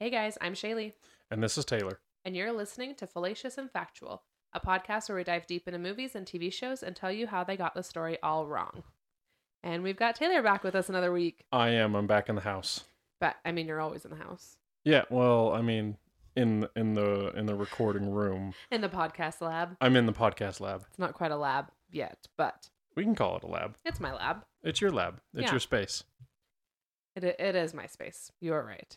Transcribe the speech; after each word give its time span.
Hey 0.00 0.08
guys, 0.08 0.38
I'm 0.40 0.54
Shaylee, 0.54 0.94
And 1.30 1.42
this 1.42 1.58
is 1.58 1.66
Taylor. 1.66 2.00
and 2.24 2.34
you're 2.34 2.52
listening 2.52 2.94
to 2.96 3.06
Fallacious 3.06 3.58
and 3.58 3.70
Factual, 3.70 4.22
a 4.54 4.58
podcast 4.60 5.08
where 5.10 5.16
we 5.18 5.24
dive 5.24 5.46
deep 5.46 5.68
into 5.68 5.78
movies 5.78 6.14
and 6.16 6.26
TV 6.26 6.50
shows 6.50 6.82
and 6.82 6.96
tell 6.96 7.12
you 7.12 7.26
how 7.26 7.44
they 7.44 7.54
got 7.56 7.74
the 7.74 7.82
story 7.82 8.16
all 8.22 8.46
wrong. 8.46 8.82
And 9.62 9.82
we've 9.82 9.98
got 9.98 10.14
Taylor 10.16 10.40
back 10.42 10.64
with 10.64 10.74
us 10.74 10.88
another 10.88 11.12
week. 11.12 11.44
I 11.52 11.68
am. 11.70 11.94
I'm 11.94 12.06
back 12.06 12.30
in 12.30 12.34
the 12.34 12.40
house. 12.40 12.84
But 13.20 13.36
I 13.44 13.52
mean, 13.52 13.66
you're 13.66 13.80
always 13.80 14.06
in 14.06 14.10
the 14.10 14.16
house, 14.16 14.56
Yeah. 14.84 15.02
Well, 15.10 15.52
I 15.52 15.60
mean, 15.60 15.98
in 16.34 16.66
in 16.74 16.94
the 16.94 17.32
in 17.36 17.44
the 17.44 17.54
recording 17.54 18.10
room. 18.10 18.54
in 18.70 18.80
the 18.80 18.88
podcast 18.88 19.42
lab. 19.42 19.76
I'm 19.82 19.96
in 19.96 20.06
the 20.06 20.14
podcast 20.14 20.60
lab. 20.60 20.84
It's 20.88 20.98
not 20.98 21.12
quite 21.12 21.30
a 21.30 21.36
lab 21.36 21.66
yet, 21.92 22.26
but 22.38 22.70
We 22.96 23.04
can 23.04 23.14
call 23.14 23.36
it 23.36 23.42
a 23.42 23.46
lab. 23.48 23.76
it's 23.84 24.00
my 24.00 24.14
lab. 24.14 24.46
It's 24.62 24.80
your 24.80 24.90
lab. 24.92 25.20
It's 25.34 25.42
Yeah. 25.42 25.50
your 25.50 25.60
space. 25.60 26.04
It, 27.14 27.24
it 27.24 27.54
is 27.54 27.74
my 27.74 27.86
space. 27.86 28.32
You 28.40 28.54
are 28.54 28.64
right. 28.64 28.96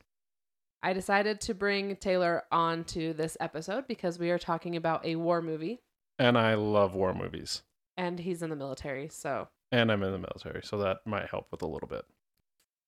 I 0.84 0.92
decided 0.94 1.40
to 1.42 1.54
bring 1.54 1.96
Taylor 1.96 2.44
on 2.52 2.84
to 2.86 3.14
this 3.14 3.38
episode 3.40 3.88
because 3.88 4.20
we 4.20 4.30
are 4.32 4.38
talking 4.38 4.76
about 4.76 5.06
a 5.06 5.16
war 5.16 5.42
movie, 5.42 5.80
And 6.20 6.38
I 6.38 6.54
love 6.56 6.94
war 6.94 7.14
movies. 7.14 7.64
and 7.98 8.20
he's 8.20 8.42
in 8.44 8.50
the 8.50 8.56
military, 8.56 9.08
so 9.08 9.48
And 9.72 9.92
I'm 9.92 10.04
in 10.04 10.12
the 10.12 10.18
military, 10.20 10.62
so 10.64 10.78
that 10.80 10.98
might 11.06 11.30
help 11.30 11.48
with 11.52 11.62
a 11.62 11.68
little 11.68 11.88
bit. 11.88 12.04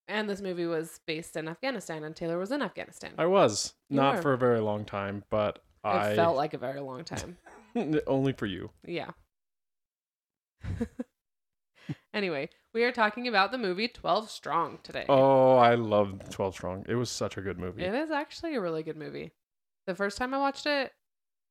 And 0.07 0.29
this 0.29 0.41
movie 0.41 0.65
was 0.67 0.99
based 1.07 1.35
in 1.35 1.47
Afghanistan, 1.47 2.03
and 2.03 2.15
Taylor 2.15 2.37
was 2.37 2.51
in 2.51 2.61
Afghanistan. 2.61 3.13
I 3.17 3.25
was 3.25 3.73
You 3.89 3.95
not 3.97 4.17
were. 4.17 4.21
for 4.21 4.33
a 4.33 4.37
very 4.37 4.59
long 4.59 4.83
time, 4.85 5.23
but 5.31 5.63
It 5.83 5.87
I 5.87 6.15
felt 6.15 6.35
like 6.35 6.53
a 6.53 6.57
very 6.59 6.81
long 6.81 7.03
time. 7.05 7.37
only 8.07 8.33
for 8.33 8.45
you. 8.45 8.71
Yeah. 8.85 9.11
anyway, 12.13 12.49
we 12.75 12.83
are 12.83 12.91
talking 12.91 13.27
about 13.27 13.51
the 13.51 13.57
movie 13.57 13.87
12 13.87 14.29
Strong 14.29 14.79
today. 14.83 15.05
Oh, 15.07 15.55
I 15.55 15.75
love 15.75 16.29
Twelve 16.29 16.53
Strong. 16.53 16.85
It 16.89 16.95
was 16.95 17.09
such 17.09 17.37
a 17.37 17.41
good 17.41 17.57
movie. 17.57 17.83
It 17.83 17.95
is 17.95 18.11
actually 18.11 18.53
a 18.53 18.61
really 18.61 18.83
good 18.83 18.97
movie. 18.97 19.31
The 19.87 19.95
first 19.95 20.17
time 20.17 20.33
I 20.33 20.37
watched 20.37 20.65
it 20.65 20.91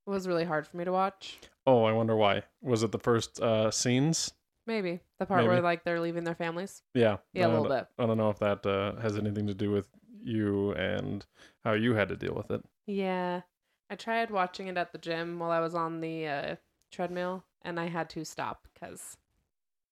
it 0.07 0.11
was 0.11 0.29
really 0.29 0.45
hard 0.45 0.67
for 0.67 0.77
me 0.77 0.85
to 0.85 0.93
watch. 0.93 1.39
Oh, 1.67 1.85
I 1.85 1.93
wonder 1.93 2.15
why. 2.15 2.43
Was 2.61 2.83
it 2.83 2.93
the 2.93 2.99
first 2.99 3.41
uh, 3.41 3.71
scenes? 3.71 4.35
Maybe. 4.67 5.01
The 5.19 5.25
part 5.25 5.47
where 5.47 5.63
like 5.63 5.83
they're 5.83 6.01
leaving 6.01 6.25
their 6.25 6.35
families. 6.35 6.83
Yeah. 6.93 7.17
Yeah, 7.33 7.47
a 7.47 7.49
I 7.49 7.53
little 7.53 7.69
bit. 7.69 7.87
I 7.99 8.05
don't 8.05 8.19
know 8.19 8.29
if 8.29 8.39
that 8.41 8.67
uh, 8.67 9.01
has 9.01 9.17
anything 9.17 9.47
to 9.47 9.55
do 9.55 9.71
with 9.71 9.89
you 10.23 10.73
and 10.73 11.25
how 11.65 11.73
you 11.73 11.95
had 11.95 12.11
to 12.11 12.17
deal 12.17 12.35
with 12.35 12.51
it. 12.51 12.63
Yeah. 12.87 13.41
I 13.89 13.95
tried 13.95 14.31
watching 14.31 14.67
it 14.69 14.77
at 14.77 14.93
the 14.93 14.99
gym 14.99 15.39
while 15.39 15.51
I 15.51 15.61
was 15.61 15.75
on 15.75 16.01
the 16.03 16.27
uh, 16.27 16.57
treadmill, 16.93 17.45
and 17.63 17.81
I 17.81 17.89
had 17.89 18.11
to 18.11 18.25
stop 18.25 18.67
because 18.75 19.17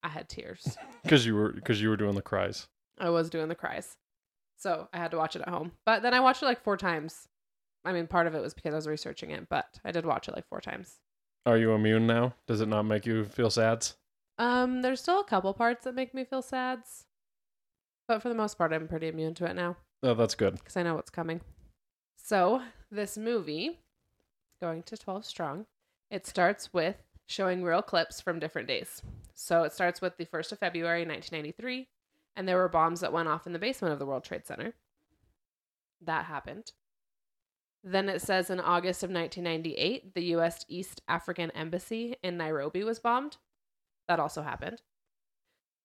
I 0.03 0.09
had 0.09 0.29
tears. 0.29 0.77
Because 1.03 1.27
you 1.27 1.35
were 1.35 1.51
because 1.53 1.83
you 1.83 1.89
were 1.89 1.97
doing 1.97 2.15
the 2.15 2.23
cries. 2.23 2.69
I 3.01 3.11
was 3.11 3.29
doing 3.29 3.49
the 3.49 3.57
cries. 3.57 3.97
So 4.57 4.89
I 4.93 4.99
had 4.99 5.11
to 5.11 5.17
watch 5.17 5.35
it 5.35 5.43
at 5.43 5.49
home. 5.49 5.73
But 5.85 6.03
then 6.03 6.15
I 6.15 6.21
watched 6.21 6.43
it 6.43 6.47
like 6.47 6.63
four 6.63 6.77
times. 6.77 7.27
I 7.85 7.93
mean, 7.93 8.07
part 8.07 8.29
of 8.29 8.35
it 8.37 8.41
was 8.41 8.55
because 8.55 8.73
I 8.73 8.77
was 8.77 8.87
researching 8.87 9.31
it, 9.33 9.49
but 9.49 9.81
I 9.85 9.91
did 9.91 10.07
watch 10.07 10.29
it 10.29 10.35
like 10.37 10.47
four 10.49 10.61
times. 10.61 11.01
Are 11.45 11.59
you 11.59 11.73
immune 11.73 12.07
now? 12.07 12.35
Does 12.47 12.61
it 12.61 12.69
not 12.69 12.85
make 12.85 13.05
you 13.05 13.25
feel 13.25 13.51
sad? 13.51 13.89
Um, 14.39 14.83
there's 14.83 15.01
still 15.01 15.19
a 15.19 15.25
couple 15.25 15.53
parts 15.55 15.83
that 15.85 15.97
make 15.97 16.15
me 16.15 16.25
feel 16.25 16.43
sad. 16.43 16.83
But 18.07 18.23
for 18.23 18.29
the 18.29 18.35
most 18.37 18.57
part, 18.57 18.73
I'm 18.73 18.87
pretty 18.87 19.09
immune 19.09 19.35
to 19.35 19.47
it 19.47 19.55
now 19.57 19.77
Oh, 20.05 20.15
that's 20.15 20.37
good. 20.37 20.55
because 20.55 20.77
I 20.77 20.85
know 20.85 20.95
what's 20.95 21.11
coming. 21.11 21.41
So, 22.17 22.63
this 22.93 23.19
movie, 23.19 23.79
going 24.61 24.85
to 24.85 24.97
12 24.97 25.25
Strong, 25.25 25.67
it 26.11 26.27
starts 26.27 26.73
with 26.73 26.97
showing 27.27 27.63
real 27.63 27.83
clips 27.83 28.21
from 28.21 28.39
different 28.39 28.69
days. 28.69 29.03
So, 29.35 29.65
it 29.65 29.73
starts 29.73 30.01
with 30.01 30.17
the 30.17 30.27
1st 30.27 30.53
of 30.53 30.59
February 30.59 31.01
1993, 31.01 31.89
and 32.37 32.47
there 32.47 32.57
were 32.57 32.69
bombs 32.69 33.01
that 33.01 33.13
went 33.13 33.29
off 33.29 33.47
in 33.47 33.53
the 33.53 33.59
basement 33.59 33.93
of 33.93 33.99
the 33.99 34.07
World 34.07 34.25
Trade 34.25 34.47
Center. 34.47 34.75
That 36.01 36.27
happened. 36.27 36.73
Then 37.85 38.09
it 38.09 38.23
says 38.23 38.49
in 38.49 38.61
August 38.61 39.03
of 39.03 39.11
1998, 39.11 40.15
the 40.15 40.25
U.S. 40.37 40.65
East 40.69 41.03
African 41.09 41.51
Embassy 41.51 42.17
in 42.23 42.37
Nairobi 42.37 42.85
was 42.85 43.01
bombed. 43.01 43.39
That 44.09 44.21
also 44.21 44.43
happened. 44.43 44.83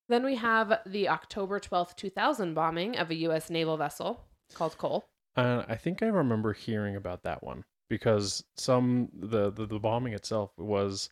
Then 0.09 0.23
we 0.23 0.35
have 0.35 0.79
the 0.85 1.09
October 1.09 1.59
12th, 1.59 1.95
2000 1.95 2.53
bombing 2.53 2.97
of 2.97 3.09
a 3.09 3.15
U.S. 3.15 3.49
naval 3.49 3.77
vessel 3.77 4.25
called 4.53 4.77
Cole. 4.77 5.09
Uh, 5.35 5.63
I 5.67 5.75
think 5.75 6.01
I 6.01 6.07
remember 6.07 6.53
hearing 6.53 6.95
about 6.95 7.23
that 7.23 7.43
one 7.43 7.63
because 7.89 8.43
some 8.55 9.09
the 9.13 9.51
the, 9.51 9.65
the 9.65 9.79
bombing 9.79 10.13
itself 10.13 10.51
was 10.57 11.09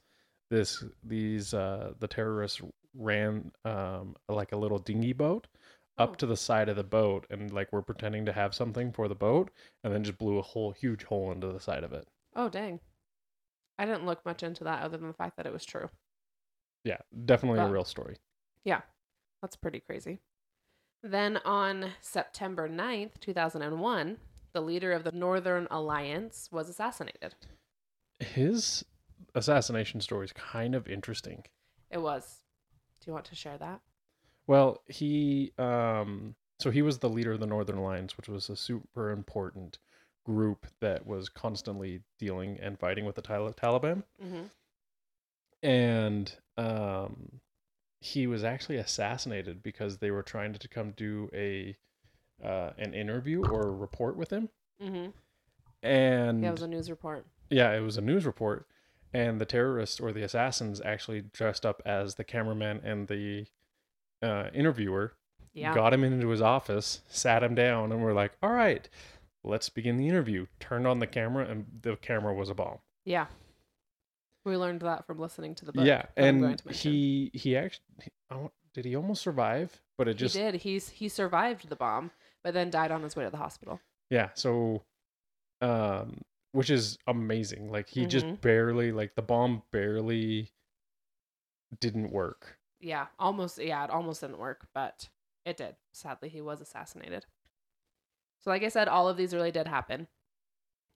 this 0.49 0.83
these 1.03 1.53
uh 1.53 1.93
the 1.99 2.07
terrorists 2.07 2.61
ran 2.93 3.51
um 3.65 4.15
like 4.29 4.51
a 4.51 4.57
little 4.57 4.77
dinghy 4.79 5.13
boat 5.13 5.47
up 5.97 6.11
Oh. 6.11 6.15
to 6.15 6.25
the 6.25 6.35
side 6.37 6.67
of 6.69 6.75
the 6.75 6.83
boat 6.83 7.25
and 7.29 7.51
like 7.53 7.71
were 7.71 7.81
pretending 7.81 8.25
to 8.25 8.33
have 8.33 8.53
something 8.53 8.91
for 8.91 9.07
the 9.07 9.15
boat 9.15 9.49
and 9.83 9.93
then 9.93 10.03
just 10.03 10.17
blew 10.17 10.37
a 10.37 10.41
whole 10.41 10.71
huge 10.71 11.03
hole 11.03 11.31
into 11.31 11.47
the 11.47 11.59
side 11.59 11.83
of 11.85 11.93
it. 11.93 12.05
Oh, 12.35 12.49
dang. 12.49 12.81
I 13.79 13.85
didn't 13.85 14.05
look 14.05 14.25
much 14.25 14.43
into 14.43 14.65
that 14.65 14.83
other 14.83 14.97
than 14.97 15.07
the 15.07 15.13
fact 15.13 15.37
that 15.37 15.45
it 15.45 15.53
was 15.53 15.63
true. 15.65 15.89
Yeah, 16.83 16.97
definitely 17.25 17.59
a 17.59 17.67
real 17.69 17.85
story. 17.85 18.17
Yeah, 18.65 18.81
that's 19.41 19.55
pretty 19.55 19.79
crazy. 19.79 20.19
Then 21.01 21.37
on 21.45 21.91
September 22.01 22.67
9th, 22.67 23.19
2001, 23.21 24.17
the 24.53 24.61
leader 24.61 24.91
of 24.91 25.03
the 25.05 25.11
Northern 25.13 25.67
Alliance 25.71 26.49
was 26.51 26.67
assassinated. 26.67 27.35
His 28.19 28.83
assassination 29.35 30.01
story 30.01 30.25
is 30.25 30.33
kind 30.33 30.73
of 30.73 30.87
interesting. 30.87 31.43
It 31.91 32.01
was. 32.01 32.41
Do 32.99 33.11
you 33.11 33.13
want 33.13 33.25
to 33.25 33.35
share 33.35 33.57
that? 33.57 33.81
Well, 34.47 34.81
he 34.87 35.51
um 35.57 36.35
so 36.59 36.71
he 36.71 36.81
was 36.81 36.99
the 36.99 37.09
leader 37.09 37.33
of 37.33 37.39
the 37.39 37.45
Northern 37.45 37.77
Alliance, 37.77 38.17
which 38.17 38.29
was 38.29 38.49
a 38.49 38.55
super 38.55 39.11
important 39.11 39.77
group 40.25 40.65
that 40.79 41.05
was 41.05 41.29
constantly 41.29 42.01
dealing 42.17 42.57
and 42.59 42.79
fighting 42.79 43.05
with 43.05 43.15
the 43.15 43.21
Tal- 43.21 43.53
Taliban. 43.53 44.03
Mm-hmm. 44.23 44.45
And 45.61 46.33
um 46.57 47.41
he 47.99 48.27
was 48.27 48.43
actually 48.43 48.77
assassinated 48.77 49.63
because 49.63 49.97
they 49.97 50.11
were 50.11 50.23
trying 50.23 50.53
to 50.53 50.67
come 50.67 50.91
do 50.91 51.29
a 51.33 51.75
uh, 52.43 52.71
an 52.77 52.93
interview 52.93 53.43
or 53.45 53.61
a 53.61 53.71
report 53.71 54.17
with 54.17 54.29
him. 54.29 54.49
Mm-hmm. 54.81 55.07
And 55.87 56.43
Yeah, 56.43 56.49
it 56.49 56.51
was 56.51 56.61
a 56.61 56.67
news 56.67 56.89
report. 56.89 57.25
Yeah, 57.49 57.71
it 57.71 57.79
was 57.79 57.97
a 57.97 58.01
news 58.01 58.25
report, 58.25 58.67
and 59.15 59.39
the 59.39 59.45
terrorists 59.45 60.01
or 60.01 60.11
the 60.11 60.23
assassins 60.23 60.81
actually 60.83 61.21
dressed 61.31 61.65
up 61.65 61.81
as 61.85 62.15
the 62.15 62.23
cameraman 62.25 62.81
and 62.83 63.07
the 63.07 63.45
uh, 64.21 64.49
interviewer. 64.53 65.13
Yeah. 65.53 65.73
Got 65.73 65.93
him 65.93 66.03
into 66.03 66.27
his 66.27 66.41
office, 66.41 66.99
sat 67.07 67.41
him 67.41 67.55
down, 67.55 67.93
and 67.93 68.03
we're 68.03 68.13
like, 68.13 68.33
"All 68.43 68.51
right, 68.51 68.89
let's 69.45 69.69
begin 69.69 69.95
the 69.95 70.09
interview." 70.09 70.47
Turned 70.59 70.85
on 70.85 70.99
the 70.99 71.07
camera, 71.07 71.45
and 71.49 71.65
the 71.81 71.95
camera 71.95 72.33
was 72.33 72.49
a 72.49 72.53
bomb. 72.53 72.79
Yeah. 73.05 73.27
We 74.43 74.57
learned 74.57 74.81
that 74.81 75.07
from 75.07 75.17
listening 75.17 75.55
to 75.55 75.65
the 75.65 75.71
book. 75.71 75.85
yeah, 75.85 76.07
that 76.15 76.25
I'm 76.25 76.41
going 76.41 76.59
and 76.65 76.75
he 76.75 77.31
he 77.33 77.55
actually 77.55 77.85
did 78.73 78.83
he 78.83 78.97
almost 78.97 79.21
survive, 79.21 79.81
but 79.97 80.09
it 80.09 80.15
just 80.15 80.35
he 80.35 80.41
did. 80.41 80.55
He's 80.55 80.89
he 80.89 81.07
survived 81.07 81.69
the 81.69 81.77
bomb, 81.77 82.11
but 82.43 82.53
then 82.53 82.69
died 82.69 82.91
on 82.91 83.01
his 83.01 83.15
way 83.15 83.23
to 83.23 83.29
the 83.29 83.37
hospital. 83.37 83.79
yeah. 84.09 84.31
So, 84.33 84.83
um, 85.61 86.19
which 86.55 86.69
is 86.69 86.97
amazing. 87.05 87.69
Like 87.69 87.89
he 87.89 88.05
just 88.05 88.25
Mhm. 88.25 88.41
barely 88.41 88.91
like 88.91 89.15
the 89.15 89.21
bomb 89.21 89.63
barely 89.71 90.53
didn't 91.79 92.11
work. 92.11 92.57
Yeah, 92.79 93.07
almost. 93.19 93.57
Yeah, 93.57 93.83
it 93.83 93.89
almost 93.89 94.21
didn't 94.21 94.37
work, 94.37 94.67
but 94.73 95.09
it 95.45 95.57
did. 95.57 95.75
Sadly, 95.91 96.29
he 96.29 96.41
was 96.41 96.61
assassinated. 96.61 97.25
So, 98.39 98.49
like 98.49 98.63
I 98.63 98.69
said, 98.69 98.87
all 98.87 99.09
of 99.09 99.17
these 99.17 99.33
really 99.33 99.51
did 99.51 99.67
happen, 99.67 100.07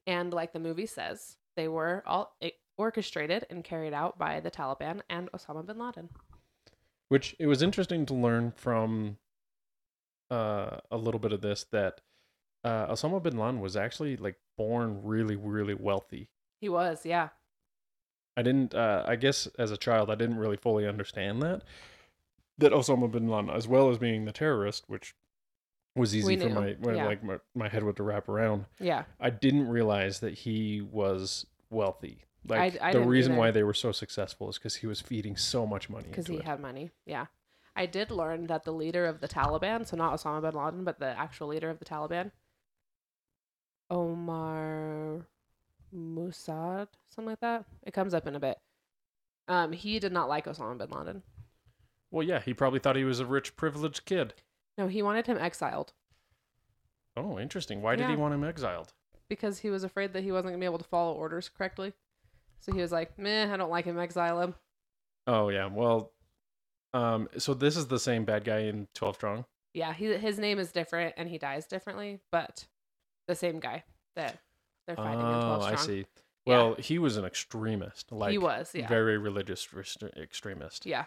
and 0.08 0.34
like 0.34 0.53
the 0.53 0.59
movie 0.59 0.86
says, 0.86 1.38
they 1.56 1.68
were 1.68 2.03
all 2.06 2.38
orchestrated 2.78 3.46
and 3.50 3.64
carried 3.64 3.94
out 3.94 4.18
by 4.18 4.40
the 4.40 4.52
Taliban 4.52 5.02
and 5.09 5.30
Osama 5.31 5.66
bin 5.66 5.78
Laden. 5.80 6.09
Which 7.09 7.36
it 7.40 7.48
was 7.48 7.62
interesting 7.62 8.06
to 8.06 8.14
learn 8.14 8.52
from 8.52 9.18
uh, 10.30 10.80
a 10.92 10.98
little 10.98 11.19
bit 11.19 11.34
of 11.34 11.42
this 11.42 11.64
that 11.72 12.02
uh, 12.64 12.88
Osama 12.88 13.22
bin 13.22 13.38
Laden 13.38 13.62
was 13.62 13.75
actually 13.75 14.18
like 14.18 14.36
born 14.57 15.01
really, 15.04 15.36
really 15.36 15.74
wealthy. 15.74 16.30
He 16.60 16.69
was, 16.69 17.06
yeah, 17.06 17.30
I 18.39 18.42
didn't, 18.42 18.74
uh, 18.74 19.04
I 19.06 19.18
guess 19.18 19.48
as 19.57 19.72
a 19.72 19.78
child, 19.78 20.10
I 20.10 20.16
didn't 20.16 20.38
really 20.38 20.56
fully 20.56 20.88
understand 20.88 21.42
that. 21.42 21.63
That 22.57 22.72
Osama 22.72 23.12
bin 23.12 23.28
Laden, 23.28 23.50
as 23.50 23.68
well 23.68 23.89
as 23.89 23.98
being 23.98 24.25
the 24.25 24.31
terrorist, 24.31 24.86
which 24.88 25.13
was 25.95 26.16
easy 26.16 26.38
for 26.38 26.50
my, 26.50 26.75
yeah. 26.94 27.06
like 27.06 27.24
my, 27.24 27.39
my 27.54 27.68
head 27.68 27.84
would 27.84 27.98
to 27.98 28.04
wrap 28.04 28.30
around. 28.30 28.66
yeah, 28.80 29.04
I 29.19 29.30
didn't 29.30 29.68
realize 29.68 30.19
that 30.22 30.34
he 30.34 30.81
was 30.81 31.45
wealthy. 31.69 32.24
Like 32.48 32.81
I 32.81 32.92
the 32.92 33.00
didn't 33.00 33.10
reason 33.10 33.36
why 33.36 33.51
they 33.51 33.63
were 33.63 33.74
so 33.74 33.92
successful 33.92 34.50
is 34.50 34.57
because 34.57 34.75
he 34.75 34.88
was 34.88 35.01
feeding 35.01 35.36
so 35.36 35.68
much 35.68 35.89
money 35.89 36.07
because 36.10 36.28
he 36.28 36.38
it. 36.38 36.45
had 36.45 36.62
money. 36.62 36.92
Yeah, 37.06 37.25
I 37.75 37.86
did 37.86 38.12
learn 38.12 38.48
that 38.48 38.63
the 38.63 38.72
leader 38.72 39.06
of 39.06 39.19
the 39.19 39.28
Taliban, 39.28 39.86
so 39.86 39.98
not 39.98 40.13
Osama 40.13 40.42
bin 40.42 40.60
Laden, 40.60 40.84
but 40.86 41.00
the 41.00 41.18
actual 41.19 41.48
leader 41.48 41.69
of 41.69 41.80
the 41.80 41.86
Taliban, 41.86 42.31
Omar 43.89 45.25
Mossad, 45.95 46.88
something 47.07 47.30
like 47.30 47.39
that. 47.41 47.65
It 47.83 47.94
comes 47.94 48.13
up 48.13 48.27
in 48.27 48.36
a 48.36 48.39
bit. 48.39 48.57
Um, 49.47 49.71
he 49.71 50.00
did 50.00 50.12
not 50.12 50.30
like 50.30 50.45
Osama 50.45 50.77
bin 50.77 50.89
Laden. 50.89 51.24
Well, 52.12 52.25
yeah, 52.25 52.39
he 52.39 52.53
probably 52.53 52.80
thought 52.80 52.95
he 52.95 53.03
was 53.03 53.19
a 53.19 53.25
rich, 53.25 53.56
privileged 53.56 54.06
kid. 54.06 54.33
No, 54.77 54.88
he 54.88 55.01
wanted 55.01 55.27
him 55.27 55.38
exiled. 55.38 55.94
Oh, 57.18 57.39
interesting. 57.39 57.81
Why 57.81 57.95
did 57.95 58.09
he 58.09 58.15
want 58.15 58.33
him 58.33 58.44
exiled? 58.44 58.94
because 59.30 59.59
he 59.59 59.69
was 59.69 59.83
afraid 59.83 60.12
that 60.13 60.24
he 60.24 60.31
wasn't 60.31 60.47
gonna 60.47 60.59
be 60.59 60.65
able 60.65 60.80
to 60.80 60.83
follow 60.83 61.13
orders 61.13 61.50
correctly. 61.50 61.94
So 62.59 62.74
he 62.74 62.81
was 62.81 62.91
like, 62.91 63.18
"Meh, 63.18 63.53
I 63.53 63.57
don't 63.57 63.69
like 63.69 63.86
him. 63.86 64.00
Exile 64.00 64.41
him." 64.41 64.56
Oh 65.27 65.50
yeah. 65.50 65.68
Well, 65.68 66.12
um. 66.94 67.30
So 67.38 67.53
this 67.53 67.77
is 67.77 67.88
the 67.88 68.00
same 68.00 68.25
bad 68.25 68.44
guy 68.44 68.62
in 68.62 68.88
Twelve 68.94 69.15
Strong. 69.15 69.45
Yeah, 69.74 69.94
he, 69.94 70.13
his 70.15 70.39
name 70.39 70.57
is 70.57 70.71
different 70.71 71.13
and 71.15 71.30
he 71.30 71.38
dies 71.38 71.68
differently, 71.68 72.19
but 72.31 72.65
the 73.30 73.36
same 73.36 73.60
guy 73.60 73.84
that 74.16 74.38
they're 74.88 74.96
fighting 74.98 75.20
in 75.20 75.26
Oh, 75.26 75.62
I 75.62 75.76
see. 75.76 76.06
Well, 76.46 76.74
he 76.76 76.98
was 77.00 77.16
an 77.16 77.26
extremist. 77.26 78.12
Like 78.12 78.31
he 78.31 78.38
was, 78.38 78.72
yeah, 78.74 78.88
very 78.88 79.18
religious 79.18 79.72
rest- 79.74 80.04
extremist. 80.18 80.86
yeah. 80.86 81.06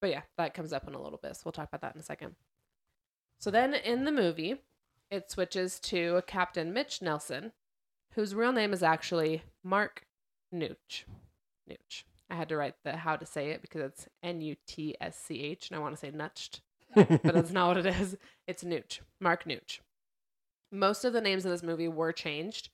But 0.00 0.10
yeah, 0.10 0.22
that 0.36 0.54
comes 0.54 0.72
up 0.72 0.86
in 0.86 0.94
a 0.94 1.00
little 1.02 1.18
bit, 1.20 1.34
so 1.34 1.42
we'll 1.46 1.52
talk 1.52 1.68
about 1.68 1.80
that 1.80 1.94
in 1.94 2.00
a 2.00 2.04
second. 2.04 2.36
So 3.40 3.50
then 3.50 3.74
in 3.74 4.04
the 4.04 4.12
movie, 4.12 4.56
it 5.10 5.30
switches 5.30 5.80
to 5.80 6.22
Captain 6.26 6.72
Mitch 6.72 7.00
Nelson, 7.02 7.52
whose 8.14 8.34
real 8.34 8.52
name 8.52 8.72
is 8.72 8.82
actually 8.82 9.42
Mark 9.64 10.04
Nooch. 10.54 11.04
Nooch. 11.68 12.04
I 12.30 12.34
had 12.34 12.48
to 12.50 12.56
write 12.56 12.74
the 12.84 12.96
how 12.96 13.16
to 13.16 13.24
say 13.26 13.50
it 13.50 13.62
because 13.62 13.80
it's 13.82 14.08
N 14.22 14.40
U 14.42 14.56
T 14.66 14.94
S 15.00 15.16
C 15.18 15.40
H, 15.42 15.70
and 15.70 15.76
I 15.78 15.80
want 15.80 15.94
to 15.94 16.00
say 16.00 16.10
nutched. 16.10 16.60
but 16.94 17.22
that's 17.22 17.50
not 17.52 17.68
what 17.68 17.86
it 17.86 17.86
is. 18.00 18.16
It's 18.46 18.62
Nooch, 18.62 19.00
Mark 19.20 19.44
Nooch. 19.44 19.80
Most 20.70 21.04
of 21.04 21.12
the 21.12 21.20
names 21.20 21.44
in 21.44 21.50
this 21.50 21.62
movie 21.62 21.88
were 21.88 22.12
changed 22.12 22.70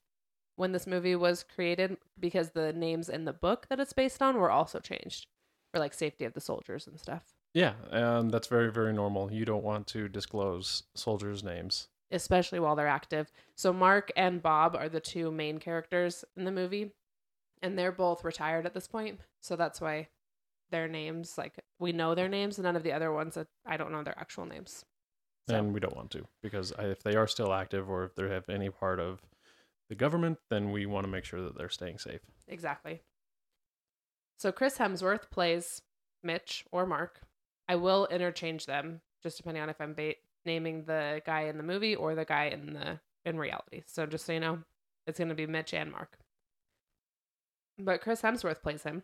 when 0.56 0.73
this 0.73 0.87
movie 0.87 1.17
was 1.17 1.44
created 1.44 1.96
because 2.19 2.50
the 2.50 2.73
names 2.73 3.08
in 3.08 3.25
the 3.25 3.32
book 3.32 3.67
that 3.69 3.81
it's 3.81 3.93
based 3.93 4.23
on 4.23 4.37
were 4.37 4.50
also 4.50 4.81
changed 4.81 5.26
for 5.73 5.79
like 5.81 5.94
safety 5.94 6.25
of 6.25 6.32
the 6.35 6.41
soldiers 6.41 6.87
and 6.87 7.00
stuff, 7.00 7.35
yeah, 7.52 7.73
and 7.91 8.31
that's 8.31 8.46
very 8.49 8.70
very 8.70 8.93
normal. 8.93 9.32
You 9.32 9.44
don't 9.44 9.64
want 9.64 9.87
to 9.88 10.08
disclose 10.08 10.85
soldiers' 10.94 11.43
names. 11.43 11.88
especially 12.12 12.61
while 12.61 12.76
they're 12.76 12.87
active. 12.87 13.32
So 13.56 13.73
Mark 13.73 14.12
and 14.17 14.41
Bob 14.43 14.76
are 14.76 14.88
the 14.88 15.00
two 15.00 15.32
main 15.32 15.58
characters 15.58 16.25
in 16.37 16.44
the 16.44 16.52
movie, 16.52 16.93
and 17.62 17.76
they're 17.76 17.91
both 17.91 18.23
retired 18.23 18.67
at 18.67 18.75
this 18.75 18.87
point. 18.87 19.19
So 19.41 19.56
that's 19.56 19.81
why 19.81 20.08
their 20.70 20.87
names, 20.87 21.37
like 21.37 21.55
we 21.81 21.91
know 21.93 22.14
their 22.14 22.29
names, 22.29 22.56
and 22.58 22.64
none 22.64 22.76
of 22.76 22.85
the 22.85 22.93
other 22.93 23.12
ones 23.12 23.35
that 23.35 23.49
I 23.67 23.76
don't 23.76 23.91
know 23.91 24.05
their 24.05 24.19
actual 24.19 24.46
names. 24.46 24.85
So- 25.49 25.56
And 25.56 25.75
we 25.75 25.81
don't 25.81 25.94
want 25.96 26.11
to 26.12 26.26
because 26.43 26.73
if 26.79 27.02
they 27.02 27.17
are 27.17 27.26
still 27.26 27.52
active 27.52 27.91
or 27.91 28.05
if 28.05 28.14
they 28.14 28.29
have 28.29 28.49
any 28.49 28.70
part 28.70 28.99
of 28.99 29.20
the 29.91 29.94
government, 29.94 30.38
then 30.49 30.70
we 30.73 30.87
want 30.87 31.05
to 31.05 31.11
make 31.11 31.25
sure 31.26 31.43
that 31.43 31.56
they're 31.58 31.69
staying 31.69 31.99
safe. 31.99 32.23
Exactly. 32.49 33.02
So 34.38 34.50
Chris 34.52 34.79
Hemsworth 34.79 35.31
plays 35.31 35.82
Mitch 36.23 36.64
or 36.73 36.87
Mark. 36.87 37.20
I 37.69 37.76
will 37.76 38.06
interchange 38.06 38.64
them 38.67 39.02
just 39.23 39.37
depending 39.37 39.62
on 39.62 39.69
if 39.69 39.81
I'm 39.81 39.94
ba- 39.94 40.14
naming 40.46 40.85
the 40.85 41.20
guy 41.26 41.43
in 41.43 41.56
the 41.58 41.62
movie 41.62 41.94
or 41.94 42.14
the 42.14 42.25
guy 42.25 42.46
in 42.46 42.73
the 42.73 43.00
in 43.26 43.38
reality. 43.38 43.82
So 43.87 44.06
just 44.06 44.25
so 44.26 44.32
you 44.32 44.41
know, 44.41 44.61
it's 45.06 45.19
going 45.19 45.29
to 45.29 45.35
be 45.35 45.46
Mitch 45.46 45.73
and 45.75 45.91
Mark. 45.93 46.19
But 47.79 48.00
Chris 48.00 48.23
Hemsworth 48.23 48.62
plays 48.62 48.82
him. 48.82 49.02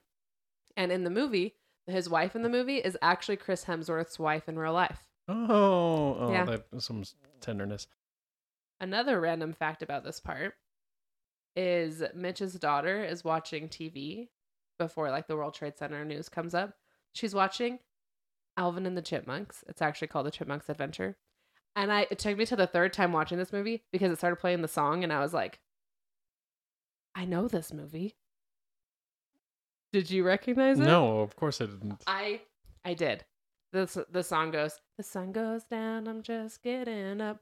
And 0.76 0.92
in 0.92 1.04
the 1.04 1.10
movie, 1.10 1.56
his 1.87 2.08
wife 2.08 2.34
in 2.37 2.42
the 2.42 2.48
movie 2.48 2.76
is 2.78 2.96
actually 3.02 3.37
Chris 3.37 3.64
Hemsworth's 3.64 4.19
wife 4.19 4.48
in 4.48 4.58
real 4.58 4.72
life. 4.72 5.10
Oh, 5.31 6.17
oh 6.19 6.32
Yeah. 6.32 6.44
that 6.44 6.82
some 6.82 7.05
tenderness. 7.41 7.87
Another 8.81 9.21
random 9.21 9.53
fact 9.53 9.82
about 9.82 10.05
this 10.05 10.21
part 10.21 10.55
is 11.56 12.03
Mitch's 12.15 12.55
daughter 12.55 13.05
is 13.05 13.25
watching 13.25 13.69
TV 13.69 14.29
before 14.79 15.11
like 15.11 15.27
the 15.27 15.37
World 15.37 15.55
Trade 15.55 15.77
Center 15.77 16.05
news 16.05 16.29
comes 16.29 16.55
up. 16.55 16.75
She's 17.12 17.35
watching 17.35 17.81
Alvin 18.56 18.87
and 18.87 18.97
the 18.97 19.03
Chipmunks. 19.03 19.62
It's 19.69 19.82
actually 19.82 20.09
called 20.09 20.27
The 20.27 20.31
Chipmunks 20.31 20.69
Adventure. 20.69 21.17
And 21.76 21.93
I 21.93 22.06
it 22.11 22.19
took 22.19 22.37
me 22.37 22.47
to 22.47 22.56
the 22.56 22.67
third 22.67 22.93
time 22.93 23.12
watching 23.12 23.38
this 23.38 23.53
movie 23.53 23.85
because 23.93 24.11
it 24.11 24.19
started 24.19 24.37
playing 24.37 24.62
the 24.62 24.69
song 24.69 25.05
and 25.05 25.12
I 25.12 25.21
was 25.21 25.33
like 25.35 25.61
I 27.15 27.25
know 27.25 27.49
this 27.49 27.73
movie. 27.73 28.17
Did 29.93 30.11
you 30.11 30.25
recognize 30.25 30.79
it? 30.79 30.85
No, 30.85 31.21
of 31.21 31.35
course 31.37 31.61
I 31.61 31.67
didn't. 31.67 32.03
I 32.06 32.41
I 32.85 32.94
did. 32.94 33.25
This 33.72 33.96
the 34.11 34.22
song 34.22 34.50
goes, 34.50 34.81
The 34.96 35.02
sun 35.02 35.32
goes 35.32 35.64
down, 35.64 36.08
I'm 36.08 36.22
just 36.22 36.62
getting 36.62 37.20
up. 37.20 37.40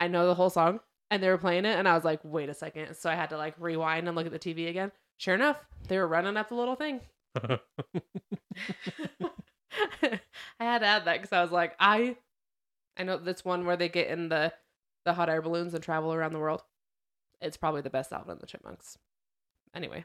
I 0.00 0.08
know 0.08 0.26
the 0.26 0.34
whole 0.34 0.50
song. 0.50 0.80
And 1.10 1.22
they 1.22 1.28
were 1.28 1.38
playing 1.38 1.64
it, 1.64 1.78
and 1.78 1.86
I 1.86 1.94
was 1.94 2.04
like, 2.04 2.20
wait 2.24 2.48
a 2.48 2.54
second. 2.54 2.96
So 2.96 3.08
I 3.08 3.14
had 3.14 3.30
to 3.30 3.36
like 3.36 3.54
rewind 3.58 4.08
and 4.08 4.16
look 4.16 4.26
at 4.26 4.32
the 4.32 4.38
TV 4.38 4.68
again. 4.68 4.90
Sure 5.18 5.34
enough, 5.34 5.58
they 5.86 5.98
were 5.98 6.08
running 6.08 6.36
up 6.36 6.48
the 6.48 6.56
little 6.56 6.74
thing. 6.74 7.00
I 7.36 7.58
had 10.58 10.78
to 10.78 10.86
add 10.86 11.04
that 11.04 11.16
because 11.16 11.32
I 11.32 11.42
was 11.42 11.52
like, 11.52 11.74
I 11.78 12.16
I 12.96 13.04
know 13.04 13.18
this 13.18 13.44
one 13.44 13.66
where 13.66 13.76
they 13.76 13.88
get 13.88 14.08
in 14.08 14.28
the 14.28 14.52
the 15.04 15.12
hot 15.12 15.28
air 15.28 15.42
balloons 15.42 15.74
and 15.74 15.84
travel 15.84 16.12
around 16.12 16.32
the 16.32 16.38
world. 16.38 16.62
It's 17.40 17.56
probably 17.56 17.82
the 17.82 17.90
best 17.90 18.12
Alvin 18.12 18.32
and 18.32 18.40
the 18.40 18.46
Chipmunks. 18.46 18.98
Anyway. 19.74 20.04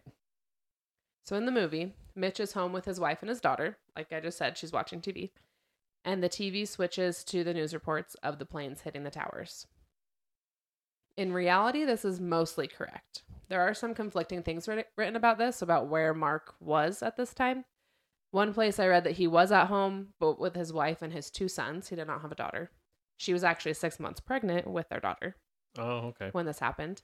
So 1.26 1.36
in 1.36 1.46
the 1.46 1.52
movie, 1.52 1.94
Mitch 2.16 2.40
is 2.40 2.54
home 2.54 2.74
with 2.74 2.86
his 2.86 3.00
wife 3.00 3.20
and 3.22 3.30
his 3.30 3.42
daughter. 3.42 3.78
Like 3.96 4.12
I 4.12 4.20
just 4.20 4.38
said, 4.38 4.58
she's 4.58 4.72
watching 4.72 5.02
TV. 5.02 5.32
And 6.04 6.24
the 6.24 6.30
TV 6.30 6.68
switches 6.68 7.24
to 7.26 7.44
the 7.44 7.54
news 7.54 7.74
reports 7.74 8.16
of 8.24 8.40
the 8.40 8.46
planes 8.46 8.82
hitting 8.82 9.04
the 9.04 9.12
towers. 9.12 9.68
In 11.18 11.34
reality, 11.34 11.84
this 11.84 12.06
is 12.06 12.20
mostly 12.20 12.68
correct. 12.68 13.24
There 13.50 13.62
are 13.62 13.74
some 13.74 13.94
conflicting 13.94 14.44
things 14.44 14.68
writ- 14.68 14.88
written 14.96 15.16
about 15.16 15.38
this, 15.38 15.62
about 15.62 15.88
where 15.88 16.14
Mark 16.14 16.56
was 16.60 17.04
at 17.04 17.18
this 17.18 17.34
time. 17.34 17.66
One 18.32 18.54
place 18.54 18.80
I 18.80 18.88
read 18.88 19.04
that 19.06 19.14
he 19.14 19.28
was 19.28 19.52
at 19.52 19.68
home, 19.68 20.10
but 20.20 20.40
with 20.40 20.56
his 20.56 20.72
wife 20.72 21.02
and 21.02 21.12
his 21.12 21.32
two 21.32 21.48
sons. 21.48 21.90
He 21.90 21.96
did 21.96 22.08
not 22.08 22.22
have 22.22 22.32
a 22.32 22.36
daughter. 22.36 22.72
She 23.18 23.34
was 23.34 23.44
actually 23.44 23.74
six 23.74 24.00
months 24.00 24.20
pregnant 24.20 24.68
with 24.68 24.88
their 24.90 25.00
daughter 25.00 25.36
oh, 25.78 26.08
okay. 26.10 26.30
when 26.32 26.46
this 26.46 26.60
happened. 26.60 27.02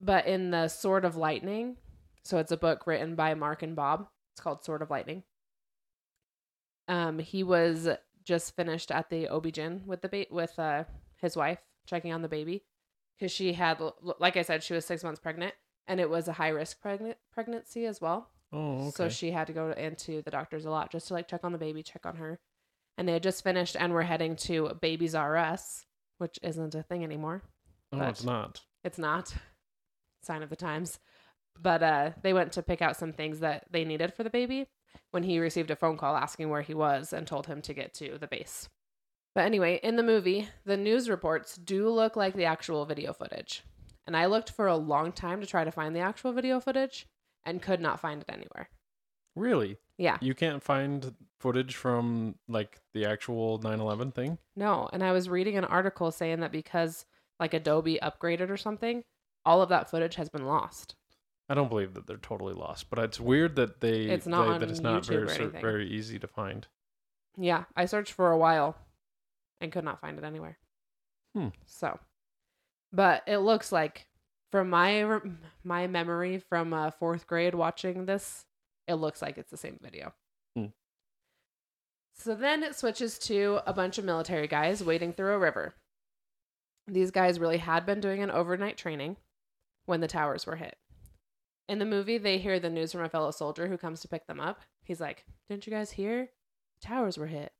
But 0.00 0.26
in 0.26 0.50
the 0.50 0.68
Sword 0.68 1.04
of 1.04 1.16
Lightning, 1.16 1.76
so 2.26 2.38
it's 2.38 2.52
a 2.52 2.56
book 2.56 2.86
written 2.86 3.14
by 3.14 3.34
Mark 3.34 3.62
and 3.62 3.76
Bob. 3.76 4.08
It's 4.32 4.40
called 4.40 4.64
Sword 4.64 4.82
of 4.82 4.90
Lightning. 4.90 5.22
Um, 6.88 7.18
he 7.18 7.42
was 7.42 7.88
just 8.24 8.54
finished 8.56 8.90
at 8.90 9.08
the 9.10 9.28
OB-GYN 9.28 9.86
with 9.86 10.02
the 10.02 10.08
ba- 10.08 10.26
with 10.30 10.58
uh 10.58 10.84
his 11.20 11.36
wife 11.36 11.58
checking 11.86 12.12
on 12.12 12.22
the 12.22 12.28
baby 12.28 12.64
because 13.16 13.32
she 13.32 13.52
had, 13.52 13.80
like 14.18 14.36
I 14.36 14.42
said, 14.42 14.62
she 14.62 14.74
was 14.74 14.84
six 14.84 15.02
months 15.02 15.20
pregnant 15.20 15.54
and 15.86 16.00
it 16.00 16.10
was 16.10 16.28
a 16.28 16.32
high 16.34 16.48
risk 16.48 16.80
pregnant 16.80 17.16
pregnancy 17.32 17.86
as 17.86 18.00
well. 18.00 18.30
Oh, 18.52 18.88
okay. 18.88 18.90
So 18.90 19.08
she 19.08 19.30
had 19.30 19.46
to 19.46 19.52
go 19.52 19.70
into 19.70 20.22
the 20.22 20.30
doctors 20.30 20.64
a 20.64 20.70
lot 20.70 20.92
just 20.92 21.08
to 21.08 21.14
like 21.14 21.28
check 21.28 21.44
on 21.44 21.52
the 21.52 21.58
baby, 21.58 21.82
check 21.82 22.04
on 22.04 22.16
her. 22.16 22.38
And 22.98 23.08
they 23.08 23.12
had 23.12 23.22
just 23.22 23.44
finished 23.44 23.76
and 23.78 23.92
were 23.92 24.02
heading 24.02 24.36
to 24.36 24.76
Babies 24.80 25.14
R 25.14 25.36
Us, 25.36 25.84
which 26.18 26.38
isn't 26.42 26.74
a 26.74 26.82
thing 26.82 27.04
anymore. 27.04 27.42
oh, 27.92 28.00
it's 28.02 28.24
not. 28.24 28.62
It's 28.84 28.98
not. 28.98 29.34
Sign 30.22 30.42
of 30.42 30.50
the 30.50 30.56
times. 30.56 30.98
But 31.60 31.82
uh 31.82 32.10
they 32.22 32.32
went 32.32 32.52
to 32.52 32.62
pick 32.62 32.82
out 32.82 32.96
some 32.96 33.12
things 33.12 33.40
that 33.40 33.66
they 33.70 33.84
needed 33.84 34.14
for 34.14 34.22
the 34.22 34.30
baby 34.30 34.66
when 35.10 35.22
he 35.22 35.38
received 35.38 35.70
a 35.70 35.76
phone 35.76 35.96
call 35.96 36.16
asking 36.16 36.50
where 36.50 36.62
he 36.62 36.74
was 36.74 37.12
and 37.12 37.26
told 37.26 37.46
him 37.46 37.62
to 37.62 37.74
get 37.74 37.94
to 37.94 38.18
the 38.18 38.26
base. 38.26 38.68
But 39.34 39.44
anyway, 39.44 39.80
in 39.82 39.96
the 39.96 40.02
movie, 40.02 40.48
the 40.64 40.76
news 40.76 41.10
reports 41.10 41.56
do 41.56 41.88
look 41.90 42.16
like 42.16 42.34
the 42.34 42.46
actual 42.46 42.86
video 42.86 43.12
footage. 43.12 43.62
And 44.06 44.16
I 44.16 44.26
looked 44.26 44.50
for 44.50 44.66
a 44.66 44.76
long 44.76 45.12
time 45.12 45.40
to 45.40 45.46
try 45.46 45.64
to 45.64 45.70
find 45.70 45.94
the 45.94 46.00
actual 46.00 46.32
video 46.32 46.58
footage 46.60 47.06
and 47.44 47.60
could 47.60 47.80
not 47.80 48.00
find 48.00 48.22
it 48.22 48.32
anywhere. 48.32 48.70
Really? 49.34 49.78
Yeah. 49.98 50.16
You 50.20 50.34
can't 50.34 50.62
find 50.62 51.14
footage 51.38 51.76
from 51.76 52.36
like 52.48 52.80
the 52.94 53.04
actual 53.04 53.58
9/11 53.60 54.14
thing? 54.14 54.38
No, 54.56 54.88
and 54.92 55.04
I 55.04 55.12
was 55.12 55.28
reading 55.28 55.56
an 55.58 55.64
article 55.64 56.10
saying 56.10 56.40
that 56.40 56.52
because 56.52 57.04
like 57.38 57.52
Adobe 57.52 57.98
upgraded 58.02 58.48
or 58.48 58.56
something, 58.56 59.04
all 59.44 59.60
of 59.60 59.68
that 59.68 59.90
footage 59.90 60.14
has 60.14 60.30
been 60.30 60.46
lost. 60.46 60.94
I 61.48 61.54
don't 61.54 61.68
believe 61.68 61.94
that 61.94 62.06
they're 62.06 62.16
totally 62.16 62.54
lost, 62.54 62.90
but 62.90 62.98
it's 62.98 63.20
weird 63.20 63.56
that 63.56 63.80
they 63.80 64.02
It's 64.06 64.26
not 64.26 64.52
they- 64.54 64.58
that 64.58 64.70
it's 64.70 64.80
not 64.80 65.02
YouTube 65.02 65.06
very 65.06 65.22
or 65.22 65.28
cer- 65.28 65.42
anything. 65.42 65.60
very 65.62 65.88
easy 65.88 66.18
to 66.18 66.26
find. 66.26 66.66
Yeah, 67.36 67.64
I 67.76 67.84
searched 67.86 68.12
for 68.12 68.30
a 68.32 68.38
while 68.38 68.76
and 69.60 69.70
could 69.70 69.84
not 69.84 70.00
find 70.00 70.18
it 70.18 70.24
anywhere. 70.24 70.58
Hmm. 71.34 71.48
So, 71.66 72.00
but 72.92 73.22
it 73.26 73.38
looks 73.38 73.70
like 73.70 74.08
from 74.50 74.70
my 74.70 75.20
my 75.62 75.86
memory 75.86 76.38
from 76.38 76.72
uh, 76.72 76.90
fourth 76.90 77.26
grade 77.26 77.54
watching 77.54 78.06
this, 78.06 78.46
it 78.88 78.94
looks 78.94 79.20
like 79.22 79.38
it's 79.38 79.50
the 79.50 79.56
same 79.56 79.78
video. 79.82 80.14
Hmm. 80.56 80.66
So 82.14 82.34
then 82.34 82.62
it 82.62 82.74
switches 82.74 83.18
to 83.20 83.60
a 83.66 83.72
bunch 83.74 83.98
of 83.98 84.04
military 84.04 84.48
guys 84.48 84.82
wading 84.82 85.12
through 85.12 85.34
a 85.34 85.38
river. 85.38 85.74
These 86.88 87.10
guys 87.10 87.38
really 87.38 87.58
had 87.58 87.84
been 87.84 88.00
doing 88.00 88.22
an 88.22 88.30
overnight 88.30 88.78
training 88.78 89.16
when 89.84 90.00
the 90.00 90.08
towers 90.08 90.46
were 90.46 90.56
hit. 90.56 90.76
In 91.68 91.78
the 91.80 91.84
movie, 91.84 92.18
they 92.18 92.38
hear 92.38 92.60
the 92.60 92.70
news 92.70 92.92
from 92.92 93.02
a 93.02 93.08
fellow 93.08 93.30
soldier 93.32 93.66
who 93.66 93.76
comes 93.76 94.00
to 94.00 94.08
pick 94.08 94.26
them 94.26 94.40
up. 94.40 94.60
He's 94.84 95.00
like, 95.00 95.24
Didn't 95.48 95.66
you 95.66 95.72
guys 95.72 95.90
hear? 95.92 96.30
towers 96.80 97.16
were 97.18 97.26
hit. 97.26 97.52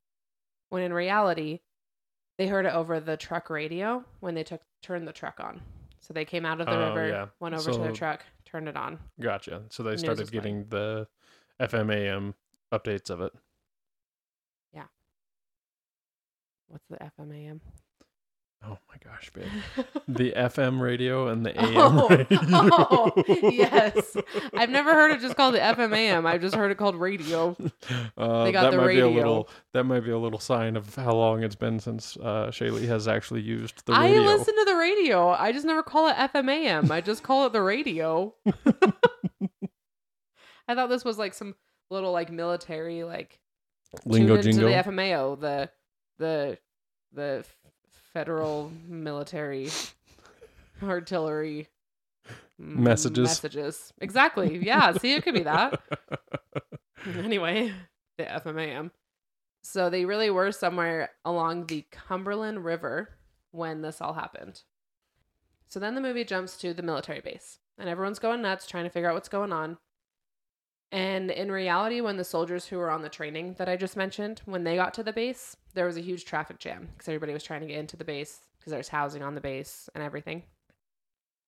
When 0.69 0.83
in 0.83 0.93
reality, 0.93 1.61
they 2.37 2.47
heard 2.47 2.65
it 2.67 2.73
over 2.73 2.99
the 2.99 3.17
truck 3.17 3.49
radio 3.49 4.03
when 4.19 4.35
they 4.35 4.43
took 4.43 4.61
turned 4.81 5.07
the 5.07 5.11
truck 5.13 5.39
on. 5.39 5.59
So 5.99 6.13
they 6.13 6.23
came 6.23 6.45
out 6.45 6.61
of 6.61 6.67
the 6.67 6.73
Oh, 6.73 6.89
river, 6.89 7.07
yeah. 7.09 7.25
went 7.39 7.55
over 7.55 7.71
to 7.71 7.79
their 7.79 7.91
truck, 7.91 8.23
turned 8.45 8.69
it 8.69 8.77
on. 8.77 8.99
Gotcha. 9.19 9.63
So 9.69 9.81
they 9.83 9.97
started 9.97 10.19
was 10.21 10.29
playing. 10.29 10.43
getting 10.43 10.69
the 10.69 11.07
FMAM 11.59 12.35
updates 12.71 13.09
of 13.09 13.21
it. 13.21 13.33
Yeah. 14.73 14.83
What's 16.67 16.85
the 16.89 16.97
FMAM? 16.97 17.59
Oh 18.65 18.77
my 18.89 18.95
gosh, 19.03 19.29
babe. 19.33 19.45
The 20.07 20.31
FM 20.31 20.79
radio 20.81 21.27
and 21.27 21.45
the 21.45 21.51
AM 21.61 21.73
Oh, 21.77 22.07
radio. 22.09 22.27
oh, 22.41 23.11
yes. 23.51 24.15
I've 24.55 24.69
never 24.69 24.93
heard 24.93 25.11
it 25.11 25.19
just 25.21 25.35
called 25.35 25.53
the 25.55 25.59
FM 25.59 25.93
AM. 25.95 26.25
I've 26.25 26.41
just 26.41 26.55
heard 26.55 26.71
it 26.71 26.75
called 26.77 26.95
radio. 26.95 27.55
Uh, 28.17 28.45
They 28.45 28.51
got 28.51 28.63
that 28.63 28.71
the 28.71 28.77
might 28.77 28.87
be 28.93 28.99
a 29.01 29.07
little. 29.07 29.49
That 29.73 29.83
might 29.83 29.99
be 30.01 30.11
a 30.11 30.17
little 30.17 30.39
sign 30.39 30.75
of 30.75 30.95
how 30.95 31.13
long 31.13 31.43
it's 31.43 31.55
been 31.55 31.79
since 31.79 32.17
uh, 32.17 32.47
Shaylee 32.51 32.87
has 32.87 33.07
actually 33.07 33.41
used 33.41 33.85
the 33.85 33.93
radio. 33.93 34.21
I 34.21 34.25
listen 34.25 34.55
to 34.55 34.65
the 34.65 34.75
radio. 34.75 35.29
I 35.29 35.51
just 35.51 35.65
never 35.65 35.83
call 35.83 36.07
it 36.09 36.15
FM 36.15 36.49
AM. 36.49 36.91
I 36.91 37.01
just 37.01 37.23
call 37.23 37.45
it 37.45 37.53
the 37.53 37.61
radio. 37.61 38.33
I 40.67 40.75
thought 40.75 40.89
this 40.89 41.05
was 41.05 41.17
like 41.17 41.33
some 41.33 41.55
little 41.89 42.11
like 42.11 42.31
military 42.31 43.03
like 43.03 43.39
Lingo 44.05 44.41
jingo. 44.41 44.65
the 44.67 44.73
FMAO, 44.73 45.39
the 45.39 45.69
the 46.19 46.57
the 47.13 47.45
federal 48.17 48.71
military 48.87 49.69
artillery 50.81 51.67
Messages. 52.57 53.27
Messages. 53.27 53.93
Exactly. 54.01 54.57
Yeah. 54.57 54.93
See, 54.93 55.13
it 55.13 55.21
could 55.23 55.35
be 55.35 55.43
that. 55.43 55.79
anyway, 57.19 57.71
the 58.17 58.23
FMAM. 58.23 58.89
So 59.61 59.91
they 59.91 60.05
really 60.05 60.31
were 60.31 60.51
somewhere 60.51 61.11
along 61.23 61.67
the 61.67 61.85
Cumberland 61.91 62.65
River 62.65 63.09
when 63.51 63.83
this 63.83 64.01
all 64.01 64.13
happened. 64.13 64.63
So 65.67 65.79
then 65.79 65.93
the 65.93 66.01
movie 66.01 66.23
jumps 66.23 66.57
to 66.57 66.73
the 66.73 66.81
military 66.81 67.21
base, 67.21 67.59
and 67.77 67.87
everyone's 67.87 68.17
going 68.17 68.41
nuts 68.41 68.65
trying 68.65 68.85
to 68.85 68.89
figure 68.89 69.09
out 69.09 69.13
what's 69.13 69.29
going 69.29 69.53
on. 69.53 69.77
And 70.91 71.29
in 71.31 71.51
reality, 71.51 71.99
when 72.01 72.15
the 72.17 72.23
soldiers 72.23 72.65
who 72.65 72.77
were 72.77 72.89
on 72.89 73.01
the 73.01 73.09
training 73.09 73.55
that 73.57 73.67
I 73.67 73.75
just 73.75 73.97
mentioned, 73.97 74.41
when 74.45 74.63
they 74.63 74.75
got 74.77 74.93
to 74.95 75.03
the 75.03 75.11
base, 75.11 75.57
there 75.73 75.85
was 75.85 75.97
a 75.97 76.01
huge 76.01 76.23
traffic 76.25 76.59
jam 76.59 76.87
because 76.93 77.07
everybody 77.09 77.33
was 77.33 77.43
trying 77.43 77.61
to 77.61 77.67
get 77.67 77.77
into 77.77 77.97
the 77.97 78.05
base 78.05 78.39
because 78.57 78.71
there's 78.71 78.87
housing 78.87 79.21
on 79.21 79.35
the 79.35 79.41
base 79.41 79.89
and 79.95 80.03
everything. 80.03 80.43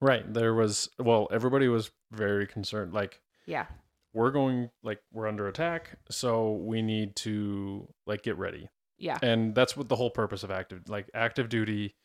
right. 0.01 0.31
There 0.33 0.53
was. 0.53 0.89
Well, 0.99 1.27
everybody 1.31 1.67
was 1.67 1.91
very 2.11 2.47
concerned. 2.47 2.93
Like 2.93 3.21
Yeah. 3.45 3.65
we're 4.13 4.31
going. 4.31 4.69
Like 4.83 4.99
we're 5.13 5.27
under 5.27 5.47
attack, 5.47 5.97
so 6.09 6.53
we 6.53 6.81
need 6.81 7.15
to 7.17 7.87
like 8.05 8.23
get 8.23 8.37
ready. 8.37 8.69
Yeah. 9.01 9.17
and 9.23 9.55
that's 9.55 9.77
what 9.77 9.87
the 9.87 9.95
whole 9.95 10.09
purpose 10.09 10.43
of 10.43 10.51
active 10.51 10.89
like 10.89 11.09
active 11.13 11.47
duty 11.47 11.95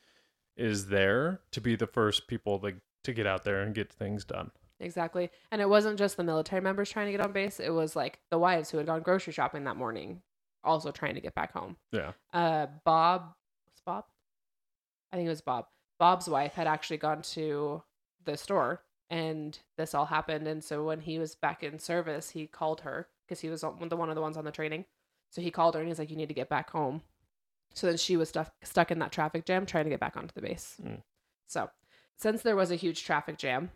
is 0.57 0.87
there 0.87 1.41
to 1.51 1.61
be 1.61 1.75
the 1.75 1.89
first 1.89 2.29
people 2.29 2.61
like 2.63 2.77
to 3.03 3.13
get 3.13 3.27
out 3.27 3.43
there 3.43 3.63
and 3.63 3.75
get 3.75 3.93
things 3.93 4.25
done 4.25 4.53
Exactly. 4.81 5.31
And 5.51 5.61
it 5.61 5.69
wasn't 5.69 5.99
just 5.99 6.17
the 6.17 6.25
military 6.25 6.61
members 6.61 6.91
trying 6.91 7.07
to 7.07 7.13
get 7.13 7.21
on 7.21 7.33
base, 7.33 7.61
it 7.61 7.71
was 7.71 7.95
like 7.97 8.19
the 8.31 8.39
wives 8.39 8.71
who 8.71 8.79
had 8.79 8.87
gone 8.87 9.03
grocery 9.03 9.33
shopping 9.33 9.65
that 9.65 9.77
morning 9.77 10.23
also 10.63 10.91
trying 10.91 11.15
to 11.15 11.21
get 11.21 11.35
back 11.35 11.53
home. 11.53 11.77
yeah 11.93 12.13
Uh 12.33 12.67
Bob 12.85 13.35
was 13.67 13.83
Bob? 13.85 14.05
I 15.13 15.17
think 15.17 15.27
it 15.27 15.31
was 15.31 15.43
Bob. 15.43 15.67
Bob's 15.99 16.29
wife 16.29 16.55
had 16.55 16.67
actually 16.67 16.97
gone 16.97 17.23
to 17.23 17.83
the 18.25 18.37
store 18.37 18.83
and 19.11 19.59
this 19.77 19.95
all 19.95 20.07
happened 20.07 20.49
and 20.49 20.65
so 20.65 20.85
when 20.85 21.01
he 21.01 21.19
was 21.19 21.35
back 21.35 21.63
in 21.63 21.79
service, 21.79 22.31
he 22.31 22.47
called 22.47 22.81
her 22.81 23.09
because 23.27 23.41
he 23.41 23.49
was 23.49 23.61
the 23.61 23.97
one 23.97 24.09
of 24.09 24.15
the 24.15 24.23
ones 24.23 24.37
on 24.37 24.45
the 24.45 24.51
training. 24.51 24.87
So 25.31 25.41
he 25.41 25.51
called 25.51 25.75
her 25.75 25.81
and 25.81 25.89
he's 25.89 25.99
like 25.99 26.11
you 26.11 26.17
need 26.17 26.29
to 26.29 26.35
get 26.35 26.49
back 26.49 26.71
home. 26.71 27.03
So 27.75 27.87
then 27.89 27.97
she 27.97 28.17
was 28.17 28.31
stuck 28.31 28.53
stuck 28.63 28.91
in 28.91 28.99
that 29.01 29.13
traffic 29.13 29.45
jam 29.45 29.67
trying 29.67 29.85
to 29.85 29.91
get 29.91 30.01
back 30.01 30.17
onto 30.17 30.33
the 30.35 30.41
base. 30.41 30.77
Mm. 30.83 31.03
So, 31.47 31.71
since 32.17 32.43
there 32.43 32.57
was 32.57 32.71
a 32.71 32.77
huge 32.77 33.05
traffic 33.05 33.37
jam, 33.37 33.71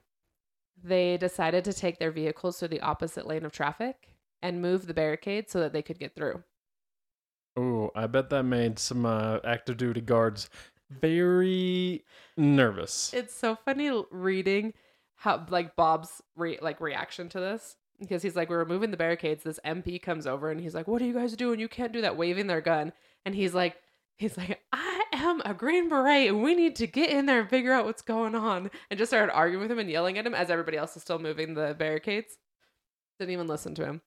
they 0.83 1.17
decided 1.17 1.65
to 1.65 1.73
take 1.73 1.99
their 1.99 2.11
vehicles 2.11 2.59
to 2.59 2.69
the 2.69 2.81
opposite 2.81 3.27
lane 3.27 3.45
of 3.45 3.53
traffic 3.53 4.15
and 4.43 4.63
move 4.63 4.87
the 4.87 4.95
barricade 4.95 5.51
so 5.51 5.61
that 5.61 5.73
they 5.73 5.83
could 5.83 5.99
get 5.99 6.15
through. 6.15 6.43
oh 7.57 7.91
i 7.97 8.07
bet 8.07 8.31
that 8.31 8.45
made 8.45 8.79
some 8.79 9.05
uh, 9.05 9.39
active 9.45 9.77
duty 9.77 10.01
guards 10.01 10.49
very 10.91 12.05
nervous 12.37 13.13
It's 13.13 13.35
so 13.35 13.57
funny 13.57 13.91
reading 14.11 14.73
how 15.17 15.45
like 15.51 15.77
Bob's 15.77 16.23
re- 16.37 16.59
like 16.63 16.81
reaction 16.81 17.29
to 17.31 17.41
this 17.41 17.77
because 17.99 18.23
he's 18.23 18.37
like 18.37 18.49
we're 18.49 18.59
removing 18.61 18.91
the 18.93 18.97
barricades. 18.97 19.43
This 19.43 19.59
MP 19.67 20.01
comes 20.01 20.27
over 20.27 20.51
and 20.51 20.61
he's 20.61 20.75
like, 20.75 20.87
"What 20.87 21.03
are 21.03 21.05
you 21.05 21.13
guys 21.13 21.35
doing? 21.37 21.59
You 21.59 21.69
can't 21.69 21.93
do 21.93 22.01
that!" 22.03 22.17
Waving 22.17 22.47
their 22.47 22.61
gun, 22.61 22.93
and 23.27 23.35
he's 23.35 23.53
like, 23.53 23.77
he's 24.17 24.37
like, 24.39 24.61
"I 24.73 24.88
a 25.45 25.55
Green 25.55 25.89
Beret, 25.89 26.29
and 26.29 26.43
we 26.43 26.55
need 26.55 26.77
to 26.77 26.87
get 26.87 27.11
in 27.11 27.27
there 27.27 27.41
and 27.41 27.49
figure 27.49 27.73
out 27.73 27.85
what's 27.87 28.03
going 28.03 28.35
on." 28.35 28.71
And 28.91 28.99
just 28.99 29.11
started 29.11 29.33
arguing 29.33 29.63
with 29.63 29.71
him 29.71 29.79
and 29.79 29.91
yelling 29.91 30.19
at 30.19 30.27
him 30.27 30.35
as 30.35 30.51
everybody 30.51 30.77
else 30.77 30.97
is 30.97 31.03
still 31.03 31.19
moving 31.19 31.55
the 31.55 31.75
barricades. 31.79 32.37
Didn't 33.19 33.33
even 33.33 33.47
listen 33.47 33.75
to 33.77 33.85
him. 33.85 34.01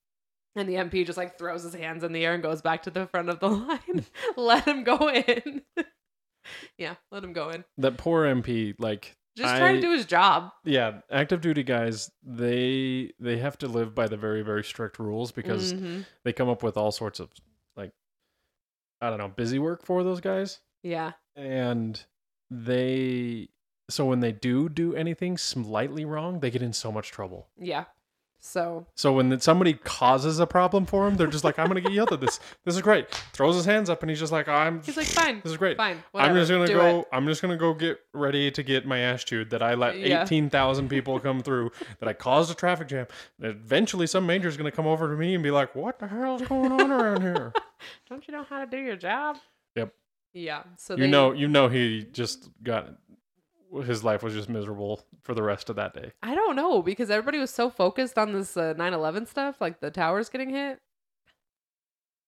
And 0.56 0.68
the 0.68 0.76
MP 0.76 1.06
just 1.06 1.18
like 1.18 1.38
throws 1.38 1.64
his 1.64 1.74
hands 1.74 2.04
in 2.04 2.12
the 2.12 2.26
air 2.26 2.34
and 2.34 2.44
goes 2.44 2.62
back 2.62 2.84
to 2.84 2.90
the 2.92 3.08
front 3.08 3.30
of 3.30 3.40
the 3.40 3.50
line. 3.50 4.06
let 4.38 4.66
him 4.68 4.84
go 4.84 5.10
in. 5.10 5.62
yeah, 6.78 6.96
let 7.12 7.24
him 7.24 7.34
go 7.34 7.50
in. 7.50 7.64
that 7.78 7.98
poor 7.98 8.26
mp 8.26 8.76
like 8.80 9.16
Just 9.38 9.56
trying 9.56 9.76
to 9.76 9.82
do 9.82 9.92
his 9.94 10.06
job. 10.06 10.52
yeah 10.66 11.00
active 11.12 11.40
duty 11.42 11.64
guys 11.64 12.10
they 12.24 13.12
they 13.20 13.38
have 13.38 13.58
to 13.60 13.68
live 13.68 13.94
by 13.96 14.08
the 14.08 14.18
very 14.18 14.42
very 14.42 14.64
strict 14.64 14.98
rules 15.00 15.32
because 15.32 15.74
Mhm. 15.74 16.06
they 16.26 16.34
come 16.34 16.50
up 16.50 16.64
with 16.64 16.76
all 16.78 16.92
sorts 16.92 17.20
of 17.20 17.30
like 17.78 17.92
i 19.02 19.10
don't 19.10 19.20
know 19.20 19.28
busy 19.30 19.60
work 19.60 19.86
for 19.86 20.04
those 20.04 20.20
guys 20.20 20.60
yeah, 20.84 21.12
and 21.36 22.06
they 22.50 23.50
so 23.90 24.06
when 24.06 24.20
they 24.20 24.32
do 24.32 24.70
do 24.70 24.96
anything 24.96 25.38
slightly 25.38 26.06
wrong 26.06 26.40
they 26.40 26.52
get 26.52 26.62
in 26.62 26.74
so 26.74 26.92
much 26.92 27.12
trouble 27.12 27.48
yeah. 27.58 27.86
So 28.44 28.88
so 28.96 29.14
when 29.14 29.40
somebody 29.40 29.74
causes 29.76 30.40
a 30.40 30.48
problem 30.48 30.88
for 30.88 31.08
him 31.08 31.16
they're 31.16 31.28
just 31.28 31.44
like 31.44 31.60
i'm 31.60 31.68
gonna 31.68 31.80
get 31.80 31.92
yelled 31.92 32.12
at 32.12 32.20
this 32.22 32.40
this 32.66 32.74
is 32.76 32.82
great 32.82 33.08
throws 33.34 33.54
his 33.56 33.66
hands 33.66 33.88
up 33.88 34.02
and 34.02 34.10
he's 34.10 34.20
just 34.20 34.32
like 34.32 34.48
i'm 34.48 34.82
he's 34.82 34.98
like, 34.98 35.06
fine, 35.06 35.42
this 35.44 35.52
is 35.52 35.58
great 35.60 35.78
fine. 35.78 36.04
i'm 36.16 36.34
just 36.34 36.50
gonna 36.50 36.66
do 36.66 36.74
go 36.74 37.00
it." 37.02 37.08
i'm 37.14 37.28
just 37.28 37.40
gonna 37.44 37.56
go 37.56 37.72
get 37.76 38.00
ready 38.16 38.50
to 38.50 38.64
get 38.64 38.84
my 38.88 38.98
ass 38.98 39.24
chewed 39.24 39.52
that 39.52 39.62
i 39.62 39.76
let 39.76 39.96
Yeah. 39.96 40.26
18000 40.26 40.90
people 40.90 41.20
come 41.20 41.42
through 41.44 41.70
that 42.00 42.10
i 42.10 42.14
caused 42.14 42.50
a 42.50 42.56
traffic 42.56 42.88
jam 42.88 43.06
eventually 43.42 44.08
some 44.08 44.26
major 44.26 44.48
is 44.48 44.58
gonna 44.58 44.72
come 44.72 44.88
over 44.88 45.08
to 45.12 45.16
me 45.16 45.36
and 45.36 45.44
be 45.44 45.52
like 45.52 45.76
what 45.76 46.00
the 46.00 46.08
hell 46.08 46.38
is 46.42 46.48
going 46.48 46.72
on 46.72 46.92
around 46.92 47.22
here 47.22 47.54
Don't 48.10 48.28
you 48.28 48.34
know 48.34 48.44
how 48.44 48.60
to 48.64 48.70
do 48.70 48.78
your 48.78 48.96
job? 48.96 49.38
Yep. 49.76 49.94
Yeah. 50.34 50.64
So 50.78 50.96
you 50.96 51.04
they, 51.04 51.10
know 51.10 51.32
you 51.34 51.48
know 51.48 51.68
he 51.68 52.04
just 52.12 52.50
got 52.64 52.94
his 53.86 54.04
life 54.04 54.22
was 54.24 54.34
just 54.34 54.50
miserable 54.50 55.02
for 55.24 55.34
the 55.34 55.44
rest 55.44 55.70
of 55.70 55.78
that 55.78 55.94
day 55.94 56.12
I 56.22 56.36
don't 56.36 56.56
know 56.58 56.82
because 56.82 57.10
everybody 57.10 57.38
was 57.40 57.52
so 57.52 57.70
focused 57.70 58.18
on 58.18 58.34
this 58.34 58.56
uh, 58.58 58.74
9/11 58.78 59.28
stuff, 59.28 59.62
like 59.62 59.80
the 59.80 59.92
towers 59.92 60.30
getting 60.30 60.50
hit. 60.50 60.80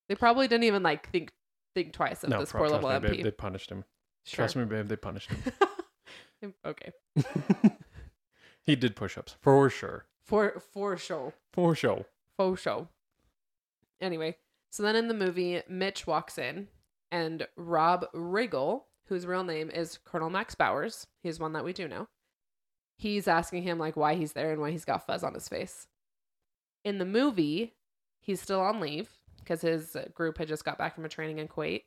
They 0.09 0.15
probably 0.15 0.47
didn't 0.47 0.65
even 0.65 0.83
like 0.83 1.09
think 1.11 1.31
think 1.75 1.93
twice 1.93 2.23
of 2.23 2.29
no 2.29 2.39
this 2.39 2.51
poor 2.51 2.69
little 2.69 2.87
me, 2.89 2.95
MP. 2.95 3.01
babe, 3.01 3.23
they 3.23 3.31
punished 3.31 3.69
him 3.71 3.83
Sure. 4.25 4.43
trust 4.43 4.55
me 4.55 4.63
babe 4.65 4.87
they 4.87 4.95
punished 4.95 5.29
him 5.31 6.53
okay. 6.65 6.91
he 8.61 8.75
did 8.75 8.95
push-ups 8.95 9.35
for 9.41 9.69
sure 9.69 10.05
For 10.25 10.61
for 10.71 10.97
sure. 10.97 11.33
for 11.51 11.73
sure 11.75 12.05
Faux 12.37 12.59
show. 12.61 12.87
Anyway, 14.01 14.37
so 14.71 14.81
then 14.83 14.95
in 14.95 15.07
the 15.07 15.13
movie, 15.13 15.61
Mitch 15.69 16.07
walks 16.07 16.37
in, 16.39 16.67
and 17.13 17.47
Rob 17.55 18.05
Riggle, 18.13 18.81
whose 19.07 19.25
real 19.25 19.43
name 19.43 19.69
is 19.69 19.99
Colonel 20.03 20.29
Max 20.29 20.55
Bowers, 20.55 21.07
he's 21.21 21.39
one 21.39 21.53
that 21.53 21.63
we 21.63 21.71
do 21.71 21.87
know. 21.87 22.07
He's 22.97 23.27
asking 23.27 23.63
him 23.63 23.77
like 23.77 23.95
why 23.95 24.15
he's 24.15 24.33
there 24.33 24.51
and 24.51 24.59
why 24.59 24.71
he's 24.71 24.85
got 24.85 25.05
fuzz 25.05 25.23
on 25.23 25.33
his 25.33 25.47
face. 25.47 25.87
In 26.83 26.97
the 26.97 27.05
movie, 27.05 27.73
he's 28.19 28.41
still 28.41 28.59
on 28.61 28.79
leave 28.79 29.09
because 29.39 29.61
his 29.61 29.95
group 30.13 30.37
had 30.37 30.47
just 30.47 30.65
got 30.65 30.77
back 30.77 30.95
from 30.95 31.05
a 31.05 31.09
training 31.09 31.37
in 31.39 31.47
Kuwait. 31.47 31.83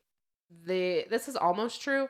The 0.65 1.05
this 1.09 1.27
is 1.27 1.35
almost 1.35 1.81
true. 1.81 2.07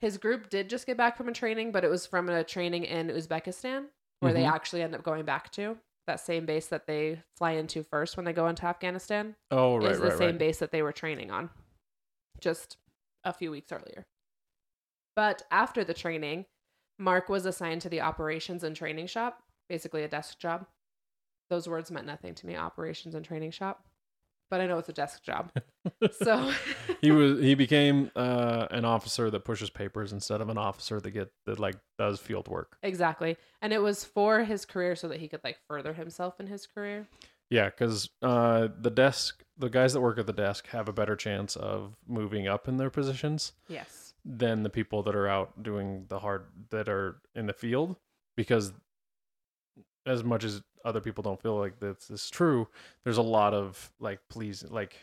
His 0.00 0.18
group 0.18 0.50
did 0.50 0.68
just 0.68 0.86
get 0.86 0.96
back 0.96 1.16
from 1.16 1.28
a 1.28 1.32
training, 1.32 1.72
but 1.72 1.84
it 1.84 1.88
was 1.90 2.06
from 2.06 2.28
a 2.28 2.44
training 2.44 2.84
in 2.84 3.08
Uzbekistan 3.08 3.86
where 4.20 4.32
they 4.32 4.42
Mhm. 4.42 4.52
actually 4.52 4.82
end 4.82 4.94
up 4.94 5.02
going 5.02 5.24
back 5.24 5.50
to 5.52 5.78
that 6.06 6.20
same 6.20 6.44
base 6.46 6.66
that 6.68 6.86
they 6.86 7.22
fly 7.36 7.52
into 7.52 7.82
first 7.84 8.16
when 8.16 8.24
they 8.24 8.32
go 8.32 8.48
into 8.48 8.64
Afghanistan 8.64 9.36
oh 9.50 9.76
right 9.76 9.90
is 9.92 10.00
the 10.00 10.08
right 10.08 10.18
same 10.18 10.26
right 10.30 10.38
base 10.38 10.58
that 10.58 10.70
they 10.72 10.82
were 10.82 10.90
training 10.92 11.30
on 11.30 11.50
just 12.40 12.76
a 13.24 13.32
few 13.32 13.50
weeks 13.50 13.72
earlier. 13.72 14.06
But 15.16 15.42
after 15.50 15.82
the 15.84 15.94
training, 15.94 16.46
Mark 16.98 17.28
was 17.28 17.46
assigned 17.46 17.82
to 17.82 17.88
the 17.88 18.00
operations 18.00 18.64
and 18.64 18.74
training 18.74 19.06
shop, 19.06 19.42
basically 19.68 20.02
a 20.02 20.08
desk 20.08 20.38
job. 20.38 20.66
Those 21.50 21.68
words 21.68 21.90
meant 21.90 22.06
nothing 22.06 22.34
to 22.34 22.46
me, 22.46 22.56
operations 22.56 23.14
and 23.14 23.24
training 23.24 23.52
shop. 23.52 23.84
But 24.50 24.60
I 24.60 24.66
know 24.66 24.78
it's 24.78 24.88
a 24.88 24.94
desk 24.94 25.22
job. 25.22 25.52
So 26.12 26.52
he 27.00 27.10
was 27.10 27.40
he 27.40 27.54
became 27.54 28.10
uh, 28.14 28.66
an 28.70 28.84
officer 28.84 29.30
that 29.30 29.46
pushes 29.46 29.70
papers 29.70 30.12
instead 30.12 30.42
of 30.42 30.50
an 30.50 30.58
officer 30.58 31.00
that 31.00 31.10
get 31.12 31.30
that 31.46 31.58
like 31.58 31.76
does 31.98 32.20
field 32.20 32.46
work. 32.46 32.76
exactly. 32.82 33.38
And 33.62 33.72
it 33.72 33.80
was 33.80 34.04
for 34.04 34.44
his 34.44 34.66
career 34.66 34.94
so 34.96 35.08
that 35.08 35.18
he 35.18 35.28
could 35.28 35.40
like 35.42 35.56
further 35.66 35.94
himself 35.94 36.40
in 36.40 36.46
his 36.46 36.66
career. 36.66 37.08
Yeah, 37.50 37.66
because 37.70 38.10
uh, 38.22 38.68
the 38.78 38.90
desk, 38.90 39.42
the 39.56 39.68
guys 39.70 39.92
that 39.94 40.00
work 40.00 40.18
at 40.18 40.26
the 40.26 40.32
desk 40.32 40.66
have 40.68 40.88
a 40.88 40.92
better 40.92 41.16
chance 41.16 41.56
of 41.56 41.96
moving 42.06 42.46
up 42.46 42.68
in 42.68 42.76
their 42.76 42.90
positions 42.90 43.52
Yes. 43.68 44.12
than 44.24 44.62
the 44.62 44.70
people 44.70 45.02
that 45.04 45.16
are 45.16 45.26
out 45.28 45.62
doing 45.62 46.04
the 46.08 46.18
hard 46.18 46.44
that 46.70 46.88
are 46.88 47.16
in 47.34 47.46
the 47.46 47.52
field. 47.54 47.96
Because 48.36 48.72
as 50.06 50.22
much 50.22 50.44
as 50.44 50.62
other 50.84 51.00
people 51.00 51.22
don't 51.22 51.40
feel 51.40 51.58
like 51.58 51.80
this 51.80 52.10
is 52.10 52.28
true, 52.30 52.68
there's 53.04 53.16
a 53.18 53.22
lot 53.22 53.54
of 53.54 53.90
like 53.98 54.20
please 54.28 54.64
like 54.68 54.96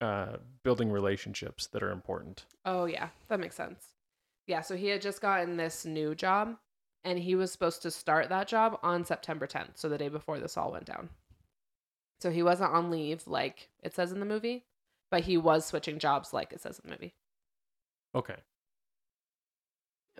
uh 0.00 0.36
building 0.62 0.90
relationships 0.90 1.66
that 1.66 1.82
are 1.82 1.90
important. 1.90 2.44
Oh 2.64 2.84
yeah, 2.84 3.08
that 3.28 3.40
makes 3.40 3.56
sense. 3.56 3.94
Yeah, 4.46 4.62
so 4.62 4.76
he 4.76 4.86
had 4.86 5.02
just 5.02 5.20
gotten 5.20 5.56
this 5.56 5.84
new 5.84 6.14
job 6.14 6.56
and 7.04 7.18
he 7.18 7.34
was 7.34 7.52
supposed 7.52 7.82
to 7.82 7.90
start 7.90 8.28
that 8.28 8.48
job 8.48 8.78
on 8.82 9.04
September 9.04 9.46
10th, 9.46 9.76
so 9.76 9.88
the 9.88 9.98
day 9.98 10.08
before 10.08 10.38
this 10.38 10.56
all 10.56 10.72
went 10.72 10.86
down. 10.86 11.08
So 12.20 12.30
he 12.30 12.42
wasn't 12.42 12.72
on 12.72 12.90
leave 12.90 13.26
like 13.26 13.70
it 13.82 13.94
says 13.94 14.12
in 14.12 14.20
the 14.20 14.26
movie, 14.26 14.64
but 15.10 15.22
he 15.22 15.36
was 15.36 15.64
switching 15.64 15.98
jobs 15.98 16.32
like 16.32 16.52
it 16.52 16.60
says 16.60 16.80
in 16.82 16.90
the 16.90 16.96
movie. 16.96 17.14
Okay. 18.14 18.36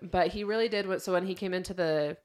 But 0.01 0.29
he 0.29 0.43
really 0.43 0.69
did 0.69 0.87
what 0.87 1.01
so 1.01 1.11
when 1.11 1.25
he 1.25 1.35
came 1.35 1.53
into 1.53 1.73
the 1.73 2.17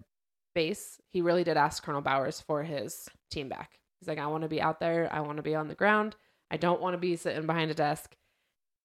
base, 0.54 1.00
he 1.10 1.20
really 1.20 1.42
did 1.42 1.56
ask 1.56 1.82
Colonel 1.82 2.00
Bowers 2.00 2.40
for 2.40 2.62
his 2.62 3.08
team 3.30 3.48
back. 3.48 3.78
He's 4.00 4.08
like, 4.08 4.18
I 4.18 4.28
want 4.28 4.42
to 4.42 4.48
be 4.48 4.60
out 4.60 4.78
there, 4.78 5.08
I 5.12 5.20
want 5.20 5.38
to 5.38 5.42
be 5.42 5.56
on 5.56 5.68
the 5.68 5.74
ground. 5.74 6.14
I 6.50 6.56
don't 6.56 6.80
want 6.80 6.94
to 6.94 6.98
be 6.98 7.16
sitting 7.16 7.46
behind 7.46 7.70
a 7.70 7.74
desk. 7.74 8.14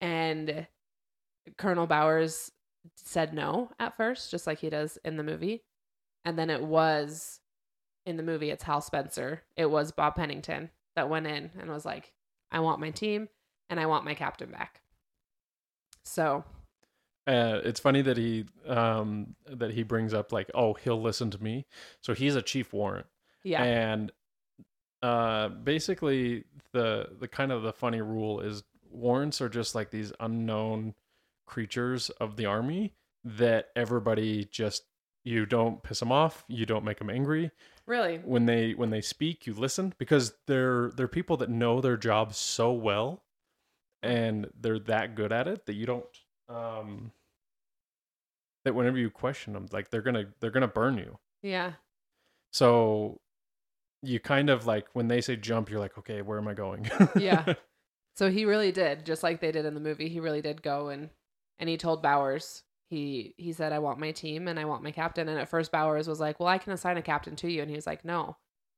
And 0.02 0.66
Colonel 1.58 1.86
Bowers 1.86 2.52
said 2.96 3.34
no 3.34 3.72
at 3.80 3.98
first, 3.98 4.32
just 4.32 4.48
like 4.48 4.60
he 4.60 4.70
does 4.70 4.98
in 5.04 5.18
the 5.18 5.24
movie. 5.24 5.64
And 6.26 6.38
then 6.38 6.50
it 6.50 6.64
was 6.64 7.40
in 8.06 8.18
the 8.18 8.24
movie, 8.24 8.50
it's 8.50 8.64
Hal 8.64 8.82
Spencer. 8.82 9.44
It 9.56 9.70
was 9.70 9.92
Bob 9.92 10.16
Pennington 10.16 10.70
that 10.96 11.10
went 11.10 11.28
in 11.28 11.52
and 11.60 11.70
was 11.70 11.86
like, 11.86 12.14
I 12.52 12.60
want 12.60 12.80
my 12.82 12.92
team 12.92 13.30
and 13.70 13.80
I 13.80 13.86
want 13.86 14.06
my 14.06 14.14
captain 14.16 14.52
back. 14.52 14.82
So 16.04 16.44
Uh, 17.28 17.62
it's 17.64 17.80
funny 17.80 18.02
that 18.02 18.18
he 18.18 18.46
um 18.68 19.36
that 19.48 19.72
he 19.72 19.84
brings 19.84 20.14
up 20.14 20.32
like, 20.32 20.50
oh, 20.56 20.74
he'll 20.74 21.02
listen 21.02 21.30
to 21.32 21.44
me. 21.44 21.66
So 22.02 22.14
he's 22.14 22.36
a 22.36 22.42
chief 22.42 22.74
warrant. 22.74 23.06
yeah. 23.44 23.64
And 23.64 24.12
uh 25.02 25.50
basically 25.50 26.44
the 26.74 27.10
the 27.20 27.28
kind 27.28 27.52
of 27.52 27.62
the 27.64 27.72
funny 27.74 28.02
rule 28.02 28.42
is 28.42 28.64
warrants 28.92 29.40
are 29.42 29.50
just 29.50 29.76
like 29.76 29.92
these 29.92 30.12
unknown 30.20 30.96
creatures 31.50 32.10
of 32.12 32.38
the 32.38 32.46
army 32.46 32.94
that 33.24 33.70
everybody 33.76 34.46
just 34.46 34.84
you 35.26 35.46
don't 35.46 35.84
piss 35.84 36.00
them 36.00 36.12
off, 36.12 36.46
you 36.48 36.66
don't 36.66 36.86
make 36.86 37.00
them 37.00 37.10
angry. 37.10 37.52
really? 37.86 38.18
When 38.20 38.46
they 38.46 38.72
when 38.72 38.90
they 38.90 39.02
speak, 39.02 39.46
you 39.46 39.54
listen 39.54 39.94
because 39.98 40.34
they're 40.48 40.92
they're 40.96 41.10
people 41.10 41.36
that 41.38 41.50
know 41.50 41.82
their 41.82 41.98
job 41.98 42.34
so 42.34 42.72
well 42.72 43.24
and 44.02 44.48
they're 44.60 44.80
that 44.80 45.16
good 45.16 45.34
at 45.34 45.48
it 45.48 45.66
that 45.66 45.74
you 45.74 45.86
don't 45.86 46.06
um 46.48 47.12
that 48.64 48.74
whenever 48.74 48.98
you 48.98 49.10
question 49.10 49.54
them 49.54 49.66
like 49.74 49.90
they're 49.90 50.02
to 50.16 50.28
they're 50.40 50.52
to 50.52 50.68
burn 50.68 50.98
you. 50.98 51.18
Yeah. 51.44 51.74
So 52.54 53.20
you 54.02 54.20
kind 54.20 54.50
of 54.50 54.66
like 54.66 54.88
when 54.94 55.10
they 55.10 55.20
say 55.20 55.36
jump, 55.36 55.70
you're 55.70 55.80
like, 55.80 55.98
okay, 55.98 56.22
where 56.22 56.38
am 56.38 56.48
I 56.48 56.54
going? 56.54 56.90
Yeah. 57.18 57.54
So 58.16 58.30
he 58.30 58.44
really 58.44 58.74
did, 58.74 59.06
just 59.06 59.24
like 59.24 59.40
they 59.40 59.54
did 59.54 59.64
in 59.64 59.76
the 59.76 59.80
movie. 59.80 60.10
He 60.10 60.20
really 60.20 60.42
did 60.42 60.62
go 60.62 60.90
and 60.90 61.10
and 61.60 61.70
he 61.70 61.78
told 61.78 62.02
Bowers 62.02 62.64
he 62.90 63.36
he 63.38 63.54
said 63.54 63.72
I 63.72 63.80
want 63.80 64.00
my 64.00 64.12
team 64.12 64.48
and 64.48 64.60
I 64.60 64.66
want 64.66 64.84
my 64.84 64.92
captain. 64.92 65.30
And 65.30 65.40
at 65.40 65.50
first 65.50 65.72
Bowers 65.72 66.08
was 66.08 66.20
like, 66.20 66.40
"Well, 66.40 66.50
I 66.50 66.58
can 66.58 66.74
assign 66.74 66.98
a 66.98 67.02
captain 67.02 67.36
to 67.38 67.52
you," 67.52 67.62
and 67.62 67.70
he 67.70 67.76
was 67.76 67.88
like, 67.88 68.04
"No, 68.04 68.38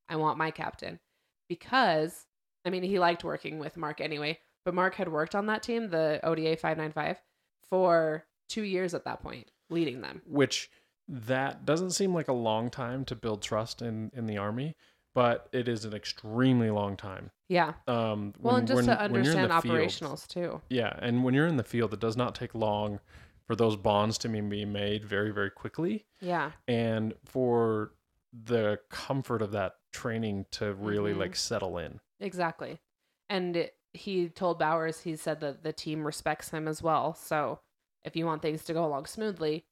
I 0.10 0.18
want 0.18 0.38
my 0.38 0.52
captain," 0.52 1.00
because 1.48 2.26
I 2.66 2.70
mean 2.70 2.84
he 2.84 3.00
liked 3.00 3.24
working 3.24 3.60
with 3.60 3.78
Mark 3.78 4.02
anyway. 4.02 4.40
But 4.66 4.76
Mark 4.76 4.96
had 4.96 5.10
worked 5.10 5.34
on 5.34 5.48
that 5.48 5.64
team, 5.64 5.90
the 5.90 6.20
ODA 6.24 6.58
five 6.58 6.78
nine 6.78 6.92
five, 6.92 7.22
for 7.70 8.26
two 8.50 8.64
years 8.64 8.94
at 8.94 9.06
that 9.06 9.22
point, 9.24 9.50
leading 9.70 10.02
them. 10.02 10.22
Which 10.26 10.70
that 11.08 11.66
doesn't 11.66 11.92
seem 11.92 12.14
like 12.14 12.28
a 12.28 12.34
long 12.34 12.70
time 12.70 13.06
to 13.06 13.16
build 13.16 13.42
trust 13.42 13.82
in 13.82 14.12
in 14.14 14.26
the 14.26 14.38
army, 14.38 14.76
but 15.16 15.48
it 15.54 15.68
is 15.68 15.86
an 15.86 15.94
extremely 15.94 16.70
long 16.70 16.98
time. 16.98 17.32
Yeah. 17.52 17.74
Um, 17.86 18.34
Well, 18.40 18.56
and 18.56 18.66
just 18.66 18.88
when- 18.88 18.98
to 18.98 19.04
when 19.12 19.26
you're 19.26 19.34
in 19.34 19.40
understand 19.40 19.52
the 19.52 19.62
field- 19.62 19.76
operationals 19.78 20.26
too. 20.26 20.62
Yeah, 20.70 20.98
and 21.02 21.22
when 21.26 21.34
you're 21.34 21.48
in 21.48 21.58
the 21.58 21.66
field, 21.66 21.94
it 21.94 22.00
does 22.00 22.16
not 22.16 22.34
take 22.34 22.56
long 22.56 23.02
for 23.46 23.58
those 23.58 23.76
bonds 23.76 24.18
to 24.20 24.30
be 24.30 24.64
made 24.64 25.04
very, 25.04 25.32
very 25.32 25.52
quickly, 25.52 26.06
Yeah. 26.22 26.54
and 26.70 27.14
for 27.26 27.92
the 28.32 28.80
comfort 28.90 29.42
of 29.42 29.52
that 29.52 29.76
training 29.92 30.46
to 30.52 30.74
really 30.74 31.14
Mhm. 31.14 31.18
like 31.18 31.36
settle 31.36 31.78
in. 31.78 32.00
Exactly. 32.22 32.80
And 33.28 33.58
it- 33.58 33.78
he 33.94 34.30
told 34.30 34.58
Bowers, 34.58 35.02
he 35.02 35.18
said 35.18 35.42
that 35.42 35.64
the 35.64 35.74
team 35.74 36.06
respects 36.06 36.52
him 36.52 36.70
as 36.70 36.82
well. 36.82 37.14
So 37.16 37.60
if 38.06 38.16
you 38.16 38.26
want 38.26 38.42
things 38.42 38.64
to 38.64 38.74
go 38.74 38.86
along 38.86 39.08
smoothly, 39.08 39.66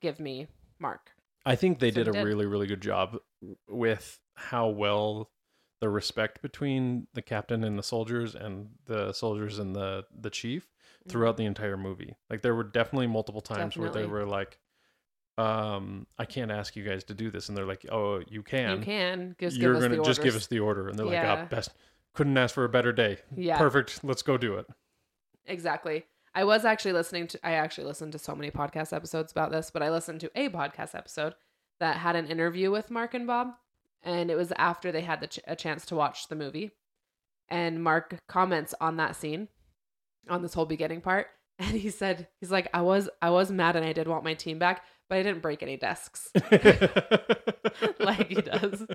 give 0.00 0.18
me 0.18 0.48
Mark. 0.80 1.12
I 1.46 1.54
think 1.54 1.78
they 1.78 1.92
So 1.92 2.02
did 2.02 2.08
a 2.08 2.12
did. 2.12 2.24
really, 2.24 2.46
really 2.46 2.66
good 2.66 2.80
job 2.82 3.16
with 3.68 4.18
how 4.34 4.68
well 4.68 5.30
the 5.80 5.88
respect 5.88 6.42
between 6.42 7.06
the 7.14 7.22
captain 7.22 7.64
and 7.64 7.78
the 7.78 7.82
soldiers 7.82 8.34
and 8.34 8.68
the 8.86 9.12
soldiers 9.12 9.58
and 9.58 9.74
the 9.74 10.04
the 10.18 10.30
chief 10.30 10.68
throughout 11.08 11.36
the 11.36 11.46
entire 11.46 11.76
movie. 11.76 12.14
Like 12.28 12.42
there 12.42 12.54
were 12.54 12.64
definitely 12.64 13.06
multiple 13.06 13.40
times 13.40 13.76
where 13.76 13.90
they 13.90 14.04
were 14.04 14.26
like, 14.26 14.58
um, 15.38 16.06
I 16.18 16.26
can't 16.26 16.50
ask 16.50 16.76
you 16.76 16.84
guys 16.84 17.04
to 17.04 17.14
do 17.14 17.30
this, 17.30 17.48
and 17.48 17.56
they're 17.56 17.66
like, 17.66 17.86
Oh, 17.90 18.22
you 18.28 18.42
can. 18.42 18.78
You 18.78 18.84
can 18.84 19.36
just 19.38 19.56
You're 19.56 19.72
give 19.74 19.82
gonna 19.82 19.96
the 19.96 20.02
just 20.02 20.22
give 20.22 20.36
us 20.36 20.46
the 20.46 20.60
order, 20.60 20.88
and 20.88 20.98
they're 20.98 21.06
like, 21.06 21.14
Yeah. 21.14 21.42
"Ah, 21.42 21.48
best 21.48 21.70
couldn't 22.12 22.36
ask 22.36 22.54
for 22.54 22.64
a 22.64 22.68
better 22.68 22.92
day. 22.92 23.18
Yeah. 23.34 23.56
Perfect. 23.58 24.04
Let's 24.04 24.22
go 24.22 24.36
do 24.36 24.56
it." 24.56 24.66
Exactly. 25.46 26.04
I 26.34 26.44
was 26.44 26.64
actually 26.64 26.92
listening 26.92 27.26
to 27.28 27.40
I 27.42 27.52
actually 27.52 27.86
listened 27.86 28.12
to 28.12 28.18
so 28.18 28.34
many 28.34 28.50
podcast 28.50 28.92
episodes 28.94 29.32
about 29.32 29.50
this, 29.50 29.70
but 29.70 29.82
I 29.82 29.90
listened 29.90 30.20
to 30.20 30.30
a 30.34 30.48
podcast 30.48 30.94
episode 30.94 31.34
that 31.80 31.96
had 31.96 32.14
an 32.16 32.26
interview 32.26 32.70
with 32.70 32.90
Mark 32.90 33.14
and 33.14 33.26
Bob, 33.26 33.54
and 34.02 34.30
it 34.30 34.36
was 34.36 34.52
after 34.56 34.90
they 34.92 35.02
had 35.02 35.20
the 35.20 35.26
ch- 35.26 35.40
a 35.46 35.56
chance 35.56 35.84
to 35.86 35.94
watch 35.94 36.28
the 36.28 36.36
movie. 36.36 36.70
And 37.48 37.82
Mark 37.82 38.16
comments 38.28 38.74
on 38.80 38.96
that 38.98 39.16
scene, 39.16 39.48
on 40.28 40.42
this 40.42 40.54
whole 40.54 40.66
beginning 40.66 41.00
part, 41.00 41.26
and 41.58 41.70
he 41.70 41.90
said 41.90 42.28
he's 42.40 42.50
like 42.50 42.68
I 42.72 42.82
was 42.82 43.08
I 43.20 43.30
was 43.30 43.50
mad 43.50 43.76
and 43.76 43.84
I 43.84 43.92
did 43.92 44.08
want 44.08 44.24
my 44.24 44.34
team 44.34 44.58
back, 44.58 44.84
but 45.08 45.18
I 45.18 45.22
didn't 45.22 45.42
break 45.42 45.62
any 45.62 45.76
desks. 45.76 46.30
like 48.00 48.28
he 48.28 48.36
does. 48.36 48.86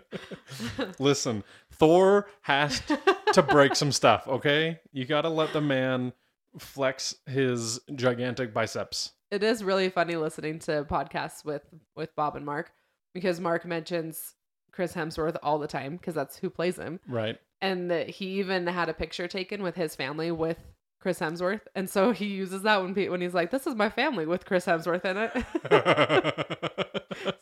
Listen, 1.00 1.44
Thor 1.72 2.28
has 2.42 2.82
to 3.34 3.44
break 3.44 3.76
some 3.76 3.92
stuff, 3.92 4.28
okay? 4.28 4.80
You 4.92 5.06
got 5.06 5.22
to 5.22 5.30
let 5.30 5.54
the 5.54 5.62
man 5.62 6.14
flex 6.58 7.16
his 7.26 7.80
gigantic 7.96 8.54
biceps. 8.54 9.12
it 9.30 9.44
is 9.44 9.62
really 9.64 9.90
funny 9.90 10.16
listening 10.16 10.58
to 10.60 10.86
podcasts 10.90 11.44
with 11.44 11.64
with 11.96 12.16
Bob 12.16 12.36
and 12.38 12.46
Mark 12.46 12.72
because 13.14 13.40
Mark 13.42 13.66
mentions 13.66 14.34
Chris 14.76 14.94
Hemsworth 14.94 15.38
all 15.42 15.58
the 15.58 15.68
time 15.68 15.96
because 15.96 16.14
that's 16.14 16.38
who 16.38 16.50
plays 16.50 16.76
him, 16.78 17.00
Right. 17.08 17.40
and 17.62 17.90
that 17.90 18.10
he 18.10 18.40
even 18.40 18.68
had 18.68 18.90
a 18.90 18.94
picture 18.94 19.28
taken 19.28 19.64
with 19.64 19.76
his 19.76 19.96
family 19.96 20.32
with 20.32 20.60
Chris 21.00 21.20
Hemsworth, 21.20 21.62
and 21.76 21.90
so 21.90 22.12
he 22.12 22.26
uses 22.26 22.64
that 22.64 22.82
when 22.82 22.94
when 23.10 23.22
he's 23.22 23.34
like, 23.34 23.52
"This 23.52 23.66
is 23.68 23.76
my 23.76 23.90
family 23.90 24.26
with 24.26 24.46
Chris 24.46 24.66
Hemsworth 24.66 25.06
in 25.06 25.18
it." 25.18 25.32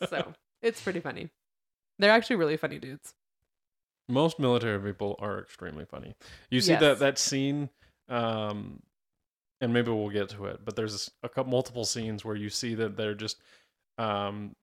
so 0.08 0.32
it's 0.62 0.80
pretty 0.80 1.00
funny. 1.00 1.30
They're 1.98 2.10
actually 2.10 2.36
really 2.36 2.56
funny 2.56 2.78
dudes. 2.78 3.14
Most 4.08 4.38
military 4.38 4.78
people 4.80 5.16
are 5.18 5.40
extremely 5.40 5.84
funny. 5.86 6.14
You 6.50 6.60
see 6.60 6.72
Yes. 6.72 6.80
that 6.80 6.98
that 7.00 7.18
scene 7.18 7.70
um 8.08 8.82
and 9.60 9.72
maybe 9.72 9.90
we'll 9.90 10.10
get 10.10 10.28
to 10.30 10.44
it, 10.46 10.60
but 10.64 10.76
there's 10.76 11.10
a 11.22 11.28
couple 11.28 11.50
multiple 11.50 11.84
scenes 11.86 12.22
where 12.24 12.36
you 12.36 12.50
see 12.50 12.74
that 12.74 12.96
they're 12.96 13.14
just 13.14 13.38
um 13.96 14.54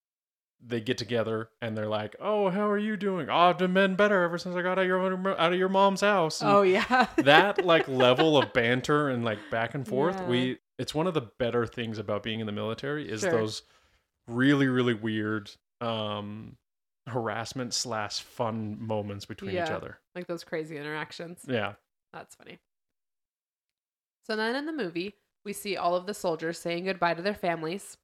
they 0.65 0.79
get 0.81 0.97
together 0.97 1.49
and 1.61 1.75
they're 1.77 1.87
like, 1.87 2.15
"Oh, 2.19 2.49
how 2.49 2.69
are 2.69 2.77
you 2.77 2.95
doing? 2.97 3.29
Oh, 3.29 3.35
I've 3.35 3.57
been 3.57 3.95
better 3.95 4.21
ever 4.23 4.37
since 4.37 4.55
I 4.55 4.61
got 4.61 4.73
out 4.73 4.79
of 4.79 4.85
your 4.87 5.39
out 5.39 5.53
of 5.53 5.57
your 5.59 5.69
mom's 5.69 6.01
house." 6.01 6.41
And 6.41 6.49
Oh 6.51 6.61
yeah, 6.61 7.07
that 7.17 7.65
like 7.65 7.87
level 7.87 8.37
of 8.37 8.53
banter 8.53 9.09
and 9.09 9.25
like 9.25 9.39
back 9.49 9.73
and 9.73 9.87
forth 9.87 10.17
Yeah. 10.19 10.27
we 10.27 10.57
it's 10.77 10.93
one 10.95 11.07
of 11.07 11.13
the 11.13 11.21
better 11.39 11.65
things 11.67 11.97
about 11.97 12.23
being 12.23 12.39
in 12.39 12.45
the 12.45 12.51
military 12.51 13.09
is 13.09 13.21
Sure. 13.21 13.31
those 13.31 13.63
really 14.27 14.67
really 14.67 14.93
weird 14.93 15.51
um 15.81 16.57
harassment 17.07 17.73
slash 17.73 18.21
fun 18.21 18.77
moments 18.79 19.25
between 19.25 19.55
each 19.55 19.71
other 19.71 19.99
like 20.15 20.27
those 20.27 20.43
crazy 20.43 20.77
interactions. 20.77 21.43
yeah 21.47 21.73
That's 22.13 22.35
funny. 22.35 22.59
So 24.27 24.35
then 24.35 24.55
in 24.55 24.65
the 24.67 24.71
movie, 24.73 25.15
we 25.43 25.53
see 25.53 25.75
all 25.77 25.95
of 25.95 26.05
the 26.05 26.13
soldiers 26.13 26.59
saying 26.59 26.85
goodbye 26.85 27.15
to 27.15 27.21
their 27.23 27.33
families. 27.33 27.97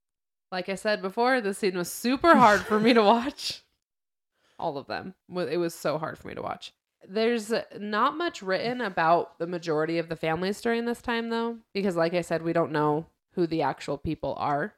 Like 0.52 0.70
I 0.70 0.76
said 0.76 1.02
before, 1.02 1.42
this 1.42 1.58
scene 1.60 1.78
was 1.78 1.92
super 1.92 2.36
hard 2.36 2.62
for 2.62 2.80
me 2.80 2.94
to 2.94 3.04
watch. 3.04 3.64
All 4.60 4.78
of 4.78 4.88
them. 4.88 5.14
It 5.36 5.58
was 5.58 5.74
so 5.76 5.98
hard 5.98 6.18
for 6.18 6.28
me 6.28 6.36
to 6.36 6.42
watch. 6.42 6.74
There's 7.08 7.54
not 7.78 8.18
much 8.18 8.42
written 8.42 8.82
about 8.82 9.38
the 9.40 9.48
majority 9.48 9.98
of 10.00 10.10
the 10.10 10.16
families 10.16 10.60
during 10.62 10.86
this 10.86 11.02
time, 11.02 11.30
though, 11.30 11.58
because, 11.74 11.96
like 11.96 12.14
I 12.14 12.22
said, 12.22 12.42
we 12.42 12.54
don't 12.54 12.72
know 12.72 13.06
who 13.34 13.46
the 13.46 13.62
actual 13.62 13.98
people 13.98 14.34
are. 14.38 14.74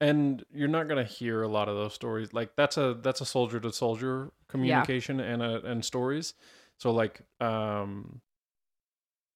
and 0.00 0.44
you're 0.54 0.68
not 0.68 0.88
going 0.88 1.04
to 1.04 1.12
hear 1.12 1.42
a 1.42 1.48
lot 1.48 1.68
of 1.68 1.74
those 1.76 1.92
stories 1.92 2.32
like 2.32 2.54
that's 2.56 2.76
a 2.76 2.96
that's 3.02 3.20
a 3.20 3.26
soldier 3.26 3.58
to 3.60 3.72
soldier 3.72 4.30
communication 4.48 5.18
and 5.18 5.42
a, 5.42 5.60
and 5.66 5.84
stories 5.84 6.34
so 6.78 6.92
like 6.92 7.20
um 7.40 8.20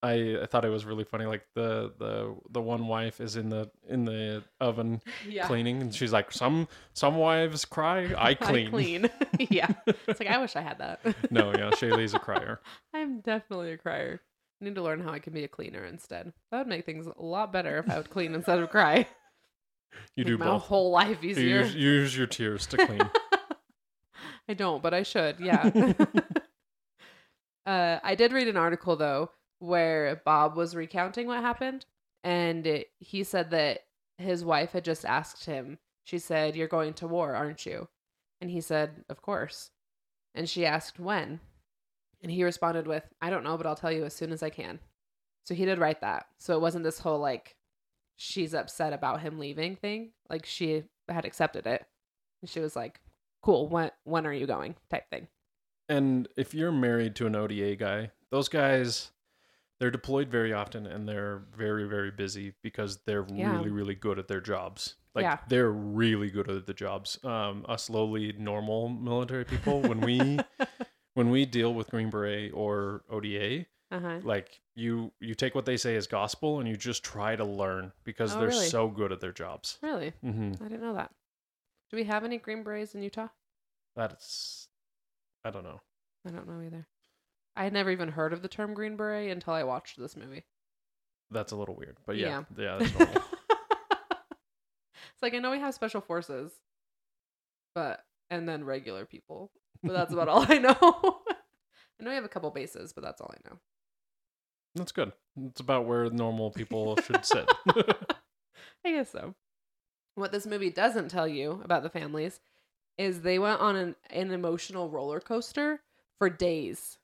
I, 0.05 0.39
I 0.43 0.47
thought 0.47 0.65
it 0.65 0.69
was 0.71 0.85
really 0.85 1.05
funny 1.05 1.27
like 1.27 1.47
the 1.55 1.93
the 1.99 2.35
the 2.51 2.61
one 2.61 2.89
wife 2.89 3.21
is 3.21 3.37
in 3.37 3.51
the 3.51 3.71
in 3.89 4.05
the 4.05 4.43
oven 4.61 5.01
Yeah. 5.29 5.47
cleaning 5.47 5.81
and 5.81 5.95
she's 5.95 6.13
like 6.13 6.33
some 6.33 6.67
some 6.93 7.17
wives 7.17 7.65
cry 7.65 8.13
i 8.19 8.35
clean, 8.35 8.67
I 8.67 8.71
clean. 8.71 9.11
yeah. 9.51 9.69
It's 9.87 10.19
like, 10.21 10.29
I 10.29 10.39
wish 10.39 10.57
I 10.57 10.61
had 10.61 10.79
that. 10.79 11.01
no 11.31 11.51
yeah 11.53 11.71
shaylee's 11.71 12.15
a 12.15 12.19
crier 12.19 12.61
I'm 12.93 13.21
definitely 13.21 13.73
a 13.73 13.77
crier. 13.79 14.21
I 14.61 14.65
need 14.65 14.75
to 14.77 14.83
learn 14.83 15.01
how 15.01 15.11
I 15.13 15.19
can 15.19 15.33
be 15.33 15.43
a 15.45 15.49
cleaner 15.49 15.85
instead. 15.85 16.33
That 16.51 16.59
would 16.59 16.67
make 16.69 16.85
things 16.87 17.07
a 17.09 17.23
lot 17.23 17.53
better 17.53 17.79
if 17.79 17.91
I 17.91 17.97
would 17.97 18.11
clean 18.11 18.35
instead 18.35 18.59
of 18.61 18.71
cry. 18.71 19.07
You 20.17 20.25
Make 20.25 20.27
do 20.27 20.39
my 20.39 20.47
both. 20.47 20.63
whole 20.63 20.91
life 20.91 21.23
You 21.23 21.31
easier. 21.31 21.61
use, 21.63 21.75
you 21.75 21.91
use 21.91 22.17
your 22.17 22.27
tears 22.29 22.67
to 22.69 22.77
clean. 22.87 23.11
I 24.49 24.55
don't, 24.55 24.83
but 24.83 24.95
I 24.95 25.03
should. 25.03 25.39
Yeah. 25.41 25.93
uh, 27.67 27.99
I 28.03 28.15
did 28.15 28.33
read 28.33 28.49
an 28.49 28.57
article 28.57 28.97
though 28.97 29.31
where 29.63 30.21
Bob 30.25 30.57
was 30.57 30.75
recounting 30.75 31.27
what 31.27 31.41
happened, 31.41 31.87
and 32.25 32.85
he 32.99 33.25
said 33.25 33.51
that 33.51 33.81
his 34.19 34.45
wife 34.45 34.73
had 34.73 34.85
just 34.85 35.05
asked 35.05 35.47
him. 35.47 35.79
She 36.05 36.19
said, 36.19 36.57
"You're 36.57 36.69
going 36.69 36.95
to 36.95 37.07
war, 37.07 37.35
aren't 37.35 37.65
you?" 37.67 37.89
And 38.41 38.51
he 38.51 38.61
said, 38.61 39.05
"Of 39.09 39.23
course." 39.23 39.71
And 40.35 40.49
she 40.49 40.67
asked 40.67 40.99
when, 40.99 41.41
and 42.21 42.33
he 42.33 42.45
responded 42.45 42.87
with, 42.87 43.05
"I 43.21 43.31
don't 43.31 43.45
know, 43.45 43.57
but 43.57 43.67
I'll 43.67 43.77
tell 43.77 43.93
you 43.93 44.05
as 44.05 44.15
soon 44.15 44.33
as 44.33 44.43
I 44.43 44.51
can." 44.51 44.81
So 45.45 45.55
he 45.55 45.65
did 45.65 45.79
write 45.79 46.01
that. 46.03 46.27
So 46.39 46.55
it 46.55 46.61
wasn't 46.61 46.85
this 46.85 47.01
whole 47.01 47.19
like 47.19 47.57
she's 48.17 48.55
upset 48.55 48.93
about 48.93 49.21
him 49.21 49.39
leaving 49.39 49.77
thing. 49.77 50.13
Like 50.29 50.47
she 50.47 50.85
had 51.09 51.25
accepted 51.25 51.67
it. 51.67 51.85
And 52.41 52.51
she 52.51 52.61
was 52.61 52.77
like, 52.77 53.01
cool 53.43 53.69
when 53.69 53.91
when 54.05 54.27
are 54.27 54.33
you 54.33 54.47
going 54.47 54.77
type 54.89 55.09
thing 55.11 55.27
And 55.89 56.29
if 56.37 56.55
you're 56.55 56.73
married 56.73 57.17
to 57.17 57.27
an 57.27 57.35
ODA 57.35 57.77
guy, 57.77 58.11
those 58.31 58.49
guys 58.49 59.11
they're 59.83 59.91
deployed 59.91 60.29
very 60.29 60.53
often 60.53 60.87
and 60.87 61.09
they're 61.09 61.43
very 61.57 61.89
very 61.89 62.13
busy 62.13 62.55
because 62.63 62.99
they're 63.05 63.27
Yeah. 63.29 63.51
really 63.57 63.71
really 63.71 63.97
good 63.97 64.17
at 64.21 64.29
their 64.29 64.41
jobs. 64.41 64.95
Like 65.13 65.25
Yeah. 65.25 65.39
they're 65.49 65.73
really 65.73 66.31
good 66.31 66.49
at 66.49 66.67
the 66.67 66.73
jobs. 66.75 67.19
Um 67.25 67.67
us 67.69 67.91
lowly 67.91 68.33
normal 68.39 68.89
military 68.89 69.45
people 69.45 69.83
when 69.83 70.01
we 70.01 70.39
when 71.15 71.31
we 71.31 71.45
deal 71.47 71.75
with 71.75 71.91
Green 71.91 72.11
Beret 72.11 72.53
or 72.55 73.03
ODA, 73.11 73.67
uh-huh 73.91 74.21
like 74.23 74.61
you 74.77 75.11
you 75.19 75.35
take 75.35 75.55
what 75.57 75.67
they 75.67 75.77
say 75.77 75.97
as 75.97 76.07
gospel 76.07 76.61
and 76.61 76.69
you 76.69 76.77
just 76.77 77.03
try 77.05 77.35
to 77.35 77.45
learn 77.45 77.91
because 78.05 78.37
Oh, 78.37 78.39
they're 78.39 78.49
really? 78.51 78.67
so 78.69 78.89
good 78.89 79.11
at 79.11 79.21
their 79.21 79.33
jobs. 79.33 79.79
really 79.83 80.13
mm-hmm. 80.25 80.63
i 80.65 80.69
didn't 80.69 80.81
know 80.81 80.95
that 80.95 81.11
do 81.91 81.97
we 81.97 82.05
have 82.05 82.25
any 82.25 82.39
green 82.39 82.63
berets 82.63 82.95
in 82.95 83.03
utah 83.03 83.29
That's 83.97 84.69
I 85.45 85.51
don't 85.51 85.65
know. 85.65 85.81
i 86.27 86.31
don't 86.31 86.47
know 86.49 86.63
either 86.65 86.87
i 87.57 87.65
had 87.65 87.73
never 87.73 87.91
even 87.91 88.09
heard 88.11 88.33
of 88.33 88.43
the 88.43 88.49
term 88.49 88.75
green 88.75 88.97
beret 88.97 89.31
until 89.31 89.53
i 89.55 89.63
watched 89.65 89.99
this 89.99 90.17
movie 90.17 90.45
That's 91.31 91.53
a 91.53 91.57
little 91.57 91.75
weird, 91.75 91.97
but 92.07 92.17
yeah, 92.17 92.45
Yeah. 92.57 92.79
yeah, 92.81 92.89
that's 92.99 93.17
it's 95.05 95.23
like 95.23 95.35
i 95.35 95.39
know 95.39 95.51
we 95.51 95.61
have 95.61 95.75
special 95.75 96.01
forces 96.01 96.53
but 97.75 98.05
and 98.31 98.49
then 98.49 98.65
regular 98.65 99.05
people 99.05 99.51
but 99.83 99.93
that's 99.93 100.13
about 100.13 100.29
all 100.29 100.45
i 100.49 100.59
know 100.59 100.75
i 100.81 102.03
know 102.05 102.11
we 102.11 102.15
have 102.15 102.25
a 102.25 102.29
couple 102.29 102.51
bases 102.51 102.93
but 102.93 103.03
that's 103.03 103.21
all 103.21 103.33
i 103.35 103.49
know 103.49 103.59
That's 104.75 104.93
good. 104.93 105.13
It's 105.49 105.61
about 105.61 105.85
where 105.87 106.09
normal 106.09 106.51
people 106.51 106.97
should 107.05 107.25
sit. 107.27 107.47
I 108.87 108.91
guess 108.93 109.11
so. 109.11 109.35
What 110.15 110.33
this 110.33 110.47
movie 110.47 110.71
doesn't 110.71 111.11
tell 111.11 111.29
you 111.29 111.61
about 111.63 111.83
the 111.83 111.91
families 111.91 112.41
is 112.97 113.21
they 113.21 113.39
went 113.39 113.61
on 113.61 113.77
an, 113.77 113.97
an 114.11 114.31
emotional 114.31 114.89
roller 114.89 115.21
coaster 115.21 115.83
for 116.19 116.31
days 116.31 116.97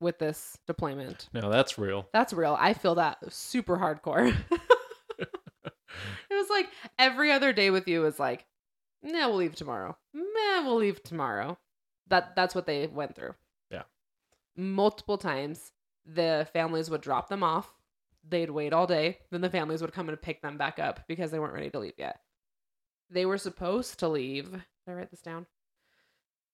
with 0.00 0.18
this 0.18 0.58
deployment. 0.66 1.28
No, 1.32 1.50
that's 1.50 1.78
real. 1.78 2.08
That's 2.12 2.32
real. 2.32 2.56
I 2.58 2.74
feel 2.74 2.96
that 2.96 3.18
super 3.32 3.76
hardcore. 3.76 4.34
it 5.18 5.28
was 6.30 6.50
like 6.50 6.68
every 6.98 7.32
other 7.32 7.52
day 7.52 7.70
with 7.70 7.88
you 7.88 8.00
was 8.00 8.18
like, 8.18 8.46
nah, 9.02 9.28
we'll 9.28 9.36
leave 9.36 9.54
tomorrow. 9.54 9.96
Meh, 10.14 10.62
we'll 10.64 10.76
leave 10.76 11.02
tomorrow. 11.02 11.58
That 12.08 12.34
that's 12.36 12.54
what 12.54 12.66
they 12.66 12.86
went 12.86 13.14
through. 13.14 13.34
Yeah. 13.70 13.82
Multiple 14.56 15.18
times 15.18 15.72
the 16.06 16.48
families 16.52 16.90
would 16.90 17.00
drop 17.00 17.28
them 17.28 17.42
off. 17.42 17.70
They'd 18.28 18.50
wait 18.50 18.72
all 18.72 18.86
day. 18.86 19.18
Then 19.30 19.40
the 19.40 19.50
families 19.50 19.80
would 19.82 19.92
come 19.92 20.08
and 20.08 20.20
pick 20.20 20.42
them 20.42 20.58
back 20.58 20.78
up 20.78 21.00
because 21.06 21.30
they 21.30 21.38
weren't 21.38 21.54
ready 21.54 21.70
to 21.70 21.78
leave 21.78 21.98
yet. 21.98 22.20
They 23.10 23.26
were 23.26 23.38
supposed 23.38 23.98
to 24.00 24.08
leave. 24.08 24.50
Did 24.52 24.62
I 24.86 24.92
write 24.92 25.10
this 25.10 25.22
down? 25.22 25.46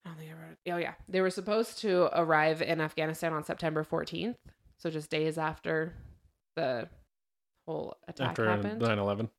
I 0.04 0.08
don't 0.08 0.18
think 0.18 0.30
I 0.30 0.34
wrote 0.34 0.56
it. 0.64 0.70
Oh 0.72 0.76
yeah. 0.76 0.94
They 1.08 1.20
were 1.20 1.30
supposed 1.30 1.78
to 1.80 2.08
arrive 2.18 2.62
in 2.62 2.80
Afghanistan 2.80 3.32
on 3.32 3.44
September 3.44 3.84
14th. 3.84 4.36
So 4.78 4.90
just 4.90 5.10
days 5.10 5.38
after 5.38 5.94
the 6.56 6.88
whole 7.66 7.96
attack 8.08 8.30
After 8.30 8.48
happened. 8.48 8.82
9/11. 8.82 9.30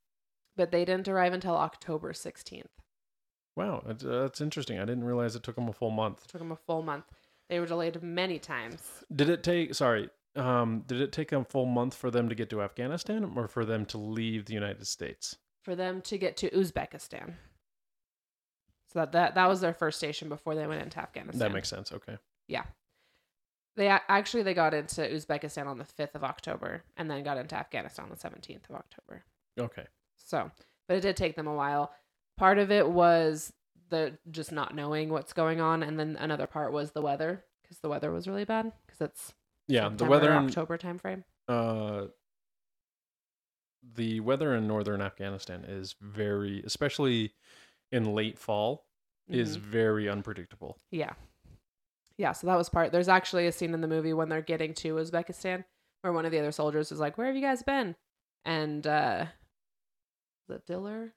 But 0.57 0.71
they 0.71 0.85
didn't 0.85 1.07
arrive 1.07 1.33
until 1.33 1.55
October 1.55 2.13
16th. 2.13 2.63
Wow, 3.55 3.83
that's, 3.85 4.03
uh, 4.03 4.21
that's 4.21 4.41
interesting. 4.41 4.79
I 4.79 4.85
didn't 4.85 5.03
realize 5.03 5.35
it 5.35 5.43
took 5.43 5.55
them 5.55 5.69
a 5.69 5.73
full 5.73 5.91
month. 5.91 6.23
It 6.25 6.29
took 6.29 6.39
them 6.39 6.51
a 6.51 6.55
full 6.55 6.81
month. 6.81 7.05
They 7.49 7.59
were 7.59 7.65
delayed 7.65 8.01
many 8.01 8.39
times. 8.39 8.81
Did 9.13 9.29
it 9.29 9.43
take? 9.43 9.75
Sorry, 9.75 10.09
um, 10.35 10.83
did 10.87 10.99
it 10.99 11.11
take 11.11 11.31
a 11.31 11.43
full 11.45 11.65
month 11.65 11.93
for 11.93 12.09
them 12.09 12.27
to 12.27 12.35
get 12.35 12.49
to 12.49 12.61
Afghanistan, 12.61 13.33
or 13.35 13.47
for 13.47 13.63
them 13.63 13.85
to 13.87 13.97
leave 13.97 14.45
the 14.45 14.53
United 14.53 14.87
States? 14.87 15.37
for 15.65 15.75
them 15.75 15.99
to 15.99 16.17
get 16.19 16.37
to 16.37 16.49
Uzbekistan. 16.51 17.33
So 18.95 19.01
that, 19.01 19.11
that 19.11 19.35
that 19.35 19.49
was 19.49 19.59
their 19.59 19.73
first 19.73 19.97
station 19.97 20.29
before 20.29 20.55
they 20.55 20.65
went 20.65 20.81
into 20.81 20.99
Afghanistan. 20.99 21.37
That 21.39 21.51
makes 21.51 21.67
sense. 21.67 21.91
Okay. 21.91 22.17
Yeah. 22.47 22.63
They 23.75 23.89
actually 23.89 24.43
they 24.43 24.53
got 24.53 24.73
into 24.73 25.01
Uzbekistan 25.01 25.67
on 25.67 25.77
the 25.77 25.83
5th 25.83 26.15
of 26.15 26.23
October 26.23 26.81
and 26.95 27.11
then 27.11 27.21
got 27.25 27.37
into 27.37 27.55
Afghanistan 27.57 28.05
on 28.05 28.09
the 28.09 28.15
17th 28.15 28.69
of 28.69 28.75
October. 28.77 29.25
Okay. 29.59 29.83
So, 30.15 30.49
but 30.87 30.95
it 30.95 31.01
did 31.01 31.17
take 31.17 31.35
them 31.35 31.45
a 31.47 31.53
while. 31.53 31.91
Part 32.37 32.57
of 32.57 32.71
it 32.71 32.87
was 32.89 33.51
the 33.89 34.17
just 34.31 34.53
not 34.53 34.73
knowing 34.73 35.09
what's 35.09 35.33
going 35.33 35.59
on 35.59 35.83
and 35.83 35.99
then 35.99 36.15
another 36.17 36.47
part 36.47 36.71
was 36.71 36.91
the 36.91 37.01
weather 37.01 37.43
because 37.63 37.79
the 37.79 37.89
weather 37.89 38.11
was 38.13 38.29
really 38.29 38.45
bad 38.45 38.71
because 38.87 39.01
it's 39.01 39.33
Yeah, 39.67 39.89
the 39.89 40.05
weather 40.05 40.31
in 40.31 40.45
October 40.45 40.77
time 40.77 40.99
frame. 40.99 41.25
uh, 41.49 42.05
the 43.93 44.19
weather 44.21 44.55
in 44.55 44.67
northern 44.67 45.01
Afghanistan 45.01 45.63
is 45.67 45.95
very, 46.01 46.63
especially 46.65 47.33
in 47.91 48.13
late 48.13 48.37
fall, 48.39 48.85
is 49.27 49.57
Mhm. 49.57 49.61
very 49.61 50.09
unpredictable. 50.09 50.77
Yeah. 50.91 51.13
Yeah, 52.17 52.31
so 52.31 52.47
that 52.47 52.55
was 52.57 52.69
part. 52.69 52.91
There's 52.91 53.09
actually 53.09 53.47
a 53.47 53.51
scene 53.51 53.73
in 53.73 53.81
the 53.81 53.87
movie 53.87 54.13
when 54.13 54.29
they're 54.29 54.41
getting 54.41 54.73
to 54.75 54.95
Uzbekistan 54.95 55.65
where 56.01 56.13
one 56.13 56.25
of 56.25 56.31
the 56.31 56.39
other 56.39 56.51
soldiers 56.51 56.91
is 56.91 56.99
like, 56.99 57.17
Where 57.17 57.27
have 57.27 57.35
you 57.35 57.41
guys 57.41 57.63
been? 57.63 57.95
And 58.45 58.85
uh 58.85 59.25
the 60.47 60.59
Diller? 60.67 61.13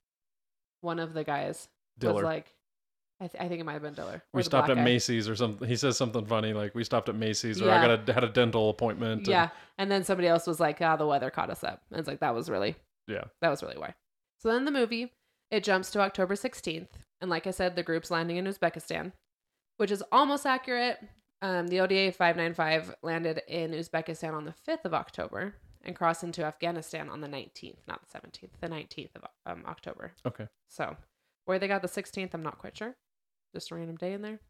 One 0.80 0.98
of 0.98 1.12
the 1.14 1.24
guys 1.24 1.68
Diller. 1.98 2.14
was 2.14 2.22
like 2.24 2.54
I, 3.20 3.26
th- 3.26 3.42
I 3.42 3.48
think 3.48 3.60
it 3.60 3.64
might 3.64 3.72
have 3.72 3.82
been 3.82 3.94
Diller. 3.94 4.22
we 4.32 4.44
stopped 4.44 4.70
at 4.70 4.76
guy. 4.76 4.84
Macy's 4.84 5.28
or 5.28 5.34
something. 5.34 5.66
He 5.68 5.74
says 5.74 5.96
something 5.96 6.24
funny 6.24 6.52
like 6.52 6.74
we 6.76 6.84
stopped 6.84 7.08
at 7.08 7.16
Macy's 7.16 7.60
or 7.60 7.66
Yeah. 7.66 7.80
I 7.82 7.86
got 7.86 8.08
a 8.08 8.12
had 8.12 8.22
a 8.24 8.28
dental 8.28 8.70
appointment. 8.70 9.18
and- 9.22 9.26
Yeah. 9.28 9.48
And 9.76 9.90
then 9.90 10.04
somebody 10.04 10.28
else 10.28 10.46
was 10.46 10.60
like, 10.60 10.80
ah, 10.80 10.96
the 10.96 11.06
weather 11.06 11.28
caught 11.30 11.50
us 11.50 11.64
up. 11.64 11.82
And 11.90 11.98
it's 11.98 12.08
like 12.08 12.20
that 12.20 12.34
was 12.34 12.48
really 12.48 12.76
yeah. 13.08 13.24
that 13.40 13.48
was 13.50 13.62
really 13.62 13.76
why. 13.78 13.94
So 14.38 14.50
then 14.52 14.64
the 14.64 14.70
movie, 14.70 15.12
it 15.50 15.64
jumps 15.64 15.90
to 15.92 16.00
October 16.00 16.34
16th. 16.34 16.88
And 17.20 17.30
like 17.30 17.46
I 17.46 17.50
said, 17.50 17.74
the 17.74 17.82
group's 17.82 18.10
landing 18.10 18.36
in 18.36 18.46
Uzbekistan, 18.46 19.12
which 19.76 19.90
is 19.90 20.02
almost 20.12 20.46
accurate. 20.46 20.98
Um, 21.40 21.68
the 21.68 21.80
ODA 21.80 22.12
595 22.12 22.96
landed 23.02 23.42
in 23.48 23.72
Uzbekistan 23.72 24.34
on 24.34 24.44
the 24.44 24.54
5th 24.68 24.84
of 24.84 24.94
October 24.94 25.54
and 25.84 25.94
crossed 25.94 26.24
into 26.24 26.44
Afghanistan 26.44 27.08
on 27.08 27.20
the 27.20 27.28
19th, 27.28 27.78
not 27.86 28.00
the 28.02 28.18
17th, 28.18 28.50
the 28.60 28.68
19th 28.68 29.10
of 29.16 29.24
um, 29.46 29.64
October. 29.66 30.12
Okay. 30.26 30.46
So 30.68 30.96
where 31.44 31.58
they 31.58 31.68
got 31.68 31.82
the 31.82 31.88
16th, 31.88 32.34
I'm 32.34 32.42
not 32.42 32.58
quite 32.58 32.76
sure. 32.76 32.96
Just 33.54 33.70
a 33.70 33.74
random 33.74 33.96
day 33.96 34.12
in 34.12 34.22
there. 34.22 34.40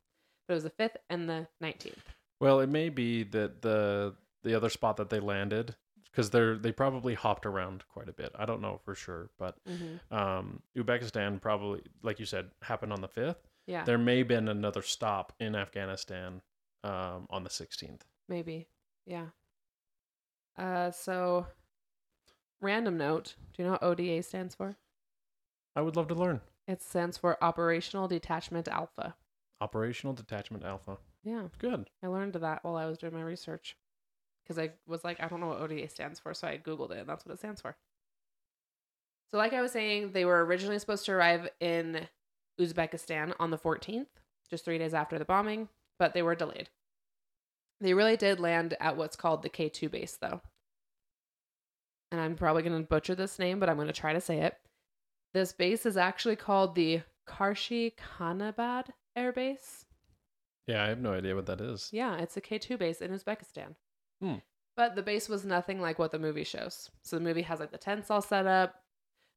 But 0.46 0.54
it 0.54 0.56
was 0.56 0.64
the 0.64 0.70
5th 0.70 0.96
and 1.10 1.28
the 1.28 1.46
19th. 1.62 1.92
Well, 2.40 2.60
it 2.60 2.68
may 2.68 2.88
be 2.88 3.24
that 3.24 3.62
the 3.62 4.14
the 4.44 4.54
other 4.54 4.70
spot 4.70 4.96
that 4.98 5.10
they 5.10 5.20
landed 5.20 5.74
because 6.18 6.30
they're 6.30 6.56
they 6.58 6.72
probably 6.72 7.14
hopped 7.14 7.46
around 7.46 7.84
quite 7.88 8.08
a 8.08 8.12
bit. 8.12 8.32
I 8.36 8.44
don't 8.44 8.60
know 8.60 8.80
for 8.84 8.96
sure, 8.96 9.30
but 9.38 9.56
Mm-hmm. 9.68 10.12
um, 10.12 10.60
Uzbekistan 10.76 11.40
probably, 11.40 11.80
like 12.02 12.18
you 12.18 12.26
said, 12.26 12.50
happened 12.60 12.92
on 12.92 13.00
the 13.00 13.06
fifth. 13.06 13.46
Yeah, 13.68 13.84
There 13.84 13.98
may 13.98 14.18
have 14.18 14.26
been 14.28 14.48
another 14.48 14.82
stop 14.82 15.32
in 15.38 15.54
Afghanistan 15.54 16.40
um, 16.82 17.28
on 17.30 17.44
the 17.44 17.50
sixteenth. 17.50 18.04
maybe. 18.28 18.66
Yeah. 19.06 19.26
Uh, 20.58 20.90
so 20.90 21.46
random 22.60 22.96
note. 22.98 23.36
Do 23.54 23.62
you 23.62 23.66
know 23.66 23.72
what 23.72 23.82
ODA 23.84 24.24
stands 24.24 24.56
for? 24.56 24.76
I 25.76 25.82
would 25.82 25.94
love 25.94 26.08
to 26.08 26.14
learn 26.16 26.40
It 26.66 26.82
stands 26.82 27.16
for 27.16 27.42
Operational 27.44 28.08
Detachment 28.08 28.66
Alpha. 28.66 29.14
operational 29.60 30.14
detachment 30.14 30.64
alpha. 30.64 30.98
Yeah, 31.24 31.42
Good. 31.58 31.90
I 32.02 32.08
learned 32.08 32.32
that 32.34 32.64
while 32.64 32.76
I 32.76 32.86
was 32.86 32.98
doing 32.98 33.14
my 33.14 33.22
research 33.22 33.76
because 34.48 34.58
I 34.58 34.70
was 34.86 35.04
like, 35.04 35.20
I 35.22 35.28
don't 35.28 35.40
know 35.40 35.48
what 35.48 35.60
ODA 35.60 35.88
stands 35.88 36.18
for, 36.18 36.32
so 36.32 36.48
I 36.48 36.58
googled 36.58 36.90
it, 36.92 36.98
and 36.98 37.08
that's 37.08 37.26
what 37.26 37.34
it 37.34 37.38
stands 37.38 37.60
for. 37.60 37.76
So, 39.30 39.36
like 39.36 39.52
I 39.52 39.60
was 39.60 39.72
saying, 39.72 40.12
they 40.12 40.24
were 40.24 40.44
originally 40.44 40.78
supposed 40.78 41.04
to 41.06 41.12
arrive 41.12 41.48
in 41.60 42.06
Uzbekistan 42.58 43.34
on 43.38 43.50
the 43.50 43.58
14th, 43.58 44.06
just 44.48 44.64
three 44.64 44.78
days 44.78 44.94
after 44.94 45.18
the 45.18 45.26
bombing, 45.26 45.68
but 45.98 46.14
they 46.14 46.22
were 46.22 46.34
delayed. 46.34 46.70
They 47.80 47.92
really 47.92 48.16
did 48.16 48.40
land 48.40 48.74
at 48.80 48.96
what's 48.96 49.16
called 49.16 49.42
the 49.42 49.50
K2 49.50 49.90
base, 49.90 50.16
though. 50.20 50.40
And 52.10 52.20
I'm 52.20 52.34
probably 52.34 52.62
going 52.62 52.80
to 52.80 52.88
butcher 52.88 53.14
this 53.14 53.38
name, 53.38 53.60
but 53.60 53.68
I'm 53.68 53.76
going 53.76 53.88
to 53.88 53.92
try 53.92 54.14
to 54.14 54.20
say 54.20 54.40
it. 54.40 54.56
This 55.34 55.52
base 55.52 55.84
is 55.84 55.98
actually 55.98 56.36
called 56.36 56.74
the 56.74 57.02
Karshi 57.28 57.92
Khanabad 58.18 58.86
Air 59.14 59.32
Base. 59.32 59.84
Yeah, 60.66 60.82
I 60.82 60.88
have 60.88 61.00
no 61.00 61.12
idea 61.12 61.34
what 61.34 61.46
that 61.46 61.60
is. 61.60 61.90
Yeah, 61.92 62.16
it's 62.16 62.38
a 62.38 62.40
K2 62.40 62.78
base 62.78 63.02
in 63.02 63.10
Uzbekistan. 63.10 63.74
Hmm. 64.22 64.36
But 64.76 64.94
the 64.94 65.02
base 65.02 65.28
was 65.28 65.44
nothing 65.44 65.80
like 65.80 65.98
what 65.98 66.12
the 66.12 66.18
movie 66.18 66.44
shows. 66.44 66.90
So 67.02 67.16
the 67.16 67.22
movie 67.24 67.42
has 67.42 67.58
like 67.60 67.72
the 67.72 67.78
tents 67.78 68.10
all 68.10 68.22
set 68.22 68.46
up. 68.46 68.82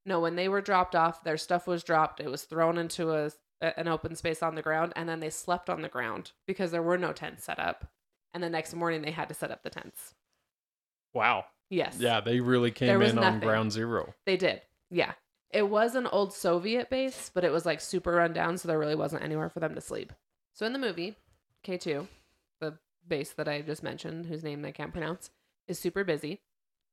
No, 0.06 0.20
when 0.20 0.36
they 0.36 0.48
were 0.48 0.60
dropped 0.60 0.94
off, 0.96 1.22
their 1.24 1.36
stuff 1.36 1.66
was 1.66 1.84
dropped. 1.84 2.20
It 2.20 2.30
was 2.30 2.42
thrown 2.44 2.78
into 2.78 3.10
a 3.12 3.30
a- 3.60 3.78
an 3.78 3.86
open 3.86 4.16
space 4.16 4.42
on 4.42 4.56
the 4.56 4.62
ground, 4.62 4.92
and 4.96 5.08
then 5.08 5.20
they 5.20 5.30
slept 5.30 5.70
on 5.70 5.82
the 5.82 5.88
ground 5.88 6.32
because 6.46 6.72
there 6.72 6.82
were 6.82 6.98
no 6.98 7.12
tents 7.12 7.44
set 7.44 7.60
up. 7.60 7.86
And 8.34 8.42
the 8.42 8.50
next 8.50 8.74
morning, 8.74 9.02
they 9.02 9.12
had 9.12 9.28
to 9.28 9.34
set 9.34 9.52
up 9.52 9.62
the 9.62 9.70
tents. 9.70 10.14
Wow. 11.14 11.44
Yes. 11.70 11.96
Yeah, 12.00 12.20
they 12.20 12.40
really 12.40 12.70
came 12.72 12.88
There 12.88 12.98
was 12.98 13.12
in 13.12 13.18
on 13.18 13.38
ground 13.40 13.70
zero. 13.72 14.14
They 14.26 14.36
did. 14.36 14.62
Yeah. 14.90 15.12
It 15.50 15.68
was 15.68 15.94
an 15.94 16.06
old 16.08 16.32
Soviet 16.32 16.90
base, 16.90 17.30
but 17.32 17.44
it 17.44 17.52
was 17.52 17.64
like 17.64 17.80
super 17.80 18.12
run 18.12 18.32
down, 18.32 18.58
so 18.58 18.66
there 18.68 18.78
really 18.78 18.94
wasn't 18.96 19.22
anywhere 19.22 19.48
for 19.48 19.60
them 19.60 19.74
to 19.74 19.80
sleep. 19.80 20.12
So 20.54 20.66
in 20.66 20.72
the 20.72 20.78
movie, 20.78 21.16
K2, 21.64 21.84
the 21.84 22.06
base 23.06 23.30
that 23.32 23.48
I 23.48 23.62
just 23.62 23.82
mentioned, 23.82 24.26
whose 24.26 24.44
name 24.44 24.64
I 24.64 24.72
can't 24.72 24.92
pronounce, 24.92 25.30
is 25.66 25.78
super 25.78 26.04
busy. 26.04 26.40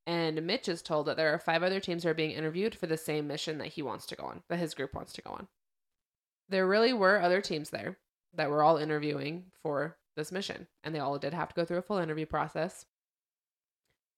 And 0.08 0.46
Mitch 0.46 0.68
is 0.68 0.82
told 0.82 1.06
that 1.06 1.18
there 1.18 1.34
are 1.34 1.40
five 1.40 1.62
other 1.62 1.80
teams 1.80 2.04
that 2.04 2.10
are 2.10 2.16
being 2.16 2.32
interviewed 2.32 2.74
for 2.74 2.88
the 2.88 2.98
same 2.98 3.28
mission 3.28 3.58
that 3.60 3.68
he 3.68 3.82
wants 3.82 4.06
to 4.08 4.16
go 4.16 4.24
on, 4.24 4.42
that 4.50 4.60
his 4.60 4.74
group 4.74 4.94
wants 4.94 5.14
to 5.14 5.22
go 5.22 5.32
on. 5.32 5.48
There 6.48 6.68
really 6.68 6.94
were 6.94 7.22
other 7.22 7.42
teams 7.42 7.70
there 7.70 7.98
that 8.34 8.50
were 8.50 8.64
all 8.64 8.78
interviewing 8.78 9.46
for 9.62 9.98
this 10.16 10.32
mission, 10.32 10.68
and 10.84 10.96
they 10.96 11.00
all 11.00 11.20
did 11.20 11.34
have 11.34 11.50
to 11.50 11.56
go 11.56 11.64
through 11.64 11.78
a 11.78 11.84
full 11.84 11.98
interview 11.98 12.26
process. 12.26 12.86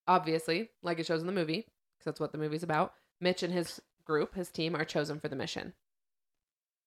Obviously, 0.08 0.70
like 0.82 1.00
it 1.00 1.06
shows 1.06 1.22
in 1.22 1.28
the 1.28 1.34
movie, 1.34 1.68
because 1.98 2.06
that's 2.06 2.20
what 2.20 2.32
the 2.32 2.38
movie's 2.38 2.64
about, 2.64 2.94
Mitch 3.20 3.44
and 3.44 3.54
his 3.54 3.82
group, 4.06 4.36
his 4.36 4.50
team, 4.50 4.76
are 4.76 4.86
chosen 4.86 5.20
for 5.20 5.28
the 5.28 5.36
mission. 5.36 5.74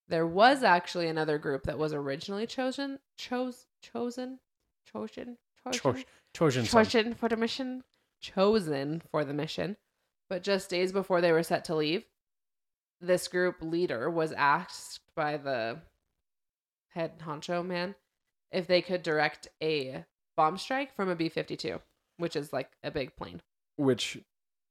There 0.09 0.27
was 0.27 0.63
actually 0.63 1.09
another 1.09 1.39
group 1.39 1.65
that 1.65 1.79
was 1.79 1.93
originally 1.93 2.47
chosen, 2.47 2.99
chose, 3.17 3.67
chosen, 3.81 4.41
chosen, 4.91 5.39
chosen, 5.73 6.05
Trojan 6.33 6.65
chosen 6.65 7.15
for 7.15 7.29
the 7.29 7.37
mission, 7.37 7.83
chosen 8.21 9.03
for 9.11 9.25
the 9.25 9.35
mission. 9.35 9.77
But 10.29 10.43
just 10.43 10.71
days 10.71 10.93
before 10.93 11.21
they 11.21 11.33
were 11.33 11.43
set 11.43 11.65
to 11.67 11.75
leave, 11.75 12.05
this 13.01 13.29
group 13.29 13.57
leader 13.61 14.11
was 14.11 14.33
asked 14.33 15.01
by 15.15 15.37
the 15.37 15.79
head 16.89 17.19
honcho 17.19 17.65
man 17.65 17.95
if 18.51 18.67
they 18.67 18.81
could 18.81 19.03
direct 19.03 19.49
a 19.63 20.05
bomb 20.37 20.57
strike 20.59 20.95
from 20.95 21.09
a 21.09 21.17
B 21.17 21.29
52, 21.29 21.81
which 22.19 22.37
is 22.37 22.53
like 22.53 22.71
a 22.83 22.91
big 22.91 23.15
plane. 23.17 23.41
which 23.77 24.19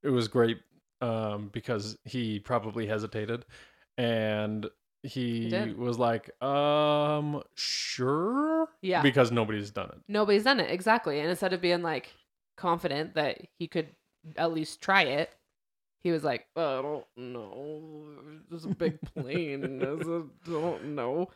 it 0.02 0.10
was 0.10 0.28
great 0.28 0.58
um, 1.02 1.49
because 1.54 1.97
he 2.06 2.39
probably 2.39 2.88
hesitated 2.88 3.45
and 3.97 4.69
he, 5.04 5.50
He 5.50 5.74
was 5.74 6.00
like, 6.00 6.30
um, 6.42 7.44
sure. 7.56 8.68
Yeah. 8.82 9.02
Because 9.02 9.32
nobody's 9.32 9.70
done 9.72 9.89
it. 9.89 10.00
Nobody's 10.08 10.44
done 10.46 10.60
it. 10.60 10.72
Exactly. 10.72 11.20
And 11.20 11.30
instead 11.30 11.54
of 11.54 11.62
being 11.62 11.82
like 11.82 12.13
confident 12.58 13.16
that 13.16 13.42
he 13.60 13.68
could 13.68 13.89
at 14.38 14.54
least 14.54 14.82
try 14.82 15.04
it, 15.04 15.34
he 16.04 16.12
was 16.12 16.24
like, 16.24 16.48
I 16.56 16.82
don't 16.82 17.06
know. 17.18 18.04
It's 18.52 18.66
a 18.66 18.70
big 18.70 19.00
plane. 19.13 19.82
It's 19.82 20.08
a- 20.08 20.26
don't 20.50 20.96
know. 20.96 21.30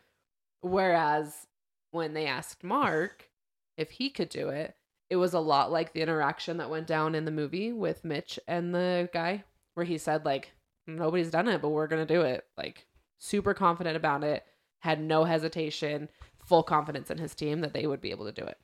Whereas 0.62 1.48
when 1.92 2.14
they 2.14 2.26
asked 2.26 2.64
Mark 2.64 3.30
if 3.78 3.92
he 3.92 4.10
could 4.10 4.30
do 4.30 4.50
it, 4.50 4.76
it 5.10 5.16
was 5.16 5.34
a 5.34 5.40
lot 5.40 5.72
like 5.72 5.94
the 5.94 6.02
interaction 6.02 6.58
that 6.58 6.70
went 6.70 6.88
down 6.88 7.16
in 7.16 7.24
the 7.26 7.32
movie 7.32 7.72
with 7.72 8.04
Mitch 8.04 8.40
and 8.48 8.74
the 8.76 9.10
guy, 9.14 9.44
where 9.76 9.86
he 9.86 9.98
said, 9.98 10.26
like, 10.26 10.52
nobody's 10.86 11.32
done 11.32 11.48
it, 11.48 11.62
but 11.62 11.70
we're 11.70 11.88
going 11.88 12.06
to 12.06 12.14
do 12.14 12.22
it. 12.22 12.46
Like, 12.58 12.86
super 13.18 13.54
confident 13.54 13.96
about 13.96 14.24
it, 14.24 14.44
had 14.80 15.02
no 15.02 15.24
hesitation, 15.24 16.10
full 16.46 16.64
confidence 16.64 17.10
in 17.12 17.18
his 17.18 17.34
team 17.36 17.62
that 17.62 17.74
they 17.74 17.88
would 17.88 18.02
be 18.02 18.12
able 18.12 18.26
to 18.26 18.32
do 18.32 18.44
it. 18.44 18.58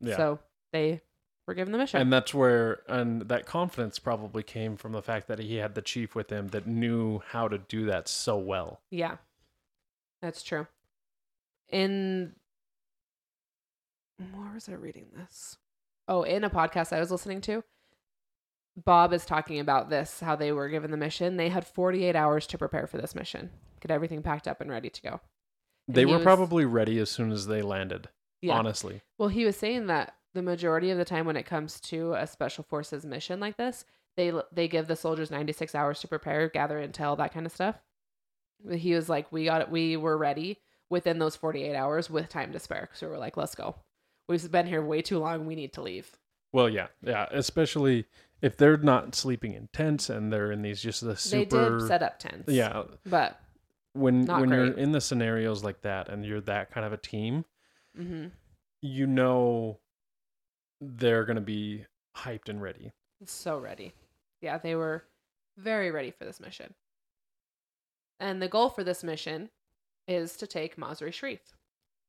Yeah. 0.00 0.16
So 0.16 0.38
they 0.72 1.00
were 1.46 1.54
given 1.54 1.72
the 1.72 1.78
mission. 1.78 2.00
and 2.00 2.12
that's 2.12 2.32
where, 2.32 2.82
and 2.88 3.22
that 3.22 3.46
confidence 3.46 3.98
probably 3.98 4.42
came 4.42 4.76
from 4.76 4.92
the 4.92 5.02
fact 5.02 5.28
that 5.28 5.38
he 5.38 5.56
had 5.56 5.74
the 5.74 5.82
chief 5.82 6.14
with 6.14 6.30
him 6.30 6.48
that 6.48 6.66
knew 6.66 7.20
how 7.28 7.48
to 7.48 7.58
do 7.58 7.86
that 7.86 8.08
so 8.08 8.36
well. 8.38 8.80
yeah, 8.90 9.16
that's 10.22 10.42
true. 10.42 10.66
In 11.68 12.34
where 14.34 14.52
was 14.52 14.68
I 14.68 14.72
reading 14.72 15.06
this? 15.16 15.56
Oh, 16.08 16.22
in 16.24 16.44
a 16.44 16.50
podcast 16.50 16.92
I 16.92 17.00
was 17.00 17.10
listening 17.10 17.40
to, 17.42 17.62
Bob 18.76 19.12
is 19.12 19.24
talking 19.24 19.60
about 19.60 19.88
this 19.88 20.20
how 20.20 20.36
they 20.36 20.52
were 20.52 20.68
given 20.68 20.90
the 20.90 20.96
mission. 20.96 21.36
They 21.36 21.48
had 21.48 21.66
48 21.66 22.14
hours 22.16 22.46
to 22.48 22.58
prepare 22.58 22.86
for 22.86 22.98
this 22.98 23.14
mission, 23.14 23.50
get 23.80 23.90
everything 23.90 24.22
packed 24.22 24.46
up 24.48 24.60
and 24.60 24.70
ready 24.70 24.90
to 24.90 25.02
go. 25.02 25.20
And 25.88 25.96
They 25.96 26.06
were 26.06 26.14
was- 26.16 26.22
probably 26.22 26.64
ready 26.64 26.98
as 26.98 27.10
soon 27.10 27.32
as 27.32 27.46
they 27.46 27.62
landed, 27.62 28.08
Yeah. 28.42 28.54
honestly. 28.56 29.02
Well, 29.18 29.28
he 29.28 29.44
was 29.44 29.56
saying 29.56 29.86
that 29.86 30.14
the 30.34 30.42
majority 30.42 30.90
of 30.90 30.98
the 30.98 31.04
time 31.04 31.26
when 31.26 31.36
it 31.36 31.44
comes 31.46 31.80
to 31.80 32.14
a 32.14 32.26
special 32.26 32.62
forces 32.64 33.04
mission 33.04 33.40
like 33.40 33.56
this, 33.56 33.84
they 34.16 34.32
they 34.52 34.68
give 34.68 34.86
the 34.86 34.96
soldiers 34.96 35.30
96 35.30 35.74
hours 35.74 36.00
to 36.00 36.08
prepare, 36.08 36.48
gather 36.48 36.76
intel, 36.86 37.16
that 37.16 37.32
kind 37.32 37.46
of 37.46 37.52
stuff. 37.52 37.76
He 38.70 38.94
was 38.94 39.08
like, 39.08 39.30
"We 39.32 39.46
got 39.46 39.62
it. 39.62 39.70
We 39.70 39.96
were 39.96 40.16
ready 40.18 40.58
within 40.90 41.18
those 41.18 41.36
48 41.36 41.74
hours 41.74 42.10
with 42.10 42.28
time 42.28 42.52
to 42.52 42.58
spare." 42.58 42.90
So 42.92 43.08
we're 43.08 43.18
like, 43.18 43.36
"Let's 43.36 43.54
go. 43.54 43.76
We've 44.28 44.50
been 44.50 44.66
here 44.66 44.82
way 44.84 45.00
too 45.02 45.18
long. 45.18 45.46
We 45.46 45.54
need 45.54 45.72
to 45.74 45.82
leave." 45.82 46.16
Well, 46.52 46.68
yeah, 46.68 46.88
yeah, 47.02 47.26
especially 47.30 48.06
if 48.42 48.56
they're 48.56 48.76
not 48.76 49.14
sleeping 49.14 49.52
in 49.54 49.68
tents 49.72 50.10
and 50.10 50.32
they're 50.32 50.50
in 50.52 50.62
these 50.62 50.82
just 50.82 51.00
the 51.00 51.08
They 51.08 51.14
super. 51.14 51.78
did 51.78 51.86
set 51.88 52.02
up 52.02 52.18
tents. 52.18 52.52
yeah, 52.52 52.82
but 53.06 53.40
when 53.92 54.24
Not 54.24 54.40
when 54.40 54.50
you're 54.50 54.72
in 54.72 54.92
the 54.92 55.00
scenarios 55.00 55.64
like 55.64 55.82
that 55.82 56.08
and 56.08 56.24
you're 56.24 56.40
that 56.42 56.70
kind 56.70 56.86
of 56.86 56.92
a 56.92 56.96
team, 56.96 57.44
hmm 57.96 58.26
you 58.82 59.06
know 59.06 59.78
they're 60.80 61.24
gonna 61.26 61.40
be 61.40 61.84
hyped 62.16 62.48
and 62.48 62.62
ready. 62.62 62.92
so 63.26 63.58
ready. 63.58 63.92
Yeah, 64.40 64.56
they 64.58 64.74
were 64.74 65.04
very 65.58 65.90
ready 65.90 66.10
for 66.10 66.24
this 66.24 66.40
mission. 66.40 66.72
And 68.18 68.40
the 68.40 68.48
goal 68.48 68.70
for 68.70 68.82
this 68.84 69.04
mission 69.04 69.50
is 70.08 70.36
to 70.38 70.46
take 70.46 70.76
Mazar-i-Sharif. 70.76 71.40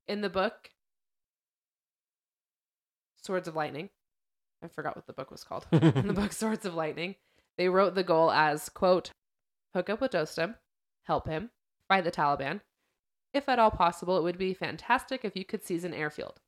In 0.07 0.21
the 0.21 0.29
book, 0.29 0.71
Swords 3.21 3.47
of 3.47 3.55
Lightning, 3.55 3.89
I 4.63 4.67
forgot 4.67 4.95
what 4.95 5.07
the 5.07 5.13
book 5.13 5.31
was 5.31 5.43
called. 5.43 5.65
In 5.71 6.07
the 6.07 6.13
book 6.13 6.31
Swords 6.33 6.65
of 6.65 6.73
Lightning, 6.73 7.15
they 7.57 7.69
wrote 7.69 7.95
the 7.95 8.03
goal 8.03 8.31
as, 8.31 8.69
quote, 8.69 9.11
hook 9.73 9.89
up 9.89 10.01
with 10.01 10.11
Dostum, 10.11 10.55
help 11.03 11.27
him, 11.27 11.49
fight 11.91 12.05
the 12.05 12.11
Taliban. 12.11 12.61
If 13.33 13.49
at 13.49 13.59
all 13.59 13.69
possible, 13.69 14.17
it 14.17 14.23
would 14.23 14.37
be 14.37 14.53
fantastic 14.53 15.25
if 15.25 15.35
you 15.35 15.43
could 15.43 15.61
seize 15.61 15.83
an 15.83 15.93
airfield. 15.93 16.39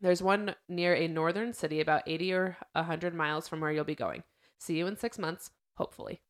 There's 0.00 0.22
one 0.22 0.54
near 0.68 0.94
a 0.94 1.08
northern 1.08 1.52
city 1.52 1.80
about 1.80 2.04
80 2.06 2.32
or 2.32 2.56
100 2.74 3.12
miles 3.12 3.48
from 3.48 3.60
where 3.60 3.72
you'll 3.72 3.82
be 3.82 3.96
going. 3.96 4.22
See 4.56 4.78
you 4.78 4.86
in 4.86 4.96
six 4.96 5.18
months, 5.18 5.50
hopefully. 5.76 6.20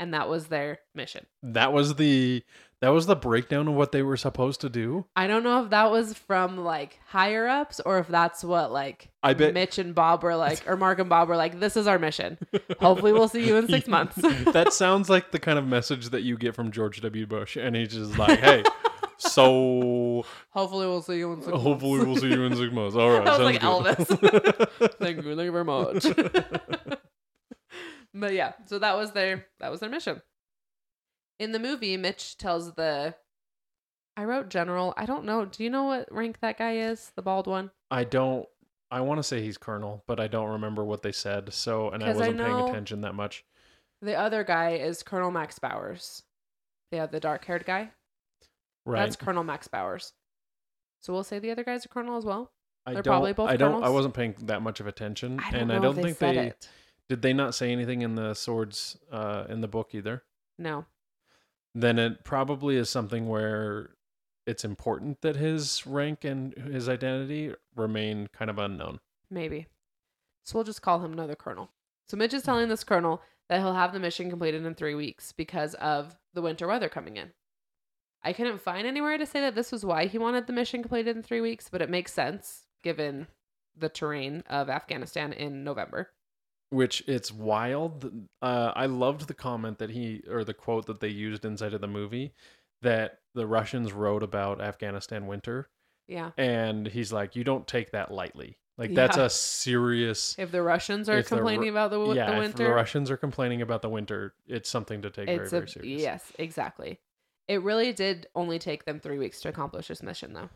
And 0.00 0.12
that 0.14 0.28
was 0.28 0.46
their 0.46 0.80
mission. 0.94 1.26
that 1.44 1.72
was 1.72 1.94
the 1.94 2.42
that 2.80 2.88
was 2.88 3.04
the 3.04 3.14
breakdown 3.14 3.68
of 3.68 3.74
what 3.74 3.92
they 3.92 4.02
were 4.02 4.16
supposed 4.16 4.62
to 4.62 4.70
do. 4.70 5.04
I 5.14 5.26
don't 5.26 5.42
know 5.44 5.62
if 5.62 5.68
that 5.68 5.90
was 5.90 6.14
from 6.14 6.56
like 6.56 6.98
higher 7.06 7.46
ups 7.46 7.78
or 7.80 7.98
if 7.98 8.08
that's 8.08 8.42
what 8.42 8.72
like 8.72 9.10
I 9.22 9.34
bet- 9.34 9.52
Mitch 9.52 9.76
and 9.76 9.94
Bob 9.94 10.22
were 10.22 10.34
like, 10.34 10.66
or 10.66 10.78
Mark 10.78 10.98
and 10.98 11.10
Bob 11.10 11.28
were 11.28 11.36
like, 11.36 11.60
this 11.60 11.76
is 11.76 11.86
our 11.86 11.98
mission. 11.98 12.38
Hopefully 12.80 13.12
we'll 13.12 13.28
see 13.28 13.46
you 13.46 13.56
in 13.56 13.68
six 13.68 13.86
months. 13.86 14.16
that 14.52 14.72
sounds 14.72 15.10
like 15.10 15.30
the 15.30 15.38
kind 15.38 15.58
of 15.58 15.66
message 15.66 16.08
that 16.08 16.22
you 16.22 16.38
get 16.38 16.54
from 16.54 16.70
George 16.72 17.02
W. 17.02 17.26
Bush, 17.26 17.56
and 17.56 17.76
he's 17.76 17.92
just 17.92 18.16
like, 18.16 18.38
"Hey, 18.40 18.64
so 19.18 20.24
Hopefully 20.52 20.86
we'll 20.86 21.02
see 21.02 21.18
you 21.18 21.34
in 21.34 21.42
six 21.42 21.54
hopefully 21.54 21.98
months. 21.98 22.06
we'll 22.22 22.30
see 22.30 22.34
you 22.34 22.44
in 22.44 22.56
six 22.56 22.72
months." 22.72 22.96
All 22.96 23.10
right, 23.10 23.24
That 23.26 23.38
was 23.38 23.44
like 23.44 23.60
good. 23.60 24.98
thank 24.98 25.22
you, 25.22 25.36
thank 25.36 25.44
you 25.44 25.52
very 25.52 25.64
much. 25.66 26.06
But 28.14 28.32
yeah, 28.32 28.52
so 28.66 28.78
that 28.78 28.96
was 28.96 29.12
their 29.12 29.46
that 29.60 29.70
was 29.70 29.80
their 29.80 29.90
mission. 29.90 30.22
In 31.38 31.52
the 31.52 31.58
movie, 31.58 31.96
Mitch 31.96 32.36
tells 32.36 32.74
the 32.74 33.14
I 34.16 34.24
wrote 34.24 34.48
general. 34.50 34.92
I 34.96 35.06
don't 35.06 35.24
know. 35.24 35.46
Do 35.46 35.64
you 35.64 35.70
know 35.70 35.84
what 35.84 36.12
rank 36.12 36.40
that 36.40 36.58
guy 36.58 36.76
is? 36.76 37.12
The 37.16 37.22
bald 37.22 37.46
one? 37.46 37.70
I 37.90 38.04
don't. 38.04 38.46
I 38.90 39.00
want 39.00 39.18
to 39.18 39.22
say 39.22 39.40
he's 39.40 39.56
colonel, 39.56 40.02
but 40.06 40.18
I 40.18 40.26
don't 40.26 40.50
remember 40.50 40.84
what 40.84 41.02
they 41.02 41.12
said. 41.12 41.54
So, 41.54 41.90
and 41.90 42.02
I 42.02 42.12
wasn't 42.12 42.38
paying 42.38 42.68
attention 42.68 43.02
that 43.02 43.14
much. 43.14 43.44
The 44.02 44.14
other 44.14 44.44
guy 44.44 44.72
is 44.72 45.02
Colonel 45.02 45.30
Max 45.30 45.58
Bowers. 45.58 46.22
Yeah, 46.90 47.06
the 47.06 47.20
dark 47.20 47.44
haired 47.44 47.64
guy. 47.64 47.90
Right. 48.84 49.00
That's 49.00 49.16
Colonel 49.16 49.44
Max 49.44 49.68
Bowers. 49.68 50.12
So 51.00 51.12
we'll 51.12 51.24
say 51.24 51.38
the 51.38 51.50
other 51.50 51.64
guy's 51.64 51.84
a 51.84 51.88
colonel 51.88 52.16
as 52.18 52.24
well. 52.24 52.50
I 52.84 52.94
they're 52.94 53.02
don't. 53.02 53.12
probably 53.12 53.32
both 53.32 53.48
I 53.48 53.56
don't. 53.56 53.68
I 53.68 53.74
colonels? 53.74 53.94
wasn't 53.94 54.14
paying 54.14 54.34
that 54.42 54.62
much 54.62 54.80
of 54.80 54.86
attention, 54.86 55.38
I 55.38 55.50
don't 55.50 55.60
and 55.62 55.72
I 55.72 55.78
don't 55.78 55.94
they 55.94 56.02
think 56.02 56.18
they 56.18 56.38
it. 56.38 56.68
Did. 57.10 57.22
They 57.22 57.34
not 57.34 57.54
say 57.54 57.70
anything 57.70 58.00
in 58.00 58.14
the 58.14 58.32
swords 58.34 58.96
uh, 59.12 59.44
in 59.48 59.60
the 59.60 59.68
book 59.68 59.94
either. 59.94 60.22
No. 60.56 60.86
Then 61.74 61.98
it 61.98 62.24
probably 62.24 62.76
is 62.76 62.88
something 62.88 63.28
where 63.28 63.90
it's 64.46 64.64
important 64.64 65.20
that 65.20 65.36
his 65.36 65.86
rank 65.86 66.24
and 66.24 66.54
his 66.54 66.88
identity 66.88 67.54
remain 67.76 68.28
kind 68.32 68.50
of 68.50 68.58
unknown. 68.58 69.00
Maybe. 69.30 69.66
So 70.44 70.56
we'll 70.56 70.64
just 70.64 70.82
call 70.82 71.04
him 71.04 71.12
another 71.12 71.36
colonel. 71.36 71.70
So 72.08 72.16
Mitch 72.16 72.34
is 72.34 72.42
telling 72.42 72.68
this 72.68 72.82
colonel 72.82 73.22
that 73.48 73.60
he'll 73.60 73.74
have 73.74 73.92
the 73.92 74.00
mission 74.00 74.30
completed 74.30 74.64
in 74.64 74.74
three 74.74 74.94
weeks 74.94 75.32
because 75.32 75.74
of 75.74 76.16
the 76.34 76.42
winter 76.42 76.66
weather 76.66 76.88
coming 76.88 77.16
in. 77.16 77.30
I 78.22 78.32
couldn't 78.32 78.60
find 78.60 78.86
anywhere 78.86 79.18
to 79.18 79.26
say 79.26 79.40
that 79.40 79.54
this 79.54 79.72
was 79.72 79.84
why 79.84 80.06
he 80.06 80.18
wanted 80.18 80.46
the 80.46 80.52
mission 80.52 80.82
completed 80.82 81.16
in 81.16 81.22
three 81.22 81.40
weeks, 81.40 81.68
but 81.70 81.82
it 81.82 81.90
makes 81.90 82.12
sense 82.12 82.66
given 82.82 83.28
the 83.76 83.88
terrain 83.88 84.42
of 84.48 84.68
Afghanistan 84.68 85.32
in 85.32 85.64
November. 85.64 86.10
Which 86.70 87.02
it's 87.06 87.30
wild. 87.32 88.10
Uh, 88.40 88.72
I 88.74 88.86
loved 88.86 89.26
the 89.28 89.34
comment 89.34 89.78
that 89.78 89.90
he 89.90 90.22
or 90.28 90.44
the 90.44 90.54
quote 90.54 90.86
that 90.86 91.00
they 91.00 91.08
used 91.08 91.44
inside 91.44 91.74
of 91.74 91.80
the 91.80 91.86
movie 91.88 92.32
that 92.82 93.18
the 93.34 93.46
Russians 93.46 93.92
wrote 93.92 94.22
about 94.22 94.60
Afghanistan 94.60 95.26
winter, 95.26 95.68
Yeah. 96.08 96.30
and 96.38 96.86
he's 96.86 97.12
like, 97.12 97.36
"You 97.36 97.44
don't 97.44 97.66
take 97.66 97.90
that 97.92 98.10
lightly. 98.10 98.56
Like 98.78 98.94
that's 98.94 99.18
a 99.18 99.28
serious." 99.28 100.38
If 100.38 100.50
the 100.52 100.62
Russians 100.62 101.08
are 101.08 101.18
If 101.18 101.28
the 101.28 101.36
complaining 101.36 101.68
about 101.68 101.90
the, 101.90 102.00
yeah, 102.14 102.30
the 102.38 102.42
if 102.44 102.54
the 102.54 102.70
Russians 102.70 103.10
are 103.10 103.18
complaining 103.18 103.60
about 103.60 103.82
the 103.82 103.90
winter, 103.90 104.34
it's 104.46 104.70
something 104.70 105.02
to 105.02 105.10
take 105.10 105.26
very 105.26 105.40
it's 105.40 105.50
very 105.50 105.64
a 105.64 105.68
serious. 105.68 106.00
yes, 106.02 106.32
exactly. 106.38 106.98
It 107.48 107.62
really 107.62 107.92
did 107.92 108.28
only 108.34 108.58
take 108.58 108.84
them 108.84 108.98
three 109.00 109.18
weeks 109.18 109.40
to 109.42 109.48
accomplish 109.48 109.88
this 109.88 110.02
mission, 110.02 110.32
though. 110.32 110.48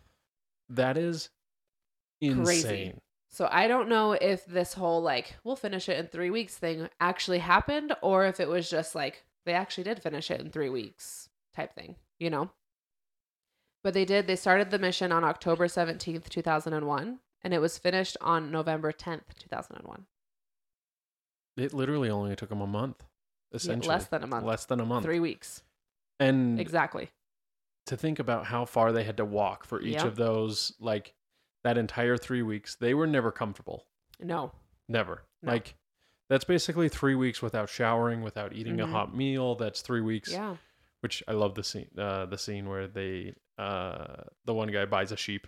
That 0.71 0.97
is 0.97 1.29
insane. 2.21 2.45
Crazy. 2.45 2.95
So 3.35 3.49
I 3.51 3.67
don't 3.67 3.89
know 3.89 4.13
if 4.13 4.47
this 4.47 4.75
whole 4.75 5.03
like 5.03 5.35
we'll 5.43 5.57
finish 5.57 5.89
it 5.89 5.99
in 5.99 6.07
three 6.07 6.31
weeks 6.31 6.57
thing 6.57 6.89
actually 7.01 7.41
happened, 7.41 7.93
or 8.01 8.27
if 8.27 8.39
it 8.39 8.47
was 8.47 8.71
just 8.71 8.95
like 8.95 9.25
they 9.45 9.55
actually 9.55 9.83
did 9.83 10.01
finish 10.01 10.31
it 10.31 10.41
in 10.41 10.51
three 10.51 10.69
weeks 10.69 11.31
type 11.53 11.75
thing, 11.75 11.97
you 12.21 12.31
know. 12.31 12.51
But 13.83 13.93
they 13.93 14.05
did. 14.05 14.29
They 14.29 14.37
started 14.37 14.71
the 14.71 14.79
mission 14.79 15.11
on 15.11 15.25
October 15.25 15.67
seventeenth, 15.67 16.31
two 16.31 16.43
thousand 16.43 16.75
and 16.75 16.87
one, 16.87 17.19
and 17.43 17.53
it 17.53 17.61
was 17.61 17.77
finished 17.77 18.17
on 18.21 18.53
November 18.53 18.93
tenth, 18.93 19.37
two 19.37 19.49
thousand 19.49 19.79
and 19.79 19.89
one. 19.89 20.07
It 21.57 21.75
literally 21.75 22.11
only 22.11 22.37
took 22.37 22.51
them 22.51 22.61
a 22.61 22.69
month, 22.69 23.03
essentially 23.53 23.89
less 23.89 24.07
than 24.07 24.23
a 24.23 24.29
month. 24.29 24.47
Less 24.47 24.65
than 24.65 24.79
a 24.79 24.87
month. 24.87 25.05
Three 25.05 25.19
weeks 25.19 25.65
And 26.21 26.61
exactly. 26.61 27.11
to 27.87 27.97
think 27.97 28.21
about 28.21 28.47
how 28.47 28.65
far 28.65 28.93
they 28.93 29.03
had 29.03 29.17
to 29.17 29.25
walk 29.25 29.65
for 29.65 29.83
each 29.83 29.95
Yep. 29.95 30.05
of 30.05 30.15
those, 30.15 30.73
like 30.79 31.15
that 31.65 31.77
entire 31.79 32.17
three 32.17 32.43
weeks, 32.43 32.77
they 32.77 32.95
were 32.95 33.07
never 33.07 33.33
comfortable. 33.33 33.87
No, 34.21 34.53
Never. 34.89 35.23
No. 35.43 35.53
Like 35.53 35.75
that's 36.29 36.45
basically 36.45 36.89
three 36.89 37.15
weeks 37.15 37.43
without 37.43 37.69
showering, 37.69 38.23
without 38.23 38.53
eating 38.53 38.77
Mhm. 38.77 38.85
a 38.85 38.87
hot 38.87 39.15
meal. 39.17 39.55
That's 39.57 39.81
three 39.83 40.01
weeks. 40.03 40.31
yeah, 40.31 40.57
Which 41.01 41.23
I 41.29 41.33
love 41.33 41.55
the 41.55 41.65
scene. 41.65 41.89
Uh, 41.99 42.27
the 42.27 42.39
scene 42.39 42.69
where 42.69 42.87
they, 42.87 43.35
uh, 43.59 44.25
the 44.45 44.55
one 44.55 44.69
guy 44.71 44.85
buys 44.85 45.11
a 45.13 45.17
sheep. 45.17 45.47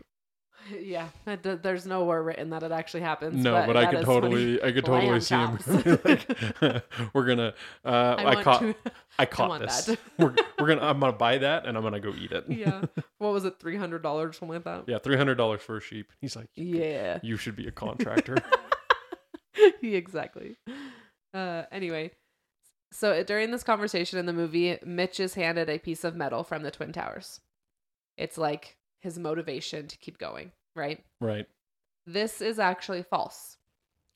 yeah. 0.81 1.09
D- 1.27 1.55
There's 1.62 1.87
nowhere 1.87 2.23
written 2.23 2.51
that 2.51 2.62
it 2.62 2.73
actually 2.73 3.01
happens. 3.01 3.42
no, 3.42 3.64
but, 3.66 3.77
I 3.77 3.87
could 3.87 4.05
totally, 4.05 4.62
I 4.62 4.73
could 4.73 4.85
totally 4.85 5.21
see 5.21 5.35
him. 5.35 5.59
like, 6.05 6.85
we're 7.14 7.27
gonna. 7.27 7.55
Uh, 7.85 7.88
I, 8.19 8.25
I, 8.27 8.42
caught. 8.42 8.61
to. 8.61 8.75
I 9.19 9.27
caught 9.27 9.49
want 9.49 9.62
this. 9.62 9.85
that. 9.87 9.99
we're, 10.19 10.35
we're 10.59 10.66
gonna. 10.69 10.83
I'm 10.83 11.01
gonna 11.01 11.12
buy 11.12 11.38
that, 11.38 11.66
and 11.66 11.77
I'm 11.77 11.83
gonna 11.83 12.01
go 12.01 12.12
eat 12.19 12.33
it. 12.33 12.45
yeah. 12.49 12.83
What 13.19 13.33
was 13.33 13.45
it? 13.45 13.59
Three 13.61 13.77
hundred 13.77 14.03
dollars, 14.03 14.38
something 14.38 14.55
like 14.55 14.64
that. 14.64 14.85
yeah, 14.88 14.99
three 14.99 15.16
hundred 15.16 15.37
dollars 15.37 15.62
for 15.62 15.77
a 15.77 15.81
sheep. 15.81 16.12
He's 16.21 16.37
like, 16.37 16.49
Yeah. 16.55 17.19
you 17.23 17.37
should 17.37 17.57
be 17.57 17.66
a 17.66 17.73
contractor. 17.73 18.37
exactly. 19.83 20.57
Uh, 21.33 21.64
anyway, 21.71 22.11
so 22.92 23.23
during 23.23 23.51
this 23.51 23.62
conversation 23.62 24.19
in 24.19 24.27
the 24.27 24.33
movie, 24.33 24.79
Mitch 24.85 25.21
is 25.21 25.35
handed 25.35 25.69
a 25.69 25.79
piece 25.79 26.05
of 26.05 26.16
metal 26.16 26.42
from 26.45 26.62
the 26.62 26.71
Twin 26.71 26.92
Towers. 26.92 27.40
It's 28.16 28.38
like 28.38 28.75
his 29.00 29.18
motivation 29.18 29.87
to 29.88 29.98
keep 29.98 30.18
going, 30.18 30.52
right? 30.74 31.04
right. 31.20 31.46
This 32.06 32.40
is 32.40 32.59
actually 32.59 33.02
false. 33.02 33.56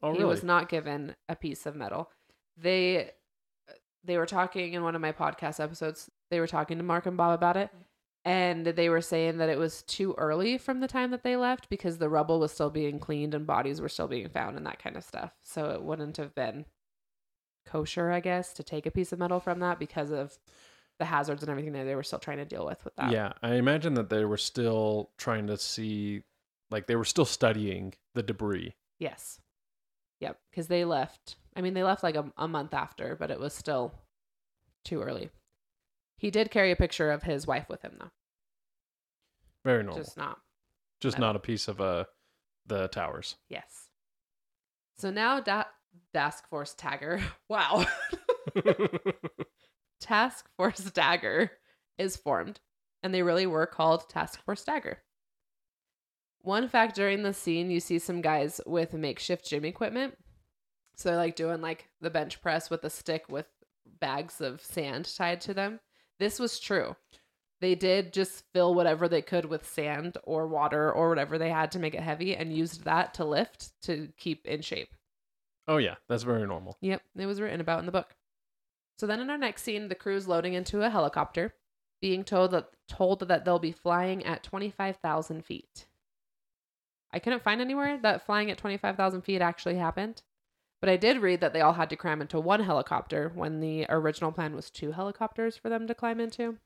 Oh, 0.03 0.13
He 0.13 0.19
really? 0.19 0.31
was 0.31 0.43
not 0.43 0.69
given 0.69 1.15
a 1.29 1.37
piece 1.37 1.67
of 1.67 1.77
metal. 1.77 2.11
They 2.57 3.11
they 4.03 4.17
were 4.17 4.27
talking 4.27 4.73
in 4.73 4.83
one 4.83 4.95
of 4.95 5.03
my 5.03 5.13
podcast 5.13 5.61
episodes. 5.61 6.11
They 6.31 6.41
were 6.41 6.47
talking 6.47 6.79
to 6.79 6.85
Mark 6.85 7.07
and 7.07 7.17
Bob 7.17 7.35
about 7.35 7.57
it. 7.57 7.71
And 8.25 8.67
they 8.67 8.89
were 8.91 9.01
saying 9.01 9.39
that 9.39 9.49
it 9.49 9.59
was 9.59 9.83
too 9.83 10.15
early 10.19 10.59
from 10.59 10.81
the 10.81 10.89
time 10.89 11.11
that 11.11 11.23
they 11.23 11.37
left 11.37 11.69
because 11.71 11.99
the 11.99 12.09
rubble 12.09 12.39
was 12.39 12.53
still 12.53 12.69
being 12.71 12.99
cleaned 12.99 13.35
and 13.35 13.47
bodies 13.47 13.81
were 13.81 13.89
still 13.89 14.09
being 14.09 14.29
found 14.29 14.57
and 14.57 14.67
that 14.67 14.83
kind 14.83 14.97
of 14.97 15.05
stuff. 15.05 15.33
So 15.43 15.71
it 15.71 15.83
wouldn't 15.83 16.19
have 16.19 16.35
been 16.35 16.67
kosher, 17.67 18.11
I 18.11 18.21
guess, 18.21 18.53
to 18.55 18.63
take 18.63 18.85
a 18.85 18.91
piece 18.91 19.13
of 19.13 19.19
metal 19.19 19.41
from 19.41 19.61
that 19.61 19.79
because 19.79 20.11
of 20.11 20.39
the 21.01 21.07
hazards 21.07 21.43
and 21.43 21.51
everything 21.51 21.73
that 21.73 21.85
they 21.85 21.97
were 21.97 22.05
still 22.05 22.21
trying 22.21 22.37
to 22.37 22.45
deal 22.45 22.65
with 22.65 22.85
with 22.85 22.95
that. 22.97 23.11
Yeah, 23.11 23.33
I 23.43 23.55
imagine 23.55 23.95
that 23.95 24.11
they 24.11 24.25
were 24.25 24.37
still 24.37 25.11
trying 25.17 25.49
to 25.49 25.57
see, 25.57 26.23
like 26.71 26.87
they 26.87 26.95
were 26.95 27.07
still 27.07 27.25
studying 27.25 27.95
the 28.15 28.23
debris. 28.23 28.75
Yes. 29.01 29.41
Yep. 30.21 30.39
Because 30.51 30.69
they 30.69 30.85
left. 30.85 31.37
I 31.57 31.63
mean, 31.63 31.75
they 31.75 31.83
left 31.83 32.03
like 32.03 32.17
a, 32.17 32.31
a 32.37 32.47
month 32.47 32.75
after, 32.75 33.17
but 33.17 33.31
it 33.31 33.41
was 33.41 33.55
still 33.55 33.95
too 34.85 35.01
early. 35.01 35.31
He 36.19 36.31
did 36.31 36.51
carry 36.51 36.71
a 36.71 36.77
picture 36.77 37.11
of 37.11 37.23
his 37.23 37.47
wife 37.47 37.69
with 37.71 37.81
him, 37.81 37.97
though. 37.99 38.11
Very 39.65 39.83
normal. 39.83 40.05
Just 40.05 40.19
not. 40.19 40.39
Just 41.01 41.19
not 41.19 41.35
a 41.35 41.41
piece 41.41 41.67
of 41.67 41.81
uh 41.81 42.05
the 42.67 42.89
towers. 42.89 43.37
Yes. 43.49 43.89
So 44.99 45.11
now 45.11 45.41
da- 45.41 45.65
Task 46.13 46.47
Force 46.49 46.75
Tagger. 46.79 47.23
Wow. 47.49 47.87
Task 50.01 50.49
Force 50.57 50.91
Dagger 50.91 51.53
is 51.99 52.17
formed, 52.17 52.61
and 53.03 53.15
they 53.15 53.23
really 53.23 53.47
were 53.47 53.67
called 53.67 54.09
Task 54.09 54.43
Force 54.45 54.65
Dagger. 54.65 54.99
One 56.43 56.69
fact 56.69 56.97
during 56.97 57.23
the 57.23 57.35
scene, 57.35 57.71
you 57.71 57.81
see 57.81 57.99
some 57.99 58.23
guys 58.23 58.61
with 58.67 58.95
makeshift 58.95 59.47
gym 59.47 59.65
equipment. 59.65 60.15
So 60.97 61.09
they're 61.09 61.19
like 61.19 61.37
doing 61.37 61.61
like 61.61 61.89
the 62.01 62.11
bench 62.11 62.41
press 62.41 62.71
with 62.71 62.85
a 62.85 62.91
stick 62.91 63.27
with 63.29 63.47
bags 64.01 64.41
of 64.41 64.63
sand 64.63 65.11
tied 65.17 65.41
to 65.43 65.55
them. 65.55 65.81
This 66.19 66.39
was 66.39 66.59
true. 66.59 66.97
They 67.61 67.75
did 67.75 68.15
just 68.15 68.45
fill 68.55 68.75
whatever 68.75 69.07
they 69.07 69.21
could 69.21 69.45
with 69.45 69.69
sand 69.69 70.17
or 70.25 70.47
water 70.47 70.91
or 70.91 71.11
whatever 71.11 71.37
they 71.37 71.51
had 71.51 71.71
to 71.73 71.79
make 71.79 71.95
it 71.95 72.03
heavy 72.03 72.35
and 72.35 72.57
used 72.57 72.85
that 72.85 73.13
to 73.15 73.25
lift 73.25 73.73
to 73.83 74.09
keep 74.17 74.47
in 74.47 74.63
shape. 74.63 74.95
oh 75.69 75.77
yeah, 75.77 75.97
that's 76.09 76.23
very 76.23 76.47
normal. 76.47 76.79
Yep, 76.81 77.03
it 77.17 77.27
was 77.27 77.41
written 77.41 77.61
about 77.61 77.81
in 77.81 77.87
the 77.87 77.93
book. 77.93 78.15
So 79.01 79.07
then 79.07 79.21
in 79.21 79.31
our 79.31 79.39
next 79.39 79.63
scene, 79.63 79.89
the 79.89 79.95
crew 79.95 80.15
is 80.15 80.29
loading 80.29 80.53
into 80.53 80.83
a 80.83 80.91
helicopter, 80.91 81.55
being 82.03 82.23
told 82.23 82.51
that 82.51 82.69
told 82.87 83.27
that 83.27 83.47
they'll 83.47 83.59
be 83.59 83.73
flying 83.73 84.27
at 84.27 84.43
twenty 84.43 84.69
five 84.69 84.99
thousand 84.99 85.47
feet. 85.47 85.87
I 87.11 87.19
couldn't 87.19 87.43
find 87.43 87.63
anywhere 87.63 87.97
that 88.03 88.27
flying 88.27 88.51
at 88.51 88.59
twenty 88.59 88.77
five 88.77 88.97
thousand 88.97 89.23
feet 89.23 89.41
actually 89.41 89.77
happened, 89.77 90.21
but 90.83 90.91
I 90.91 90.99
did 90.99 91.23
read 91.23 91.41
that 91.41 91.55
they 91.55 91.63
all 91.63 91.73
had 91.73 91.89
to 91.89 91.97
cram 91.97 92.21
into 92.21 92.39
one 92.39 92.63
helicopter 92.63 93.33
when 93.35 93.61
the 93.61 93.87
original 93.89 94.33
plan 94.33 94.55
was 94.55 94.69
two 94.69 94.93
helicopters 94.93 95.57
for 95.57 95.71
them 95.71 95.87
to 95.87 95.95
climb 95.95 96.21
into. 96.21 96.59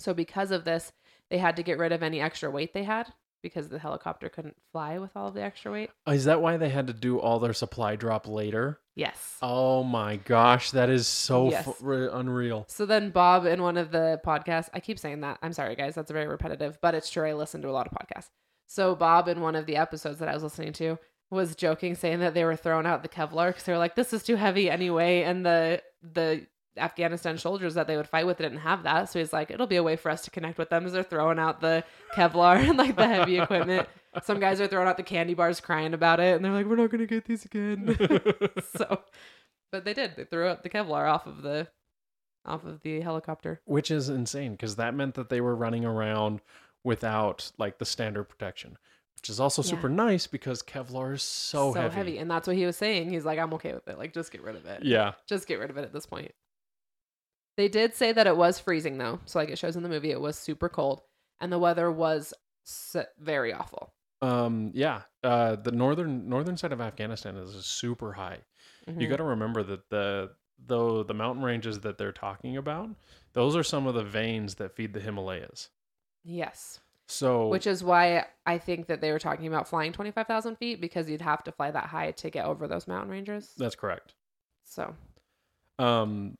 So 0.00 0.12
because 0.14 0.50
of 0.50 0.64
this, 0.64 0.92
they 1.30 1.38
had 1.38 1.54
to 1.54 1.62
get 1.62 1.78
rid 1.78 1.92
of 1.92 2.02
any 2.02 2.20
extra 2.20 2.50
weight 2.50 2.74
they 2.74 2.82
had 2.82 3.12
because 3.42 3.68
the 3.68 3.78
helicopter 3.78 4.28
couldn't 4.28 4.56
fly 4.72 4.98
with 4.98 5.16
all 5.16 5.28
of 5.28 5.34
the 5.34 5.42
extra 5.42 5.70
weight. 5.72 5.90
Uh, 6.06 6.12
is 6.12 6.24
that 6.24 6.40
why 6.42 6.56
they 6.56 6.68
had 6.68 6.86
to 6.88 6.92
do 6.92 7.18
all 7.20 7.38
their 7.38 7.52
supply 7.52 7.96
drop 7.96 8.26
later? 8.28 8.80
Yes. 8.96 9.36
Oh 9.42 9.84
my 9.84 10.16
gosh, 10.16 10.72
that 10.72 10.90
is 10.90 11.06
so 11.06 11.50
Yes. 11.50 11.68
re- 11.80 12.08
unreal. 12.10 12.64
So 12.68 12.84
then 12.86 13.10
Bob 13.10 13.46
in 13.46 13.62
one 13.62 13.76
of 13.76 13.90
the 13.92 14.20
podcasts, 14.26 14.68
I 14.74 14.80
keep 14.80 14.98
saying 14.98 15.20
that. 15.20 15.38
I'm 15.42 15.52
sorry 15.52 15.76
guys, 15.76 15.94
that's 15.94 16.10
very 16.10 16.26
repetitive, 16.26 16.78
but 16.82 16.94
it's 16.94 17.10
true. 17.10 17.28
I 17.28 17.34
listen 17.34 17.62
to 17.62 17.68
a 17.68 17.72
lot 17.72 17.86
of 17.86 17.92
podcasts. 17.92 18.30
So 18.66 18.94
Bob 18.94 19.28
in 19.28 19.40
one 19.40 19.54
of 19.56 19.66
the 19.66 19.76
episodes 19.76 20.18
that 20.18 20.28
I 20.28 20.34
was 20.34 20.42
listening 20.42 20.72
to 20.74 20.98
was 21.30 21.54
joking 21.54 21.94
saying 21.94 22.20
that 22.20 22.34
they 22.34 22.44
were 22.44 22.56
throwing 22.56 22.86
out 22.86 23.02
the 23.02 23.08
Kevlar 23.08 23.48
because 23.48 23.64
they 23.64 23.72
were 23.72 23.78
like, 23.78 23.94
"This 23.94 24.12
is 24.12 24.22
too 24.22 24.36
heavy 24.36 24.68
anyway," 24.70 25.22
and 25.22 25.44
the 25.44 25.82
the 26.02 26.46
Afghanistan 26.76 27.38
soldiers 27.38 27.74
that 27.74 27.86
they 27.86 27.96
would 27.96 28.06
fight 28.08 28.26
with 28.26 28.38
didn't 28.38 28.58
have 28.58 28.82
that. 28.84 29.08
So 29.10 29.18
he's 29.18 29.32
like, 29.32 29.50
"It'll 29.50 29.66
be 29.66 29.76
a 29.76 29.82
way 29.82 29.96
for 29.96 30.10
us 30.10 30.22
to 30.22 30.30
connect 30.30 30.58
with 30.58 30.70
them 30.70 30.86
as 30.86 30.92
they're 30.92 31.02
throwing 31.02 31.38
out 31.38 31.60
the 31.60 31.82
Kevlar 32.14 32.56
and 32.68 32.76
like 32.78 32.94
the 32.96 33.06
heavy 33.08 33.38
equipment." 33.40 33.88
Some 34.22 34.38
guys 34.40 34.60
are 34.60 34.66
throwing 34.66 34.88
out 34.88 34.96
the 34.96 35.02
candy 35.02 35.34
bars, 35.34 35.60
crying 35.60 35.94
about 35.94 36.20
it, 36.20 36.36
and 36.36 36.44
they're 36.44 36.52
like, 36.52 36.66
"We're 36.66 36.76
not 36.76 36.90
gonna 36.90 37.06
get 37.06 37.24
these 37.24 37.44
again." 37.44 37.96
so, 38.76 39.02
but 39.72 39.84
they 39.84 39.94
did. 39.94 40.16
They 40.16 40.24
threw 40.24 40.46
out 40.46 40.62
the 40.62 40.70
Kevlar 40.70 41.10
off 41.10 41.26
of 41.26 41.42
the 41.42 41.68
off 42.44 42.64
of 42.64 42.80
the 42.82 43.00
helicopter. 43.00 43.60
Which 43.64 43.90
is 43.90 44.08
insane 44.08 44.52
because 44.52 44.76
that 44.76 44.94
meant 44.94 45.14
that 45.16 45.28
they 45.28 45.40
were 45.40 45.54
running 45.56 45.84
around 45.84 46.40
without 46.84 47.50
like 47.58 47.78
the 47.78 47.84
standard 47.84 48.24
protection, 48.24 48.78
which 49.16 49.28
is 49.28 49.40
also 49.40 49.62
Yeah. 49.62 49.70
super 49.70 49.88
nice 49.88 50.26
because 50.26 50.62
Kevlar 50.62 51.14
is 51.14 51.22
so, 51.22 51.72
heavy. 51.72 52.18
and 52.18 52.30
that's 52.30 52.46
what 52.46 52.56
he 52.56 52.64
was 52.64 52.76
saying. 52.76 53.10
He's 53.10 53.24
like, 53.24 53.38
"I'm 53.38 53.52
okay 53.54 53.74
with 53.74 53.86
it. 53.88 53.98
Like, 53.98 54.12
just 54.14 54.30
get 54.32 54.42
rid 54.42 54.56
of 54.56 54.64
it. 54.66 54.84
Yeah. 54.84 55.12
just 55.26 55.46
get 55.48 55.58
rid 55.58 55.70
of 55.70 55.76
it 55.76 55.82
at 55.82 55.92
this 55.92 56.06
point." 56.06 56.32
They 57.58 57.66
did 57.68 57.92
say 57.92 58.12
that 58.12 58.28
it 58.28 58.36
was 58.36 58.60
freezing 58.60 58.98
though, 58.98 59.18
so 59.26 59.38
like 59.40 59.48
it 59.50 59.58
shows 59.58 59.74
in 59.74 59.82
the 59.82 59.88
movie, 59.88 60.12
it 60.12 60.20
was 60.20 60.38
super 60.38 60.68
cold, 60.68 61.02
and 61.40 61.52
the 61.52 61.58
weather 61.58 61.90
was 61.90 62.32
very 63.18 63.52
awful. 63.52 63.92
Um. 64.22 64.70
Yeah. 64.74 65.02
Uh. 65.24 65.56
The 65.56 65.72
northern 65.72 66.28
northern 66.28 66.56
side 66.56 66.72
of 66.72 66.80
Afghanistan 66.80 67.36
is 67.36 67.50
super 67.66 68.12
high. 68.12 68.38
You 68.86 68.94
Mhm. 68.94 69.10
got 69.10 69.16
to 69.16 69.24
remember 69.24 69.62
that 69.64 69.90
the 69.90 70.30
though 70.66 71.02
the 71.02 71.14
mountain 71.14 71.44
ranges 71.44 71.80
that 71.80 71.98
they're 71.98 72.12
talking 72.12 72.56
about, 72.56 72.90
those 73.32 73.56
are 73.56 73.64
some 73.64 73.88
of 73.88 73.94
the 73.94 74.04
veins 74.04 74.54
that 74.56 74.76
feed 74.76 74.92
the 74.92 75.00
Himalayas. 75.00 75.70
yes, 76.24 76.78
So 77.08 77.48
which 77.48 77.66
is 77.66 77.82
why 77.82 78.26
I 78.46 78.58
think 78.58 78.86
that 78.86 79.00
they 79.00 79.10
were 79.10 79.18
talking 79.18 79.48
about 79.48 79.66
flying 79.68 79.92
twenty 79.92 80.12
five 80.12 80.28
thousand 80.28 80.56
feet 80.58 80.80
because 80.80 81.10
you'd 81.10 81.22
have 81.22 81.42
to 81.44 81.50
fly 81.52 81.72
that 81.72 81.86
high 81.86 82.12
to 82.12 82.30
get 82.30 82.44
over 82.44 82.68
those 82.68 82.86
mountain 82.86 83.10
ranges. 83.10 83.52
that's 83.56 83.74
correct. 83.74 84.14
So 84.64 84.94
Um, 85.80 86.36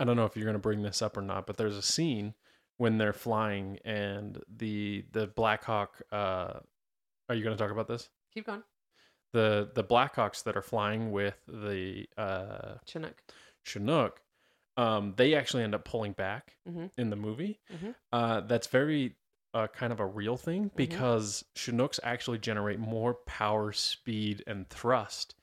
I 0.00 0.04
don't 0.04 0.16
know 0.16 0.24
if 0.24 0.34
you're 0.36 0.46
going 0.46 0.54
to 0.54 0.58
bring 0.58 0.82
this 0.82 1.02
up 1.02 1.16
or 1.16 1.22
not, 1.22 1.46
but 1.46 1.56
there's 1.58 1.76
a 1.76 1.82
scene 1.82 2.34
when 2.78 2.96
they're 2.98 3.12
flying 3.12 3.78
and 3.84 4.42
the 4.56 5.04
the 5.12 5.26
Black 5.28 5.62
Hawk. 5.64 6.00
Uh, 6.10 6.60
are 7.28 7.34
you 7.34 7.44
going 7.44 7.56
to 7.56 7.62
talk 7.62 7.70
about 7.70 7.86
this? 7.86 8.08
keep 8.34 8.46
going. 8.46 8.62
the 9.32 9.70
the 9.74 9.84
Blackhawks 9.84 10.42
that 10.44 10.56
are 10.56 10.62
flying 10.62 11.12
with 11.12 11.36
the 11.46 12.06
uh, 12.16 12.74
Chinook. 12.86 13.22
Chinook, 13.64 14.20
um, 14.76 15.14
they 15.16 15.34
actually 15.34 15.62
end 15.62 15.74
up 15.74 15.84
pulling 15.84 16.12
back 16.12 16.56
Mhm. 16.68 16.90
in 16.96 17.10
the 17.10 17.16
movie. 17.16 17.60
Mhm. 17.72 17.94
Uh, 18.12 18.40
that's 18.40 18.66
very 18.68 19.16
uh, 19.52 19.66
kind 19.66 19.92
of 19.92 19.98
a 20.00 20.06
real 20.06 20.36
thing 20.36 20.70
because 20.76 21.44
Chinooks 21.56 21.98
actually 22.04 22.38
generate 22.38 22.78
more 22.78 23.14
power, 23.14 23.72
speed, 23.72 24.42
and 24.46 24.68
thrust 24.70 25.34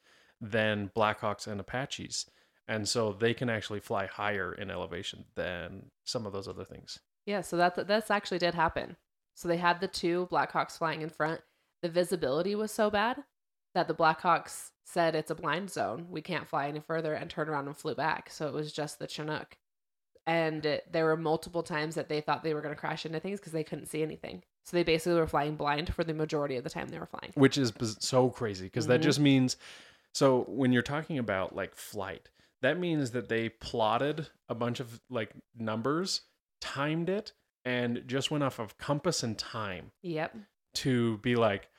than 0.42 0.90
Blackhawks 0.96 1.46
and 1.46 1.60
Apaches. 1.60 2.26
And 2.68 2.88
so 2.88 3.14
they 3.14 3.34
can 3.34 3.50
actually 3.50 3.80
fly 3.80 4.08
higher 4.08 4.54
in 4.54 4.70
elevation 4.70 5.26
than 5.36 5.92
some 6.04 6.26
of 6.26 6.34
those 6.34 6.48
other 6.48 6.66
things. 6.66 7.00
Yeah, 7.26 7.42
so 7.42 7.56
that 7.58 7.88
this 7.88 8.12
actually 8.12 8.40
did 8.40 8.54
happen. 8.56 8.98
So 9.36 9.48
they 9.48 9.58
had 9.58 9.80
the 9.80 9.88
two 9.88 10.28
Blackhawks 10.32 10.78
flying 10.78 11.02
in 11.02 11.10
front. 11.10 11.42
The 11.82 11.90
visibility 11.90 12.56
was 12.56 12.72
so 12.72 12.90
bad 12.90 13.24
that 13.76 13.88
the 13.88 13.94
Blackhawks 13.94 14.72
said 14.86 15.16
it's 15.16 15.32
a 15.32 15.36
blind 15.36 15.70
zone. 15.70 16.08
We 16.10 16.22
can't 16.22 16.48
fly 16.48 16.68
any 16.68 16.80
further 16.80 17.14
and 17.14 17.30
turned 17.30 17.50
around 17.50 17.68
and 17.68 17.78
flew 17.78 17.96
back. 17.96 18.30
So 18.32 18.48
it 18.48 18.54
was 18.54 18.72
just 18.74 19.00
the 19.00 19.08
Chinook. 19.08 19.58
And 20.26 20.66
it, 20.66 20.92
there 20.92 21.06
were 21.06 21.16
multiple 21.16 21.64
times 21.64 21.96
that 21.96 22.10
they 22.10 22.20
thought 22.20 22.44
they 22.44 22.54
were 22.54 22.62
going 22.62 22.74
to 22.76 22.80
crash 22.80 23.06
into 23.06 23.20
things 23.20 23.40
because 23.40 23.54
they 23.54 23.64
couldn't 23.64 23.86
see 23.86 24.02
anything. 24.04 24.44
So 24.66 24.76
they 24.76 24.84
basically 24.84 25.20
were 25.20 25.28
flying 25.28 25.56
blind 25.56 25.94
for 25.94 26.04
the 26.04 26.14
majority 26.14 26.58
of 26.58 26.66
the 26.66 26.70
time 26.70 26.90
they 26.90 27.00
were 27.00 27.06
flying. 27.06 27.32
which 27.36 27.58
is 27.58 27.72
so 28.00 28.30
crazy 28.30 28.66
because 28.66 28.88
that 28.88 29.00
Mhm. 29.00 29.04
just 29.04 29.20
means 29.22 29.56
so 30.14 30.42
when 30.50 30.74
you're 30.74 30.82
talking 30.82 31.18
about 31.18 31.56
like 31.56 31.76
flight 31.76 32.28
that 32.62 32.80
means 32.80 33.12
that 33.12 33.30
they 33.30 33.50
plotted 33.50 34.28
a 34.50 34.56
bunch 34.56 34.80
of 34.80 35.00
like 35.10 35.32
numbers 35.58 36.22
timed 36.62 37.10
it 37.10 37.34
and 37.66 38.04
just 38.08 38.32
went 38.32 38.44
off 38.44 38.60
of 38.60 38.78
compass 38.78 39.24
and 39.24 39.38
time 39.38 39.92
Yep. 40.02 40.36
to 40.76 41.18
be 41.20 41.36
like 41.36 41.70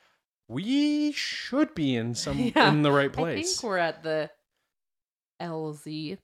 we 0.47 1.11
should 1.11 1.75
be 1.75 1.95
in 1.95 2.15
some 2.15 2.39
Yeah, 2.55 2.69
in 2.71 2.81
the 2.81 2.91
right 2.91 3.11
place. 3.13 3.37
I 3.37 3.41
think 3.61 3.63
we're 3.63 3.77
at 3.77 4.03
the 4.03 4.29
LZ 5.41 6.17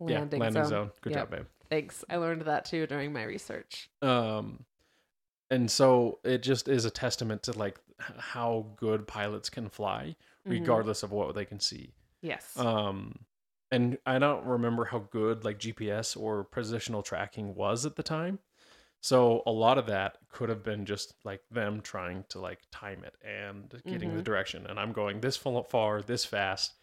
landing, 0.00 0.38
yeah 0.38 0.42
landing, 0.44 0.62
zone. 0.64 0.68
zone, 0.70 0.90
good 1.00 1.12
Yep. 1.12 1.20
job 1.20 1.30
babe 1.30 1.46
Thanks. 1.70 2.02
I 2.08 2.16
learned 2.16 2.42
that 2.42 2.64
too 2.64 2.86
during 2.86 3.12
my 3.12 3.24
research. 3.24 3.90
um 4.02 4.64
and 5.50 5.70
so 5.70 6.18
it 6.24 6.42
just 6.42 6.68
is 6.68 6.84
a 6.84 6.90
testament 6.90 7.42
to 7.44 7.52
like 7.58 7.78
how 8.18 8.66
good 8.76 9.06
pilots 9.06 9.48
can 9.50 9.68
fly 9.68 10.14
Mhm. 10.46 10.50
regardless 10.52 11.02
of 11.02 11.10
what 11.12 11.34
they 11.34 11.44
can 11.44 11.60
see 11.60 11.92
Yes. 12.20 12.56
Um, 12.58 13.14
and 13.70 13.98
I 14.06 14.18
don't 14.18 14.44
remember 14.44 14.84
how 14.86 15.00
good 15.10 15.44
like 15.44 15.58
GPS 15.58 16.16
or 16.16 16.44
positional 16.44 17.04
tracking 17.04 17.54
was 17.54 17.84
at 17.86 17.96
the 17.96 18.02
time. 18.02 18.38
So 19.00 19.42
a 19.46 19.52
lot 19.52 19.78
of 19.78 19.86
that 19.86 20.18
could 20.28 20.48
have 20.48 20.64
been 20.64 20.84
just 20.84 21.14
like 21.24 21.40
them 21.50 21.80
trying 21.82 22.24
to 22.30 22.40
like 22.40 22.60
time 22.72 23.04
it 23.04 23.14
and 23.24 23.80
getting 23.86 24.14
the 24.16 24.22
Mhm. 24.22 24.24
direction. 24.24 24.66
And 24.66 24.78
I'm 24.80 24.92
going 24.92 25.20
this 25.20 25.36
full- 25.36 25.62
far, 25.62 26.02
this 26.02 26.24
fast 26.24 26.74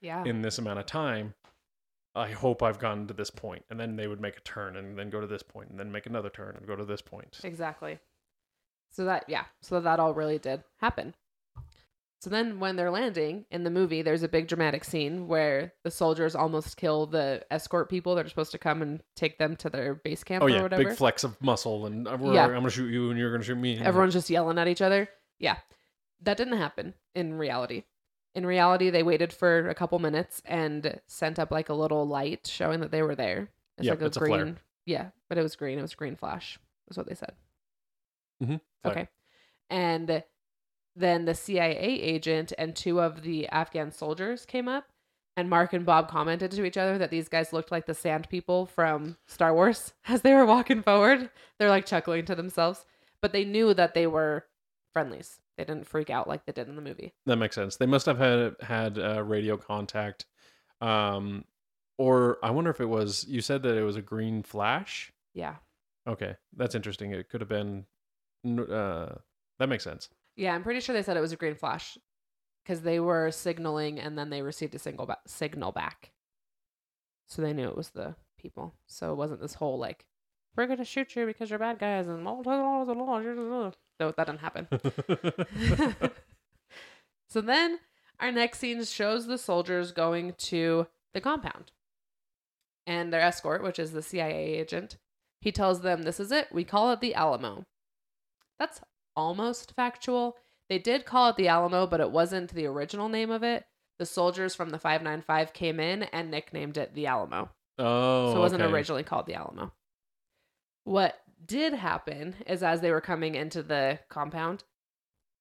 yeah. 0.00 0.22
in 0.24 0.42
this 0.42 0.58
amount 0.58 0.78
of 0.78 0.86
time. 0.86 1.34
I 2.14 2.30
hope 2.30 2.62
I've 2.62 2.78
gotten 2.78 3.08
to 3.08 3.14
this 3.14 3.30
point. 3.30 3.64
And 3.70 3.80
then 3.80 3.96
they 3.96 4.06
would 4.06 4.20
make 4.20 4.36
a 4.36 4.40
turn 4.42 4.76
and 4.76 4.96
then 4.96 5.10
go 5.10 5.20
to 5.20 5.26
this 5.26 5.42
point 5.42 5.70
and 5.70 5.78
then 5.80 5.90
make 5.90 6.06
another 6.06 6.30
turn 6.30 6.54
and 6.56 6.64
go 6.64 6.76
to 6.76 6.84
this 6.84 7.02
point. 7.02 7.40
Exactly. 7.42 7.98
So 8.90 9.04
that 9.06 9.24
yeah, 9.28 9.46
so 9.60 9.80
that 9.80 9.98
all 9.98 10.14
really 10.14 10.38
did 10.38 10.62
happen. 10.76 11.16
So 12.24 12.30
then 12.30 12.58
when 12.58 12.76
they're 12.76 12.90
landing 12.90 13.44
in 13.50 13.64
the 13.64 13.70
movie, 13.70 14.00
there's 14.00 14.22
a 14.22 14.28
big 14.28 14.48
dramatic 14.48 14.82
scene 14.82 15.28
where 15.28 15.74
the 15.82 15.90
soldiers 15.90 16.34
almost 16.34 16.78
kill 16.78 17.04
the 17.04 17.44
escort 17.50 17.90
people 17.90 18.14
that 18.14 18.24
are 18.24 18.28
supposed 18.30 18.52
to 18.52 18.58
come 18.58 18.80
and 18.80 19.02
take 19.14 19.36
them 19.36 19.56
to 19.56 19.68
their 19.68 19.94
base 19.94 20.24
camp 20.24 20.42
Oh 20.42 20.46
or 20.46 20.48
yeah, 20.48 20.62
whatever. 20.62 20.84
big 20.84 20.96
flex 20.96 21.22
of 21.22 21.36
muscle 21.42 21.84
and 21.84 22.08
uh, 22.08 22.16
we're- 22.18 22.34
Yeah. 22.34 22.46
I'm 22.46 22.54
gonna 22.54 22.70
shoot 22.70 22.90
you 22.90 23.10
and 23.10 23.18
you're 23.18 23.30
gonna 23.30 23.44
shoot 23.44 23.58
me. 23.58 23.78
Everyone's 23.78 24.14
just 24.14 24.30
yelling 24.30 24.58
at 24.58 24.68
each 24.68 24.80
other. 24.80 25.06
Yeah. 25.38 25.56
That 26.22 26.38
didn't 26.38 26.56
happen 26.56 26.94
in 27.14 27.34
reality. 27.34 27.82
In 28.34 28.46
reality, 28.46 28.88
they 28.88 29.02
waited 29.02 29.30
for 29.30 29.68
a 29.68 29.74
couple 29.74 29.98
minutes 29.98 30.40
and 30.46 30.98
sent 31.06 31.38
up 31.38 31.50
like 31.50 31.68
a 31.68 31.74
little 31.74 32.08
light 32.08 32.46
showing 32.46 32.80
that 32.80 32.90
they 32.90 33.02
were 33.02 33.14
there. 33.14 33.50
It's 33.76 33.84
Yep, 33.86 33.92
like 33.96 34.02
a 34.02 34.06
it's 34.06 34.16
a 34.16 34.20
green. 34.20 34.58
yeah, 34.86 35.10
but 35.28 35.36
it 35.36 35.42
was 35.42 35.56
green. 35.56 35.78
It 35.78 35.82
was 35.82 35.94
green 35.94 36.16
flash. 36.16 36.58
Is 36.90 36.96
what 36.96 37.06
they 37.06 37.14
said. 37.14 37.34
Mhm. 38.42 38.60
Okay. 38.86 39.08
And 39.68 40.24
then 40.96 41.24
the 41.24 41.34
CIA 41.34 41.76
agent 41.76 42.52
and 42.56 42.74
two 42.74 43.00
of 43.00 43.22
the 43.22 43.48
Afghan 43.48 43.90
soldiers 43.90 44.46
came 44.46 44.68
up, 44.68 44.86
and 45.36 45.50
Mark 45.50 45.72
and 45.72 45.84
Bob 45.84 46.08
commented 46.08 46.52
to 46.52 46.64
each 46.64 46.76
other 46.76 46.98
that 46.98 47.10
these 47.10 47.28
guys 47.28 47.52
looked 47.52 47.72
like 47.72 47.86
the 47.86 47.94
sand 47.94 48.28
people 48.28 48.66
from 48.66 49.16
Star 49.26 49.52
Wars 49.52 49.92
as 50.08 50.22
they 50.22 50.34
were 50.34 50.46
walking 50.46 50.82
forward. 50.82 51.30
They're 51.58 51.70
like 51.70 51.86
chuckling 51.86 52.24
to 52.26 52.34
themselves, 52.34 52.86
but 53.20 53.32
they 53.32 53.44
knew 53.44 53.74
that 53.74 53.94
they 53.94 54.06
were 54.06 54.46
friendlies. 54.92 55.40
They 55.56 55.64
didn't 55.64 55.86
freak 55.86 56.10
out 56.10 56.28
like 56.28 56.46
they 56.46 56.52
did 56.52 56.68
in 56.68 56.76
the 56.76 56.82
movie. 56.82 57.12
That 57.26 57.36
makes 57.36 57.54
sense. 57.54 57.76
They 57.76 57.86
must 57.86 58.06
have 58.06 58.18
had 58.18 58.56
had 58.60 58.98
uh, 58.98 59.22
radio 59.22 59.56
contact, 59.56 60.26
um, 60.80 61.44
or 61.96 62.38
I 62.42 62.50
wonder 62.50 62.70
if 62.70 62.80
it 62.80 62.88
was. 62.88 63.24
You 63.28 63.40
said 63.40 63.62
that 63.62 63.76
it 63.76 63.82
was 63.82 63.96
a 63.96 64.02
green 64.02 64.42
flash. 64.42 65.12
Yeah. 65.32 65.56
Okay, 66.08 66.34
that's 66.56 66.74
interesting. 66.74 67.12
It 67.12 67.28
could 67.28 67.40
have 67.40 67.48
been. 67.48 67.86
Uh, 68.44 69.14
that 69.58 69.68
makes 69.68 69.84
sense. 69.84 70.08
Yeah, 70.36 70.54
I'm 70.54 70.62
pretty 70.62 70.80
sure 70.80 70.94
they 70.94 71.02
said 71.02 71.16
it 71.16 71.20
was 71.20 71.32
a 71.32 71.36
green 71.36 71.54
flash 71.54 71.96
because 72.64 72.82
they 72.82 72.98
were 72.98 73.30
signaling 73.30 74.00
and 74.00 74.18
then 74.18 74.30
they 74.30 74.42
received 74.42 74.74
a 74.74 74.78
single 74.78 75.06
ba- 75.06 75.18
signal 75.26 75.72
back. 75.72 76.10
So 77.26 77.42
they 77.42 77.52
knew 77.52 77.68
it 77.68 77.76
was 77.76 77.90
the 77.90 78.16
people. 78.38 78.74
So 78.86 79.12
it 79.12 79.16
wasn't 79.16 79.40
this 79.40 79.54
whole 79.54 79.78
like, 79.78 80.06
we're 80.56 80.66
going 80.66 80.78
to 80.78 80.84
shoot 80.84 81.14
you 81.16 81.26
because 81.26 81.50
you're 81.50 81.58
bad 81.58 81.78
guys 81.78 82.06
and 82.06 82.26
all 82.26 82.42
the. 82.42 82.50
No, 84.00 84.10
that 84.16 84.26
didn't 84.26 84.40
happen. 84.40 84.68
so 87.28 87.40
then 87.40 87.78
our 88.20 88.32
next 88.32 88.58
scene 88.58 88.84
shows 88.84 89.26
the 89.26 89.38
soldiers 89.38 89.92
going 89.92 90.34
to 90.38 90.86
the 91.12 91.20
compound. 91.20 91.72
And 92.86 93.12
their 93.12 93.20
escort, 93.20 93.62
which 93.62 93.78
is 93.78 93.92
the 93.92 94.02
CIA 94.02 94.58
agent, 94.58 94.98
he 95.40 95.50
tells 95.50 95.80
them, 95.80 96.02
This 96.02 96.20
is 96.20 96.30
it. 96.30 96.48
We 96.52 96.64
call 96.64 96.92
it 96.92 97.00
the 97.00 97.14
Alamo. 97.14 97.64
That's 98.58 98.80
almost 99.16 99.74
factual. 99.74 100.36
They 100.68 100.78
did 100.78 101.04
call 101.04 101.28
it 101.30 101.36
the 101.36 101.48
Alamo, 101.48 101.86
but 101.86 102.00
it 102.00 102.10
wasn't 102.10 102.54
the 102.54 102.66
original 102.66 103.08
name 103.08 103.30
of 103.30 103.42
it. 103.42 103.64
The 103.98 104.06
soldiers 104.06 104.54
from 104.54 104.70
the 104.70 104.78
595 104.78 105.52
came 105.52 105.78
in 105.78 106.04
and 106.04 106.30
nicknamed 106.30 106.76
it 106.78 106.94
the 106.94 107.06
Alamo. 107.06 107.50
oh, 107.78 108.32
So 108.32 108.36
it 108.36 108.40
wasn't 108.40 108.62
okay. 108.62 108.72
originally 108.72 109.02
called 109.04 109.26
the 109.26 109.34
Alamo. 109.34 109.72
What 110.84 111.20
did 111.44 111.74
happen 111.74 112.34
is 112.46 112.62
as 112.62 112.80
they 112.80 112.90
were 112.90 113.00
coming 113.00 113.34
into 113.34 113.62
the 113.62 114.00
compound, 114.08 114.64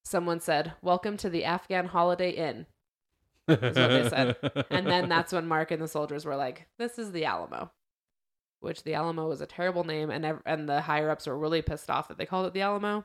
someone 0.06 0.40
said, 0.40 0.74
Welcome 0.82 1.18
to 1.18 1.30
the 1.30 1.44
Afghan 1.46 1.88
Holiday 1.88 2.32
Inn. 2.32 2.66
Is 3.48 3.58
what 3.62 3.74
they 3.74 4.10
said. 4.10 4.66
And 4.70 4.88
then 4.88 5.10
that's 5.10 5.34
when 5.34 5.48
Mark 5.48 5.72
and 5.72 5.82
the 5.82 5.88
soldiers 5.88 6.24
were 6.26 6.36
like, 6.36 6.68
This 6.78 6.98
is 7.00 7.12
the 7.12 7.26
Alamo. 7.26 7.72
Which 8.60 8.84
the 8.84 8.94
Alamo 8.94 9.28
was 9.28 9.42
a 9.42 9.46
terrible 9.46 9.84
name, 9.84 10.10
and 10.10 10.24
ev- 10.24 10.42
and 10.46 10.70
the 10.70 10.80
higher 10.82 11.10
ups 11.10 11.28
were 11.28 11.38
really 11.38 11.62
pissed 11.62 11.90
off 11.90 12.08
that 12.08 12.18
they 12.18 12.26
called 12.26 12.46
it 12.48 12.54
the 12.54 12.62
Alamo. 12.62 13.04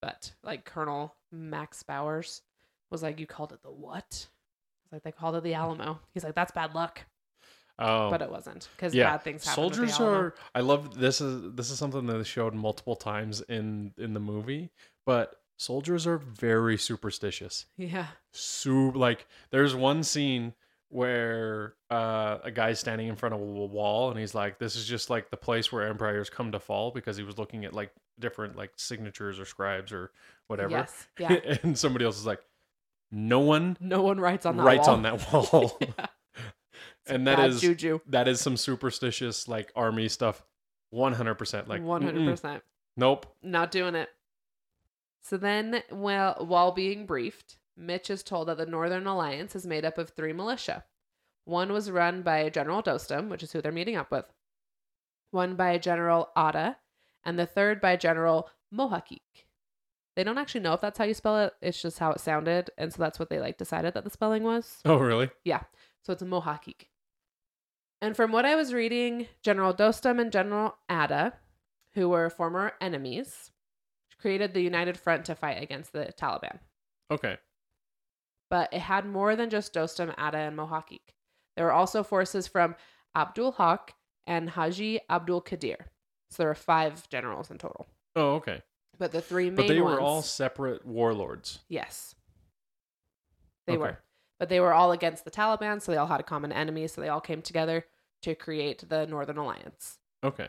But 0.00 0.32
like 0.42 0.64
Colonel 0.64 1.14
Max 1.32 1.82
Bowers 1.82 2.42
was 2.90 3.02
like, 3.02 3.18
"You 3.18 3.26
called 3.26 3.52
it 3.52 3.62
the 3.62 3.70
what?" 3.70 4.26
Like 4.92 5.02
they 5.02 5.12
called 5.12 5.36
it 5.36 5.42
the 5.42 5.54
Alamo. 5.54 5.98
He's 6.12 6.24
like, 6.24 6.34
"That's 6.34 6.52
bad 6.52 6.74
luck," 6.74 7.00
oh, 7.78 8.10
but 8.10 8.22
it 8.22 8.30
wasn't 8.30 8.68
because 8.76 8.94
yeah. 8.94 9.12
bad 9.12 9.22
things 9.22 9.44
happen. 9.44 9.62
Soldiers 9.62 10.00
are. 10.00 10.34
I 10.54 10.60
love 10.60 10.98
this. 10.98 11.20
Is 11.20 11.54
this 11.54 11.70
is 11.70 11.78
something 11.78 12.06
that 12.06 12.18
they 12.18 12.24
showed 12.24 12.54
multiple 12.54 12.96
times 12.96 13.40
in 13.48 13.92
in 13.98 14.14
the 14.14 14.20
movie, 14.20 14.70
but 15.06 15.40
soldiers 15.56 16.06
are 16.06 16.18
very 16.18 16.76
superstitious. 16.76 17.66
yeah, 17.76 18.06
so 18.32 18.92
like 18.94 19.26
there's 19.50 19.74
one 19.74 20.02
scene 20.02 20.54
where 20.90 21.74
uh, 21.90 22.38
a 22.44 22.50
guy's 22.50 22.78
standing 22.78 23.08
in 23.08 23.16
front 23.16 23.34
of 23.34 23.40
a 23.40 23.44
wall 23.44 24.10
and 24.10 24.18
he's 24.18 24.34
like 24.34 24.58
this 24.58 24.76
is 24.76 24.86
just 24.86 25.10
like 25.10 25.30
the 25.30 25.36
place 25.36 25.72
where 25.72 25.86
empires 25.88 26.30
come 26.30 26.52
to 26.52 26.60
fall 26.60 26.90
because 26.92 27.16
he 27.16 27.22
was 27.24 27.36
looking 27.38 27.64
at 27.64 27.72
like 27.72 27.90
different 28.20 28.54
like 28.56 28.70
signatures 28.76 29.40
or 29.40 29.44
scribes 29.44 29.92
or 29.92 30.10
whatever 30.46 30.70
Yes, 30.70 31.08
yeah. 31.18 31.32
and 31.62 31.76
somebody 31.76 32.04
else 32.04 32.18
is 32.18 32.26
like 32.26 32.40
no 33.10 33.40
one 33.40 33.76
No 33.80 34.02
one 34.02 34.20
writes 34.20 34.46
on 34.46 34.56
that. 34.56 34.62
writes 34.62 34.86
wall. 34.86 34.96
on 34.96 35.02
that 35.02 35.32
wall 35.32 35.78
Yeah. 35.80 36.06
And 37.06 37.26
that 37.26 37.38
is 37.40 37.60
juju. 37.60 38.00
that 38.06 38.28
is 38.28 38.40
some 38.40 38.56
superstitious 38.56 39.46
like 39.48 39.70
army 39.76 40.08
stuff 40.08 40.42
100% 40.94 41.66
like 41.68 41.82
One 41.82 42.02
hundred 42.02 42.24
percent. 42.24 42.62
nope 42.96 43.26
Not 43.42 43.70
doing 43.72 43.94
it. 43.94 44.08
So 45.22 45.36
then, 45.38 45.82
well, 45.90 46.36
while 46.46 46.72
being 46.72 47.06
briefed, 47.06 47.56
Mitch 47.76 48.10
is 48.10 48.22
told 48.22 48.48
that 48.48 48.56
the 48.56 48.66
Northern 48.66 49.06
Alliance 49.06 49.56
is 49.56 49.66
made 49.66 49.84
up 49.84 49.98
of 49.98 50.10
three 50.10 50.32
militia. 50.32 50.84
One 51.44 51.72
was 51.72 51.90
run 51.90 52.22
by 52.22 52.48
General 52.48 52.82
Dostum, 52.82 53.28
which 53.28 53.42
is 53.42 53.52
who 53.52 53.60
they're 53.60 53.72
meeting 53.72 53.96
up 53.96 54.10
with. 54.10 54.26
One 55.30 55.56
by 55.56 55.78
General 55.78 56.30
Atta, 56.36 56.76
and 57.24 57.38
the 57.38 57.46
third 57.46 57.80
by 57.80 57.96
General 57.96 58.48
Mohakik. 58.72 59.20
They 60.16 60.22
don't 60.22 60.38
actually 60.38 60.60
know 60.60 60.74
if 60.74 60.80
that's 60.80 60.96
how 60.98 61.04
you 61.04 61.14
spell 61.14 61.40
it. 61.40 61.54
It's 61.60 61.82
just 61.82 61.98
how 61.98 62.12
it 62.12 62.20
sounded, 62.20 62.70
and 62.78 62.92
so 62.92 63.02
that's 63.02 63.18
what 63.18 63.30
they 63.30 63.40
like 63.40 63.58
decided 63.58 63.94
that 63.94 64.04
the 64.04 64.10
spelling 64.10 64.44
was. 64.44 64.78
oh 64.84 64.96
really 64.96 65.30
Yeah. 65.44 65.62
So 66.02 66.12
it's 66.12 66.22
a 66.22 66.26
Mohakik. 66.26 66.88
And 68.00 68.14
from 68.14 68.30
what 68.30 68.44
I 68.44 68.54
was 68.54 68.74
reading, 68.74 69.26
General 69.42 69.72
Dostum 69.72 70.20
and 70.20 70.30
General 70.30 70.76
Atta, 70.88 71.32
who 71.94 72.10
were 72.10 72.28
former 72.28 72.72
enemies, 72.80 73.50
created 74.20 74.52
the 74.52 74.60
United 74.60 74.98
Front 74.98 75.24
to 75.26 75.34
fight 75.34 75.62
against 75.62 75.92
the 75.92 76.12
Taliban. 76.18 76.58
okay 77.10 77.38
but 78.50 78.72
it 78.72 78.80
had 78.80 79.06
more 79.06 79.36
than 79.36 79.50
just 79.50 79.72
Dostum, 79.74 80.14
Atta, 80.18 80.38
and 80.38 80.56
Mohakik. 80.56 81.14
There 81.56 81.66
were 81.66 81.72
also 81.72 82.02
forces 82.02 82.46
from 82.46 82.74
Abdul 83.16 83.52
Haq 83.52 83.94
and 84.26 84.50
Haji 84.50 85.00
Abdul 85.08 85.42
Qadir. 85.42 85.76
So 86.30 86.38
there 86.42 86.48
were 86.48 86.54
five 86.54 87.08
generals 87.08 87.50
in 87.50 87.58
total. 87.58 87.86
Oh, 88.16 88.34
okay. 88.36 88.62
But 88.98 89.12
the 89.12 89.20
three 89.20 89.46
main 89.46 89.56
But 89.56 89.68
they 89.68 89.80
ones, 89.80 89.94
were 89.96 90.00
all 90.00 90.22
separate 90.22 90.84
warlords. 90.86 91.60
yes, 91.68 92.14
they 93.66 93.74
Okay. 93.74 93.80
were. 93.80 93.98
But 94.38 94.48
they 94.48 94.60
were 94.60 94.72
all 94.74 94.92
against 94.92 95.24
the 95.24 95.30
Taliban, 95.30 95.80
so 95.80 95.92
they 95.92 95.98
all 95.98 96.06
had 96.08 96.20
a 96.20 96.24
common 96.24 96.52
enemy. 96.52 96.86
So 96.88 97.00
they 97.00 97.08
all 97.08 97.20
came 97.20 97.40
together 97.40 97.84
to 98.22 98.34
create 98.34 98.88
the 98.88 99.06
Northern 99.06 99.38
Alliance. 99.38 99.98
Okay. 100.24 100.48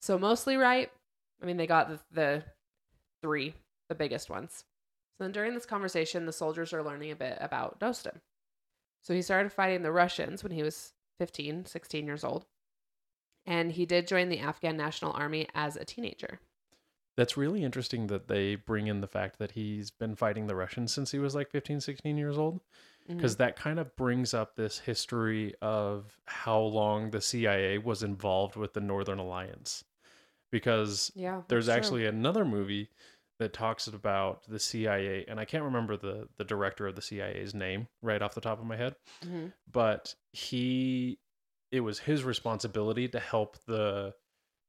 So 0.00 0.16
mostly 0.18 0.56
right. 0.56 0.90
I 1.42 1.46
mean, 1.46 1.56
they 1.56 1.66
got 1.66 1.88
the, 1.88 2.00
the 2.12 2.44
three, 3.20 3.54
the 3.88 3.94
biggest 3.94 4.30
ones. 4.30 4.64
So 5.16 5.24
then 5.24 5.32
during 5.32 5.54
this 5.54 5.66
conversation, 5.66 6.26
the 6.26 6.32
soldiers 6.32 6.72
are 6.72 6.82
learning 6.82 7.10
a 7.10 7.16
bit 7.16 7.38
about 7.40 7.80
Dostum. 7.80 8.20
So 9.02 9.14
he 9.14 9.22
started 9.22 9.52
fighting 9.52 9.82
the 9.82 9.92
Russians 9.92 10.42
when 10.42 10.52
he 10.52 10.62
was 10.62 10.92
15, 11.18 11.64
16 11.66 12.06
years 12.06 12.24
old. 12.24 12.44
And 13.46 13.72
he 13.72 13.86
did 13.86 14.08
join 14.08 14.28
the 14.28 14.40
Afghan 14.40 14.76
National 14.76 15.12
Army 15.12 15.46
as 15.54 15.76
a 15.76 15.84
teenager. 15.84 16.40
That's 17.16 17.36
really 17.36 17.64
interesting 17.64 18.08
that 18.08 18.28
they 18.28 18.56
bring 18.56 18.88
in 18.88 19.00
the 19.00 19.06
fact 19.06 19.38
that 19.38 19.52
he's 19.52 19.90
been 19.90 20.16
fighting 20.16 20.48
the 20.48 20.56
Russians 20.56 20.92
since 20.92 21.12
he 21.12 21.18
was 21.18 21.34
like 21.34 21.50
15, 21.50 21.80
16 21.80 22.18
years 22.18 22.36
old. 22.36 22.60
Mm-hmm. 23.08 23.16
Because 23.16 23.36
that 23.36 23.56
kind 23.56 23.78
of 23.78 23.96
brings 23.96 24.34
up 24.34 24.54
this 24.56 24.80
history 24.80 25.54
of 25.62 26.18
how 26.26 26.58
long 26.58 27.10
the 27.10 27.20
CIA 27.20 27.78
was 27.78 28.02
involved 28.02 28.56
with 28.56 28.74
the 28.74 28.80
Northern 28.80 29.18
Alliance. 29.18 29.84
Because 30.50 31.10
yeah, 31.14 31.42
there's 31.48 31.66
that's 31.66 31.88
true. 31.88 31.98
actually 31.98 32.06
another 32.06 32.44
movie 32.44 32.90
that 33.38 33.52
talks 33.52 33.86
about 33.86 34.42
the 34.48 34.58
CIA, 34.58 35.24
and 35.28 35.38
I 35.38 35.44
can't 35.44 35.64
remember 35.64 35.96
the, 35.96 36.28
the 36.38 36.44
director 36.44 36.86
of 36.86 36.94
the 36.96 37.02
CIA's 37.02 37.54
name 37.54 37.88
right 38.02 38.22
off 38.22 38.34
the 38.34 38.40
top 38.40 38.58
of 38.60 38.66
my 38.66 38.76
head. 38.76 38.96
Mhm. 39.24 39.52
but 39.70 40.14
he 40.32 41.18
it 41.72 41.80
was 41.80 41.98
his 41.98 42.22
responsibility 42.24 43.08
to 43.08 43.18
help 43.20 43.58
the 43.66 44.14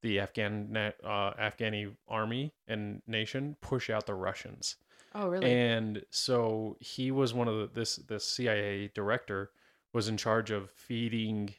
the 0.02 0.20
Afghan 0.20 0.76
uh, 0.76 1.34
Afghani 1.40 1.96
army 2.08 2.54
and 2.68 3.02
nation 3.08 3.56
push 3.62 3.90
out 3.90 4.06
the 4.06 4.14
Russians. 4.16 4.76
Oh, 5.16 5.28
really? 5.28 5.50
And 5.52 6.04
so 6.12 6.78
he 6.80 7.10
was 7.12 7.34
one 7.34 7.48
of 7.48 7.56
the 7.58 7.68
this 7.74 7.96
this 7.98 8.26
CIA 8.26 8.90
director 8.94 9.52
was 9.94 10.08
in 10.08 10.18
charge 10.18 10.52
of 10.52 10.70
feeding 10.72 11.54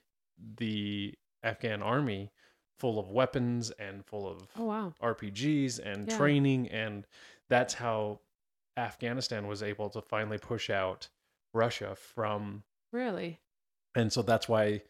the 0.58 1.14
Afghan 1.42 1.82
army 1.82 2.30
full 2.78 2.98
of 2.98 3.10
weapons 3.10 3.70
and 3.72 4.04
full 4.06 4.26
of 4.28 4.46
oh, 4.56 4.64
wow. 4.64 4.94
RPGs 5.02 5.78
and 5.78 6.08
Yeah. 6.08 6.16
training 6.16 6.68
and 6.68 7.06
that's 7.48 7.74
how 7.74 8.20
Afghanistan 8.76 9.46
was 9.46 9.62
able 9.62 9.90
to 9.90 10.00
finally 10.00 10.38
push 10.38 10.70
out 10.70 11.08
Russia 11.52 11.94
from 11.96 12.62
Really? 12.92 13.40
and 13.94 14.12
so 14.12 14.22
that's 14.22 14.48
why 14.48 14.82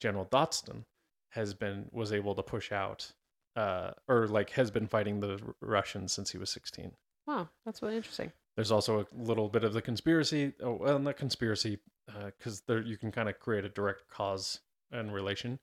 General 0.00 0.26
Dostum 0.26 0.84
has 1.30 1.54
been 1.54 1.88
was 1.92 2.12
able 2.12 2.34
to 2.34 2.42
push 2.42 2.70
out 2.72 3.12
uh 3.56 3.92
or 4.08 4.26
like 4.26 4.50
has 4.50 4.70
been 4.70 4.86
fighting 4.86 5.20
the 5.20 5.40
Russians 5.60 6.12
since 6.12 6.30
he 6.30 6.38
was 6.38 6.50
16. 6.50 6.92
Wow, 7.26 7.48
that's 7.64 7.82
really 7.82 7.96
interesting. 7.96 8.32
There's 8.56 8.70
also 8.72 9.00
a 9.00 9.06
little 9.16 9.48
bit 9.48 9.64
of 9.64 9.72
the 9.72 9.82
conspiracy 9.82 10.52
oh 10.62 10.74
well 10.80 10.98
not 10.98 11.16
conspiracy 11.16 11.78
because 12.26 12.60
there 12.62 12.80
you 12.82 12.96
can 12.96 13.10
kind 13.10 13.28
of 13.28 13.38
create 13.40 13.64
a 13.64 13.68
direct 13.68 14.08
cause 14.08 14.60
and 14.90 15.12
relation 15.14 15.58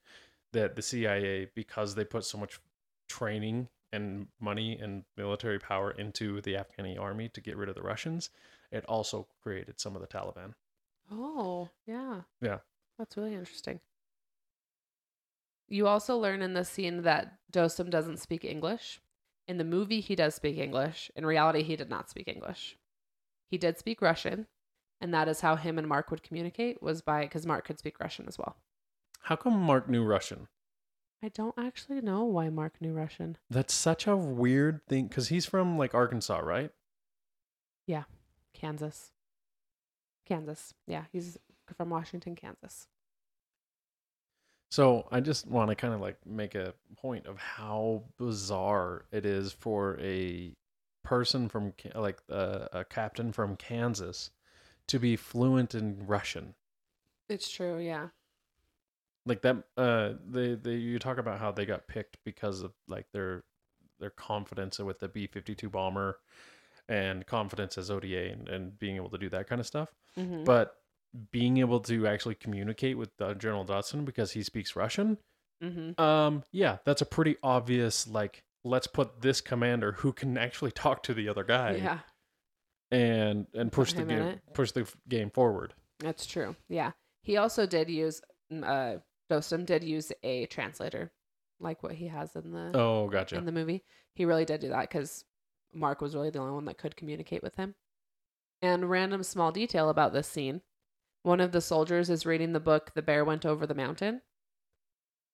that 0.52 0.76
the 0.76 0.82
CIA 0.82 1.48
because 1.54 1.94
they 1.94 2.04
put 2.04 2.24
so 2.24 2.38
much 2.38 2.60
training 3.08 3.68
and 3.92 4.28
money 4.40 4.78
and 4.78 5.04
military 5.16 5.58
power 5.58 5.90
into 5.90 6.40
the 6.42 6.54
Afghani 6.54 6.98
army 6.98 7.28
to 7.30 7.40
get 7.40 7.56
rid 7.56 7.68
of 7.68 7.74
the 7.74 7.82
Russians 7.82 8.30
it 8.70 8.84
also 8.86 9.26
created 9.42 9.80
some 9.80 9.96
of 9.96 10.02
the 10.02 10.08
Taliban. 10.08 10.54
Oh, 11.10 11.68
yeah. 11.86 12.22
Yeah. 12.40 12.58
That's 12.98 13.16
really 13.16 13.34
interesting. 13.34 13.80
You 15.68 15.86
also 15.86 16.16
learn 16.16 16.42
in 16.42 16.54
this 16.54 16.68
scene 16.68 17.02
that 17.02 17.38
Dostum 17.52 17.90
doesn't 17.90 18.18
speak 18.18 18.44
English. 18.44 19.00
In 19.48 19.58
the 19.58 19.64
movie, 19.64 20.00
he 20.00 20.14
does 20.14 20.34
speak 20.34 20.58
English. 20.58 21.10
In 21.16 21.26
reality, 21.26 21.62
he 21.62 21.76
did 21.76 21.90
not 21.90 22.10
speak 22.10 22.28
English. 22.28 22.76
He 23.48 23.58
did 23.58 23.78
speak 23.78 24.00
Russian, 24.00 24.46
and 25.00 25.12
that 25.14 25.28
is 25.28 25.40
how 25.40 25.56
him 25.56 25.78
and 25.78 25.88
Mark 25.88 26.10
would 26.10 26.22
communicate 26.22 26.82
was 26.82 27.02
by 27.02 27.22
because 27.22 27.46
Mark 27.46 27.64
could 27.64 27.78
speak 27.78 27.98
Russian 27.98 28.26
as 28.28 28.38
well. 28.38 28.56
How 29.20 29.36
come 29.36 29.60
Mark 29.60 29.88
knew 29.88 30.04
Russian? 30.04 30.48
I 31.22 31.28
don't 31.28 31.54
actually 31.58 32.00
know 32.00 32.24
why 32.24 32.48
Mark 32.48 32.80
knew 32.80 32.92
Russian. 32.92 33.36
That's 33.50 33.74
such 33.74 34.06
a 34.06 34.16
weird 34.16 34.80
thing 34.88 35.06
because 35.06 35.28
he's 35.28 35.44
from 35.46 35.76
like 35.76 35.94
Arkansas, 35.94 36.38
right? 36.38 36.70
Yeah, 37.86 38.04
Kansas. 38.54 39.12
Kansas. 40.26 40.72
Yeah, 40.86 41.04
he's 41.12 41.36
from 41.76 41.90
Washington, 41.90 42.34
Kansas. 42.34 42.86
So 44.70 45.08
I 45.10 45.20
just 45.20 45.46
want 45.46 45.68
to 45.70 45.74
kind 45.74 45.92
of 45.92 46.00
like 46.00 46.16
make 46.24 46.54
a 46.54 46.74
point 46.96 47.26
of 47.26 47.38
how 47.38 48.04
bizarre 48.18 49.04
it 49.10 49.26
is 49.26 49.52
for 49.52 49.98
a 50.00 50.52
person 51.02 51.48
from 51.48 51.74
like 51.94 52.18
uh, 52.30 52.66
a 52.72 52.84
captain 52.84 53.32
from 53.32 53.56
Kansas 53.56 54.30
to 54.86 54.98
be 54.98 55.16
fluent 55.16 55.74
in 55.74 56.06
Russian. 56.06 56.54
It's 57.28 57.50
true, 57.50 57.78
yeah. 57.78 58.08
Like 59.26 59.42
that, 59.42 59.64
uh, 59.76 60.12
they 60.28 60.54
they 60.54 60.74
you 60.74 60.98
talk 60.98 61.18
about 61.18 61.38
how 61.38 61.52
they 61.52 61.66
got 61.66 61.86
picked 61.86 62.18
because 62.24 62.62
of 62.62 62.72
like 62.88 63.06
their 63.12 63.44
their 63.98 64.10
confidence 64.10 64.78
with 64.78 64.98
the 64.98 65.08
B 65.08 65.26
fifty 65.26 65.54
two 65.54 65.68
bomber 65.68 66.18
and 66.88 67.24
confidence 67.26 67.78
as 67.78 67.90
ODA 67.90 68.32
and, 68.32 68.48
and 68.48 68.78
being 68.78 68.96
able 68.96 69.10
to 69.10 69.18
do 69.18 69.28
that 69.28 69.46
kind 69.48 69.60
of 69.60 69.66
stuff. 69.66 69.88
Mm-hmm. 70.18 70.42
but 70.44 70.74
being 71.30 71.58
able 71.58 71.80
to 71.80 72.06
actually 72.06 72.34
communicate 72.34 72.96
with 72.98 73.10
uh, 73.20 73.34
General 73.34 73.64
Dostum 73.64 74.04
because 74.04 74.32
he 74.32 74.42
speaks 74.42 74.74
Russian, 74.76 75.18
mm-hmm. 75.62 76.00
um, 76.00 76.44
yeah, 76.52 76.78
that's 76.84 77.02
a 77.02 77.06
pretty 77.06 77.36
obvious 77.42 78.06
like 78.08 78.44
let's 78.64 78.86
put 78.86 79.20
this 79.22 79.40
commander 79.40 79.92
who 79.92 80.12
can 80.12 80.36
actually 80.38 80.70
talk 80.72 81.02
to 81.04 81.14
the 81.14 81.28
other 81.28 81.44
guy 81.44 81.76
Yeah, 81.76 81.98
and 82.90 83.46
and 83.54 83.70
push 83.70 83.92
the 83.92 84.04
game 84.04 84.40
push 84.54 84.72
the 84.72 84.86
game 85.08 85.30
forward. 85.30 85.74
that's 85.98 86.26
true. 86.26 86.56
Yeah. 86.68 86.92
He 87.22 87.36
also 87.36 87.66
did 87.66 87.90
use, 87.90 88.22
mm, 88.52 88.64
uh, 88.64 89.00
Dostum 89.30 89.64
did 89.64 89.84
use 89.84 90.10
a 90.22 90.46
translator, 90.46 91.12
like 91.60 91.82
what 91.82 91.92
he 91.92 92.08
has 92.08 92.34
in 92.36 92.52
the 92.52 92.72
Oh, 92.74 93.08
gotcha. 93.08 93.36
in 93.36 93.44
the 93.46 93.52
movie. 93.52 93.84
He 94.14 94.24
really 94.24 94.44
did 94.44 94.60
do 94.60 94.68
that 94.70 94.88
because 94.90 95.24
Mark 95.72 96.00
was 96.00 96.14
really 96.14 96.30
the 96.30 96.40
only 96.40 96.52
one 96.52 96.64
that 96.66 96.78
could 96.78 96.96
communicate 96.96 97.42
with 97.42 97.56
him. 97.56 97.74
And 98.60 98.90
random 98.90 99.22
small 99.22 99.52
detail 99.52 99.88
about 99.88 100.12
this 100.12 100.28
scene 100.28 100.62
one 101.22 101.40
of 101.40 101.52
the 101.52 101.60
soldiers 101.60 102.08
is 102.08 102.24
reading 102.24 102.52
the 102.54 102.60
book 102.60 102.92
The 102.94 103.02
Bear 103.02 103.26
Went 103.26 103.44
Over 103.44 103.66
the 103.66 103.74
Mountain. 103.74 104.22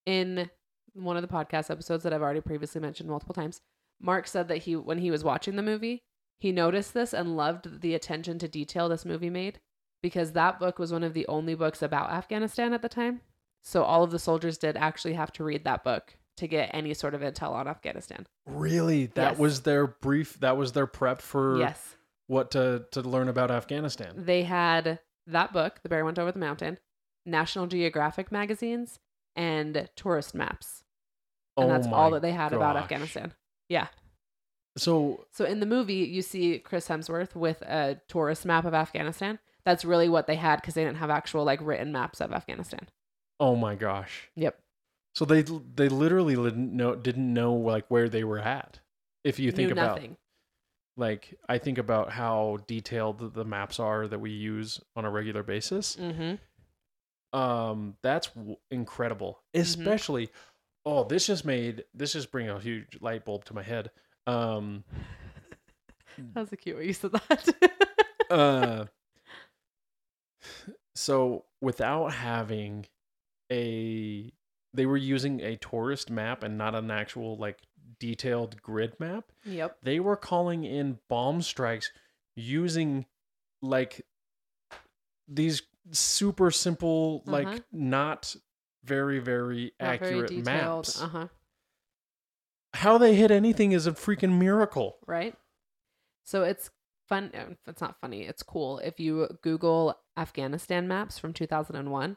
In 0.05 0.51
one 0.95 1.17
of 1.17 1.23
the 1.23 1.29
podcast 1.29 1.71
episodes 1.71 2.03
that 2.03 2.13
I've 2.13 2.23
already 2.23 2.41
previously 2.41 2.81
mentioned 2.81 3.09
multiple 3.09 3.35
times, 3.35 3.61
Mark 4.01 4.27
said 4.27 4.49
that 4.49 4.59
he, 4.59 4.75
when 4.77 4.99
he 4.99 5.11
was 5.11 5.23
watching 5.25 5.57
the 5.57 5.63
movie, 5.63 6.03
he 6.39 6.53
noticed 6.53 6.93
this 6.93 7.15
and 7.15 7.37
loved 7.37 7.81
the 7.83 7.95
attention 7.95 8.39
to 8.41 8.49
detail 8.49 8.89
this 8.89 9.05
movie 9.05 9.31
made 9.31 9.61
because 10.03 10.33
that 10.33 10.59
book 10.59 10.79
was 10.79 10.93
one 10.93 11.05
of 11.05 11.15
the 11.15 11.27
only 11.29 11.55
books 11.55 11.83
about 11.83 12.11
Afghanistan 12.11 12.73
at 12.73 12.83
the 12.83 12.89
time. 12.89 13.21
So 13.67 13.83
all 13.83 14.05
of 14.05 14.13
the 14.13 14.19
soldiers 14.21 14.59
did 14.59 14.77
actually 14.77 15.15
have 15.15 15.33
to 15.33 15.45
read 15.45 15.65
that 15.65 15.83
book 15.83 16.17
to 16.37 16.47
get 16.47 16.71
any 16.73 16.95
sort 16.95 17.15
of 17.15 17.21
intel 17.21 17.51
on 17.51 17.67
Afghanistan. 17.67 18.27
really, 18.47 19.07
that 19.07 19.33
Yes. 19.33 19.39
was 19.39 19.63
their 19.63 19.89
brief. 19.89 20.39
That 20.39 20.57
was 20.57 20.71
their 20.73 20.87
prep 20.87 21.21
for 21.21 21.59
Yes. 21.59 21.97
what 22.29 22.53
to 22.53 22.87
to 22.93 23.01
learn 23.03 23.29
about 23.29 23.51
Afghanistan. 23.51 24.13
They 24.17 24.45
had 24.45 25.01
that 25.27 25.53
book, 25.53 25.81
The 25.83 25.89
Bear 25.89 26.05
Went 26.05 26.19
Over 26.19 26.31
the 26.31 26.39
Mountain, 26.39 26.79
National 27.25 27.67
Geographic 27.67 28.31
magazines, 28.31 29.01
and 29.35 29.89
tourist 29.97 30.33
maps. 30.35 30.85
And 31.57 31.67
oh 31.67 31.69
that's 31.75 31.89
all 31.89 32.11
that 32.13 32.23
they 32.23 32.33
had 32.33 32.53
about. 32.53 32.77
Afghanistan. 32.77 33.35
Yeah. 33.69 33.89
So 34.77 35.27
So 35.33 35.45
in 35.45 35.59
the 35.61 35.67
movie, 35.67 35.95
you 36.17 36.23
see 36.23 36.59
Chris 36.61 36.87
Hemsworth 36.89 37.35
with 37.35 37.63
a 37.63 38.01
tourist 38.09 38.45
map 38.47 38.65
of 38.65 38.75
Afghanistan. 38.75 39.39
That's 39.65 39.85
really 39.85 40.09
what 40.09 40.27
they 40.29 40.37
had 40.37 40.61
because 40.61 40.75
they 40.75 40.85
didn't 40.85 40.99
have 40.99 41.11
actual 41.11 41.43
like 41.45 41.61
written 41.63 41.91
maps 41.91 42.21
of 42.21 42.33
Afghanistan. 42.33 42.87
Oh 43.41 43.57
my 43.57 43.75
gosh. 43.75 44.29
Yep. 44.37 44.59
So 45.15 45.25
they 45.25 45.43
they 45.43 45.89
literally 45.89 46.35
didn't 46.37 46.77
know 46.77 46.95
didn't 46.95 47.33
know 47.33 47.55
like 47.55 47.87
where 47.89 48.09
they 48.09 48.25
were 48.25 48.39
at. 48.39 48.81
If 49.25 49.39
you 49.39 49.51
think 49.51 49.69
Knew 49.69 49.73
about 49.73 49.97
nothing. 49.97 50.17
like 50.97 51.35
I 51.49 51.59
think 51.59 51.79
about 51.79 52.11
how 52.13 52.59
detailed 52.67 53.35
the- 53.35 53.45
maps 53.45 53.81
are 53.81 54.07
that 54.07 54.19
we 54.19 54.31
use 54.31 54.81
on 54.95 55.05
a 55.05 55.11
regular 55.11 55.43
basis. 55.43 55.97
Mm-hmm. 55.97 57.37
Um, 57.39 57.97
that's 58.03 58.29
w- 58.29 58.57
incredible. 58.71 59.41
Especially, 59.53 60.31
oh, 60.85 61.05
this 61.05 61.27
just 61.27 61.45
made 61.45 61.85
this 61.95 62.13
just 62.13 62.31
bring 62.31 62.49
a 62.49 62.59
huge 62.61 62.99
light 63.01 63.25
bulb 63.25 63.45
to 63.47 63.55
my 63.55 63.63
head. 63.63 63.91
Um, 64.27 64.85
That 66.33 66.41
was 66.41 66.53
a 66.53 66.57
cute 66.57 66.77
way 66.79 66.87
you 66.87 66.93
said 66.95 67.13
that. 67.13 67.73
uh, 68.31 68.85
so 70.95 71.45
without 71.61 72.13
having 72.13 72.87
a, 73.53 74.33
they 74.75 74.87
were 74.87 74.97
using 74.97 75.41
a 75.41 75.57
tourist 75.57 76.11
map 76.11 76.43
and 76.43 76.57
not 76.59 76.75
an 76.75 76.91
actual 76.91 77.37
like 77.37 77.59
detailed 78.01 78.61
grid 78.61 78.99
map. 79.01 79.25
yep. 79.45 79.79
they 79.83 80.01
were 80.01 80.17
calling 80.17 80.65
in 80.65 80.99
bomb 81.09 81.41
strikes 81.43 81.91
using 82.35 83.07
like 83.63 84.05
these 85.29 85.63
super 85.93 86.51
simple, 86.51 87.23
Uh-huh. 87.27 87.33
like 87.45 87.63
not 87.73 88.35
very 88.85 89.19
very 89.19 89.73
Not 89.81 89.89
accurate 89.95 90.29
detailed. 90.29 90.45
maps. 90.45 91.01
Uh 91.03 91.09
huh. 91.09 91.29
How 92.75 92.99
they 92.99 93.15
hit 93.15 93.31
anything 93.31 93.73
is 93.73 93.87
a 93.87 93.93
freaking 93.93 94.39
miracle. 94.39 94.99
right? 95.07 95.35
So 96.25 96.43
it's 96.43 96.71
fun. 97.09 97.31
uh, 97.35 97.55
It's 97.67 97.81
not 97.81 97.99
funny. 98.01 98.23
It's 98.23 98.43
cool. 98.43 98.79
If 98.79 99.01
you 99.01 99.29
Google 99.43 99.99
Afghanistan 100.17 100.87
maps 100.87 101.19
from 101.19 101.33
2001, 101.33 102.17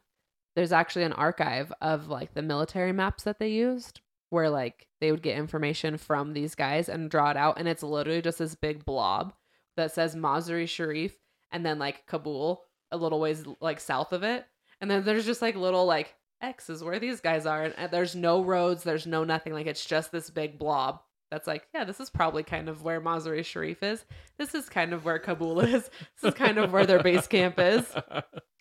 there's 0.60 0.74
actually 0.74 1.06
an 1.06 1.14
archive 1.14 1.72
of 1.82 2.10
like 2.10 2.34
the 2.34 2.42
military 2.42 2.92
maps 2.92 3.24
that 3.24 3.40
they 3.40 3.48
used 3.48 4.02
where 4.30 4.50
like 4.50 4.88
they 5.00 5.10
would 5.10 5.22
get 5.22 5.38
information 5.38 5.96
from 5.96 6.34
these 6.34 6.54
guys 6.54 6.90
and 6.90 7.10
draw 7.10 7.32
it 7.32 7.38
out. 7.38 7.58
And 7.58 7.66
it's 7.66 7.82
literally 7.82 8.22
just 8.22 8.40
this 8.40 8.56
big 8.56 8.84
blob 8.84 9.32
that 9.78 9.94
says 9.94 10.18
Mazar-i-Sharif 10.18 11.16
and 11.50 11.66
then 11.66 11.80
like 11.80 12.06
Kabul 12.08 12.66
a 12.92 12.98
little 12.98 13.22
ways 13.22 13.46
like 13.62 13.80
south 13.80 14.12
of 14.12 14.24
it. 14.24 14.46
And 14.82 14.92
then 14.92 15.06
there's 15.06 15.26
just 15.26 15.42
like 15.42 15.56
little 15.56 15.86
like 15.86 16.14
X's 16.42 16.84
where 16.84 17.00
these 17.00 17.22
guys 17.22 17.46
are. 17.46 17.64
And, 17.64 17.74
and 17.78 17.90
there's 17.90 18.14
no 18.14 18.44
roads, 18.44 18.84
there's 18.84 19.08
no 19.08 19.24
nothing. 19.24 19.54
Like 19.54 19.68
it's 19.68 19.86
just 19.86 20.12
this 20.12 20.30
big 20.30 20.60
blob 20.60 21.00
that's 21.32 21.48
like, 21.48 21.70
yeah, 21.74 21.86
this 21.86 22.02
is 22.02 22.10
probably 22.10 22.44
kind 22.44 22.68
of 22.68 22.84
where 22.84 23.00
Mazar-i-Sharif 23.00 23.82
is. 23.82 24.04
This 24.38 24.54
is 24.54 24.68
kind 24.68 24.92
of 24.92 25.06
where 25.06 25.20
Kabul 25.20 25.62
is. 25.62 25.90
This 26.22 26.34
is 26.34 26.34
kind 26.34 26.58
of 26.58 26.74
where 26.74 26.86
their 26.86 27.02
base 27.02 27.28
camp 27.28 27.56
is. 27.60 27.86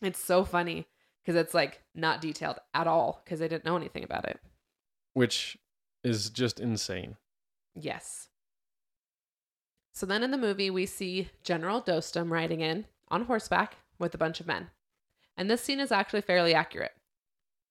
It's 0.00 0.20
so 0.20 0.44
funny 0.44 0.86
because 1.22 1.38
it's 1.38 1.54
like 1.54 1.82
not 1.94 2.20
detailed 2.20 2.58
at 2.74 2.86
all 2.86 3.22
because 3.24 3.40
they 3.40 3.48
didn't 3.48 3.64
know 3.64 3.76
anything 3.76 4.04
about 4.04 4.26
it. 4.26 4.40
Which 5.14 5.58
is 6.04 6.30
just 6.30 6.60
insane. 6.60 7.16
Yes. 7.74 8.28
So 9.92 10.06
then 10.06 10.22
in 10.22 10.30
the 10.30 10.38
movie, 10.38 10.70
we 10.70 10.86
see 10.86 11.30
General 11.42 11.82
Dostum 11.82 12.30
riding 12.30 12.60
in 12.60 12.86
on 13.08 13.24
horseback 13.24 13.76
with 13.98 14.14
a 14.14 14.18
bunch 14.18 14.40
of 14.40 14.46
men. 14.46 14.68
And 15.36 15.50
this 15.50 15.62
scene 15.62 15.80
is 15.80 15.92
actually 15.92 16.20
fairly 16.20 16.54
accurate. 16.54 16.92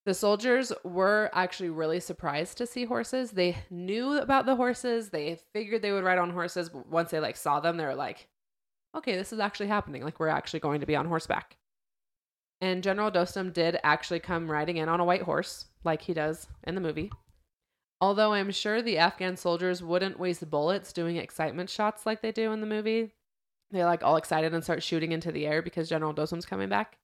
The 0.05 0.13
soldiers 0.13 0.71
were 0.85 1.29
actually 1.33 1.69
really 1.69 1.99
surprised 1.99 2.57
to 2.57 2.65
see 2.65 2.85
horses. 2.85 3.31
They 3.31 3.57
knew 3.69 4.17
about 4.17 4.45
the 4.45 4.55
horses. 4.55 5.09
They 5.09 5.39
figured 5.51 5.81
they 5.81 5.91
would 5.91 6.05
ride 6.05 6.17
on 6.17 6.29
horses, 6.29 6.69
but 6.69 6.87
once 6.87 7.11
they 7.11 7.19
like 7.19 7.35
saw 7.35 7.59
them, 7.59 7.75
they 7.75 7.83
were 7.83 7.93
like, 7.93 8.29
"Okay, 8.95 9.17
this 9.17 9.33
is 9.33 9.39
actually 9.39 9.67
happening. 9.67 10.03
Like 10.03 10.17
we're 10.17 10.29
actually 10.29 10.61
going 10.61 10.79
to 10.79 10.85
be 10.85 10.95
on 10.95 11.07
horseback." 11.07 11.57
And 12.60 12.82
General 12.84 13.12
Dostum 13.12 13.53
did 13.53 13.78
actually 13.84 14.20
come 14.20 14.49
riding 14.49 14.78
in 14.78 14.89
on 14.89 14.99
a 14.99 15.05
white 15.05 15.22
horse, 15.24 15.66
like 15.84 16.01
he 16.03 16.14
does 16.14 16.47
in 16.64 16.76
the 16.76 16.82
movie. 16.82 17.12
Although 18.01 18.34
I'm 18.34 18.51
sure 18.51 18.82
the 18.82 18.97
Afghan 18.97 19.38
soldiers 19.38 19.82
wouldn't 19.84 20.20
waste 20.20 20.47
bullets 20.49 20.93
doing 20.93 21.18
excitement 21.18 21.70
shots 21.70 22.05
like 22.05 22.22
they 22.22 22.32
do 22.32 22.51
in 22.51 22.62
the 22.62 22.68
movie. 22.68 23.14
They're 23.72 23.86
like 23.86 24.03
all 24.03 24.18
excited 24.18 24.53
and 24.53 24.64
start 24.64 24.84
shooting 24.84 25.12
into 25.12 25.32
the 25.32 25.45
air 25.45 25.62
because 25.62 25.89
General 25.89 26.14
Dostum's 26.14 26.45
coming 26.45 26.70
back. 26.70 26.97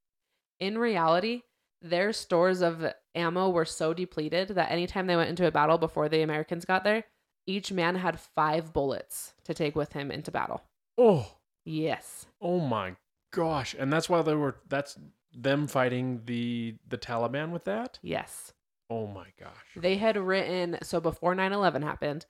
In 0.60 0.78
reality, 0.78 1.42
their 1.82 2.14
stores 2.14 2.62
of 2.62 2.86
ammo 3.16 3.50
were 3.50 3.66
so 3.66 3.94
depleted 3.94 4.50
that 4.50 4.72
anytime 4.72 5.08
they 5.08 5.16
went 5.16 5.30
into 5.30 5.46
a 5.48 5.52
battle 5.52 5.78
before 5.78 6.08
the 6.10 6.22
Americans 6.22 6.64
got 6.64 6.84
there, 6.84 7.04
each 7.46 7.72
man 7.72 7.96
had 7.96 8.20
five 8.20 8.72
bullets 8.72 9.34
to 9.44 9.54
take 9.54 9.76
with 9.76 9.94
him 9.94 10.10
into 10.10 10.32
battle. 10.32 10.62
Oh, 10.98 11.28
Yes. 11.66 12.26
oh 12.42 12.60
my 12.60 12.96
gosh. 13.32 13.76
And 13.78 13.92
that's 13.92 14.10
why 14.10 14.22
they 14.22 14.36
were 14.36 14.58
that's 14.70 14.98
them 15.34 15.68
fighting 15.68 16.22
the 16.26 16.76
the 16.88 16.98
Taliban 16.98 17.52
with 17.52 17.64
that? 17.66 18.00
Yes. 18.02 18.54
Oh 18.90 19.08
my 19.08 19.28
gosh. 19.40 19.52
They 19.76 19.98
had 19.98 20.18
written 20.18 20.78
so 20.84 21.00
before 21.00 21.34
9/11 21.36 21.84
happened, 21.84 22.26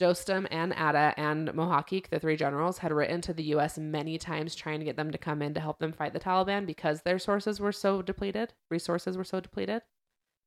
Dostum 0.00 0.46
and 0.50 0.74
Atta 0.74 1.14
and 1.18 1.48
Mohakik, 1.48 2.08
the 2.10 2.18
three 2.20 2.36
generals, 2.36 2.78
had 2.78 2.92
written 2.92 3.20
to 3.22 3.32
the 3.32 3.42
U.S. 3.44 3.78
many 3.78 4.18
times 4.18 4.54
trying 4.54 4.78
to 4.78 4.84
get 4.84 4.96
them 4.96 5.10
to 5.10 5.18
come 5.18 5.40
in 5.40 5.54
to 5.54 5.60
help 5.60 5.78
them 5.78 5.92
fight 5.92 6.12
the 6.12 6.20
Taliban 6.20 6.66
because 6.66 7.00
their 7.02 7.18
sources 7.18 7.58
were 7.60 7.72
so 7.72 8.02
depleted, 8.02 8.52
resources 8.70 9.16
were 9.16 9.24
so 9.24 9.40
depleted. 9.40 9.82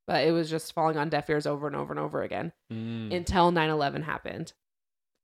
But 0.06 0.24
it 0.26 0.32
was 0.32 0.50
just 0.50 0.74
falling 0.74 0.98
on 0.98 1.10
deaf 1.10 1.30
ears 1.30 1.46
over 1.48 1.68
and 1.68 1.76
over 1.76 1.92
and 1.92 2.00
over 2.00 2.22
again 2.22 2.54
Mm. 2.72 3.14
until 3.16 3.52
9/11 3.52 4.04
happened. 4.04 4.54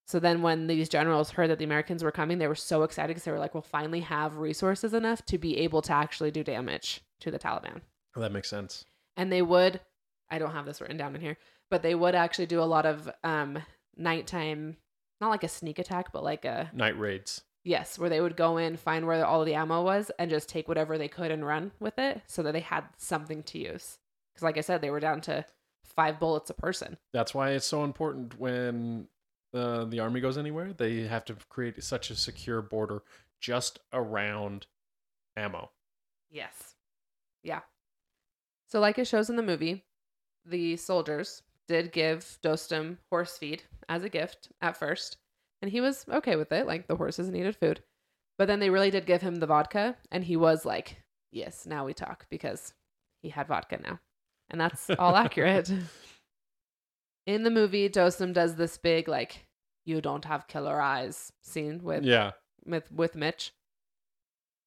So 0.08 0.20
then, 0.20 0.42
when 0.44 0.68
these 0.68 0.88
generals 0.88 1.32
heard 1.32 1.50
that 1.50 1.58
the 1.58 1.66
Americans 1.66 2.04
were 2.04 2.12
coming, 2.12 2.38
they 2.38 2.48
were 2.48 2.54
so 2.56 2.84
excited 2.84 3.10
because 3.10 3.24
they 3.24 3.32
were 3.32 3.40
like, 3.40 3.54
"We'll 3.56 3.64
finally 3.64 4.02
have 4.02 4.38
resources 4.38 4.94
enough 4.94 5.26
to 5.26 5.38
be 5.38 5.58
able 5.60 5.82
to 5.84 5.94
actually 5.94 6.30
do 6.32 6.44
damage 6.44 7.02
to 7.22 7.32
the 7.32 7.40
Taliban." 7.40 7.82
that 8.16 8.32
makes 8.32 8.50
sense. 8.50 8.86
and 9.18 9.30
they 9.32 9.42
would 9.42 9.82
i 10.30 10.40
don't 10.40 10.52
have 10.54 10.66
this 10.66 10.80
written 10.80 10.96
down 10.96 11.14
in 11.16 11.20
here 11.22 11.38
but 11.70 11.82
they 11.84 11.94
would 11.94 12.16
actually 12.16 12.46
do 12.46 12.62
a 12.62 12.64
lot 12.64 12.86
of 12.86 13.10
um 13.26 13.60
nighttime 13.98 14.78
not 15.20 15.30
like 15.30 15.44
a 15.44 15.48
sneak 15.50 15.80
attack 15.80 16.12
but 16.14 16.24
like 16.24 16.46
a 16.46 16.70
Night 16.74 16.98
raids. 16.98 17.42
yes 17.66 18.00
where 18.00 18.10
they 18.10 18.22
would 18.22 18.38
go 18.38 18.58
in 18.58 18.78
find 18.78 19.06
where 19.06 19.26
all 19.26 19.44
the 19.44 19.54
ammo 19.56 19.84
was 19.84 20.12
and 20.20 20.30
just 20.30 20.48
take 20.50 20.68
whatever 20.68 20.98
they 20.98 21.08
could 21.08 21.32
and 21.32 21.46
run 21.46 21.72
with 21.80 21.98
it 22.00 22.22
so 22.26 22.42
that 22.44 22.54
they 22.54 22.62
had 22.62 22.86
something 22.98 23.44
to 23.44 23.58
use 23.60 23.98
because 24.34 24.44
like 24.44 24.58
i 24.58 24.62
said 24.62 24.80
they 24.82 24.90
were 24.90 25.00
down 25.00 25.20
to 25.22 25.46
five 25.84 26.20
bullets 26.20 26.50
a 26.50 26.54
person 26.54 26.98
That's 27.14 27.34
why 27.34 27.52
it's 27.52 27.66
so 27.66 27.84
important 27.84 28.40
when 28.40 29.08
uh, 29.56 29.86
the 29.86 30.00
army 30.00 30.20
goes 30.22 30.38
anywhere, 30.38 30.74
they 30.74 31.04
have 31.04 31.26
to 31.26 31.36
create 31.50 31.82
such 31.84 32.10
a 32.10 32.16
secure 32.16 32.62
border 32.62 33.02
just 33.40 33.80
around 33.94 34.68
ammo. 35.38 35.72
yes. 36.30 36.76
Yeah. 37.44 37.62
So 38.68 38.80
like 38.80 38.98
it 38.98 39.08
shows 39.08 39.30
in 39.30 39.36
the 39.36 39.44
movie 39.44 39.86
the 40.46 40.76
soldiers 40.78 41.44
did 41.68 41.92
give 41.92 42.40
dostum 42.44 42.98
horse 43.12 43.38
feed 43.38 43.64
as 43.88 44.04
a 44.04 44.10
gift 44.10 44.50
at 44.62 44.78
first 44.78 45.18
and 45.62 45.70
he 45.72 45.82
was 45.82 46.06
okay 46.12 46.36
with 46.36 46.52
it 46.52 46.66
like 46.66 46.88
the 46.88 46.96
horses 46.96 47.30
needed 47.30 47.56
food. 47.56 47.84
But 48.38 48.48
then 48.48 48.60
they 48.60 48.70
really 48.70 48.90
did 48.92 49.06
give 49.06 49.22
him 49.22 49.36
the 49.36 49.46
vodka 49.46 49.96
and 50.12 50.24
he 50.24 50.36
was 50.38 50.66
like 50.66 50.98
yes 51.32 51.66
now 51.68 51.86
we 51.86 51.94
talk 51.94 52.26
because 52.30 52.74
he 53.22 53.30
had 53.30 53.48
vodka 53.48 53.80
now 53.82 54.00
and 54.50 54.60
that's 54.60 54.90
all 54.98 55.16
accurate. 55.26 55.72
In 57.28 57.44
the 57.44 57.52
movie 57.52 57.90
dostum 57.90 58.34
does 58.34 58.56
this 58.56 58.78
big 58.78 59.08
like 59.08 59.45
you 59.86 60.02
don't 60.02 60.26
have 60.26 60.48
killer 60.48 60.82
eyes 60.82 61.32
scene 61.42 61.82
with 61.84 62.04
Yeah. 62.04 62.32
with 62.66 62.92
with 62.92 63.16
Mitch. 63.16 63.54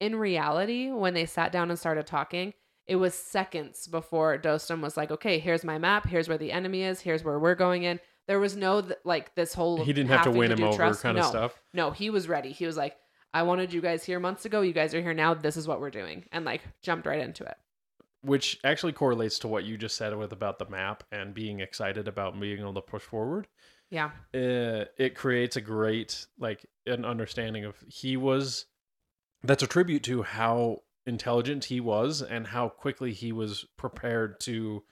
In 0.00 0.16
reality, 0.16 0.90
when 0.90 1.14
they 1.14 1.26
sat 1.26 1.50
down 1.50 1.70
and 1.70 1.78
started 1.78 2.06
talking, 2.06 2.54
it 2.86 2.96
was 2.96 3.14
seconds 3.14 3.88
before 3.88 4.38
Dostum 4.38 4.80
was 4.80 4.96
like, 4.96 5.10
"Okay, 5.10 5.38
here's 5.40 5.64
my 5.64 5.76
map. 5.76 6.06
Here's 6.06 6.28
where 6.28 6.38
the 6.38 6.52
enemy 6.52 6.82
is. 6.82 7.00
Here's 7.00 7.24
where 7.24 7.38
we're 7.38 7.56
going 7.56 7.82
in." 7.82 7.98
There 8.28 8.38
was 8.38 8.56
no 8.56 8.80
th- 8.82 8.98
like 9.04 9.34
this 9.34 9.54
whole 9.54 9.84
He 9.84 9.92
didn't 9.92 10.10
have 10.10 10.24
to 10.24 10.30
win 10.30 10.52
him 10.52 10.62
over 10.62 10.76
trust. 10.76 11.02
kind 11.02 11.16
no, 11.16 11.22
of 11.22 11.28
stuff. 11.28 11.62
No, 11.74 11.90
he 11.90 12.10
was 12.10 12.28
ready. 12.28 12.52
He 12.52 12.66
was 12.66 12.76
like, 12.76 12.96
"I 13.34 13.42
wanted 13.42 13.72
you 13.72 13.80
guys 13.80 14.04
here 14.04 14.20
months 14.20 14.44
ago. 14.44 14.60
You 14.60 14.72
guys 14.72 14.94
are 14.94 15.02
here 15.02 15.14
now. 15.14 15.34
This 15.34 15.56
is 15.56 15.66
what 15.66 15.80
we're 15.80 15.90
doing," 15.90 16.26
and 16.30 16.44
like 16.44 16.62
jumped 16.82 17.06
right 17.06 17.20
into 17.20 17.44
it. 17.44 17.56
Which 18.20 18.58
actually 18.64 18.92
correlates 18.92 19.38
to 19.40 19.48
what 19.48 19.64
you 19.64 19.76
just 19.76 19.96
said 19.96 20.16
with 20.16 20.32
about 20.32 20.58
the 20.58 20.68
map 20.68 21.04
and 21.10 21.34
being 21.34 21.60
excited 21.60 22.06
about 22.06 22.38
being 22.38 22.60
able 22.60 22.74
to 22.74 22.80
push 22.82 23.02
forward. 23.02 23.48
Yeah, 23.90 24.10
uh, 24.34 24.84
it 24.98 25.14
creates 25.14 25.56
a 25.56 25.60
great 25.60 26.26
like 26.38 26.66
an 26.86 27.04
understanding 27.04 27.64
of 27.64 27.76
he 27.88 28.16
was 28.16 28.66
that's 29.42 29.62
a 29.62 29.66
tribute 29.66 30.02
to 30.04 30.22
how 30.22 30.82
intelligent 31.06 31.64
he 31.66 31.80
was 31.80 32.20
and 32.22 32.48
how 32.48 32.68
quickly 32.68 33.12
he 33.12 33.32
was 33.32 33.64
prepared 33.76 34.38
to 34.40 34.82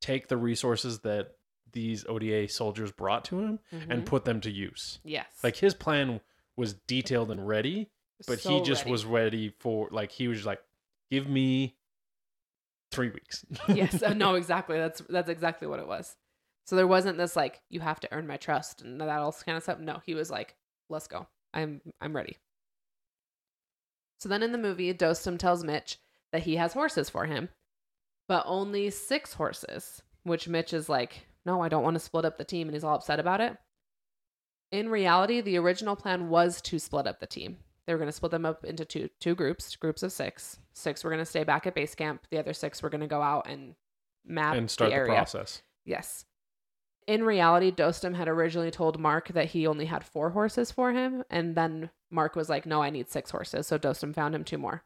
take 0.00 0.28
the 0.28 0.36
resources 0.36 1.00
that 1.00 1.32
these 1.72 2.06
ODA 2.08 2.48
soldiers 2.48 2.90
brought 2.92 3.24
to 3.26 3.40
him 3.40 3.58
and 3.72 4.02
Mhm. 4.02 4.06
put 4.06 4.24
them 4.24 4.40
to 4.40 4.50
use. 4.50 4.98
yes, 5.04 5.26
Like 5.42 5.56
his 5.56 5.74
plan 5.74 6.20
was 6.56 6.72
detailed 6.74 7.30
and 7.30 7.46
ready, 7.46 7.90
but 8.26 8.38
he 8.38 8.60
just 8.62 8.82
ready. 8.84 8.90
was 8.92 9.04
ready 9.04 9.54
for 9.58 9.88
like 9.90 10.12
he 10.12 10.28
was 10.28 10.46
like 10.46 10.62
give 11.10 11.28
me 11.28 11.76
3 12.92 13.10
weeks. 13.10 13.44
yes, 13.68 14.02
uh, 14.02 14.14
no, 14.14 14.34
exactly. 14.36 14.78
That's 14.78 15.02
that's 15.08 15.28
exactly 15.28 15.68
what 15.68 15.80
it 15.80 15.86
was. 15.86 16.16
So 16.68 16.76
there 16.76 16.86
wasn't 16.86 17.16
this 17.16 17.34
like 17.34 17.62
you 17.70 17.80
have 17.80 17.98
to 18.00 18.12
earn 18.12 18.26
my 18.26 18.36
trust 18.36 18.82
and 18.82 19.00
that 19.00 19.08
all 19.08 19.32
kind 19.32 19.56
of 19.56 19.62
stuff. 19.62 19.78
No, 19.78 20.02
he 20.04 20.14
was 20.14 20.30
like, 20.30 20.54
"Let's 20.90 21.06
go. 21.06 21.26
I'm 21.54 21.80
I'm 22.02 22.14
ready." 22.14 22.36
So 24.20 24.28
then 24.28 24.42
in 24.42 24.52
the 24.52 24.58
movie, 24.58 24.92
Dostum 24.92 25.38
tells 25.38 25.64
Mitch 25.64 25.96
that 26.30 26.42
he 26.42 26.56
has 26.56 26.74
horses 26.74 27.08
for 27.08 27.24
him, 27.24 27.48
but 28.28 28.44
only 28.44 28.90
six 28.90 29.32
horses. 29.32 30.02
Which 30.24 30.46
Mitch 30.46 30.74
is 30.74 30.90
like, 30.90 31.26
"No, 31.46 31.62
I 31.62 31.70
don't 31.70 31.82
want 31.82 31.94
to 31.94 32.00
split 32.00 32.26
up 32.26 32.36
the 32.36 32.44
team," 32.44 32.68
and 32.68 32.74
he's 32.74 32.84
all 32.84 32.96
upset 32.96 33.18
about 33.18 33.40
it. 33.40 33.56
In 34.70 34.90
reality, 34.90 35.40
the 35.40 35.56
original 35.56 35.96
plan 35.96 36.28
was 36.28 36.60
to 36.60 36.78
split 36.78 37.06
up 37.06 37.18
the 37.18 37.26
team. 37.26 37.56
They 37.86 37.94
were 37.94 37.98
going 37.98 38.10
to 38.10 38.12
split 38.12 38.32
them 38.32 38.44
up 38.44 38.62
into 38.66 38.84
two 38.84 39.08
two 39.20 39.34
groups, 39.34 39.74
groups 39.74 40.02
of 40.02 40.12
six. 40.12 40.58
Six 40.74 41.02
were 41.02 41.08
going 41.08 41.24
to 41.24 41.24
stay 41.24 41.44
back 41.44 41.66
at 41.66 41.74
base 41.74 41.94
camp. 41.94 42.26
The 42.30 42.38
other 42.38 42.52
six 42.52 42.82
were 42.82 42.90
going 42.90 43.00
to 43.00 43.06
go 43.06 43.22
out 43.22 43.46
and 43.48 43.74
map 44.26 44.54
and 44.54 44.70
start 44.70 44.90
the 44.90 44.98
the, 44.98 45.06
process. 45.06 45.62
Yes. 45.86 46.26
In 47.08 47.24
reality, 47.24 47.72
Dostum 47.72 48.14
had 48.14 48.28
originally 48.28 48.70
told 48.70 49.00
Mark 49.00 49.28
that 49.28 49.46
he 49.46 49.66
only 49.66 49.86
had 49.86 50.04
four 50.04 50.30
horses 50.30 50.70
for 50.70 50.92
him, 50.92 51.24
and 51.30 51.56
then 51.56 51.88
Mark 52.10 52.36
was 52.36 52.48
like, 52.48 52.66
"No, 52.66 52.82
I 52.82 52.90
need 52.90 53.08
six 53.10 53.30
horses." 53.30 53.66
So 53.66 53.78
Dostum 53.78 54.14
found 54.14 54.34
him 54.34 54.44
two 54.44 54.58
more, 54.58 54.84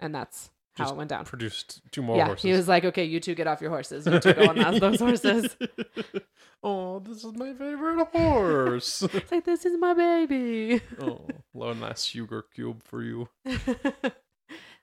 and 0.00 0.12
that's 0.12 0.50
how 0.76 0.84
Just 0.84 0.94
it 0.94 0.96
went 0.96 1.10
down. 1.10 1.24
Produced 1.24 1.80
two 1.92 2.02
more 2.02 2.16
yeah, 2.16 2.26
horses. 2.26 2.42
he 2.42 2.52
was 2.52 2.66
like, 2.66 2.84
okay, 2.84 3.04
you 3.04 3.20
two 3.20 3.34
get 3.34 3.46
off 3.46 3.60
your 3.60 3.70
horses. 3.70 4.06
You 4.06 4.18
two 4.18 4.32
go 4.32 4.48
on 4.48 4.56
those, 4.56 4.80
those 4.80 4.98
horses. 5.22 5.56
oh, 6.64 6.98
this 6.98 7.24
is 7.24 7.32
my 7.34 7.52
favorite 7.52 8.08
horse. 8.08 9.02
It's 9.14 9.30
like, 9.30 9.44
this 9.44 9.64
is 9.64 9.78
my 9.78 9.94
baby. 9.94 10.80
oh, 11.00 11.26
one 11.52 11.80
last 11.80 12.08
sugar 12.08 12.44
cube 12.52 12.82
for 12.82 13.02
you. 13.02 13.28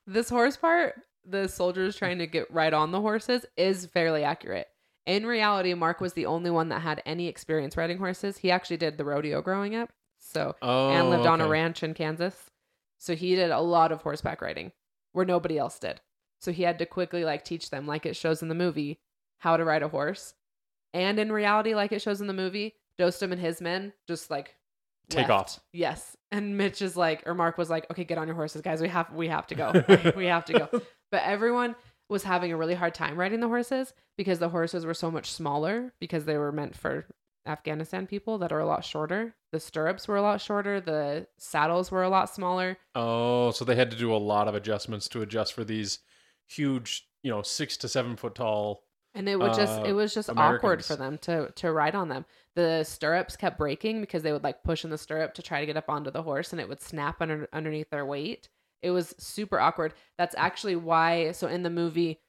this 0.08 0.30
horse 0.30 0.56
part, 0.56 1.02
the 1.26 1.50
soldiers 1.50 1.98
trying 1.98 2.20
to 2.20 2.28
get 2.28 2.50
right 2.54 2.74
on 2.74 2.92
the 2.92 3.02
horses, 3.02 3.46
is 3.58 3.86
fairly 3.86 4.24
accurate. 4.24 4.68
In 5.06 5.26
reality, 5.26 5.74
Mark 5.74 6.00
was 6.00 6.14
the 6.14 6.26
only 6.28 6.52
one 6.52 6.70
that 6.70 6.82
had 6.82 7.02
any 7.06 7.28
experience 7.28 7.76
riding 7.76 7.98
horses. 7.98 8.38
He 8.38 8.52
actually 8.52 8.78
did 8.78 8.98
the 8.98 9.06
rodeo 9.06 9.42
growing 9.42 9.76
up. 9.76 9.90
So, 10.20 10.56
Oh, 10.62 10.90
and 10.92 11.10
lived 11.10 11.26
oh, 11.26 11.32
on 11.32 11.42
a 11.42 11.48
ranch 11.48 11.82
in 11.82 11.94
Kansas. 11.96 12.52
So 13.00 13.16
he 13.16 13.36
did 13.36 13.50
a 13.50 13.60
lot 13.60 13.92
of 13.92 14.02
horseback 14.04 14.42
riding 14.42 14.72
where 15.14 15.26
nobody 15.26 15.58
else 15.58 15.80
did. 15.80 16.02
So 16.40 16.52
he 16.52 16.64
had 16.64 16.78
to 16.80 16.86
quickly 16.86 17.24
like 17.26 17.44
teach 17.44 17.72
them, 17.72 17.88
like 17.88 18.06
it 18.06 18.16
shows 18.16 18.42
in 18.44 18.48
the 18.48 18.56
movie, 18.56 19.00
how 19.40 19.58
to 19.58 19.66
ride 19.66 19.82
a 19.84 19.88
horse. 19.88 20.36
And 20.94 21.20
in 21.20 21.32
reality, 21.32 21.74
like 21.74 21.92
it 21.92 22.02
shows 22.02 22.22
in 22.22 22.28
the 22.28 22.34
movie, 22.34 22.76
Dostum 23.00 23.32
and 23.32 23.42
his 23.42 23.62
men 23.62 23.94
just 24.08 24.30
like 24.30 24.56
Take 25.10 25.28
left. 25.30 25.32
off. 25.32 25.60
Yes. 25.74 26.16
And 26.32 26.58
Mitch 26.58 26.82
is 26.82 26.96
like, 26.96 27.24
or 27.26 27.34
Mark 27.34 27.58
was 27.58 27.70
like, 27.70 27.90
okay, 27.92 28.04
get 28.04 28.18
on 28.20 28.28
your 28.28 28.36
horses, 28.36 28.62
guys. 28.62 28.82
We 28.82 28.88
have 28.90 29.12
we 29.14 29.28
have 29.28 29.48
to 29.48 29.56
go. 29.56 29.84
we 30.16 30.28
have 30.28 30.46
to 30.46 30.54
go. 30.54 30.70
But 31.12 31.24
everyone 31.24 31.76
was 32.12 32.24
having 32.24 32.52
a 32.52 32.58
really 32.58 32.76
hard 32.76 32.94
time 32.94 33.18
riding 33.18 33.40
the 33.40 33.48
horses 33.48 33.94
because 34.18 34.40
the 34.40 34.50
horses 34.50 34.86
were 34.86 34.94
so 34.94 35.10
much 35.10 35.32
smaller 35.32 35.94
because 36.00 36.26
they 36.26 36.38
were 36.38 36.52
meant 36.52 36.76
for 36.76 37.06
Afghanistan 37.48 38.06
people 38.06 38.38
that 38.38 38.52
are 38.52 38.60
a 38.60 38.66
lot 38.66 38.84
shorter. 38.84 39.34
The 39.52 39.60
stirrups 39.60 40.08
were 40.08 40.18
a 40.18 40.22
lot 40.22 40.42
shorter. 40.42 40.82
The 40.82 41.28
saddles 41.38 41.90
were 41.90 42.04
a 42.04 42.10
lot 42.10 42.30
smaller. 42.30 42.78
Oh, 42.94 43.52
so 43.52 43.64
they 43.66 43.76
had 43.76 43.90
to 43.92 43.98
do 43.98 44.14
a 44.14 44.18
lot 44.18 44.48
of 44.50 44.56
adjustments 44.56 45.08
to 45.10 45.22
adjust 45.22 45.54
for 45.54 45.64
these 45.64 46.00
huge, 46.48 47.08
you 47.24 47.32
know, 47.32 47.42
six 47.42 47.78
to 47.78 47.88
seven 47.88 48.18
foot 48.18 48.36
tall. 48.36 48.84
And 49.14 49.28
it 49.28 49.40
would 49.40 49.54
just 49.54 49.80
Uh, 49.80 49.84
it 49.86 49.94
was 49.94 50.14
just 50.14 50.30
awkward 50.30 50.86
for 50.86 50.96
them 50.96 51.18
to 51.20 51.52
to 51.56 51.72
ride 51.72 51.96
on 51.96 52.10
them. 52.10 52.26
The 52.56 52.84
stirrups 52.84 53.36
kept 53.38 53.58
breaking 53.58 54.02
because 54.02 54.24
they 54.24 54.32
would 54.34 54.44
like 54.44 54.64
push 54.64 54.84
in 54.84 54.90
the 54.90 54.98
stirrup 54.98 55.34
to 55.36 55.42
try 55.42 55.62
to 55.62 55.66
get 55.66 55.78
up 55.78 55.90
onto 55.90 56.12
the 56.12 56.24
horse 56.24 56.52
and 56.52 56.62
it 56.62 56.68
would 56.70 56.82
snap 56.82 57.22
under 57.22 57.48
underneath 57.54 57.90
their 57.90 58.06
weight. 58.06 58.50
It 58.82 58.92
was 58.92 59.16
super 59.18 59.60
awkward. 59.60 59.94
That's 60.18 60.36
actually 60.38 60.76
why 60.76 61.32
so 61.32 61.48
in 61.48 61.64
the 61.64 61.70
movie 61.70 62.20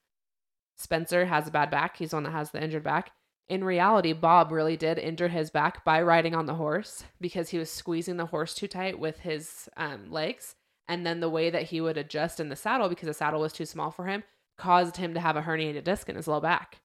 Spencer 0.76 1.26
has 1.26 1.48
a 1.48 1.50
bad 1.50 1.70
back. 1.70 1.96
He's 1.96 2.10
the 2.10 2.16
one 2.16 2.24
that 2.24 2.30
has 2.30 2.50
the 2.50 2.62
injured 2.62 2.82
back. 2.82 3.12
In 3.48 3.64
reality, 3.64 4.12
Bob 4.12 4.50
really 4.50 4.76
did 4.76 4.98
injure 4.98 5.28
his 5.28 5.50
back 5.50 5.84
by 5.84 6.00
riding 6.00 6.34
on 6.34 6.46
the 6.46 6.54
horse 6.54 7.04
because 7.20 7.50
he 7.50 7.58
was 7.58 7.70
squeezing 7.70 8.16
the 8.16 8.26
horse 8.26 8.54
too 8.54 8.68
tight 8.68 8.98
with 8.98 9.20
his 9.20 9.68
um, 9.76 10.10
legs. 10.10 10.54
And 10.88 11.06
then 11.06 11.20
the 11.20 11.30
way 11.30 11.50
that 11.50 11.64
he 11.64 11.80
would 11.80 11.96
adjust 11.96 12.40
in 12.40 12.48
the 12.48 12.56
saddle 12.56 12.88
because 12.88 13.06
the 13.06 13.14
saddle 13.14 13.40
was 13.40 13.52
too 13.52 13.66
small 13.66 13.90
for 13.90 14.06
him 14.06 14.24
caused 14.58 14.96
him 14.96 15.14
to 15.14 15.20
have 15.20 15.36
a 15.36 15.42
herniated 15.42 15.84
disc 15.84 16.08
in 16.08 16.16
his 16.16 16.28
low 16.28 16.40
back. 16.40 16.80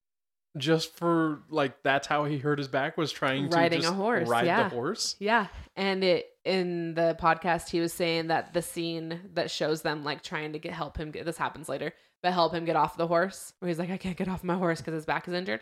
Just 0.58 0.96
for 0.96 1.42
like 1.50 1.84
that's 1.84 2.08
how 2.08 2.26
he 2.26 2.38
hurt 2.38 2.58
his 2.58 2.68
back 2.68 2.98
was 2.98 3.12
trying 3.12 3.50
to 3.50 3.56
Riding 3.56 3.86
a 3.86 3.92
horse, 3.92 4.28
ride 4.28 4.46
yeah. 4.46 4.64
the 4.64 4.76
horse. 4.76 5.16
Yeah, 5.20 5.48
and 5.76 6.04
it 6.04 6.28
in 6.46 6.94
the 6.94 7.18
podcast 7.20 7.70
he 7.70 7.80
was 7.80 7.94
saying 7.94 8.28
that 8.28 8.54
the 8.54 8.62
scene 8.62 9.20
that 9.34 9.52
shows 9.52 9.82
them 9.82 10.04
like 10.04 10.24
trying 10.24 10.54
to 10.54 10.60
get 10.60 10.74
help 10.74 10.98
him 10.98 11.12
get 11.12 11.26
this 11.26 11.38
happens 11.38 11.68
later, 11.70 11.94
but 12.24 12.34
help 12.34 12.54
him 12.54 12.66
get 12.66 12.76
off 12.76 12.98
the 12.98 13.08
horse 13.08 13.54
where 13.60 13.68
he's 13.68 13.80
like 13.80 13.90
I 13.90 13.98
can't 13.98 14.18
get 14.18 14.28
off 14.28 14.44
my 14.44 14.56
horse 14.56 14.80
because 14.80 14.94
his 14.94 15.06
back 15.06 15.28
is 15.28 15.34
injured. 15.34 15.62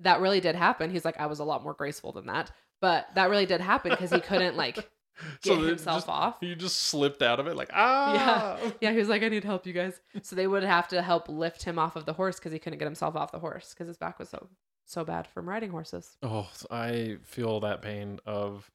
That 0.00 0.20
really 0.20 0.40
did 0.40 0.54
happen. 0.56 0.90
He's 0.90 1.04
like 1.04 1.20
I 1.20 1.26
was 1.26 1.38
a 1.38 1.44
lot 1.44 1.62
more 1.62 1.74
graceful 1.74 2.12
than 2.12 2.26
that, 2.26 2.50
but 2.80 3.06
that 3.14 3.30
really 3.30 3.46
did 3.46 3.60
happen 3.60 3.90
because 3.90 4.10
he 4.10 4.20
couldn't 4.20 4.56
like 4.56 4.90
get 5.42 5.60
they 5.60 5.66
himself 5.68 5.98
just- 5.98 6.08
off. 6.08 6.36
He 6.40 6.54
just 6.54 6.76
slipped 6.76 7.22
out 7.22 7.40
of 7.40 7.46
it 7.46 7.56
like 7.56 7.70
ah. 7.72 8.58
Yeah, 8.60 8.70
yeah. 8.80 8.92
he 8.92 8.98
was 8.98 9.08
like 9.08 9.22
I 9.22 9.28
need 9.28 9.44
help, 9.44 9.66
you 9.66 9.72
guys. 9.72 10.00
So 10.22 10.36
they 10.36 10.46
would 10.46 10.62
have 10.62 10.88
to 10.88 11.02
help 11.02 11.28
lift 11.28 11.62
him 11.64 11.78
off 11.78 11.96
of 11.96 12.04
the 12.06 12.12
horse 12.12 12.38
because 12.38 12.52
he 12.52 12.58
couldn't 12.58 12.78
get 12.78 12.84
himself 12.86 13.16
off 13.16 13.32
the 13.32 13.38
horse 13.38 13.74
because 13.74 13.88
his 13.88 13.96
back 13.96 14.18
was 14.18 14.28
so 14.28 14.48
so 14.84 15.04
bad 15.04 15.26
from 15.26 15.48
riding 15.48 15.70
horses. 15.70 16.16
Oh, 16.22 16.48
I 16.70 17.16
feel 17.24 17.60
that 17.60 17.82
pain 17.82 18.20
of 18.26 18.70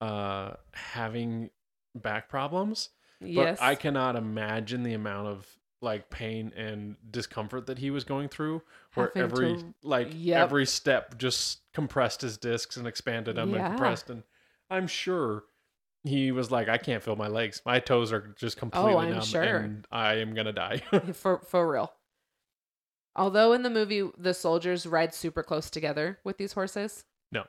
uh 0.00 0.52
having 0.72 1.50
back 1.94 2.28
problems. 2.28 2.90
But 3.20 3.30
yes, 3.30 3.58
I 3.60 3.74
cannot 3.74 4.14
imagine 4.16 4.82
the 4.84 4.94
amount 4.94 5.26
of 5.28 5.46
like 5.80 6.10
pain 6.10 6.52
and 6.56 6.96
discomfort 7.10 7.66
that 7.66 7.78
he 7.78 7.90
was 7.90 8.02
going 8.04 8.28
through 8.28 8.62
where 8.94 9.12
Having 9.14 9.22
every 9.30 9.56
to- 9.58 9.74
like 9.84 10.08
Yep. 10.12 10.40
every 10.40 10.66
step 10.66 11.18
just 11.18 11.60
compressed 11.72 12.20
his 12.20 12.36
discs 12.36 12.76
and 12.76 12.86
expanded 12.86 13.36
them 13.36 13.50
Yeah. 13.50 13.58
and 13.58 13.66
compressed 13.68 14.10
and 14.10 14.24
I'm 14.70 14.86
sure 14.88 15.44
he 16.04 16.32
was 16.32 16.50
like 16.50 16.68
I 16.68 16.78
can't 16.78 17.02
feel 17.02 17.16
my 17.16 17.28
legs. 17.28 17.60
My 17.66 17.80
toes 17.80 18.12
are 18.12 18.34
just 18.38 18.56
completely 18.56 18.92
Oh, 18.94 19.08
numb 19.10 19.20
sure. 19.22 19.42
and 19.58 19.86
I 19.90 20.14
am 20.16 20.34
going 20.34 20.46
to 20.46 20.52
die. 20.52 20.78
for 21.12 21.40
for 21.40 21.70
real. 21.70 21.92
Although 23.16 23.52
in 23.52 23.62
the 23.62 23.70
movie 23.70 24.08
the 24.16 24.34
soldiers 24.34 24.86
ride 24.86 25.14
super 25.14 25.42
close 25.42 25.70
together 25.70 26.18
with 26.24 26.38
these 26.38 26.52
horses. 26.52 27.04
No. 27.32 27.44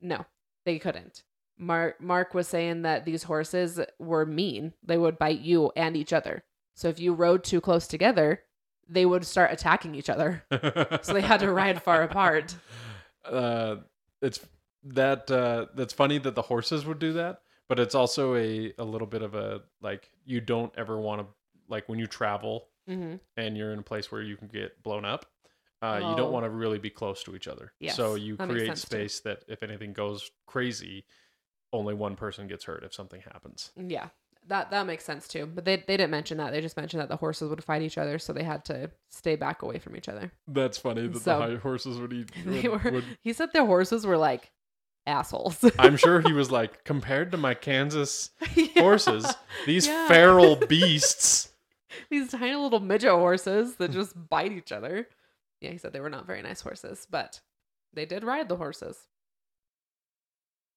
No, 0.00 0.24
they 0.64 0.78
couldn't. 0.78 1.24
Mark 1.58 2.00
Mark 2.00 2.34
was 2.34 2.48
saying 2.48 2.82
that 2.82 3.04
these 3.04 3.24
horses 3.24 3.80
were 3.98 4.26
mean. 4.26 4.72
They 4.82 4.98
would 4.98 5.18
bite 5.18 5.40
you 5.40 5.72
and 5.76 5.96
each 5.96 6.12
other. 6.12 6.44
So 6.74 6.88
if 6.88 6.98
you 6.98 7.12
rode 7.14 7.44
too 7.44 7.60
close 7.60 7.86
together, 7.86 8.40
they 8.88 9.04
would 9.06 9.24
start 9.26 9.52
attacking 9.52 9.94
each 9.94 10.08
other. 10.10 10.44
So 11.02 11.12
they 11.14 11.20
had 11.20 11.40
to 11.40 11.50
ride 11.52 11.82
far 11.82 12.02
apart. 12.02 12.54
uh 13.24 13.76
it's 14.20 14.40
that 14.84 15.30
uh 15.30 15.66
that's 15.74 15.92
funny 15.92 16.18
that 16.18 16.34
the 16.34 16.42
horses 16.42 16.84
would 16.86 16.98
do 16.98 17.12
that 17.14 17.40
but 17.72 17.80
it's 17.80 17.94
also 17.94 18.34
a 18.36 18.72
a 18.78 18.84
little 18.84 19.06
bit 19.06 19.22
of 19.22 19.34
a 19.34 19.62
like 19.80 20.10
you 20.26 20.40
don't 20.40 20.72
ever 20.76 20.98
want 21.00 21.20
to 21.22 21.26
like 21.68 21.88
when 21.88 21.98
you 21.98 22.06
travel 22.06 22.68
hmm 22.86 23.14
and 23.36 23.56
you're 23.56 23.72
in 23.72 23.78
a 23.78 23.82
place 23.82 24.12
where 24.12 24.20
you 24.22 24.36
can 24.36 24.48
get 24.48 24.82
blown 24.82 25.04
up 25.04 25.24
uh 25.80 25.98
you 26.00 26.06
Oh. 26.08 26.16
don't 26.16 26.32
want 26.32 26.44
to 26.44 26.50
really 26.50 26.78
be 26.78 26.90
close 26.90 27.22
to 27.24 27.34
each 27.36 27.48
other 27.48 27.72
Yes, 27.80 27.96
so 27.96 28.14
you 28.14 28.36
that 28.36 28.48
create 28.48 28.66
sense 28.66 28.82
too. 28.82 28.86
space 28.96 29.20
that 29.20 29.44
if 29.48 29.62
anything 29.62 29.92
goes 29.92 30.30
crazy 30.46 31.04
only 31.72 31.94
one 31.94 32.16
person 32.16 32.46
gets 32.48 32.64
hurt 32.64 32.84
if 32.84 32.92
something 32.92 33.20
happens 33.32 33.72
Yeah, 33.76 34.08
that 34.48 34.70
that 34.72 34.86
makes 34.86 35.04
sense 35.04 35.26
too. 35.28 35.46
But 35.46 35.64
they 35.64 35.76
they 35.76 35.96
didn't 35.96 36.10
mention 36.10 36.36
that. 36.38 36.50
They 36.52 36.60
just 36.60 36.76
mentioned 36.76 37.00
that 37.00 37.08
the 37.08 37.16
horses 37.16 37.48
would 37.48 37.62
fight 37.64 37.80
each 37.82 37.96
other, 37.96 38.18
so 38.18 38.32
they 38.32 38.42
had 38.42 38.64
to 38.66 38.90
stay 39.08 39.36
back 39.36 39.62
away 39.62 39.78
from 39.78 39.94
each 39.96 40.08
other. 40.08 40.32
that's 40.48 40.76
funny 40.76 41.06
that 41.06 41.22
So- 41.22 41.38
the 41.38 41.46
high 41.46 41.56
horses 41.56 41.98
would 42.00 42.12
eat 42.12 42.30
They 42.44 42.68
were. 42.68 42.82
would- 42.92 43.18
He 43.22 43.32
said 43.32 43.50
the 43.54 43.64
horses 43.64 44.04
were 44.04 44.18
like 44.18 44.50
assholes. 45.06 45.64
i'm 45.78 45.96
sure 45.96 46.20
he 46.20 46.32
was 46.32 46.50
like 46.50 46.84
compared 46.84 47.32
to 47.32 47.36
my 47.36 47.54
kansas 47.54 48.30
Yeah. 48.54 48.66
horses 48.76 49.26
these 49.66 49.86
Yeah. 49.86 50.08
feral 50.08 50.56
beasts 50.68 51.50
These 52.10 52.30
tiny 52.30 52.54
little 52.54 52.80
midget 52.80 53.10
horses 53.10 53.76
that 53.76 53.90
just 53.90 54.14
bite 54.30 54.52
each 54.52 54.72
other. 54.72 55.06
Yeah, 55.60 55.70
he 55.70 55.78
said 55.78 55.92
they 55.92 56.00
were 56.00 56.08
not 56.10 56.26
very 56.26 56.40
nice 56.42 56.60
horses, 56.62 57.06
but 57.10 57.40
they 57.92 58.06
did 58.06 58.24
ride 58.24 58.48
the 58.48 58.56
horses. 58.56 58.98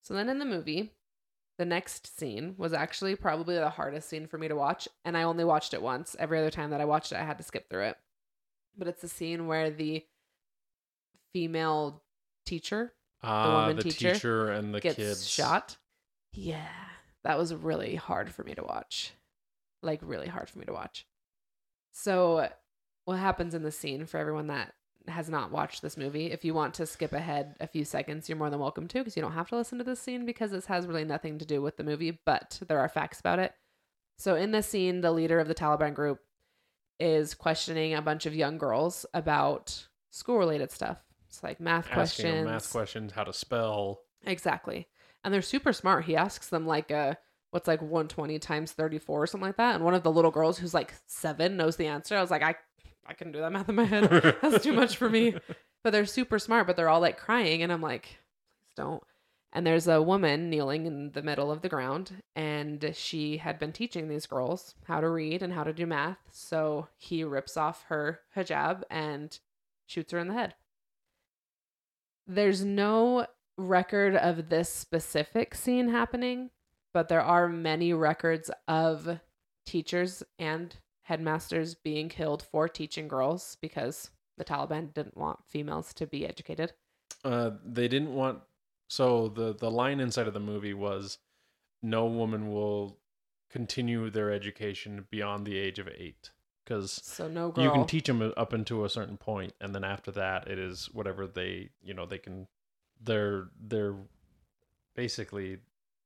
So 0.04 0.14
then 0.14 0.28
in 0.30 0.40
the 0.40 0.46
movie, 0.46 0.92
the 1.58 1.66
next 1.66 2.20
scene 2.20 2.56
was 2.58 2.74
actually 2.74 3.16
probably 3.16 3.56
the 3.56 3.70
hardest 3.70 4.10
scene 4.10 4.28
for 4.28 4.38
me 4.38 4.48
to 4.50 4.56
watch, 4.56 4.88
and 5.06 5.16
I 5.18 5.24
only 5.24 5.44
watched 5.46 5.74
it 5.74 5.82
once. 5.82 6.16
Every 6.20 6.38
other 6.38 6.52
time 6.52 6.70
that 6.72 6.82
I 6.82 6.86
watched 6.86 7.12
it, 7.14 7.18
I 7.18 7.24
had 7.24 7.38
to 7.38 7.44
skip 7.46 7.70
through 7.70 7.86
it. 7.86 7.98
But 8.78 8.88
it's 8.90 9.02
the 9.02 9.08
scene 9.08 9.48
where 9.48 9.72
the 9.72 10.06
female 11.34 12.04
teacher 12.46 12.94
Ah, 13.24 13.62
woman 13.62 13.78
the 13.78 13.84
teacher 13.84 14.14
teacher, 14.14 14.52
and 14.52 14.74
the 14.74 14.80
gets 14.80 14.96
kids. 14.96 15.28
shot. 15.28 15.78
Yeah, 16.34 16.68
that 17.24 17.38
was 17.38 17.54
really 17.54 17.96
hard 17.96 18.32
for 18.32 18.44
me 18.44 18.54
to 18.56 18.64
watch. 18.64 19.14
Like 19.82 20.00
really 20.04 20.28
hard 20.28 20.50
for 20.50 20.60
me 20.60 20.66
to 20.66 20.74
watch. 20.74 21.06
So, 21.92 22.50
what 23.06 23.20
happens 23.20 23.54
in 23.54 23.64
the 23.64 23.72
scene 23.72 24.06
for 24.06 24.18
everyone 24.18 24.48
that 24.48 24.74
has 25.08 25.30
not 25.30 25.52
watched 25.52 25.82
this 25.82 25.96
movie? 25.98 26.32
If 26.32 26.44
you 26.44 26.54
want 26.54 26.74
to 26.76 26.86
skip 26.86 27.14
ahead 27.14 27.56
a 27.60 27.68
few 27.68 27.86
seconds, 27.86 28.28
you're 28.28 28.38
more 28.38 28.50
than 28.50 28.60
welcome 28.60 28.88
to 28.90 28.98
because 29.00 29.16
you 29.16 29.22
don't 29.22 29.32
have 29.32 29.50
to 29.50 29.56
listen 29.56 29.78
to 29.78 29.84
this 29.84 30.00
scene 30.00 30.26
because 30.26 30.52
this 30.52 30.66
has 30.66 30.88
really 30.88 31.06
nothing 31.06 31.40
to 31.40 31.46
do 31.46 31.62
with 31.62 31.78
the 31.78 31.84
movie, 31.84 32.20
but 32.26 32.60
there 32.68 32.80
are 32.80 32.90
facts 32.90 33.20
about 33.20 33.40
it. 33.40 33.54
So, 34.18 34.36
in 34.36 34.52
this 34.52 34.68
scene, 34.68 35.02
the 35.02 35.12
leader 35.12 35.40
of 35.40 35.48
the 35.48 35.56
Taliban 35.56 35.94
group 35.94 36.20
is 37.00 37.34
questioning 37.34 37.94
a 37.94 38.02
bunch 38.02 38.26
of 38.26 38.36
young 38.36 38.58
girls 38.58 39.06
about 39.14 39.88
school 40.12 40.38
related 40.38 40.72
stuff. 40.72 40.98
It's 41.36 41.44
like 41.44 41.60
math 41.60 41.86
Asking 41.88 41.96
questions. 41.96 42.46
math 42.48 42.72
questions, 42.72 43.12
how 43.12 43.26
to 43.26 43.34
spell. 43.34 44.00
Exactly. 44.26 44.88
And 45.24 45.34
they're 45.34 45.42
super 45.42 45.74
smart. 45.74 46.06
He 46.06 46.16
asks 46.16 46.48
them 46.48 46.66
like 46.66 46.92
uh 46.92 47.16
what's 47.52 47.68
like 47.68 47.82
120 47.82 48.40
times 48.40 48.72
34 48.72 49.24
or 49.24 49.28
something 49.28 49.48
like 49.48 49.58
that. 49.58 49.76
And 49.76 49.84
one 49.84 49.94
of 49.94 50.04
the 50.04 50.12
little 50.12 50.32
girls 50.32 50.58
who's 50.58 50.74
like 50.74 50.94
7 51.08 51.58
knows 51.58 51.76
the 51.76 51.88
answer. 51.88 52.16
I 52.16 52.22
was 52.22 52.32
like 52.32 52.42
I 52.42 52.56
I 53.06 53.14
can 53.14 53.34
do 53.34 53.40
that 53.40 53.52
math 53.52 53.68
in 53.68 53.76
my 53.76 53.84
head. 53.84 54.10
That's 54.42 54.64
too 54.64 54.72
much 54.74 54.96
for 54.96 55.10
me. 55.10 55.36
But 55.84 55.92
they're 55.92 56.06
super 56.06 56.40
smart, 56.40 56.68
but 56.68 56.76
they're 56.78 56.90
all 56.90 57.02
like 57.02 57.18
crying 57.18 57.62
and 57.62 57.72
I'm 57.72 57.82
like 57.82 58.04
please 58.04 58.74
don't. 58.78 59.04
And 59.52 59.68
there's 59.68 59.88
a 59.88 60.02
woman 60.02 60.50
kneeling 60.50 60.86
in 60.86 61.12
the 61.12 61.22
middle 61.22 61.52
of 61.52 61.62
the 61.62 61.70
ground 61.70 62.24
and 62.36 62.92
she 62.94 63.38
had 63.38 63.60
been 63.60 63.74
teaching 63.74 64.08
these 64.08 64.26
girls 64.26 64.74
how 64.86 65.02
to 65.02 65.10
read 65.10 65.44
and 65.44 65.52
how 65.52 65.64
to 65.66 65.74
do 65.74 65.86
math. 65.86 66.18
So 66.32 66.88
he 66.98 67.26
rips 67.26 67.58
off 67.58 67.84
her 67.90 68.22
hijab 68.36 68.84
and 68.90 69.38
shoots 69.86 70.14
her 70.14 70.20
in 70.20 70.30
the 70.30 70.34
head. 70.34 70.56
There's 72.28 72.64
no 72.64 73.28
record 73.58 74.16
of 74.16 74.50
this 74.50 74.70
specific 74.70 75.56
scene 75.56 75.90
happening, 75.90 76.50
but 76.94 77.08
there 77.08 77.22
are 77.22 77.48
many 77.48 77.94
records 77.94 78.50
of 78.68 79.20
teachers 79.66 80.24
and 80.40 80.76
headmasters 81.04 81.76
being 81.76 82.10
killed 82.10 82.44
for 82.44 82.68
teaching 82.68 83.08
girls 83.08 83.58
because 83.62 84.10
the 84.38 84.46
Taliban 84.46 84.94
didn't 84.94 85.18
want 85.18 85.46
females 85.48 85.94
to 85.94 86.08
be 86.08 86.26
educated. 86.26 86.74
Uh, 87.24 87.52
they 87.64 87.88
didn't 87.88 88.14
want. 88.14 88.42
So 88.88 89.30
the 89.30 89.54
the 89.54 89.72
line 89.72 90.00
inside 90.00 90.28
of 90.28 90.34
the 90.34 90.40
movie 90.40 90.74
was, 90.74 91.20
"No 91.82 92.06
woman 92.06 92.52
will 92.52 93.00
continue 93.50 94.10
their 94.10 94.32
education 94.32 95.08
beyond 95.10 95.46
the 95.46 95.58
age 95.58 95.80
of 95.80 95.88
eight, 95.88 96.32
because 96.66 96.92
So 97.04 97.28
no 97.30 97.52
girl. 97.52 97.64
you 97.64 97.72
can 97.72 97.86
teach 97.86 98.08
them 98.08 98.34
up 98.36 98.52
until 98.52 98.84
a 98.84 98.90
certain 98.90 99.18
point, 99.18 99.54
and 99.62 99.74
then 99.74 99.84
after 99.86 100.12
that, 100.12 100.48
it 100.50 100.58
is 100.60 100.90
whatever 100.92 101.28
they 101.28 101.70
you 101.84 101.94
know 101.94 102.06
they 102.06 102.18
can. 102.18 102.48
They're 103.02 103.50
they're 103.60 103.96
basically 104.96 105.60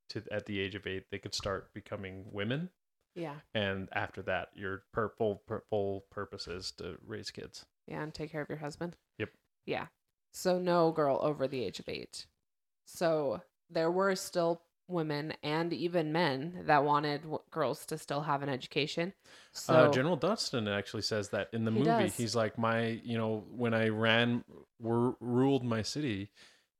to 0.09 0.23
at 0.31 0.45
the 0.45 0.59
age 0.59 0.75
of 0.75 0.87
eight 0.87 1.05
they 1.11 1.19
could 1.19 1.33
start 1.35 1.73
becoming 1.73 2.25
women, 2.31 2.69
yeah, 3.15 3.35
and 3.53 3.89
after 3.93 4.21
that, 4.23 4.49
your 4.55 4.83
purple 4.91 5.41
purple 5.47 6.05
purpose 6.09 6.47
is 6.47 6.71
to 6.73 6.97
raise 7.05 7.29
kids. 7.31 7.65
yeah, 7.87 8.01
and 8.01 8.13
take 8.13 8.31
care 8.31 8.41
of 8.41 8.49
your 8.49 8.57
husband. 8.57 8.95
Yep. 9.19 9.29
Yeah. 9.65 9.87
So 10.31 10.59
no 10.59 10.91
girl 10.91 11.19
over 11.21 11.47
the 11.47 11.63
age 11.63 11.79
of 11.79 11.89
eight. 11.89 12.25
So 12.85 13.41
there 13.69 13.91
were 13.91 14.15
still 14.15 14.61
women 14.89 15.33
and 15.43 15.71
even 15.71 16.11
men 16.11 16.63
that 16.65 16.83
wanted 16.83 17.21
w- 17.21 17.39
girls 17.51 17.85
to 17.87 17.97
still 17.97 18.21
have 18.21 18.41
an 18.43 18.49
education. 18.49 19.13
So 19.53 19.73
uh, 19.73 19.91
General 19.91 20.17
Dostum 20.17 20.67
actually 20.67 21.03
says 21.03 21.29
that 21.29 21.49
in 21.53 21.65
the 21.65 21.71
He 21.71 21.79
movie. 21.79 21.85
does. 22.05 22.15
He's 22.17 22.35
like, 22.35 22.57
my, 22.57 22.99
you 23.03 23.17
know, 23.17 23.43
when 23.55 23.73
I 23.73 23.89
ran, 23.89 24.43
were, 24.79 25.13
ruled 25.19 25.63
my 25.63 25.81
city, 25.81 26.31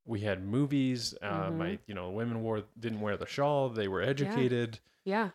we 0.05 0.21
had 0.21 0.43
movies. 0.43 1.13
Uh, 1.21 1.49
Mhm. 1.49 1.57
My, 1.57 1.79
you 1.85 1.93
know, 1.93 2.09
women 2.09 2.41
wore 2.41 2.63
didn't 2.79 3.01
wear 3.01 3.15
the 3.17 3.27
shawl. 3.27 3.69
They 3.69 3.87
were 3.87 4.01
educated. 4.01 4.79
Yeah. 5.05 5.29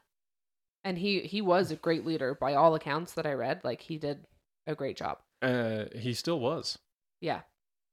And 0.83 0.99
he 0.99 1.21
he 1.21 1.41
was 1.41 1.71
a 1.71 1.77
great 1.77 2.05
leader 2.05 2.35
by 2.35 2.55
all 2.55 2.75
accounts 2.75 3.13
that 3.15 3.25
I 3.27 3.33
read. 3.33 3.63
Like 3.65 3.81
he 3.83 3.97
did 3.97 4.27
a 4.67 4.75
great 4.75 4.97
job. 4.97 5.19
Uh, 5.41 5.85
he 5.95 6.13
still 6.13 6.41
was. 6.41 6.79
Yeah. 7.21 7.43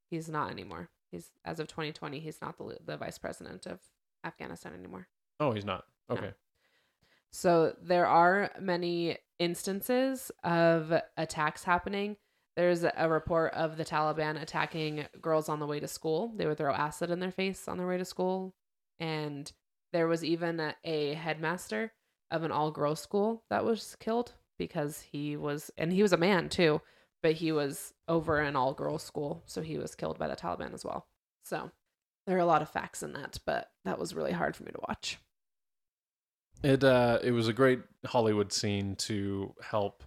He's 0.10 0.28
not 0.28 0.52
anymore. 0.52 0.90
He's 1.12 1.30
as 1.46 1.60
of 1.60 1.68
2020, 1.68 2.20
he's 2.20 2.42
not 2.42 2.58
the 2.58 2.78
the 2.86 2.98
vice 2.98 3.18
president 3.18 3.66
of 3.66 3.80
Afghanistan 4.24 4.74
anymore. 4.74 5.08
Oh, 5.40 5.52
he's 5.52 5.66
not. 5.66 5.86
No. 6.10 6.16
Okay. 6.16 6.32
So 7.32 7.74
there 7.82 8.06
are 8.06 8.52
many 8.60 9.18
instances 9.40 10.32
of 10.44 10.94
attacks 11.18 11.64
happening. 11.64 12.18
There's 12.58 12.84
a 12.84 13.10
report 13.10 13.54
of 13.54 13.78
the 13.78 13.86
Taliban 13.86 14.40
attacking 14.42 15.06
girls 15.22 15.48
on 15.48 15.60
the 15.60 15.66
way 15.66 15.80
to 15.80 15.88
school. 15.88 16.34
They 16.36 16.46
would 16.46 16.58
throw 16.58 16.74
acid 16.74 17.10
in 17.10 17.20
their 17.20 17.32
face 17.32 17.68
on 17.68 17.78
their 17.78 17.88
way 17.88 17.98
to 17.98 18.06
school. 18.06 18.54
And 19.00 19.52
there 19.94 20.08
was 20.08 20.24
even 20.24 20.60
a, 20.60 20.76
a 20.84 21.14
headmaster 21.14 21.94
of 22.30 22.44
an 22.44 22.52
all 22.52 22.72
girls 22.72 23.00
school 23.00 23.44
that 23.50 23.64
was 23.64 23.96
killed 24.00 24.34
because 24.58 25.02
he 25.02 25.38
was, 25.38 25.72
and 25.78 25.92
he 25.92 26.02
was 26.02 26.14
a 26.14 26.18
man 26.18 26.50
too, 26.50 26.82
but 27.24 27.34
he 27.34 27.52
was 27.52 27.94
over 28.08 28.40
an 28.40 28.56
all 28.58 28.74
girls 28.74 29.04
school. 29.04 29.44
So 29.46 29.62
he 29.62 29.78
was 29.78 29.96
killed 29.96 30.20
by 30.20 30.28
the 30.28 30.36
Taliban 30.36 30.74
as 30.74 30.84
well. 30.84 31.08
So 31.44 31.72
there 32.28 32.36
are 32.38 32.40
a 32.40 32.46
lot 32.46 32.62
of 32.62 32.70
facts 32.70 33.04
in 33.04 33.14
that, 33.14 33.40
but 33.46 33.72
that 33.86 33.98
was 34.00 34.14
really 34.14 34.32
hard 34.32 34.56
for 34.56 34.64
me 34.64 34.72
to 34.72 34.80
watch. 34.88 35.18
It 36.64 36.84
uh, 36.84 37.20
it 37.24 37.32
was 37.32 37.48
a 37.48 37.54
great 37.54 37.80
Hollywood 38.06 38.52
scene 38.54 38.96
to 38.98 39.54
help 39.64 40.04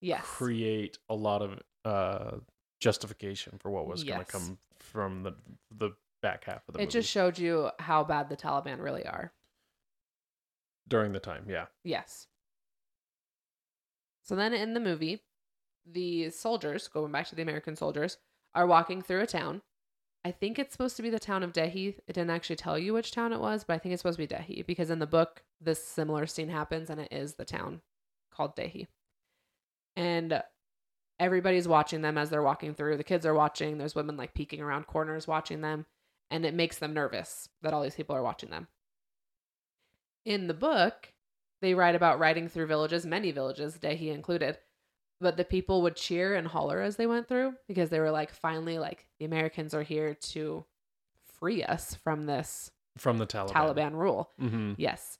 Yes. 0.00 0.22
create 0.24 0.98
a 1.08 1.14
lot 1.14 1.40
of 1.42 1.60
uh 1.84 2.38
justification 2.80 3.56
for 3.58 3.70
what 3.70 3.86
was 3.86 4.04
going 4.04 4.18
to 4.18 4.24
come 4.26 4.58
from 4.78 5.22
the 5.22 5.32
the 5.70 5.90
back 6.20 6.44
half 6.44 6.66
of 6.68 6.72
the 6.74 6.78
movie. 6.78 6.82
it 6.82 6.86
movie 6.86 6.92
just 6.92 7.08
showed 7.10 7.38
you 7.38 7.70
how 7.78 8.02
bad 8.04 8.28
the 8.28 8.36
Taliban 8.36 8.80
really 8.80 9.06
are. 9.06 9.32
during 10.88 11.12
the 11.12 11.20
time. 11.20 11.44
Yeah. 11.48 11.66
Yes. 11.84 12.26
So 14.22 14.34
then 14.36 14.52
in 14.54 14.74
the 14.74 14.80
movie, 14.80 15.22
the 15.86 16.30
soldiers, 16.30 16.88
going 16.88 17.12
back 17.12 17.28
to 17.28 17.34
the 17.34 17.42
American 17.42 17.76
soldiers, 17.76 18.18
are 18.54 18.66
walking 18.66 19.02
through 19.02 19.20
a 19.20 19.26
town. 19.26 19.62
I 20.24 20.30
think 20.30 20.58
it's 20.58 20.72
supposed 20.72 20.96
to 20.96 21.02
be 21.02 21.10
the 21.10 21.18
town 21.18 21.42
of 21.42 21.52
Dehi. 21.52 21.98
It 22.06 22.12
didn't 22.14 22.30
actually 22.30 22.56
tell 22.56 22.78
you 22.78 22.94
which 22.94 23.12
town 23.12 23.32
it 23.32 23.40
was, 23.40 23.62
but 23.64 23.74
I 23.74 23.78
think 23.78 23.92
it's 23.92 24.00
supposed 24.00 24.18
to 24.18 24.26
be 24.26 24.34
Dehi 24.34 24.66
because 24.66 24.88
in 24.88 24.98
the 24.98 25.06
book, 25.06 25.42
this 25.60 25.84
similar 25.84 26.26
scene 26.26 26.48
happens 26.48 26.88
and 26.88 27.00
it 27.00 27.12
is 27.12 27.34
the 27.34 27.44
town 27.44 27.82
called 28.30 28.56
Dehi. 28.56 28.86
And 29.96 30.42
everybody's 31.20 31.68
watching 31.68 32.00
them 32.00 32.16
as 32.16 32.30
they're 32.30 32.42
walking 32.42 32.74
through. 32.74 32.96
The 32.96 33.04
kids 33.04 33.26
are 33.26 33.34
watching. 33.34 33.76
There's 33.76 33.94
women 33.94 34.16
like 34.16 34.34
peeking 34.34 34.62
around 34.62 34.86
corners 34.86 35.28
watching 35.28 35.60
them. 35.60 35.84
And 36.30 36.46
it 36.46 36.54
makes 36.54 36.78
them 36.78 36.94
nervous 36.94 37.50
that 37.62 37.74
all 37.74 37.82
these 37.82 37.94
people 37.94 38.16
are 38.16 38.22
watching 38.22 38.50
them. 38.50 38.68
In 40.24 40.46
the 40.46 40.54
book, 40.54 41.12
they 41.60 41.74
write 41.74 41.94
about 41.94 42.18
riding 42.18 42.48
through 42.48 42.66
villages, 42.66 43.04
many 43.04 43.30
villages, 43.30 43.78
Dehi 43.78 44.12
included. 44.12 44.58
But 45.20 45.36
the 45.36 45.44
people 45.44 45.82
would 45.82 45.96
cheer 45.96 46.34
and 46.34 46.46
holler 46.46 46.80
as 46.80 46.96
they 46.96 47.06
went 47.06 47.28
through 47.28 47.54
because 47.68 47.88
they 47.90 48.00
were 48.00 48.10
like, 48.10 48.32
finally, 48.32 48.78
like 48.78 49.06
the 49.18 49.24
Americans 49.24 49.72
are 49.74 49.82
here 49.82 50.14
to 50.14 50.64
free 51.38 51.62
us 51.62 51.94
from 51.94 52.26
this 52.26 52.70
From 52.98 53.18
the 53.18 53.26
Taliban. 53.26 53.50
Taliban 53.50 53.92
rule. 53.92 54.30
Mm-hmm. 54.40 54.72
Yes. 54.76 55.18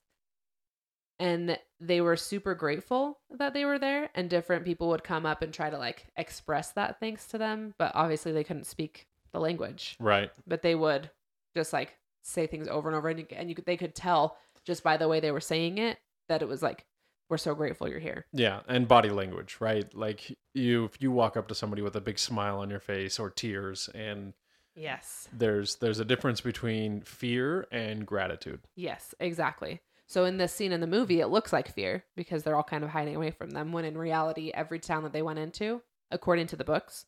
And 1.21 1.57
they 1.81 2.01
were 2.01 2.17
super 2.17 2.55
grateful 2.55 3.21
that 3.39 3.55
they 3.55 3.65
were 3.65 3.79
there, 3.79 4.11
and 4.17 4.29
different 4.29 4.65
people 4.65 4.89
would 4.89 5.05
come 5.05 5.25
up 5.25 5.43
and 5.43 5.55
try 5.55 5.71
to 5.71 5.79
like 5.79 6.07
express 6.17 6.73
that 6.73 6.99
thanks 6.99 7.27
to 7.29 7.39
them. 7.39 7.73
But 7.79 7.93
obviously, 7.95 8.33
they 8.33 8.43
couldn't 8.45 8.67
speak 8.67 9.07
the 9.33 9.39
language, 9.39 9.97
Right. 10.01 10.31
but 10.47 10.63
they 10.63 10.75
would 10.75 11.11
just 11.57 11.73
like 11.73 11.97
say 12.23 12.47
things 12.49 12.67
over 12.67 12.89
and 12.89 12.97
over, 12.97 13.09
and 13.09 13.25
and 13.33 13.49
you 13.49 13.55
could, 13.55 13.65
they 13.65 13.77
could 13.77 13.95
tell 13.95 14.37
just 14.65 14.83
by 14.83 14.97
the 14.97 15.07
way 15.09 15.21
they 15.21 15.31
were 15.31 15.41
saying 15.41 15.79
it 15.79 15.99
that 16.29 16.43
it 16.43 16.49
was 16.49 16.63
like, 16.63 16.85
"We're 17.29 17.39
so 17.39 17.55
grateful 17.55 17.89
you're 17.89 17.99
here." 17.99 18.27
Yeah, 18.33 18.61
and 18.69 18.87
body 18.89 19.11
language, 19.11 19.57
right? 19.61 19.93
Like 19.95 20.37
you 20.55 20.85
if 20.85 21.01
you 21.01 21.11
walk 21.11 21.37
up 21.37 21.49
to 21.49 21.55
somebody 21.55 21.83
with 21.83 21.97
a 21.97 22.01
big 22.01 22.19
smile 22.19 22.59
on 22.59 22.71
your 22.71 22.81
face 22.81 23.19
or 23.19 23.31
tears 23.31 23.89
and 23.95 24.35
Yes. 24.77 25.29
there's 25.33 25.77
there's 25.77 26.01
a 26.01 26.05
difference 26.05 26.41
between 26.41 27.03
fear 27.03 27.67
and 27.71 28.07
gratitude. 28.07 28.61
Yes, 28.75 29.15
exactly. 29.21 29.81
So 30.07 30.25
in 30.25 30.37
this 30.37 30.53
scene 30.53 30.73
in 30.73 30.81
the 30.81 30.87
movie, 30.87 31.21
it 31.21 31.29
looks 31.29 31.53
like 31.53 31.73
fear 31.73 32.05
because 32.17 32.43
they're 32.43 32.57
all 32.57 32.63
kind 32.63 32.85
of 32.85 32.91
hiding 32.91 33.17
away 33.17 33.31
from 33.31 33.51
them. 33.51 33.73
When 33.73 33.85
in 33.85 33.97
reality, 33.97 34.51
every 34.53 34.79
town 34.79 35.03
that 35.05 35.13
they 35.13 35.23
went 35.23 35.39
into, 35.39 35.83
according 36.11 36.49
to 36.49 36.57
the 36.57 36.65
books, 36.65 37.07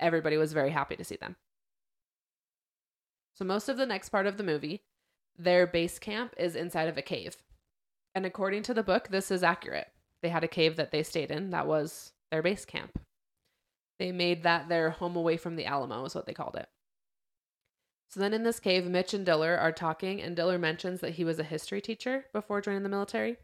everybody 0.00 0.36
was 0.36 0.52
very 0.52 0.70
happy 0.70 0.96
to 0.96 1.04
see 1.04 1.16
them. 1.16 1.36
So 3.34 3.44
most 3.44 3.68
of 3.68 3.76
the 3.76 3.86
next 3.86 4.08
part 4.08 4.26
of 4.26 4.36
the 4.36 4.42
movie, 4.42 4.82
their 5.36 5.66
base 5.66 5.98
camp 6.00 6.34
is 6.36 6.56
inside 6.56 6.88
of 6.88 6.98
a 6.98 7.02
cave. 7.02 7.36
And 8.14 8.26
according 8.26 8.62
to 8.64 8.74
the 8.74 8.82
book, 8.82 9.08
this 9.08 9.30
is 9.30 9.42
accurate. 9.42 9.88
They 10.22 10.28
had 10.28 10.44
a 10.44 10.48
cave 10.48 10.76
that 10.76 10.90
they 10.90 11.02
stayed 11.02 11.30
in 11.30 11.50
that 11.50 11.66
was 11.66 12.12
their 12.30 12.42
base 12.42 12.64
camp. 12.64 12.98
They 13.98 14.12
made 14.12 14.42
that 14.42 14.68
their 14.68 14.90
home 14.90 15.16
away 15.16 15.36
from 15.36 15.56
the 15.56 15.66
Alamo, 15.66 16.04
is 16.04 16.14
what 16.14 16.26
they 16.26 16.34
called 16.34 16.56
it. 16.56 16.68
So 18.10 18.20
then 18.20 18.32
in 18.32 18.42
this 18.42 18.60
cave, 18.60 18.86
Mitch 18.86 19.12
and 19.12 19.26
Diller 19.26 19.56
are 19.56 19.72
talking, 19.72 20.22
and 20.22 20.34
Diller 20.34 20.58
mentions 20.58 21.00
that 21.00 21.14
he 21.14 21.24
was 21.24 21.38
a 21.38 21.44
history 21.44 21.80
teacher 21.80 22.24
before 22.32 22.60
joining 22.60 22.82
the 22.82 22.88
military. 22.88 23.36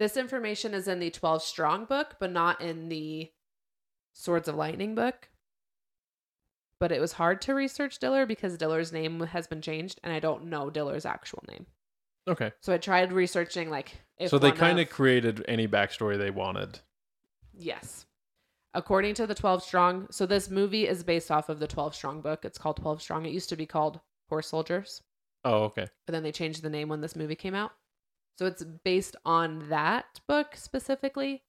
This 0.00 0.16
information 0.16 0.74
is 0.74 0.88
in 0.88 0.98
the 0.98 1.10
12 1.10 1.42
Strong 1.42 1.84
book, 1.84 2.16
but 2.18 2.32
not 2.32 2.60
in 2.60 2.88
the 2.88 3.30
Swords 4.12 4.48
of 4.48 4.56
Lightning 4.56 4.94
book. 4.94 5.28
But 6.80 6.90
it 6.90 7.00
was 7.00 7.12
hard 7.12 7.40
to 7.42 7.54
research 7.54 8.00
Diller 8.00 8.26
because 8.26 8.58
Diller's 8.58 8.92
name 8.92 9.20
has 9.20 9.46
been 9.46 9.62
changed, 9.62 10.00
and 10.02 10.12
I 10.12 10.18
don't 10.18 10.46
know 10.46 10.68
Diller's 10.68 11.06
actual 11.06 11.44
name. 11.48 11.66
Okay. 12.26 12.52
So 12.60 12.72
I 12.72 12.78
tried 12.78 13.12
researching, 13.12 13.70
like, 13.70 14.00
if 14.18 14.30
so 14.30 14.38
they 14.38 14.52
kind 14.52 14.78
of 14.78 14.86
of 14.86 14.92
created 14.92 15.44
any 15.46 15.68
backstory 15.68 16.16
they 16.16 16.30
wanted. 16.30 16.80
Yes. 17.52 18.06
According 18.72 19.14
to 19.14 19.26
the 19.26 19.34
12 19.34 19.62
Strong, 19.62 20.08
so 20.10 20.26
this 20.26 20.50
movie 20.50 20.88
is 20.88 21.04
based 21.04 21.30
off 21.30 21.48
of 21.48 21.60
the 21.60 21.66
12 21.66 21.94
Strong 21.94 22.22
book. 22.22 22.44
It's 22.44 22.58
called 22.58 22.76
12 22.78 23.02
Strong. 23.02 23.26
It 23.26 23.32
used 23.32 23.48
to 23.50 23.56
be 23.56 23.66
called 23.66 24.00
Horse 24.28 24.48
Soldiers, 24.48 25.02
Oh, 25.44 25.64
okay. 25.64 25.86
but 26.06 26.12
then 26.12 26.22
they 26.22 26.32
changed 26.32 26.62
the 26.62 26.70
name 26.70 26.88
when 26.88 27.00
this 27.00 27.14
movie 27.14 27.36
came 27.36 27.54
out. 27.54 27.72
So 28.36 28.46
it's 28.46 28.64
based 28.64 29.14
on 29.24 29.68
that 29.68 30.20
book 30.26 30.56
specifically. 30.56 31.44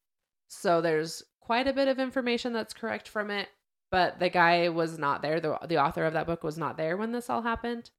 So 0.49 0.81
there's 0.81 1.23
quite 1.39 1.67
a 1.67 1.73
bit 1.73 1.87
of 1.87 1.97
information 1.99 2.53
that's 2.53 2.73
correct 2.75 3.07
from 3.07 3.31
it, 3.31 3.47
but 3.89 4.19
the 4.19 4.29
guy 4.29 4.69
was 4.69 4.99
not 4.99 5.23
there. 5.23 5.39
The, 5.39 5.57
the 5.67 5.81
author 5.83 6.05
of 6.05 6.13
that 6.13 6.27
book 6.27 6.43
was 6.43 6.57
not 6.59 6.77
there 6.77 6.95
when 6.95 7.11
this 7.11 7.29
all 7.29 7.41
happened. 7.41 7.89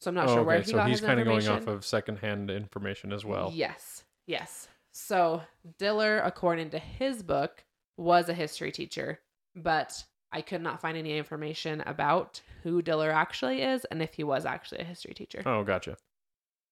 So 0.00 0.10
I'm 0.10 0.14
not 0.14 0.28
oh, 0.28 0.34
sure 0.34 0.38
okay. 0.40 0.46
where 0.46 0.58
he 0.60 0.70
so 0.70 0.76
got 0.76 0.88
he's 0.88 1.00
his 1.00 1.06
kind 1.06 1.20
of 1.20 1.26
going 1.26 1.46
off 1.48 1.66
of 1.66 1.84
secondhand 1.84 2.50
information 2.50 3.12
as 3.12 3.24
well. 3.24 3.50
Yes, 3.54 4.04
yes. 4.26 4.68
So 4.92 5.42
Diller, 5.78 6.20
according 6.20 6.70
to 6.70 6.78
his 6.78 7.22
book, 7.22 7.64
was 7.96 8.28
a 8.28 8.34
history 8.34 8.72
teacher, 8.72 9.20
but 9.54 10.04
I 10.32 10.40
could 10.40 10.62
not 10.62 10.80
find 10.80 10.96
any 10.96 11.18
information 11.18 11.82
about 11.82 12.40
who 12.62 12.80
Diller 12.80 13.10
actually 13.10 13.62
is 13.62 13.84
and 13.86 14.02
if 14.02 14.14
he 14.14 14.24
was 14.24 14.46
actually 14.46 14.80
a 14.80 14.84
history 14.84 15.12
teacher. 15.12 15.42
Oh, 15.44 15.64
gotcha. 15.64 15.96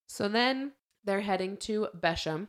So 0.09 0.29
then 0.29 0.73
they're 1.05 1.21
heading 1.21 1.57
to 1.59 1.89
Besham, 1.99 2.49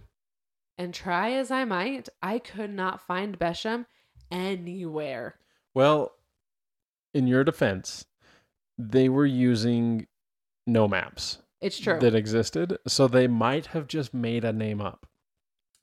and 0.77 0.93
try 0.93 1.31
as 1.31 1.51
I 1.51 1.65
might, 1.65 2.07
I 2.21 2.39
could 2.39 2.69
not 2.69 3.01
find 3.01 3.37
Besham 3.37 3.85
anywhere. 4.31 5.35
Well, 5.73 6.13
in 7.13 7.27
your 7.27 7.43
defense, 7.43 8.05
they 8.77 9.09
were 9.09 9.25
using 9.25 10.07
no 10.69 10.87
maps 10.87 11.39
It's 11.61 11.79
true. 11.79 11.99
that 11.99 12.15
existed, 12.15 12.77
so 12.87 13.07
they 13.07 13.27
might 13.27 13.67
have 13.67 13.87
just 13.87 14.13
made 14.13 14.43
a 14.45 14.53
name 14.53 14.79
up. 14.81 15.05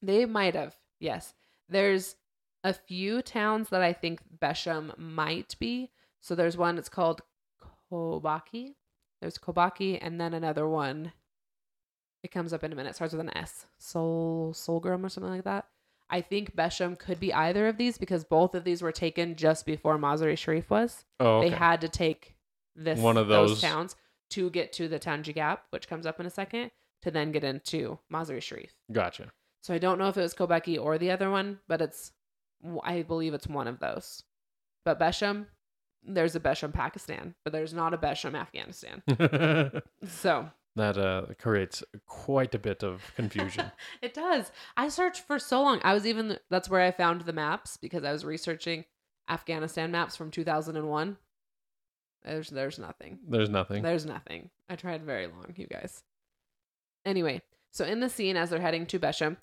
They 0.02 0.24
might 0.26 0.54
have. 0.54 0.74
Yes. 1.00 1.34
There's 1.68 2.16
a 2.64 2.72
few 2.72 3.22
towns 3.22 3.68
that 3.70 3.82
I 3.82 3.92
think 3.92 4.20
Besham 4.40 4.96
might 4.98 5.54
be. 5.58 5.90
So 6.20 6.34
there's 6.34 6.56
one 6.56 6.78
it's 6.78 6.88
called 6.88 7.22
Kobaki. 7.92 8.74
There's 9.20 9.38
Kobaki 9.38 9.98
and 10.00 10.20
then 10.20 10.34
another 10.34 10.68
one. 10.68 11.12
It 12.22 12.30
comes 12.30 12.52
up 12.52 12.64
in 12.64 12.72
a 12.72 12.76
minute. 12.76 12.94
Starts 12.96 13.12
with 13.12 13.20
an 13.20 13.36
S. 13.36 13.66
Soul 13.78 14.52
Solgrim 14.54 15.04
or 15.04 15.08
something 15.08 15.32
like 15.32 15.44
that. 15.44 15.66
I 16.08 16.20
think 16.20 16.54
Besham 16.54 16.96
could 16.98 17.18
be 17.18 17.32
either 17.32 17.66
of 17.66 17.78
these 17.78 17.98
because 17.98 18.24
both 18.24 18.54
of 18.54 18.64
these 18.64 18.80
were 18.82 18.92
taken 18.92 19.34
just 19.34 19.66
before 19.66 19.98
Mazar-i-Sharif 19.98 20.70
was. 20.70 21.04
Oh, 21.18 21.38
okay. 21.38 21.50
They 21.50 21.56
had 21.56 21.80
to 21.80 21.88
take 21.88 22.36
this 22.76 22.98
One 22.98 23.16
of 23.16 23.26
those 23.28 23.50
those. 23.50 23.60
towns 23.60 23.96
to 24.30 24.50
get 24.50 24.72
to 24.74 24.88
the 24.88 24.98
Tangi 24.98 25.32
Gap, 25.32 25.64
which 25.70 25.88
comes 25.88 26.06
up 26.06 26.20
in 26.20 26.26
a 26.26 26.30
second, 26.30 26.70
to 27.02 27.10
then 27.10 27.32
get 27.32 27.44
into 27.44 27.98
Mazar-i-Sharif. 28.12 28.72
gotcha. 28.92 29.32
So 29.62 29.74
I 29.74 29.78
don't 29.78 29.98
know 29.98 30.08
if 30.08 30.16
it 30.16 30.22
was 30.22 30.34
Kobeki 30.34 30.80
or 30.80 30.96
the 30.96 31.10
other 31.10 31.30
one, 31.30 31.58
but 31.66 31.80
it's 31.80 32.12
I 32.84 33.02
believe 33.02 33.34
it's 33.34 33.48
one 33.48 33.66
of 33.66 33.80
those. 33.80 34.22
But 34.84 35.00
Besham, 35.00 35.46
there's 36.04 36.36
a 36.36 36.40
Besham 36.40 36.72
Pakistan, 36.72 37.34
but 37.44 37.52
there's 37.52 37.74
not 37.74 37.92
a 37.92 37.98
Besham 37.98 38.34
Afghanistan. 38.34 39.02
So 40.08 40.48
that 40.76 40.98
uh, 40.98 41.22
creates 41.38 41.82
quite 42.06 42.54
a 42.54 42.58
bit 42.58 42.84
of 42.84 43.02
confusion. 43.16 43.72
it 44.02 44.14
does. 44.14 44.52
I 44.76 44.88
searched 44.88 45.26
for 45.26 45.38
so 45.38 45.62
long. 45.62 45.80
I 45.82 45.94
was 45.94 46.06
even 46.06 46.38
that's 46.50 46.68
where 46.68 46.82
I 46.82 46.90
found 46.92 47.22
the 47.22 47.32
maps 47.32 47.76
because 47.76 48.04
I 48.04 48.12
was 48.12 48.24
researching 48.24 48.84
Afghanistan 49.28 49.90
maps 49.90 50.14
from 50.16 50.30
2001. 50.30 51.16
There's 52.26 52.50
there's 52.50 52.78
nothing. 52.78 53.20
There's 53.26 53.48
nothing. 53.48 53.82
There's 53.82 54.04
nothing. 54.04 54.50
I 54.68 54.76
tried 54.76 55.04
very 55.04 55.28
long, 55.28 55.54
you 55.56 55.66
guys. 55.66 56.02
Anyway, 57.04 57.40
so 57.70 57.84
in 57.84 58.00
the 58.00 58.08
scene 58.08 58.36
as 58.36 58.50
they're 58.50 58.60
heading 58.60 58.84
to 58.86 58.98
Besham 58.98 59.36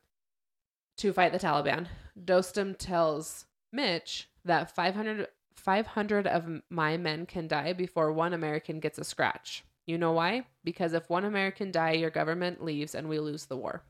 to 0.98 1.14
fight 1.14 1.32
the 1.32 1.40
Taliban, 1.40 1.88
Dostum 2.22 2.76
tells 2.78 3.46
Mitch 3.72 4.30
that 4.44 4.76
500, 4.76 5.28
500 5.56 6.28
of 6.28 6.62
my 6.70 6.98
men 6.98 7.26
can 7.26 7.48
die 7.48 7.72
before 7.72 8.12
one 8.12 8.34
American 8.34 8.82
gets 8.82 8.98
a 8.98 9.06
scratch. 9.06 9.64
You 9.86 9.98
know 9.98 10.12
why? 10.12 10.46
Because 10.64 10.94
if 10.94 11.10
one 11.10 11.26
American 11.26 11.72
die, 11.72 11.94
your 11.94 12.10
government 12.10 12.64
leaves 12.64 12.94
and 12.94 13.08
we 13.08 13.20
lose 13.20 13.46
the 13.46 13.58
war. 13.58 13.84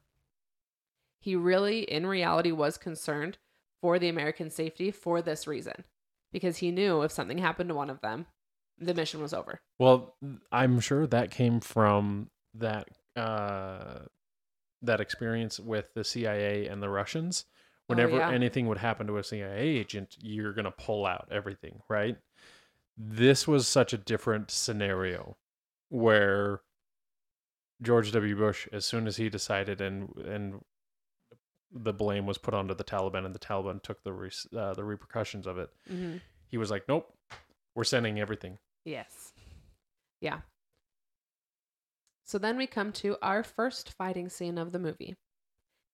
He 1.20 1.36
really, 1.36 1.82
in 1.82 2.06
reality, 2.06 2.52
was 2.52 2.78
concerned 2.78 3.38
for 3.82 3.98
the 3.98 4.10
American 4.10 4.50
safety 4.50 4.91
for 4.91 5.22
this 5.22 5.48
reason. 5.48 5.84
Because 6.32 6.58
he 6.58 6.72
knew 6.72 7.02
if 7.02 7.12
something 7.12 7.38
happened 7.38 7.70
to 7.70 7.76
one 7.76 7.89
of 7.89 8.02
them, 8.02 8.26
the 8.80 8.94
mission 8.94 9.22
was 9.22 9.34
over. 9.34 9.62
Well, 9.80 10.16
I'm 10.52 10.80
sure 10.80 11.08
that 11.08 11.32
came 11.32 11.60
from 11.60 12.30
that 12.56 12.88
uh, 13.16 14.00
that 14.82 15.00
experience 15.02 15.60
with 15.60 15.94
the 15.94 16.04
CIA 16.04 16.68
and 16.68 16.82
the 16.82 16.90
Russians. 16.90 17.46
Whenever 17.88 18.18
yeah. 18.18 18.32
anything 18.32 18.68
would 18.68 18.78
happen 18.78 19.08
to 19.08 19.18
a 19.18 19.24
CIA 19.24 19.60
agent, 19.60 20.16
you're 20.22 20.54
gonna 20.54 20.72
pull 20.72 21.06
out 21.06 21.28
everything, 21.32 21.82
right? 21.90 22.18
This 22.98 23.48
was 23.48 23.68
such 23.68 23.92
a 23.94 23.98
different 23.98 24.52
scenario 24.52 25.38
where 25.90 26.62
George 27.82 28.12
W. 28.12 28.36
Bush, 28.36 28.68
as 28.72 28.86
soon 28.86 29.08
as 29.08 29.18
he 29.18 29.30
decided 29.30 29.82
and 29.82 30.10
and 30.26 30.62
the 31.76 31.94
blame 31.94 32.26
was 32.26 32.38
put 32.38 32.54
onto 32.54 32.74
the 32.74 32.84
Taliban 32.84 33.26
and 33.26 33.34
the 33.34 33.40
Taliban 33.40 33.82
took 33.82 34.04
the 34.04 34.14
re- 34.14 34.30
uh, 34.56 34.74
the 34.76 34.84
repercussions 34.84 35.48
of 35.48 35.58
it, 35.58 35.70
Mm-hmm. 35.92 36.18
he 36.48 36.58
was 36.58 36.70
like, 36.72 36.88
"Nope, 36.88 37.12
we're 37.76 37.84
sending 37.84 38.20
everything." 38.20 38.58
Yes. 38.86 39.34
Yeah. 40.22 40.42
So 42.26 42.38
then 42.38 42.58
we 42.58 42.68
come 42.68 42.92
to 42.94 43.18
our 43.22 43.44
first 43.44 43.92
fighting 43.92 44.30
scene 44.30 44.58
of 44.58 44.72
the 44.72 44.80
movie. 44.80 45.16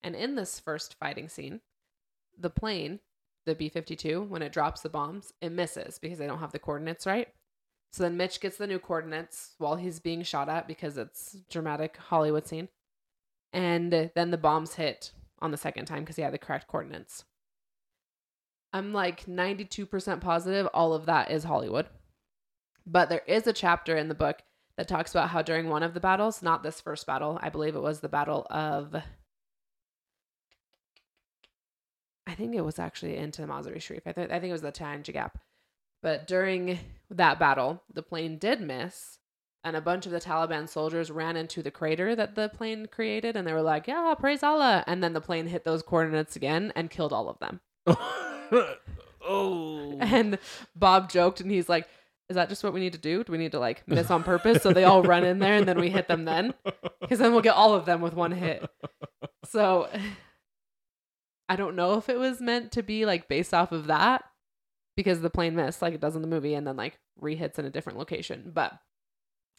And 0.04 0.16
in 0.16 0.36
this 0.36 0.60
first 0.60 0.96
fighting 1.00 1.28
scene, 1.28 1.62
the 2.38 2.50
plane, 2.50 3.00
the 3.46 3.56
B 3.56 3.68
52, 3.68 4.22
when 4.22 4.42
it 4.42 4.54
drops 4.54 4.82
the 4.82 4.90
bombs, 4.90 5.34
it 5.42 5.52
misses 5.52 6.00
because 6.00 6.20
they 6.20 6.28
don't 6.28 6.40
have 6.40 6.52
the 6.52 6.60
coordinates 6.60 7.06
right. 7.06 7.28
So 7.92 8.04
then 8.04 8.18
Mitch 8.18 8.40
gets 8.40 8.58
the 8.58 8.68
new 8.68 8.80
coordinates 8.80 9.56
while 9.58 9.76
he's 9.76 10.00
being 10.00 10.22
shot 10.24 10.48
at 10.48 10.68
because 10.68 10.98
it's 10.98 11.38
dramatic 11.50 11.98
Hollywood 11.98 12.46
scene. 12.48 12.70
And 13.52 14.12
then 14.14 14.30
the 14.30 14.38
bombs 14.38 14.76
hit 14.76 15.12
on 15.40 15.52
the 15.52 15.58
second 15.58 15.86
time 15.86 16.02
because 16.02 16.16
he 16.16 16.22
had 16.22 16.34
the 16.34 16.38
correct 16.38 16.68
coordinates. 16.68 17.26
I'm 18.72 18.94
like 18.94 19.26
92% 19.26 20.22
positive 20.22 20.68
all 20.74 20.94
of 20.94 21.06
that 21.08 21.32
is 21.32 21.44
Hollywood. 21.44 21.88
But 22.86 23.10
there 23.10 23.24
is 23.28 23.48
a 23.48 23.54
chapter 23.54 23.96
in 23.96 24.08
the 24.08 24.16
book 24.16 24.42
that 24.78 24.88
talks 24.88 25.12
about 25.12 25.30
how 25.30 25.42
during 25.42 25.70
one 25.70 25.84
of 25.84 25.94
the 25.94 26.00
battles, 26.00 26.42
not 26.42 26.64
this 26.64 26.82
first 26.82 27.06
battle, 27.06 27.40
I 27.42 27.50
believe 27.50 27.76
it 27.76 27.82
was 27.82 28.00
the 28.00 28.10
battle 28.10 28.48
of 28.50 28.96
I 32.26 32.36
think 32.36 32.54
it 32.54 32.62
was 32.62 32.78
actually 32.78 33.18
into 33.18 33.42
Mazar-i-Sharif. 33.42 34.04
I, 34.06 34.12
th- 34.12 34.30
I 34.30 34.40
think 34.40 34.50
it 34.50 34.54
was 34.54 34.62
the 34.62 34.72
Tangi 34.72 35.12
Gap. 35.12 35.40
But 36.04 36.28
during 36.28 36.78
that 37.10 37.40
battle, 37.40 37.82
the 37.92 38.04
plane 38.04 38.38
did 38.38 38.62
miss, 38.62 39.18
and 39.64 39.76
a 39.76 39.82
bunch 39.82 40.06
of 40.06 40.12
the 40.12 40.22
Taliban 40.22 40.70
soldiers 40.70 41.10
ran 41.10 41.36
into 41.36 41.64
the 41.64 41.72
crater 41.72 42.16
that 42.16 42.36
the 42.36 42.50
plane 42.50 42.86
created, 42.86 43.36
and 43.36 43.48
they 43.48 43.52
were 43.52 43.64
like, 43.64 43.88
"Yeah, 43.88 44.14
praise 44.18 44.44
Allah!" 44.44 44.84
And 44.86 45.04
then 45.04 45.14
the 45.14 45.22
plane 45.22 45.48
hit 45.48 45.64
those 45.66 45.82
coordinates 45.82 46.36
again 46.36 46.72
and 46.76 46.92
killed 46.92 47.12
all 47.12 47.30
of 47.30 47.40
them. 47.40 47.62
oh. 49.28 49.98
And 50.02 50.40
Bob 50.76 51.10
joked, 51.10 51.42
and 51.42 51.52
he's 51.52 51.70
like, 51.70 51.88
"Is 52.30 52.36
that 52.36 52.50
just 52.50 52.64
what 52.64 52.74
we 52.74 52.80
need 52.80 52.94
to 52.94 53.00
do? 53.00 53.24
Do 53.24 53.32
we 53.32 53.38
need 53.38 53.52
to 53.52 53.60
like 53.60 53.88
miss 53.88 54.10
on 54.10 54.24
purpose 54.24 54.64
so 54.64 54.72
they 54.72 54.84
all 54.84 55.04
run 55.04 55.26
in 55.26 55.40
there 55.40 55.56
and 55.56 55.68
then 55.68 55.80
we 55.80 55.90
hit 55.90 56.08
them 56.08 56.26
then? 56.26 56.54
Because 57.02 57.20
then 57.20 57.32
we'll 57.32 57.42
get 57.42 57.56
all 57.56 57.74
of 57.74 57.86
them 57.86 58.02
with 58.02 58.14
one 58.14 58.32
hit." 58.32 58.70
So 59.46 59.90
I 61.50 61.56
don't 61.56 61.76
know 61.76 61.96
if 61.96 62.10
it 62.10 62.20
was 62.20 62.40
meant 62.40 62.72
to 62.74 62.84
be 62.84 63.06
like 63.06 63.28
based 63.28 63.54
off 63.54 63.72
of 63.72 63.88
that 63.88 64.24
because 64.96 65.22
the 65.22 65.30
plane 65.30 65.56
missed 65.56 65.82
like 65.82 65.96
it 65.96 66.02
does 66.02 66.16
in 66.16 66.22
the 66.22 66.28
movie 66.28 66.54
and 66.54 66.68
then 66.68 66.78
like 66.78 67.00
rehits 67.22 67.58
in 67.58 67.66
a 67.66 67.70
different 67.70 67.98
location. 67.98 68.52
But 68.54 68.74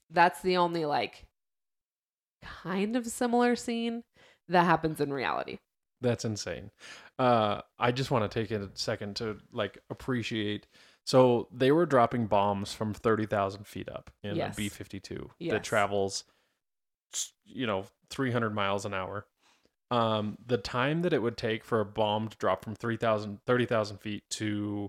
that's 0.09 0.41
the 0.41 0.57
only 0.57 0.84
like 0.84 1.26
kind 2.43 2.95
of 2.95 3.07
similar 3.07 3.57
scene 3.57 4.05
that 4.49 4.64
happens 4.64 5.01
in 5.01 5.12
reality. 5.12 5.59
That's 6.01 6.24
insane. 6.24 6.70
Uh, 7.21 7.61
I 7.79 7.93
just 7.93 8.11
want 8.11 8.31
to 8.31 8.41
take 8.43 8.51
a 8.51 8.71
second 8.75 9.16
to 9.16 9.37
like 9.53 9.77
appreciate. 9.91 10.66
So 11.05 11.49
they 11.53 11.71
were 11.71 11.85
dropping 11.87 12.27
bombs 12.27 12.73
from 12.73 12.95
thirty 12.95 13.27
thousand 13.27 13.66
feet 13.66 13.89
up 13.91 14.11
in 14.23 14.37
Yes. 14.37 14.55
a 14.55 14.57
B 14.57 14.68
fifty 14.71 15.01
two 15.01 15.31
that 15.53 15.62
travels, 15.64 16.25
you 17.45 17.66
know, 17.66 17.85
three 18.09 18.31
hundred 18.31 18.55
miles 18.55 18.85
an 18.87 18.95
hour. 18.95 19.27
Um, 19.91 20.39
the 20.47 20.57
time 20.57 21.03
that 21.03 21.12
it 21.12 21.21
would 21.21 21.37
take 21.37 21.64
for 21.64 21.81
a 21.81 21.85
bomb 21.85 22.29
to 22.29 22.37
drop 22.39 22.62
from 22.64 22.77
3,000, 22.77 23.41
30,000 23.45 23.99
feet 23.99 24.23
to, 24.31 24.89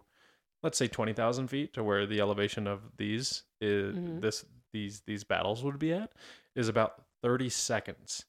let's 0.62 0.78
say, 0.78 0.88
twenty 0.88 1.12
thousand 1.14 1.48
feet 1.48 1.74
to 1.74 1.84
where 1.84 2.06
the 2.06 2.22
elevation 2.22 2.66
of 2.68 2.96
these 2.98 3.44
is 3.60 3.96
Mhm. 3.98 4.22
this 4.22 4.46
these 4.72 5.02
these 5.02 5.24
battles 5.26 5.64
would 5.64 5.80
be 5.80 5.92
at 5.92 6.14
is 6.56 6.70
about 6.70 7.04
thirty 7.22 7.50
seconds. 7.50 8.26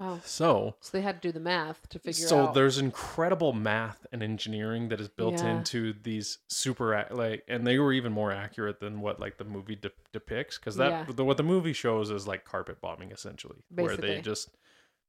Wow. 0.00 0.18
So 0.24 0.76
So 0.80 0.96
they 0.96 1.02
had 1.02 1.20
to 1.20 1.28
do 1.28 1.30
the 1.30 1.40
math 1.40 1.86
to 1.90 1.98
figure 1.98 2.26
so 2.26 2.38
out. 2.40 2.46
So 2.48 2.52
there's 2.54 2.78
incredible 2.78 3.52
math 3.52 4.06
and 4.10 4.22
engineering 4.22 4.88
that 4.88 4.98
is 5.00 5.08
built 5.08 5.34
Yeah. 5.42 5.58
into 5.58 5.92
these 5.92 6.38
super 6.48 7.06
like 7.10 7.44
and 7.46 7.66
they 7.66 7.78
were 7.78 7.92
even 7.92 8.10
more 8.10 8.32
accurate 8.32 8.80
than 8.80 9.02
what 9.02 9.20
like 9.20 9.36
the 9.36 9.44
movie 9.44 9.76
de- 9.76 9.90
depicts 10.12 10.56
because 10.58 10.76
that 10.76 10.90
Yeah. 10.90 11.12
the, 11.14 11.24
what 11.24 11.36
the 11.36 11.42
movie 11.42 11.74
shows 11.74 12.10
is 12.10 12.26
like 12.26 12.46
carpet 12.46 12.80
bombing 12.80 13.12
essentially 13.12 13.58
where 13.68 13.94
they 13.96 14.22
just 14.22 14.48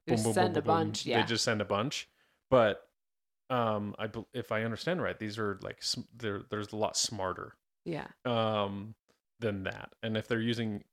boom, 0.08 0.22
boom, 0.22 0.34
send 0.34 0.54
boom, 0.54 0.60
a 0.60 0.62
boom, 0.62 0.76
boom. 0.76 0.88
bunch, 0.88 1.06
yeah. 1.06 1.22
they 1.22 1.28
just 1.28 1.46
send 1.46 1.62
a 1.62 1.66
bunch 1.66 2.10
but 2.50 2.90
um 3.50 3.96
i 3.98 4.10
if 4.34 4.52
i 4.52 4.64
understand 4.64 5.02
right 5.02 5.20
these 5.20 5.38
are 5.40 5.58
like 5.62 5.82
they're 6.18 6.42
there's 6.50 6.74
a 6.74 6.76
lot 6.76 6.98
smarter 6.98 7.56
yeah. 7.86 8.08
um 8.26 8.94
than 9.40 9.64
that 9.64 9.94
and 10.04 10.18
if 10.18 10.28
they're 10.28 10.42
using 10.42 10.84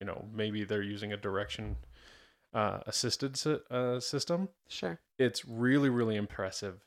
you 0.00 0.06
know 0.06 0.24
maybe 0.32 0.62
they're 0.64 0.82
using 0.82 1.12
a 1.12 1.16
direction 1.16 1.76
uh 2.54 2.80
assisted 2.86 3.36
uh, 3.70 3.98
system 4.00 4.48
Sure. 4.68 5.00
it's 5.18 5.44
really 5.44 5.88
really 5.90 6.16
impressive 6.16 6.80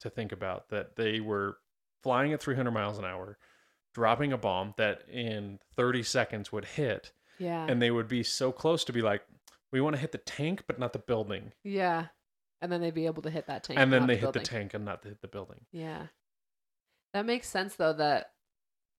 to 0.00 0.10
think 0.10 0.30
about 0.32 0.68
that 0.68 0.96
they 0.96 1.18
were 1.20 1.56
flying 2.02 2.32
at 2.32 2.40
300 2.40 2.70
miles 2.70 2.98
an 2.98 3.04
hour 3.04 3.38
dropping 3.94 4.32
a 4.32 4.38
bomb 4.38 4.74
that 4.76 5.02
in 5.08 5.58
30 5.74 6.02
seconds 6.02 6.52
would 6.52 6.64
hit 6.64 7.12
Yeah. 7.38 7.66
and 7.68 7.80
they 7.82 7.90
would 7.90 8.06
be 8.08 8.22
so 8.22 8.52
close 8.52 8.84
to 8.84 8.92
be 8.92 9.02
like 9.02 9.22
we 9.72 9.80
want 9.80 9.96
to 9.96 10.00
hit 10.00 10.12
the 10.12 10.18
tank 10.18 10.64
but 10.66 10.78
not 10.78 10.92
the 10.92 10.98
building 10.98 11.52
yeah. 11.64 12.06
And 12.60 12.72
then 12.72 12.80
they'd 12.80 12.92
be 12.92 13.06
able 13.06 13.22
to 13.22 13.30
hit 13.30 13.46
that 13.46 13.62
tank. 13.62 13.78
and 13.78 13.92
then 13.92 14.06
they 14.08 14.14
the 14.16 14.20
hit 14.20 14.32
the 14.32 14.40
tank 14.40 14.74
and 14.74 14.84
not 14.84 15.04
hit 15.04 15.20
the 15.22 15.28
building 15.28 15.60
Yeah. 15.72 16.06
That 17.14 17.24
makes 17.26 17.48
sense 17.48 17.76
though 17.76 17.92
that 17.94 18.32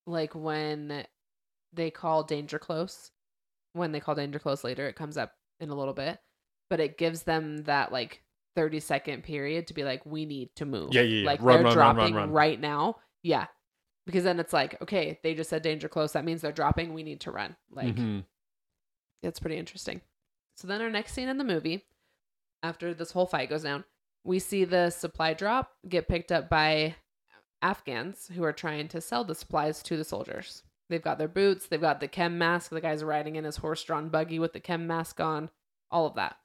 like 0.07 0.34
when 0.34 1.05
they 1.74 1.91
call 1.91 2.24
danger 2.24 2.57
close, 2.57 3.12
when 3.74 3.91
they 3.91 3.99
call 3.99 4.16
danger 4.16 4.39
close 4.39 4.64
later, 4.64 4.88
it 4.88 4.95
comes 4.95 5.18
up 5.18 5.34
in 5.60 5.70
a 5.70 5.76
little 5.76 5.93
bit, 5.93 6.20
but 6.70 6.80
it 6.80 6.97
gives 6.97 7.24
them 7.24 7.64
that 7.64 7.91
like 7.91 8.22
30 8.55 8.80
second 8.80 9.24
period 9.24 9.68
to 9.68 9.74
be 9.74 9.84
like, 9.84 10.05
we 10.05 10.26
need 10.26 10.49
to 10.55 10.66
move. 10.66 10.93
Yeah, 10.93 11.01
yeah, 11.01 11.22
yeah. 11.22 11.26
Like 11.26 11.41
Run, 11.41 11.64
they're 11.64 11.66
run, 11.66 11.78
run, 11.78 11.88
run, 11.88 11.95
dropping 11.95 12.16
run. 12.16 12.32
right 12.32 12.60
now. 12.60 12.95
Yeah. 13.24 13.47
Because 14.05 14.24
then 14.24 14.39
it's 14.39 14.53
like, 14.53 14.82
okay, 14.82 15.20
they 15.24 15.36
just 15.36 15.49
said 15.49 15.62
danger 15.62 15.88
close. 15.88 16.14
That 16.14 16.26
means 16.26 16.41
they're 16.41 16.51
dropping. 16.51 16.93
We 16.93 17.03
need 17.03 17.22
to 17.22 17.32
run. 17.32 17.55
Like, 17.70 17.95
Mhm. 17.95 18.26
it's 19.22 19.39
pretty 19.39 19.57
interesting. 19.57 20.01
So 20.55 20.68
then 20.68 20.82
our 20.82 20.89
next 20.89 21.14
scene 21.14 21.30
in 21.30 21.38
the 21.38 21.43
movie, 21.43 21.86
after 22.64 22.93
this 22.93 23.12
whole 23.12 23.28
fight 23.28 23.49
goes 23.49 23.64
down, 23.64 23.84
we 24.24 24.39
see 24.39 24.66
the 24.66 24.89
supply 24.89 25.34
drop 25.34 25.74
get 25.88 26.07
picked 26.07 26.32
up 26.32 26.49
by 26.49 26.95
Afghans 27.62 28.28
who 28.34 28.43
are 28.43 28.53
trying 28.53 28.88
to 28.89 28.99
sell 29.01 29.24
the 29.24 29.36
supplies 29.36 29.84
to 29.84 29.95
the 29.97 30.03
soldiers. 30.03 30.64
They've 30.89 31.01
got 31.01 31.19
their 31.19 31.27
boots, 31.27 31.67
they've 31.67 31.79
got 31.79 31.99
the 31.99 32.07
chem 32.07 32.37
mask, 32.37 32.71
the 32.71 32.81
guy's 32.81 33.03
riding 33.03 33.35
in 33.35 33.43
his 33.43 33.57
horse 33.57 33.83
drawn 33.83 34.09
buggy 34.09 34.39
with 34.39 34.53
the 34.53 34.59
chem 34.59 34.87
mask 34.87 35.19
on, 35.19 35.49
all 35.91 36.07
of 36.07 36.15
that. 36.15 36.37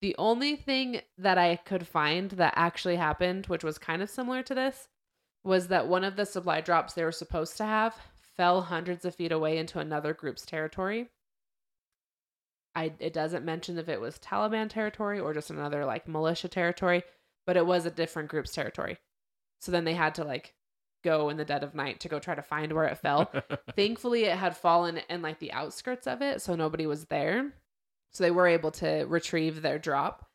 The 0.00 0.14
only 0.18 0.54
thing 0.54 1.00
that 1.16 1.38
I 1.38 1.56
could 1.56 1.86
find 1.86 2.30
that 2.32 2.52
actually 2.56 2.96
happened, 2.96 3.46
which 3.46 3.64
was 3.64 3.78
kind 3.78 4.02
of 4.02 4.10
similar 4.10 4.42
to 4.44 4.54
this, 4.54 4.88
was 5.42 5.68
that 5.68 5.88
one 5.88 6.04
of 6.04 6.16
the 6.16 6.26
supply 6.26 6.60
drops 6.60 6.92
they 6.92 7.04
were 7.04 7.12
supposed 7.12 7.56
to 7.56 7.64
have 7.64 7.96
fell 8.36 8.62
hundreds 8.62 9.04
of 9.04 9.14
feet 9.14 9.32
away 9.32 9.58
into 9.58 9.78
another 9.80 10.14
group's 10.14 10.46
territory. 10.46 11.08
I 12.74 12.92
it 13.00 13.12
doesn't 13.12 13.44
mention 13.44 13.78
if 13.78 13.88
it 13.88 14.00
was 14.00 14.18
Taliban 14.18 14.68
territory 14.68 15.18
or 15.18 15.34
just 15.34 15.50
another 15.50 15.84
like 15.84 16.06
militia 16.06 16.48
territory, 16.48 17.02
but 17.46 17.56
it 17.56 17.66
was 17.66 17.86
a 17.86 17.90
different 17.90 18.28
group's 18.28 18.52
territory. 18.52 18.98
So 19.60 19.72
then 19.72 19.84
they 19.84 19.94
had 19.94 20.14
to 20.16 20.24
like 20.24 20.54
go 21.04 21.28
in 21.28 21.36
the 21.36 21.44
dead 21.44 21.62
of 21.62 21.74
night 21.74 22.00
to 22.00 22.08
go 22.08 22.18
try 22.18 22.34
to 22.34 22.42
find 22.42 22.72
where 22.72 22.84
it 22.84 22.98
fell. 22.98 23.30
Thankfully, 23.76 24.24
it 24.24 24.36
had 24.36 24.56
fallen 24.56 25.00
in 25.08 25.22
like 25.22 25.38
the 25.38 25.52
outskirts 25.52 26.06
of 26.06 26.22
it, 26.22 26.42
so 26.42 26.54
nobody 26.54 26.86
was 26.86 27.04
there. 27.06 27.52
So 28.12 28.24
they 28.24 28.30
were 28.30 28.46
able 28.46 28.70
to 28.72 29.04
retrieve 29.06 29.60
their 29.62 29.78
drop, 29.78 30.26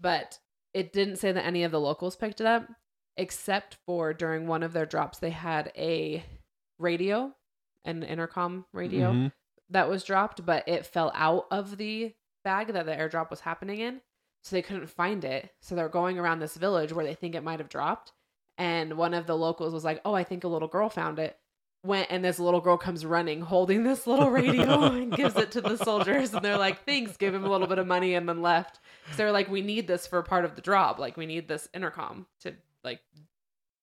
but 0.00 0.38
it 0.72 0.92
didn't 0.92 1.16
say 1.16 1.32
that 1.32 1.44
any 1.44 1.64
of 1.64 1.72
the 1.72 1.80
locals 1.80 2.16
picked 2.16 2.40
it 2.40 2.46
up, 2.46 2.68
except 3.16 3.76
for 3.86 4.12
during 4.14 4.46
one 4.46 4.62
of 4.62 4.72
their 4.72 4.86
drops, 4.86 5.18
they 5.18 5.30
had 5.30 5.72
a 5.76 6.24
radio, 6.78 7.34
an 7.84 8.02
intercom 8.02 8.64
radio 8.72 9.12
Mhm. 9.12 9.32
that 9.70 9.88
was 9.88 10.04
dropped, 10.04 10.46
but 10.46 10.66
it 10.68 10.86
fell 10.86 11.10
out 11.14 11.46
of 11.50 11.76
the 11.76 12.14
bag 12.44 12.68
that 12.68 12.86
the 12.86 12.94
airdrop 12.94 13.30
was 13.30 13.40
happening 13.40 13.80
in. 13.80 14.00
So 14.44 14.54
they 14.54 14.62
couldn't 14.62 14.86
find 14.86 15.24
it. 15.24 15.52
So 15.60 15.74
they're 15.74 15.88
going 15.88 16.18
around 16.18 16.38
this 16.38 16.56
village 16.56 16.92
where 16.92 17.04
they 17.04 17.14
think 17.16 17.34
it 17.34 17.42
might 17.42 17.58
have 17.58 17.68
dropped. 17.68 18.12
And 18.58 18.98
one 18.98 19.14
of 19.14 19.26
the 19.26 19.36
locals 19.36 19.72
was 19.72 19.84
like, 19.84 20.00
Oh, 20.04 20.14
I 20.14 20.24
think 20.24 20.44
a 20.44 20.48
little 20.48 20.68
girl 20.68 20.90
found 20.90 21.18
it. 21.18 21.38
Went 21.84 22.08
and 22.10 22.24
this 22.24 22.40
little 22.40 22.60
girl 22.60 22.76
comes 22.76 23.06
running 23.06 23.40
holding 23.40 23.84
this 23.84 24.06
little 24.06 24.30
radio 24.30 24.82
and 24.92 25.12
gives 25.12 25.36
it 25.36 25.52
to 25.52 25.60
the 25.60 25.76
soldiers. 25.76 26.34
And 26.34 26.44
they're 26.44 26.58
like, 26.58 26.84
Thanks, 26.84 27.16
give 27.16 27.34
him 27.34 27.44
a 27.44 27.50
little 27.50 27.68
bit 27.68 27.78
of 27.78 27.86
money 27.86 28.14
and 28.14 28.28
then 28.28 28.42
left. 28.42 28.80
So 29.12 29.18
they're 29.18 29.32
like, 29.32 29.48
We 29.48 29.62
need 29.62 29.86
this 29.86 30.06
for 30.06 30.20
part 30.22 30.44
of 30.44 30.56
the 30.56 30.62
job. 30.62 30.98
Like, 30.98 31.16
we 31.16 31.26
need 31.26 31.48
this 31.48 31.68
intercom 31.72 32.26
to 32.40 32.54
like 32.82 33.00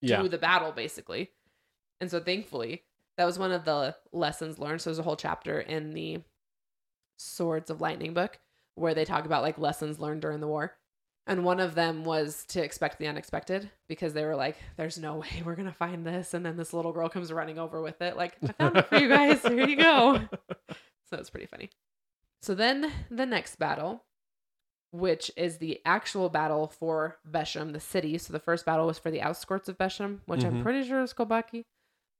yeah. 0.01 0.21
do 0.21 0.27
the 0.27 0.37
battle 0.37 0.71
basically. 0.71 1.31
And 2.01 2.11
so 2.11 2.19
thankfully, 2.19 2.83
that 3.17 3.25
was 3.25 3.39
one 3.39 3.51
of 3.51 3.65
the 3.65 3.95
lessons 4.11 4.59
learned. 4.59 4.81
So 4.81 4.89
there's 4.89 4.99
a 4.99 5.03
whole 5.03 5.15
chapter 5.15 5.59
in 5.59 5.93
the 5.93 6.21
Swords 7.17 7.69
of 7.69 7.81
Lightning 7.81 8.13
book 8.13 8.39
where 8.75 8.93
they 8.93 9.05
talk 9.05 9.25
about 9.25 9.41
like 9.41 9.57
lessons 9.57 9.99
learned 9.99 10.21
during 10.21 10.41
the 10.41 10.47
war. 10.47 10.73
And 11.27 11.43
one 11.43 11.59
of 11.59 11.73
them 11.73 12.03
was 12.03 12.45
to 12.49 12.63
expect 12.63 12.99
the 12.99 13.07
unexpected 13.07 13.71
because 13.87 14.13
they 14.13 14.23
were 14.25 14.35
like, 14.35 14.57
there's 14.77 14.99
no 14.99 15.15
way 15.15 15.41
we're 15.43 15.55
going 15.55 15.67
to 15.67 15.73
find 15.73 16.05
this. 16.05 16.33
And 16.35 16.45
then 16.45 16.55
this 16.55 16.71
little 16.71 16.91
girl 16.93 17.09
comes 17.09 17.33
running 17.33 17.57
over 17.57 17.81
with 17.81 17.99
it. 18.01 18.15
Like, 18.15 18.35
I 18.47 18.51
found 18.51 18.77
it 18.77 18.87
for 18.87 18.97
you 18.97 19.09
guys. 19.09 19.41
Here 19.41 19.67
you 19.67 19.75
go. 19.75 20.19
So 21.09 21.17
it's 21.17 21.29
pretty 21.29 21.45
funny. 21.45 21.69
So 22.41 22.55
then 22.55 22.91
the 23.11 23.27
next 23.27 23.57
battle, 23.57 24.03
which 24.91 25.29
is 25.37 25.57
the 25.59 25.79
actual 25.85 26.29
battle 26.29 26.67
for 26.67 27.17
Besham, 27.29 27.73
the 27.73 27.79
city. 27.79 28.17
So 28.17 28.33
the 28.33 28.39
first 28.39 28.65
battle 28.65 28.87
was 28.87 28.97
for 28.97 29.11
the 29.11 29.21
outskirts 29.21 29.69
of 29.69 29.77
Besham, 29.77 30.21
which 30.25 30.43
I'm 30.43 30.55
Mhm. 30.59 30.63
pretty 30.63 30.83
sure 30.87 31.01
is 31.01 31.13
Kobaki. 31.13 31.63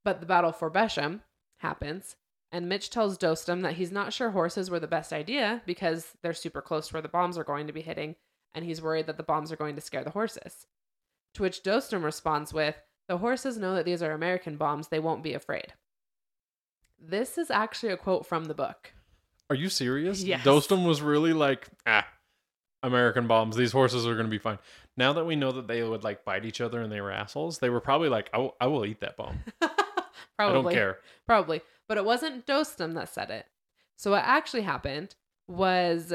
But 0.04 0.20
the 0.20 0.28
battle 0.28 0.52
for 0.52 0.70
Besham 0.70 1.22
happens, 1.62 2.16
and 2.52 2.70
Mitch 2.70 2.92
tells 2.92 3.18
Dostum 3.18 3.64
that 3.64 3.74
he's 3.74 3.92
not 3.92 4.14
sure 4.14 4.30
horses 4.30 4.70
were 4.70 4.80
the 4.80 4.88
best 4.88 5.12
idea 5.12 5.64
because 5.66 6.14
they're 6.22 6.34
super 6.34 6.62
close 6.62 6.90
to 6.90 6.94
where 6.94 7.02
the 7.02 7.08
bombs 7.10 7.38
are 7.40 7.44
going 7.44 7.66
to 7.66 7.74
be 7.74 7.82
hitting, 7.82 8.16
and 8.56 8.66
he's 8.66 8.82
worried 8.82 9.08
that 9.08 9.18
the 9.18 9.24
bombs 9.24 9.52
are 9.52 9.58
going 9.58 9.76
to 9.76 9.82
scare 9.82 10.04
the 10.04 10.10
horses. 10.10 10.66
To 11.36 11.44
which 11.44 11.62
Dostum 11.62 12.04
responds 12.04 12.54
with, 12.54 12.76
The 13.08 13.18
horses 13.18 13.58
know 13.58 13.76
that 13.76 13.86
these 13.86 14.02
are 14.02 14.14
American 14.14 14.56
bombs, 14.56 14.88
they 14.88 15.00
won't 15.00 15.22
be 15.22 15.34
afraid. 15.34 15.74
This 16.98 17.38
is 17.38 17.52
actually 17.52 17.92
a 17.92 17.98
quote 17.98 18.26
from 18.26 18.46
the 18.46 18.54
book. 18.56 18.94
Are 19.50 19.56
you 19.56 19.70
serious? 19.70 20.24
Yes. 20.24 20.44
Dostum 20.44 20.88
was 20.88 21.02
really 21.02 21.34
like, 21.34 21.68
ah, 21.86 22.08
American 22.82 23.28
bombs. 23.28 23.56
These 23.56 23.74
horses 23.74 24.08
are 24.08 24.14
going 24.14 24.26
to 24.26 24.32
be 24.32 24.40
fine. 24.40 24.58
Now 24.98 25.14
that 25.14 25.26
we 25.26 25.36
know 25.36 25.52
that 25.52 25.68
they 25.68 25.84
would 25.84 26.04
like 26.04 26.26
bite 26.26 26.46
each 26.46 26.62
other 26.62 26.82
and 26.82 26.92
they 26.92 27.02
were 27.02 27.12
assholes, 27.12 27.60
they 27.60 27.70
were 27.70 27.82
probably 27.82 28.10
like, 28.10 28.30
I 28.34 28.38
will, 28.40 28.56
I 28.60 28.68
will 28.68 28.86
eat 28.86 29.02
that 29.02 29.18
bomb. 29.18 29.40
Probably. 30.38 30.60
I 30.60 30.64
don't 30.64 30.74
care. 30.74 30.98
Probably. 31.26 31.62
But 31.88 31.98
it 31.98 32.06
wasn't 32.06 32.46
Dostum 32.46 32.94
that 32.96 33.14
said 33.14 33.30
it. 33.30 33.46
So 33.98 34.12
what 34.12 34.24
actually 34.26 34.64
happened 34.64 35.16
was 35.48 36.14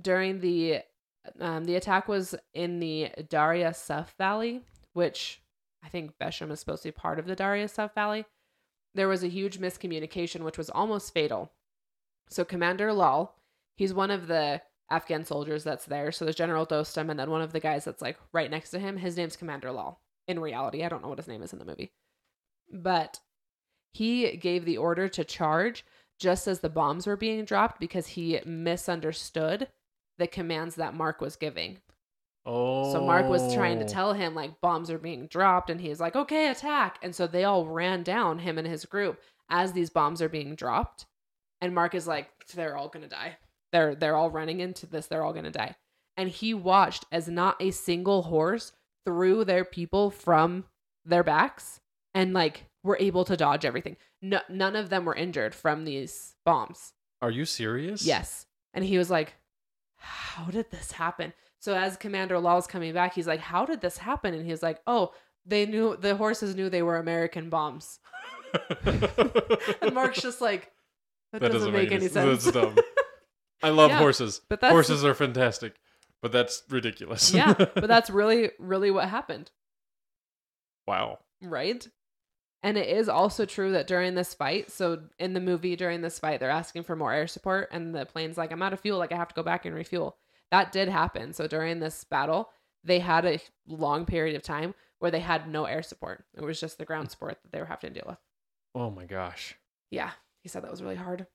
during 0.00 0.40
the 0.40 0.82
um, 1.40 1.64
the 1.64 1.76
attack 1.76 2.08
was 2.08 2.34
in 2.54 2.80
the 2.80 3.10
Darya 3.28 3.74
Suf 3.74 4.14
Valley, 4.18 4.62
which 4.92 5.42
I 5.84 5.88
think 5.88 6.12
Besham 6.18 6.50
is 6.50 6.60
supposed 6.60 6.82
to 6.82 6.88
be 6.88 6.92
part 6.92 7.18
of 7.18 7.26
the 7.26 7.36
Darya 7.36 7.68
Suf 7.68 7.94
Valley. 7.94 8.24
There 8.94 9.08
was 9.08 9.22
a 9.22 9.28
huge 9.28 9.60
miscommunication, 9.60 10.40
which 10.40 10.58
was 10.58 10.70
almost 10.70 11.12
fatal. 11.12 11.52
So 12.28 12.44
Commander 12.44 12.92
Lal, 12.92 13.36
he's 13.76 13.94
one 13.94 14.10
of 14.10 14.26
the 14.26 14.62
Afghan 14.90 15.24
soldiers 15.24 15.64
that's 15.64 15.84
there. 15.84 16.12
So 16.12 16.24
there's 16.24 16.36
General 16.36 16.66
Dostum, 16.66 17.10
and 17.10 17.18
then 17.18 17.30
one 17.30 17.42
of 17.42 17.52
the 17.52 17.60
guys 17.60 17.84
that's 17.84 18.02
like 18.02 18.18
right 18.32 18.50
next 18.50 18.70
to 18.70 18.78
him. 18.78 18.96
His 18.96 19.16
name's 19.16 19.36
Commander 19.36 19.72
Lal. 19.72 20.00
In 20.28 20.40
reality, 20.40 20.82
I 20.82 20.88
don't 20.88 21.02
know 21.02 21.08
what 21.08 21.18
his 21.18 21.28
name 21.28 21.42
is 21.42 21.52
in 21.52 21.58
the 21.58 21.64
movie, 21.64 21.92
but 22.72 23.20
he 23.92 24.36
gave 24.36 24.64
the 24.64 24.76
order 24.76 25.08
to 25.08 25.24
charge 25.24 25.84
just 26.18 26.48
as 26.48 26.60
the 26.60 26.68
bombs 26.68 27.06
were 27.06 27.16
being 27.16 27.44
dropped 27.44 27.78
because 27.78 28.08
he 28.08 28.40
misunderstood 28.44 29.68
the 30.18 30.26
commands 30.26 30.76
that 30.76 30.94
Mark 30.94 31.20
was 31.20 31.36
giving. 31.36 31.78
Oh. 32.44 32.92
So 32.92 33.04
Mark 33.04 33.26
was 33.26 33.52
trying 33.54 33.78
to 33.80 33.84
oh. 33.84 33.88
tell 33.88 34.12
him 34.12 34.34
like 34.34 34.60
bombs 34.60 34.90
are 34.90 34.98
being 34.98 35.26
dropped 35.26 35.68
and 35.68 35.80
he's 35.80 36.00
like, 36.00 36.14
"Okay, 36.14 36.48
attack." 36.48 36.98
And 37.02 37.14
so 37.14 37.26
they 37.26 37.44
all 37.44 37.66
ran 37.66 38.02
down 38.02 38.38
him 38.38 38.58
and 38.58 38.66
his 38.66 38.84
group 38.84 39.20
as 39.50 39.72
these 39.72 39.90
bombs 39.90 40.22
are 40.22 40.28
being 40.28 40.54
dropped. 40.54 41.06
And 41.60 41.74
Mark 41.74 41.94
is 41.94 42.06
like, 42.06 42.28
"They're 42.54 42.76
all 42.76 42.88
going 42.88 43.02
to 43.02 43.08
die. 43.08 43.38
They're 43.72 43.94
they're 43.94 44.16
all 44.16 44.30
running 44.30 44.60
into 44.60 44.86
this. 44.86 45.06
They're 45.06 45.24
all 45.24 45.32
going 45.32 45.44
to 45.44 45.50
die." 45.50 45.74
And 46.16 46.28
he 46.28 46.54
watched 46.54 47.04
as 47.10 47.28
not 47.28 47.60
a 47.60 47.72
single 47.72 48.22
horse 48.22 48.72
threw 49.04 49.44
their 49.44 49.64
people 49.64 50.10
from 50.10 50.64
their 51.04 51.22
backs 51.22 51.80
and 52.14 52.32
like 52.32 52.64
were 52.82 52.96
able 53.00 53.24
to 53.24 53.36
dodge 53.36 53.64
everything. 53.64 53.96
No, 54.22 54.40
none 54.48 54.76
of 54.76 54.88
them 54.88 55.04
were 55.04 55.14
injured 55.14 55.54
from 55.54 55.84
these 55.84 56.34
bombs. 56.44 56.92
Are 57.20 57.30
you 57.30 57.44
serious? 57.44 58.04
Yes. 58.04 58.46
And 58.72 58.84
he 58.84 58.98
was 58.98 59.10
like, 59.10 59.34
How 60.06 60.44
did 60.50 60.70
this 60.70 60.92
happen? 60.92 61.32
So 61.58 61.74
as 61.74 61.96
Commander 61.96 62.38
Lal's 62.38 62.66
coming 62.66 62.92
back, 62.92 63.14
he's 63.14 63.26
like, 63.26 63.40
How 63.40 63.64
did 63.66 63.80
this 63.80 63.98
happen? 63.98 64.34
And 64.34 64.46
he's 64.46 64.62
like, 64.62 64.80
Oh, 64.86 65.12
they 65.44 65.66
knew 65.66 65.96
the 65.96 66.14
horses 66.16 66.54
knew 66.54 66.68
they 66.68 66.82
were 66.82 66.96
American 66.96 67.50
bombs. 67.50 67.98
And 69.82 69.92
Mark's 69.94 70.20
just 70.22 70.40
like, 70.40 70.70
That, 71.32 71.40
doesn't, 71.52 71.72
make, 71.72 71.92
any 71.92 72.08
sense. 72.08 72.44
That's 72.44 72.54
dumb. 72.54 72.76
I 73.62 73.70
love 73.70 73.90
Yeah, 73.90 73.98
horses. 73.98 74.40
but 74.48 74.60
that's- 74.60 74.72
horses 74.72 75.04
are 75.04 75.14
fantastic, 75.14 75.74
but 76.22 76.30
that's 76.32 76.62
ridiculous. 76.70 77.32
yeah. 77.32 77.52
But 77.54 77.88
that's 77.88 78.10
really, 78.20 78.50
really 78.58 78.90
what 78.90 79.08
happened. 79.08 79.50
wow. 80.86 81.18
Right? 81.42 81.86
And 82.62 82.76
it 82.76 82.88
is 82.88 83.08
also 83.08 83.44
true 83.44 83.72
that 83.72 83.86
during 83.86 84.14
this 84.14 84.34
fight, 84.34 84.70
so 84.72 85.02
in 85.18 85.34
the 85.34 85.40
movie 85.40 85.76
during 85.76 86.00
this 86.00 86.18
fight, 86.18 86.40
they're 86.40 86.50
asking 86.50 86.82
for 86.82 86.96
more 86.96 87.12
air 87.12 87.26
support, 87.26 87.68
and 87.70 87.94
the 87.94 88.06
plane's 88.06 88.36
like, 88.36 88.50
I'm 88.50 88.62
out 88.62 88.72
of 88.72 88.80
fuel, 88.80 88.98
like 88.98 89.12
I 89.12 89.16
have 89.16 89.28
to 89.28 89.34
go 89.34 89.42
back 89.42 89.64
and 89.64 89.74
refuel. 89.74 90.16
That 90.50 90.72
did 90.72 90.88
happen. 90.88 91.32
So 91.32 91.46
during 91.46 91.80
this 91.80 92.02
battle, 92.04 92.50
they 92.82 92.98
had 92.98 93.24
a 93.24 93.40
long 93.66 94.06
period 94.06 94.36
of 94.36 94.42
time 94.42 94.74
where 94.98 95.10
they 95.10 95.20
had 95.20 95.48
no 95.48 95.64
air 95.64 95.82
support. 95.82 96.24
It 96.34 96.42
was 96.42 96.60
just 96.60 96.78
the 96.78 96.84
ground 96.84 97.10
support 97.10 97.38
that 97.42 97.52
they 97.52 97.60
were 97.60 97.66
having 97.66 97.92
to 97.92 98.00
deal 98.00 98.08
with. 98.08 98.18
Oh 98.74 98.90
my 98.90 99.04
gosh. 99.04 99.54
Yeah, 99.90 100.10
he 100.40 100.48
said 100.48 100.62
that 100.62 100.70
was 100.70 100.82
really 100.82 100.96
hard. 100.96 101.26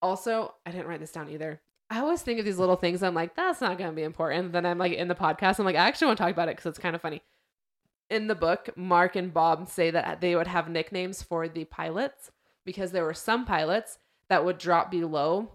Also, 0.00 0.54
I 0.64 0.70
didn't 0.70 0.86
write 0.86 1.00
this 1.00 1.12
down 1.12 1.28
either. 1.30 1.60
I 1.90 2.00
always 2.00 2.22
think 2.22 2.38
of 2.38 2.44
these 2.44 2.58
little 2.58 2.76
things. 2.76 3.02
I'm 3.02 3.14
like, 3.14 3.36
that's 3.36 3.60
not 3.60 3.76
going 3.76 3.90
to 3.90 3.96
be 3.96 4.02
important. 4.02 4.52
Then 4.52 4.64
I'm 4.64 4.78
like 4.78 4.92
in 4.92 5.08
the 5.08 5.14
podcast, 5.14 5.58
I'm 5.58 5.64
like, 5.64 5.76
I 5.76 5.86
actually 5.86 6.06
want 6.06 6.18
to 6.18 6.24
talk 6.24 6.32
about 6.32 6.48
it 6.48 6.56
because 6.56 6.70
it's 6.70 6.78
kind 6.78 6.96
of 6.96 7.02
funny. 7.02 7.22
In 8.12 8.26
the 8.26 8.34
book, 8.34 8.68
Mark 8.76 9.16
and 9.16 9.32
Bob 9.32 9.68
say 9.68 9.90
that 9.90 10.20
they 10.20 10.36
would 10.36 10.46
have 10.46 10.68
nicknames 10.68 11.22
for 11.22 11.48
the 11.48 11.64
pilots 11.64 12.30
because 12.64 12.92
there 12.92 13.04
were 13.04 13.14
some 13.14 13.44
pilots 13.46 13.98
that 14.28 14.44
would 14.44 14.58
drop 14.58 14.90
below 14.90 15.50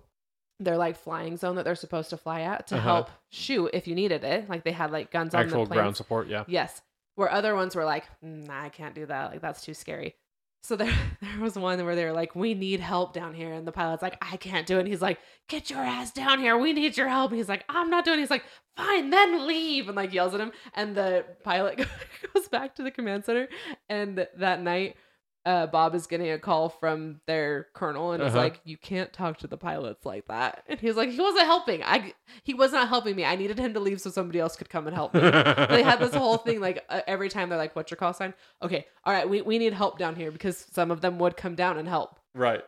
their 0.59 0.75
like 0.75 0.97
flying 0.97 1.37
zone 1.37 1.55
that 1.55 1.65
they're 1.65 1.75
supposed 1.75 2.09
to 2.09 2.17
fly 2.17 2.41
at 2.41 2.65
to 2.67 2.75
Uh-huh. 2.75 2.83
help 2.83 3.09
shoot 3.29 3.69
if 3.73 3.87
you 3.87 3.93
needed 3.95 4.23
it. 4.23 4.49
Like 4.49 4.63
they 4.63 4.71
had 4.71 4.91
like 4.91 5.11
guns 5.11 5.35
on 5.35 5.41
Actual 5.41 5.63
the 5.63 5.67
planes. 5.67 5.79
ground 5.81 5.95
support. 5.97 6.27
Yeah. 6.27 6.45
Yes. 6.47 6.81
Where 7.15 7.31
other 7.31 7.55
ones 7.55 7.75
were 7.75 7.85
like, 7.85 8.05
nah, 8.21 8.63
I 8.63 8.69
can't 8.69 8.95
do 8.95 9.05
that. 9.05 9.31
Like 9.31 9.41
that's 9.41 9.63
too 9.63 9.73
scary. 9.75 10.15
So 10.61 10.75
there, 10.75 10.93
there 11.21 11.39
was 11.39 11.55
one 11.55 11.83
where 11.85 11.95
they 11.95 12.05
were 12.05 12.13
like, 12.13 12.35
we 12.35 12.53
need 12.53 12.79
help 12.79 13.13
down 13.13 13.33
here. 13.33 13.53
And 13.53 13.67
the 13.67 13.71
pilot's 13.71 14.01
like, 14.01 14.17
I 14.21 14.37
can't 14.37 14.67
do 14.67 14.77
it. 14.77 14.81
And 14.81 14.87
he's 14.87 15.01
like, 15.01 15.19
get 15.47 15.69
your 15.69 15.79
ass 15.79 16.11
down 16.11 16.39
here. 16.39 16.57
We 16.57 16.73
need 16.73 16.97
your 16.97 17.07
help. 17.07 17.31
And 17.31 17.37
he's 17.37 17.49
like, 17.49 17.63
I'm 17.69 17.89
not 17.89 18.05
doing 18.05 18.19
it. 18.19 18.21
He's 18.21 18.31
like, 18.31 18.43
fine, 18.75 19.09
then 19.09 19.47
leave. 19.47 19.87
And 19.87 19.95
like 19.95 20.13
yells 20.13 20.33
at 20.33 20.41
him. 20.41 20.51
And 20.73 20.95
the 20.95 21.25
pilot 21.43 21.77
goes 22.33 22.47
back 22.47 22.75
to 22.75 22.83
the 22.83 22.91
command 22.91 23.25
center. 23.25 23.47
And 23.89 24.27
that 24.37 24.61
night, 24.61 24.97
uh, 25.45 25.65
Bob 25.67 25.95
is 25.95 26.07
getting 26.07 26.29
a 26.31 26.37
call 26.37 26.67
from 26.67 27.21
their 27.25 27.67
colonel 27.73 28.11
and 28.11 28.21
Uh-huh. 28.21 28.35
like, 28.37 28.59
you 28.65 28.75
can't 28.77 29.13
talk 29.13 29.37
to 29.37 29.47
the 29.47 29.55
pilots 29.57 30.05
like 30.05 30.27
that. 30.27 30.63
And 30.69 30.79
he's 30.79 30.95
like, 30.95 31.09
he 31.09 31.19
wasn't 31.21 31.45
helping. 31.45 31.81
I 31.83 32.13
he 32.43 32.53
was 32.53 32.73
not 32.73 32.89
helping 32.89 33.15
me. 33.15 33.23
I 33.23 33.35
needed 33.37 33.57
him 33.57 33.73
to 33.73 33.79
leave 33.79 34.01
so 34.01 34.09
somebody 34.09 34.39
else 34.39 34.55
could 34.57 34.69
come 34.69 34.87
and 34.87 34.95
help 34.95 35.13
me. 35.13 35.21
they 35.69 35.83
had 35.83 35.99
this 35.99 36.13
whole 36.13 36.37
thing 36.37 36.59
like 36.59 36.83
uh, 36.89 37.01
every 37.07 37.29
time 37.29 37.47
they're 37.49 37.57
like, 37.57 37.75
"What's 37.75 37.89
your 37.91 37.97
call 37.97 38.13
sign?" 38.13 38.33
Okay, 38.61 38.85
all 39.05 39.13
right, 39.13 39.29
we 39.29 39.41
we 39.41 39.57
need 39.57 39.73
help 39.73 39.97
down 39.97 40.15
here 40.15 40.31
because 40.31 40.57
some 40.71 40.91
of 40.91 40.99
them 41.01 41.17
would 41.19 41.37
come 41.37 41.55
down 41.55 41.77
and 41.77 41.87
help. 41.87 42.19
right. 42.35 42.63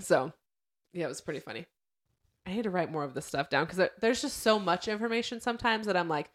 So, 0.00 0.32
yeah, 0.92 1.04
it 1.06 1.08
was 1.08 1.20
pretty 1.20 1.40
funny. 1.40 1.66
I 2.44 2.54
need 2.54 2.62
to 2.64 2.70
write 2.70 2.90
more 2.92 3.02
of 3.04 3.14
this 3.14 3.24
stuff 3.26 3.48
down 3.50 3.66
because 3.66 3.88
there's 4.00 4.22
just 4.22 4.38
so 4.42 4.58
much 4.58 4.88
information 4.88 5.40
sometimes 5.40 5.86
that 5.86 5.96
I'm 5.96 6.08
like, 6.08 6.30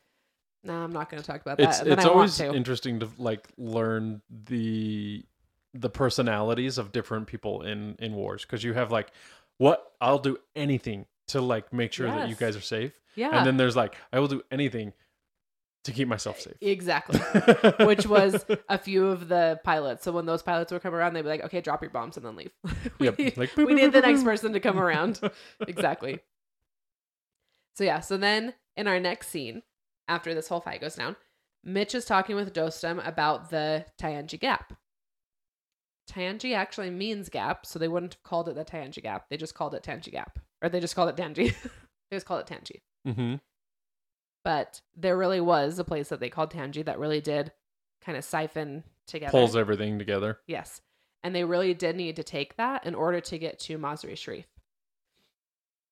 nah, 0.63 0.83
I'm 0.83 0.91
not 0.91 1.09
going 1.09 1.21
to 1.21 1.27
talk 1.27 1.41
about 1.41 1.57
that. 1.57 1.69
It's 1.69 1.81
it's 1.81 2.05
I 2.05 2.09
always 2.09 2.37
to. 2.37 2.53
interesting 2.53 2.99
to 3.01 3.09
like 3.17 3.47
learn 3.57 4.21
the 4.29 5.23
the 5.73 5.89
personalities 5.89 6.77
of 6.77 6.91
different 6.91 7.27
people 7.27 7.61
in 7.61 7.95
in 7.99 8.13
wars 8.13 8.43
because 8.43 8.63
you 8.63 8.73
have 8.73 8.91
like 8.91 9.11
what 9.57 9.91
I'll 10.01 10.19
do 10.19 10.37
anything 10.55 11.05
to 11.27 11.39
like 11.41 11.71
make 11.71 11.93
sure 11.93 12.07
that 12.07 12.27
you 12.29 12.35
guys 12.35 12.55
are 12.57 12.61
safe, 12.61 12.99
yeah, 13.15 13.29
and 13.37 13.45
then 13.45 13.57
there's 13.57 13.75
like 13.75 13.95
I 14.11 14.19
will 14.19 14.27
do 14.27 14.41
anything 14.51 14.93
to 15.83 15.91
keep 15.91 16.07
myself 16.07 16.39
safe. 16.39 16.53
exactly. 16.61 17.19
Which 17.85 18.05
was 18.05 18.45
a 18.69 18.77
few 18.77 19.07
of 19.07 19.29
the 19.29 19.59
pilots. 19.63 20.03
So 20.03 20.11
when 20.11 20.27
those 20.27 20.43
pilots 20.43 20.71
would 20.71 20.83
come 20.83 20.93
around, 20.93 21.13
they'd 21.13 21.23
be 21.23 21.29
like, 21.29 21.43
"Okay, 21.45 21.59
drop 21.61 21.81
your 21.81 21.89
bombs 21.89 22.17
and 22.17 22.25
then 22.25 22.35
leave." 22.35 22.51
we 22.99 23.07
Yep, 23.07 23.17
need, 23.17 23.37
like, 23.37 23.55
we 23.57 23.63
boop, 23.65 23.71
boop, 23.71 23.75
need 23.75 23.91
the 23.93 23.99
boop, 23.99 24.03
next 24.03 24.21
boop. 24.21 24.25
person 24.25 24.53
to 24.53 24.59
come 24.59 24.77
around. 24.79 25.19
exactly. 25.67 26.19
So 27.75 27.83
yeah, 27.83 27.99
so 28.01 28.17
then 28.17 28.53
in 28.75 28.87
our 28.87 28.99
next 28.99 29.29
scene, 29.29 29.63
after 30.07 30.33
this 30.33 30.47
whole 30.47 30.59
fight 30.59 30.81
goes 30.81 30.95
down, 30.95 31.15
Mitch 31.63 31.95
is 31.95 32.05
talking 32.05 32.35
with 32.35 32.53
Dostum 32.53 33.05
about 33.07 33.49
the 33.49 33.85
Tangi 33.97 34.37
Gap. 34.37 34.73
Tangi 36.07 36.53
actually 36.53 36.89
means 36.89 37.29
gap, 37.29 37.65
so 37.65 37.79
they 37.79 37.87
wouldn't 37.87 38.15
have 38.15 38.23
called 38.23 38.49
it 38.49 38.55
the 38.55 38.63
Tangi 38.63 39.01
Gap. 39.01 39.29
They 39.29 39.37
just 39.37 39.55
called 39.55 39.73
it 39.73 39.83
Tangi 39.83 40.11
Gap, 40.11 40.39
or 40.61 40.69
they 40.69 40.79
just 40.79 40.95
called 40.95 41.09
it 41.09 41.15
Danji. 41.15 41.55
they 41.63 42.17
just 42.17 42.25
called 42.25 42.41
it 42.41 42.47
Tangi. 42.47 42.81
Mm-hmm. 43.07 43.35
But 44.43 44.81
there 44.95 45.17
really 45.17 45.41
was 45.41 45.77
a 45.79 45.83
place 45.83 46.09
that 46.09 46.19
they 46.19 46.29
called 46.29 46.51
Tangi 46.51 46.83
that 46.83 46.99
really 46.99 47.21
did 47.21 47.51
kind 48.03 48.17
of 48.17 48.23
siphon 48.23 48.83
together. 49.07 49.31
Pulls 49.31 49.55
everything 49.55 49.99
together. 49.99 50.39
Yes. 50.47 50.81
And 51.23 51.35
they 51.35 51.43
really 51.43 51.73
did 51.73 51.95
need 51.95 52.15
to 52.15 52.23
take 52.23 52.57
that 52.57 52.85
in 52.85 52.95
order 52.95 53.21
to 53.21 53.37
get 53.37 53.59
to 53.59 53.77
Mazar-i-Sharif. 53.77 54.47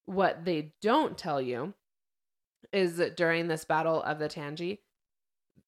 What 0.06 0.44
they 0.44 0.73
don't 0.81 1.18
tell 1.18 1.40
you 1.40 1.76
is 2.73 2.98
that 2.98 3.15
during 3.15 3.48
this 3.48 3.64
battle 3.64 4.02
of 4.02 4.18
the 4.18 4.27
Tangi, 4.27 4.80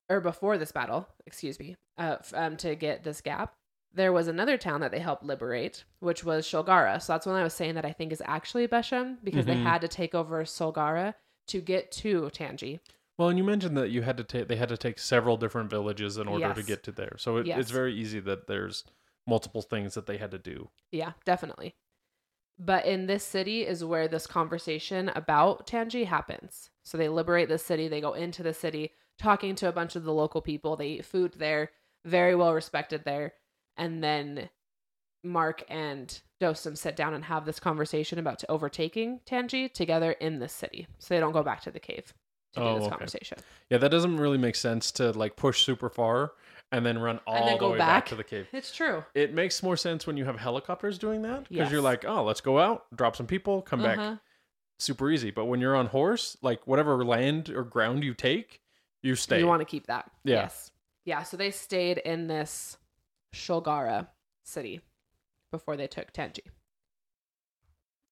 or 0.10 0.20
before 0.20 0.58
this 0.58 0.72
battle, 0.72 1.08
excuse 1.28 1.60
me, 1.60 1.78
uh, 2.00 2.18
um, 2.34 2.58
to 2.58 2.76
get 2.76 3.04
this 3.04 3.22
gap, 3.22 3.54
there 3.94 4.14
was 4.14 4.28
another 4.28 4.58
town 4.58 4.82
that 4.82 4.92
they 4.92 5.00
helped 5.00 5.24
liberate, 5.24 5.84
which 6.00 6.24
was 6.24 6.46
Shulgara. 6.46 7.02
So 7.02 7.14
that's 7.14 7.26
when 7.26 7.36
I 7.36 7.44
was 7.44 7.54
saying 7.54 7.76
that 7.76 7.86
I 7.86 7.92
think 7.92 8.12
is 8.14 8.22
actually 8.26 8.68
Besham 8.68 9.18
because 9.24 9.46
they 9.46 9.56
Mhm. 9.56 9.64
had 9.64 9.82
to 9.82 9.88
take 9.88 10.16
over 10.16 10.44
Shulgara 10.44 11.16
to 11.48 11.62
get 11.62 11.92
to 11.94 12.30
Tangi. 12.30 12.80
Well, 13.18 13.30
and 13.30 13.38
you 13.38 13.44
mentioned 13.44 13.76
that 13.78 13.90
you 13.90 14.02
had 14.04 14.18
to 14.18 14.24
take 14.24 14.48
they 14.48 14.56
had 14.56 14.70
to 14.70 14.78
take 14.78 14.98
several 14.98 15.36
different 15.38 15.70
villages 15.70 16.18
in 16.18 16.28
order 16.28 16.54
to 16.54 16.64
get 16.64 16.84
to 16.84 16.92
there. 16.92 17.16
So 17.18 17.38
it, 17.38 17.46
Yes. 17.48 17.60
it's 17.60 17.72
very 17.72 17.94
easy 17.94 18.20
that 18.22 18.48
there's 18.48 18.84
multiple 19.28 19.62
things 19.62 19.94
that 19.94 20.06
they 20.08 20.18
had 20.18 20.32
to 20.32 20.40
do. 20.40 20.70
Yeah, 20.92 21.14
definitely. 21.26 21.76
But 22.58 22.86
in 22.86 23.08
this 23.08 23.24
city 23.24 23.66
is 23.66 23.84
where 23.84 24.08
this 24.08 24.28
conversation 24.28 25.10
about 25.10 25.68
Tangi 25.68 26.06
happens. 26.06 26.70
So 26.84 26.98
they 26.98 27.10
liberate 27.10 27.50
the 27.50 27.58
city, 27.58 27.88
they 27.88 28.02
go 28.02 28.14
into 28.14 28.44
the 28.44 28.54
city, 28.54 28.94
talking 29.18 29.56
to 29.56 29.68
a 29.68 29.72
bunch 29.72 29.96
of 29.96 30.04
the 30.04 30.14
local 30.14 30.42
people. 30.42 30.76
They 30.76 30.90
eat 30.90 31.06
food 31.06 31.34
there, 31.38 31.72
very 32.06 32.36
well 32.36 32.54
respected 32.54 33.04
there. 33.04 33.34
And 33.78 34.04
then 34.04 34.50
Mark 35.24 35.64
and 35.70 36.20
Dostum 36.42 36.78
sit 36.78 36.96
down 36.96 37.14
and 37.14 37.26
have 37.26 37.46
this 37.46 37.60
conversation 37.60 38.18
about 38.20 38.40
to 38.40 38.52
overtaking 38.52 39.20
Tangi 39.26 39.70
together 39.70 40.14
in 40.14 40.40
this 40.40 40.54
city. 40.54 40.88
So 41.00 41.14
they 41.14 41.20
don't 41.20 41.32
go 41.32 41.44
back 41.44 41.62
to 41.62 41.72
the 41.72 41.80
cave 41.80 42.14
to 42.54 42.60
do 42.60 42.66
Oh, 42.66 42.74
this 42.76 42.84
okay. 42.84 42.90
conversation. 42.92 43.38
Yeah, 43.70 43.78
that 43.78 43.90
doesn't 43.92 44.18
really 44.18 44.38
make 44.38 44.56
sense 44.56 44.92
to 44.94 45.12
like 45.12 45.36
push 45.36 45.64
super 45.64 45.90
far 45.90 46.34
and 46.72 46.86
then 46.86 46.98
run 47.00 47.20
all 47.28 47.46
then 47.46 47.58
the 47.60 47.70
way 47.70 47.78
back. 47.78 48.04
back. 48.04 48.06
to 48.08 48.16
the 48.16 48.24
cave. 48.24 48.48
It's 48.52 48.74
true. 48.74 49.04
It 49.14 49.34
makes 49.34 49.62
more 49.62 49.78
sense 49.78 50.08
when 50.08 50.18
you 50.18 50.26
have 50.26 50.40
helicopters 50.40 50.98
doing 50.98 51.22
that 51.24 51.48
because 51.50 51.72
you're 51.72 51.82
like, 51.82 52.04
oh, 52.06 52.24
let's 52.24 52.42
go 52.42 52.58
out, 52.60 52.86
drop 52.96 53.16
some 53.16 53.28
people, 53.28 53.62
come 53.62 53.84
back, 53.84 54.00
Uh-huh. 54.00 54.16
super 54.80 55.12
easy. 55.12 55.32
But 55.32 55.46
when 55.46 55.60
you're 55.62 55.76
on 55.76 55.88
horse, 55.88 56.36
like 56.42 56.66
whatever 56.66 57.04
land 57.06 57.50
or 57.50 57.64
ground 57.64 58.04
you 58.04 58.14
take, 58.14 58.62
you 59.04 59.16
stay. 59.16 59.40
You 59.40 59.48
want 59.48 59.62
to 59.62 59.66
keep 59.66 59.88
that. 59.88 60.10
Yeah. 60.24 60.36
Yes. 60.38 60.72
Yeah. 61.06 61.24
So 61.24 61.38
they 61.38 61.52
stayed 61.52 62.00
in 62.00 62.28
this 62.28 62.78
Shulgara 63.34 64.08
city 64.44 64.82
before 65.52 65.78
they 65.78 65.88
took 65.88 66.12
Tangi. 66.12 66.44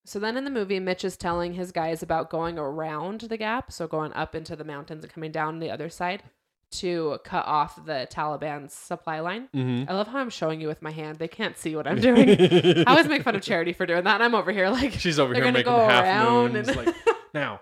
So 0.05 0.17
then 0.17 0.37
in 0.37 0.43
the 0.43 0.49
movie, 0.49 0.79
Mitch 0.79 1.05
is 1.05 1.17
telling 1.17 1.53
his 1.53 1.71
guys 1.71 2.01
about 2.01 2.29
going 2.29 2.57
around 2.57 3.21
the 3.21 3.37
gap, 3.37 3.71
so 3.71 3.87
going 3.87 4.13
up 4.13 4.33
into 4.33 4.55
the 4.55 4.63
mountains 4.63 5.03
and 5.03 5.13
coming 5.13 5.31
down 5.31 5.59
the 5.59 5.69
other 5.69 5.89
side 5.89 6.23
to 6.71 7.19
cut 7.23 7.45
off 7.45 7.83
the 7.85 8.07
Taliban's 8.11 8.73
supply 8.73 9.19
line. 9.19 9.49
mm-hmm. 9.55 9.89
I 9.89 9.93
love 9.93 10.07
how 10.07 10.19
I'm 10.19 10.29
showing 10.29 10.61
you 10.61 10.67
with 10.67 10.81
my 10.81 10.91
hand. 10.91 11.17
They 11.17 11.27
can't 11.27 11.57
see 11.57 11.75
what 11.75 11.87
I'm 11.87 11.99
doing. 11.99 12.29
I 12.39 12.83
always 12.87 13.07
make 13.07 13.23
fun 13.23 13.35
of 13.35 13.41
Charity 13.41 13.73
for 13.73 13.85
doing 13.85 14.03
that, 14.03 14.15
and 14.15 14.23
I'm 14.23 14.35
over 14.35 14.51
here 14.51 14.69
like 14.69 14.93
She's 14.93 15.19
over 15.19 15.33
here 15.33 15.43
making 15.45 15.63
go 15.63 15.77
half 15.77 16.03
around 16.03 16.53
moons. 16.53 16.67
and 16.67 16.77
Like 16.77 16.95
now, 17.33 17.61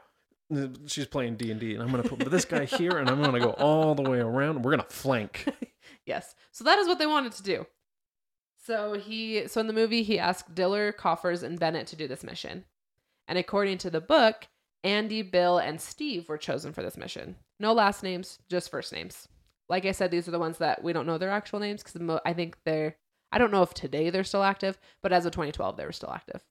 she's 0.85 1.07
playing 1.07 1.35
D 1.35 1.51
and 1.51 1.59
D, 1.59 1.73
and 1.73 1.83
I'm 1.83 1.89
gonna 1.89 2.03
put 2.03 2.19
this 2.29 2.45
guy 2.45 2.65
here, 2.65 2.97
and 2.97 3.09
I'm 3.09 3.21
gonna 3.21 3.39
go 3.39 3.51
all 3.51 3.95
the 3.95 4.09
way 4.09 4.19
around. 4.19 4.63
We're 4.63 4.71
gonna 4.71 4.85
flank. 4.89 5.47
Yes. 6.07 6.33
So 6.51 6.63
that 6.63 6.79
is 6.79 6.87
what 6.87 6.97
they 6.97 7.05
wanted 7.05 7.33
to 7.33 7.43
do. 7.43 7.67
So 8.65 8.93
he 8.93 9.47
so 9.47 9.61
in 9.61 9.67
the 9.67 9.73
movie 9.73 10.03
he 10.03 10.17
asked 10.17 10.55
Diller, 10.55 10.91
Coffers, 10.91 11.43
and 11.43 11.59
Bennett 11.59 11.87
to 11.87 11.95
do 11.95 12.07
this 12.07 12.23
mission. 12.23 12.63
And 13.27 13.37
according 13.37 13.77
to 13.79 13.89
the 13.89 14.01
book, 14.01 14.47
Andy, 14.83 15.21
Bill, 15.21 15.57
and 15.57 15.79
Steve 15.79 16.29
were 16.29 16.37
chosen 16.37 16.71
for 16.71 16.81
this 16.81 16.97
mission. 16.97 17.35
No 17.59 17.73
last 17.73 18.03
names, 18.03 18.39
just 18.49 18.71
first 18.71 18.93
names. 18.93 19.27
Like 19.69 19.85
I 19.85 19.91
said, 19.91 20.11
these 20.11 20.27
are 20.27 20.31
the 20.31 20.39
ones 20.39 20.59
that 20.59 20.81
we 20.81 20.93
don't 20.93 21.05
know 21.05 21.17
their 21.17 21.29
actual 21.29 21.59
names 21.59 21.83
because 21.83 21.99
mo- 21.99 22.21
I 22.25 22.33
think 22.33 22.57
they're 22.63 22.95
I 23.31 23.37
don't 23.37 23.51
know 23.51 23.63
if 23.63 23.73
today 23.73 24.09
they're 24.09 24.23
still 24.23 24.43
active, 24.43 24.79
but 25.01 25.11
as 25.11 25.25
of 25.25 25.33
2012 25.33 25.75
they 25.75 25.85
were 25.85 25.91
still 25.91 26.11
active. 26.11 26.45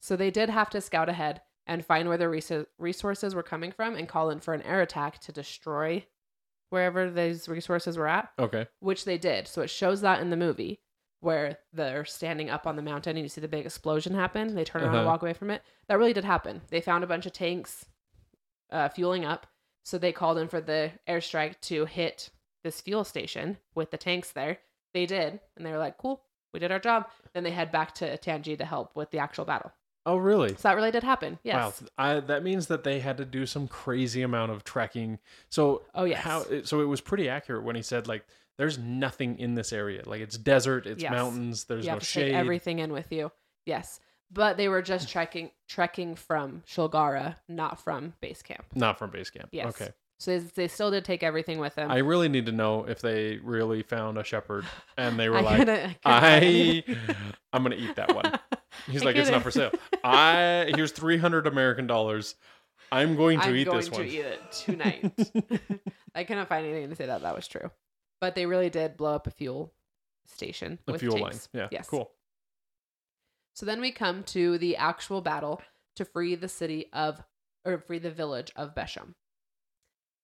So 0.00 0.16
they 0.16 0.30
did 0.30 0.50
have 0.50 0.68
to 0.70 0.80
scout 0.80 1.08
ahead 1.08 1.40
and 1.66 1.84
find 1.84 2.08
where 2.08 2.18
the 2.18 2.28
res- 2.28 2.52
resources 2.78 3.34
were 3.34 3.42
coming 3.42 3.72
from 3.72 3.94
and 3.94 4.08
call 4.08 4.30
in 4.30 4.40
for 4.40 4.54
an 4.54 4.62
air 4.62 4.82
attack 4.82 5.18
to 5.20 5.32
destroy 5.32 6.04
wherever 6.70 7.10
these 7.10 7.48
resources 7.48 7.96
were 7.96 8.08
at 8.08 8.30
Okay. 8.38 8.66
which 8.80 9.04
they 9.04 9.18
did. 9.18 9.46
So 9.48 9.62
it 9.62 9.70
shows 9.70 10.00
that 10.02 10.20
in 10.20 10.30
the 10.30 10.36
movie 10.36 10.80
where 11.20 11.58
they're 11.72 12.04
standing 12.04 12.48
up 12.50 12.66
on 12.66 12.76
the 12.76 12.82
mountain 12.82 13.16
and 13.16 13.24
you 13.24 13.28
see 13.28 13.40
the 13.40 13.48
big 13.48 13.66
explosion 13.66 14.14
happen. 14.14 14.54
They 14.54 14.64
turn 14.64 14.82
around 14.82 14.90
and 14.90 14.98
Uh-huh. 15.00 15.06
walk 15.08 15.22
away 15.22 15.32
from 15.32 15.50
it. 15.50 15.62
That 15.88 15.98
really 15.98 16.12
did 16.12 16.24
happen. 16.24 16.62
They 16.68 16.80
found 16.80 17.02
a 17.02 17.08
bunch 17.08 17.26
of 17.26 17.32
tanks 17.32 17.86
uh, 18.70 18.88
fueling 18.90 19.24
up. 19.24 19.46
So 19.84 19.96
they 19.98 20.12
called 20.12 20.36
in 20.38 20.48
for 20.48 20.60
the 20.60 20.92
airstrike 21.08 21.60
to 21.62 21.86
hit 21.86 22.30
this 22.62 22.80
fuel 22.80 23.02
station 23.04 23.56
with 23.74 23.90
the 23.90 23.96
tanks 23.96 24.32
there. 24.32 24.58
They 24.92 25.06
did. 25.06 25.40
And 25.56 25.64
they 25.64 25.72
were 25.72 25.78
like, 25.78 25.96
cool, 25.98 26.22
we 26.52 26.60
did 26.60 26.70
our 26.70 26.78
job. 26.78 27.08
Then 27.32 27.44
they 27.44 27.50
head 27.50 27.72
back 27.72 27.94
to 27.96 28.16
Tangi 28.18 28.56
to 28.58 28.64
help 28.66 28.94
with 28.94 29.10
the 29.10 29.18
actual 29.18 29.44
battle. 29.46 29.72
Oh, 30.08 30.16
really? 30.16 30.50
So 30.50 30.60
that 30.62 30.74
really 30.76 30.90
did 30.90 31.02
happen. 31.04 31.38
Yes. 31.42 31.82
Wow. 31.82 31.88
I, 31.98 32.20
that 32.20 32.42
means 32.42 32.68
that 32.68 32.82
they 32.84 33.00
had 33.00 33.18
to 33.18 33.24
do 33.24 33.44
some 33.46 33.68
crazy 33.68 34.22
amount 34.22 34.52
of 34.52 34.64
trekking. 34.64 35.18
So 35.50 35.82
Oh, 35.94 36.04
yes. 36.04 36.20
how? 36.22 36.44
So 36.64 36.80
it 36.80 36.86
was 36.86 37.00
pretty 37.00 37.28
accurate 37.28 37.62
when 37.64 37.76
he 37.76 37.82
said 37.82 38.06
like, 38.08 38.24
"There's 38.56 38.78
nothing 38.78 39.38
in 39.38 39.54
this 39.54 39.72
area. 39.72 40.02
Like 40.06 40.20
it's 40.22 40.38
desert, 40.38 40.86
it's 40.86 41.02
Yes. 41.02 41.12
mountains. 41.12 41.64
There's 41.64 41.84
you 41.84 41.90
no 41.90 41.94
have 41.96 42.00
to 42.00 42.06
shade." 42.06 42.24
take 42.26 42.34
everything 42.34 42.78
in 42.78 42.92
with 42.92 43.12
you. 43.12 43.30
Yes. 43.66 44.00
But 44.30 44.56
they 44.56 44.68
were 44.68 44.82
just 44.82 45.08
trekking 45.12 45.50
trekking 45.68 46.14
from 46.14 46.62
Shulgara, 46.66 47.36
not 47.48 47.78
from 47.80 48.14
base 48.20 48.42
camp. 48.42 48.64
Not 48.74 48.98
from 48.98 49.10
base 49.10 49.30
camp. 49.30 49.50
Yes. 49.52 49.68
Okay. 49.80 49.90
So 50.20 50.36
they, 50.36 50.44
they 50.54 50.68
still 50.68 50.90
did 50.90 51.04
take 51.04 51.22
everything 51.22 51.58
with 51.60 51.76
them. 51.76 51.90
I 51.92 51.98
really 51.98 52.28
need 52.28 52.46
to 52.46 52.52
know 52.52 52.84
if 52.88 53.00
they 53.00 53.36
really 53.36 53.82
found 53.84 54.18
a 54.18 54.24
shepherd 54.24 54.64
and 54.96 55.16
they 55.18 55.28
were 55.30 55.36
I 55.38 55.40
like, 55.42 55.56
couldn't- 55.58 55.80
couldn't 55.80 55.96
I, 56.04 56.82
I'm 57.52 57.62
gonna 57.62 57.76
eat 57.76 57.94
that 57.96 58.14
one. 58.14 58.32
it. 58.86 58.92
He's 58.92 59.02
I 59.02 59.06
like, 59.06 59.16
it's 59.16 59.30
not 59.30 59.42
for 59.42 59.50
sale. 59.50 59.70
I 60.04 60.70
here's 60.74 60.92
300 60.92 61.46
American 61.46 61.86
dollars. 61.86 62.34
I'm 62.90 63.16
going 63.16 63.38
to 63.40 63.46
I'm 63.46 63.56
eat 63.56 63.64
going 63.64 63.76
this 63.76 63.88
to 63.88 63.94
one. 63.94 64.06
eat 64.06 64.20
it 64.20 64.52
tonight. 64.52 65.12
I 66.14 66.24
couldn't 66.24 66.48
find 66.48 66.66
anything 66.66 66.88
to 66.88 66.96
say 66.96 67.06
that 67.06 67.22
that 67.22 67.34
was 67.36 67.46
true, 67.46 67.70
but 68.20 68.34
they 68.34 68.46
really 68.46 68.70
did 68.70 68.96
blow 68.96 69.14
up 69.14 69.26
a 69.26 69.30
fuel 69.30 69.74
station. 70.26 70.78
A 70.88 70.92
with 70.92 71.00
fuel 71.00 71.18
tanks. 71.18 71.48
line. 71.52 71.62
Yeah. 71.64 71.68
Yes. 71.70 71.86
Cool. 71.88 72.10
So 73.54 73.66
then 73.66 73.80
we 73.80 73.90
come 73.90 74.22
to 74.24 74.56
the 74.58 74.76
actual 74.76 75.20
battle 75.20 75.60
to 75.96 76.04
free 76.04 76.34
the 76.34 76.48
city 76.48 76.86
of, 76.92 77.20
or 77.64 77.78
free 77.78 77.98
the 77.98 78.10
village 78.10 78.52
of 78.56 78.74
Besham. 78.74 79.14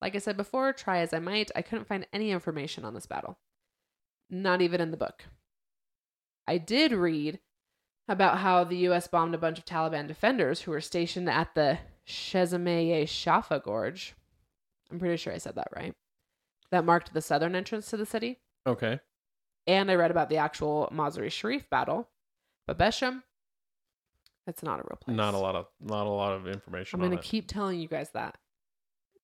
Like 0.00 0.14
I 0.14 0.18
said 0.18 0.36
before, 0.36 0.72
try 0.72 0.98
as 0.98 1.12
I 1.12 1.18
might, 1.18 1.50
I 1.56 1.62
couldn't 1.62 1.88
find 1.88 2.06
any 2.12 2.30
information 2.30 2.84
on 2.84 2.94
this 2.94 3.06
battle. 3.06 3.38
Not 4.30 4.62
even 4.62 4.80
in 4.80 4.90
the 4.90 4.96
book. 4.96 5.24
I 6.46 6.58
did 6.58 6.92
read 6.92 7.40
about 8.08 8.38
how 8.38 8.64
the 8.64 8.76
US 8.88 9.06
bombed 9.08 9.34
a 9.34 9.38
bunch 9.38 9.58
of 9.58 9.64
Taliban 9.64 10.06
defenders 10.06 10.62
who 10.62 10.70
were 10.70 10.80
stationed 10.80 11.28
at 11.28 11.54
the 11.54 11.78
Shezameye 12.06 13.04
Shafa 13.04 13.62
Gorge. 13.62 14.14
I'm 14.90 14.98
pretty 14.98 15.16
sure 15.16 15.32
I 15.32 15.38
said 15.38 15.54
that 15.56 15.68
right. 15.74 15.94
That 16.70 16.84
marked 16.84 17.14
the 17.14 17.22
southern 17.22 17.54
entrance 17.54 17.88
to 17.90 17.96
the 17.96 18.06
city. 18.06 18.38
Okay. 18.66 19.00
and 19.66 19.90
I 19.90 19.94
read 19.94 20.10
about 20.10 20.28
the 20.28 20.36
actual 20.38 20.88
Mazar-i-Sharif 20.92 21.68
battle. 21.70 22.08
But 22.66 22.78
Besham, 22.78 23.22
it's 24.46 24.62
not 24.62 24.80
a 24.80 24.82
real 24.82 24.98
place. 25.00 25.16
Not 25.16 25.34
a 25.34 25.38
lot 25.38 25.54
of 25.54 25.66
not 25.80 26.06
a 26.06 26.10
lot 26.10 26.32
of 26.32 26.46
information. 26.48 26.98
I'm 26.98 27.06
going 27.06 27.16
to 27.16 27.22
it. 27.22 27.28
keep 27.28 27.46
telling 27.48 27.78
you 27.80 27.88
guys 27.88 28.10
that 28.10 28.36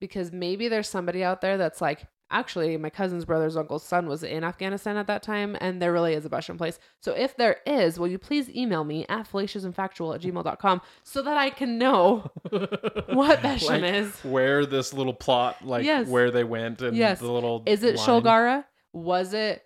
because 0.00 0.32
maybe 0.32 0.68
there's 0.68 0.88
somebody 0.88 1.22
out 1.24 1.40
there 1.42 1.56
that's 1.58 1.80
like, 1.80 2.04
actually, 2.30 2.76
my 2.76 2.90
cousin's 2.90 3.24
brother's 3.24 3.56
uncle's 3.56 3.82
son 3.84 4.06
was 4.06 4.22
in 4.22 4.44
Afghanistan 4.44 4.96
at 4.96 5.06
that 5.08 5.22
time, 5.22 5.56
and 5.60 5.80
there 5.82 5.92
really 5.92 6.14
is 6.14 6.24
a 6.24 6.30
Besham 6.30 6.56
place. 6.58 6.78
So 7.00 7.12
if 7.12 7.36
there 7.36 7.58
is, 7.66 7.98
will 7.98 8.08
you 8.08 8.18
please 8.18 8.48
email 8.50 8.84
me 8.84 9.06
at 9.08 9.30
fallaciousandfactual 9.30 10.14
at 10.14 10.20
gmail.com 10.22 10.80
so 11.02 11.22
that 11.22 11.36
I 11.36 11.50
can 11.50 11.78
know 11.78 12.30
what 12.50 13.40
Besham 13.40 13.82
Like, 13.82 13.94
is. 13.94 14.12
Where 14.24 14.64
this 14.66 14.92
little 14.92 15.14
plot, 15.14 15.64
like 15.64 15.84
Yes. 15.84 16.06
where 16.08 16.30
they 16.30 16.44
went, 16.44 16.82
and 16.82 16.96
Yes. 16.96 17.20
the 17.20 17.30
little 17.30 17.62
Is 17.66 17.82
it 17.82 17.96
line. 17.96 18.06
Shulgara? 18.22 18.64
Was 18.92 19.34
it 19.34 19.62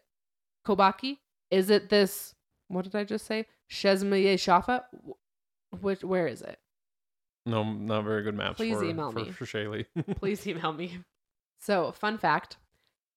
Kobaki? 0.66 1.18
Is 1.50 1.70
it 1.70 1.88
this? 1.90 2.34
What 2.68 2.84
did 2.84 2.94
I 2.94 3.04
just 3.04 3.26
say? 3.26 3.46
Shezmaye 3.70 4.34
Shafa? 4.34 4.82
Which? 5.80 6.02
Where 6.04 6.26
is 6.26 6.42
it? 6.42 6.58
No, 7.46 7.62
not 7.62 8.04
very 8.04 8.22
good 8.22 8.34
maps. 8.34 8.56
Please 8.56 8.76
for, 8.78 8.84
email 8.84 9.10
for, 9.12 9.18
me. 9.20 9.30
for 9.30 9.44
Shayley. 9.44 9.84
Please 10.16 10.46
email 10.46 10.72
me. 10.72 10.98
So, 11.64 11.92
fun 11.92 12.18
fact: 12.18 12.58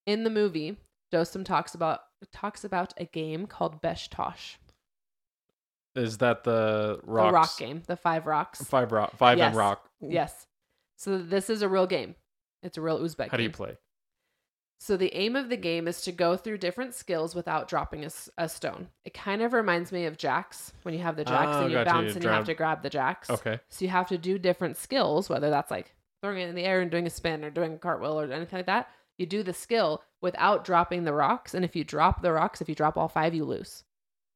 in 0.06 0.24
the 0.24 0.30
movie, 0.30 0.78
Dostum 1.12 1.44
talks 1.44 1.74
about 1.74 2.00
talks 2.32 2.64
about 2.64 2.94
a 2.96 3.04
game 3.04 3.46
called 3.46 3.82
Beshtosh. 3.82 4.56
Is 5.94 6.18
that 6.18 6.44
the 6.44 7.00
rocks? 7.02 7.28
the 7.28 7.32
rock 7.32 7.58
game, 7.58 7.82
the 7.86 7.96
five 7.96 8.26
rocks. 8.26 8.64
Five 8.64 8.92
rock, 8.92 9.16
five 9.16 9.36
Yes. 9.36 9.48
and 9.48 9.56
rock. 9.56 9.90
Yes. 10.00 10.46
So 10.96 11.18
this 11.18 11.50
is 11.50 11.60
a 11.60 11.68
real 11.68 11.86
game. 11.86 12.14
It's 12.62 12.78
a 12.78 12.80
real 12.80 12.98
Uzbek. 12.98 13.28
How 13.30 13.36
do 13.36 13.42
you 13.42 13.50
play? 13.50 13.76
So 14.80 14.96
the 14.96 15.12
aim 15.14 15.34
of 15.36 15.48
the 15.48 15.56
game 15.56 15.88
is 15.88 16.00
to 16.02 16.12
go 16.12 16.36
through 16.36 16.58
different 16.58 16.94
skills 16.94 17.34
without 17.34 17.66
dropping 17.68 18.08
a 18.38 18.48
stone. 18.48 18.88
It 19.04 19.12
kind 19.12 19.42
of 19.42 19.52
reminds 19.52 19.90
me 19.90 20.06
of 20.06 20.16
jacks 20.16 20.72
when 20.82 20.94
you 20.94 21.00
have 21.00 21.16
the 21.16 21.24
jacks 21.24 21.48
Oh, 21.50 21.64
and 21.64 21.64
ah, 21.64 21.66
you 21.66 21.74
gotcha. 21.74 21.90
bounce 21.90 22.08
You 22.10 22.14
and 22.14 22.24
you 22.24 22.30
have 22.30 22.44
to 22.46 22.54
grab 22.54 22.82
the 22.82 22.90
jacks. 22.90 23.28
Okay. 23.28 23.58
So 23.68 23.84
you 23.84 23.90
have 23.90 24.08
to 24.08 24.18
do 24.18 24.38
different 24.38 24.76
skills, 24.76 25.28
whether 25.28 25.50
that's 25.50 25.70
like 25.70 25.94
throwing 26.22 26.38
it 26.40 26.48
in 26.48 26.54
the 26.54 26.64
air 26.64 26.80
and 26.80 26.90
doing 26.90 27.06
a 27.06 27.10
spin 27.10 27.44
or 27.44 27.50
doing 27.50 27.74
a 27.74 27.78
cartwheel 27.78 28.20
or 28.20 28.24
anything 28.32 28.58
like 28.58 28.66
that. 28.66 28.88
You 29.18 29.26
do 29.26 29.42
the 29.42 29.52
skill 29.52 30.02
without 30.20 30.64
dropping 30.64 31.04
the 31.04 31.12
rocks, 31.12 31.54
and 31.54 31.64
if 31.64 31.74
you 31.74 31.84
drop 31.84 32.22
the 32.22 32.32
rocks, 32.32 32.60
if 32.60 32.68
you 32.68 32.74
drop 32.74 32.96
all 32.96 33.08
five, 33.08 33.34
you 33.34 33.44
lose. 33.44 33.84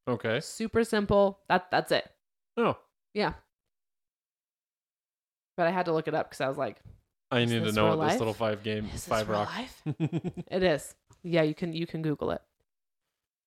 Okay. 0.07 0.39
Super 0.41 0.83
simple. 0.83 1.39
That 1.47 1.71
that's 1.71 1.91
it. 1.91 2.09
Oh, 2.57 2.77
Yeah. 3.13 3.33
But 5.55 5.67
I 5.67 5.71
had 5.71 5.85
to 5.85 5.93
look 5.93 6.07
it 6.07 6.15
up 6.15 6.29
because 6.29 6.41
I 6.41 6.47
was 6.47 6.57
like, 6.57 6.77
I 7.31 7.45
need 7.45 7.63
to 7.63 7.71
know 7.71 7.95
what 7.95 8.09
this 8.09 8.19
little 8.19 8.33
five 8.33 8.63
game, 8.63 8.89
"Is 8.93 9.05
five 9.07 9.29
rock. 9.29 9.49
life?" 9.55 9.81
It 10.51 10.63
is. 10.63 10.95
Yeah, 11.23 11.43
you 11.43 11.53
can 11.55 11.73
you 11.73 11.87
can 11.87 12.01
Google 12.01 12.31
it. 12.31 12.41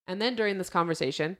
And 0.06 0.20
then 0.22 0.34
during 0.36 0.58
this 0.58 0.70
conversation, 0.70 1.36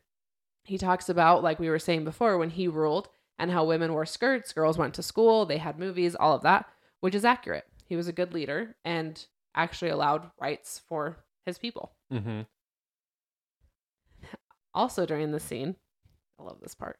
he 0.64 0.76
talks 0.76 1.08
about 1.08 1.42
like 1.42 1.58
we 1.58 1.68
were 1.70 1.78
saying 1.78 2.04
before 2.04 2.36
when 2.36 2.50
he 2.50 2.68
ruled 2.68 3.08
and 3.38 3.50
how 3.50 3.64
women 3.64 3.92
wore 3.92 4.06
skirts, 4.06 4.52
girls 4.52 4.76
went 4.78 4.94
to 4.94 5.02
school, 5.02 5.46
they 5.46 5.58
had 5.58 5.78
movies, 5.78 6.14
all 6.14 6.34
of 6.34 6.42
that, 6.42 6.68
which 7.00 7.14
is 7.14 7.24
accurate. 7.24 7.64
He 7.86 7.96
was 7.96 8.08
a 8.08 8.12
good 8.12 8.32
leader 8.34 8.76
and 8.84 9.24
actually 9.54 9.90
allowed 9.90 10.30
rights 10.40 10.80
for 10.88 11.16
his 11.44 11.58
people. 11.58 11.92
mm-hmm. 12.12 12.42
Also 14.74 15.06
during 15.06 15.32
the 15.32 15.40
scene, 15.40 15.76
I 16.38 16.42
love 16.42 16.58
this 16.60 16.74
part. 16.74 16.98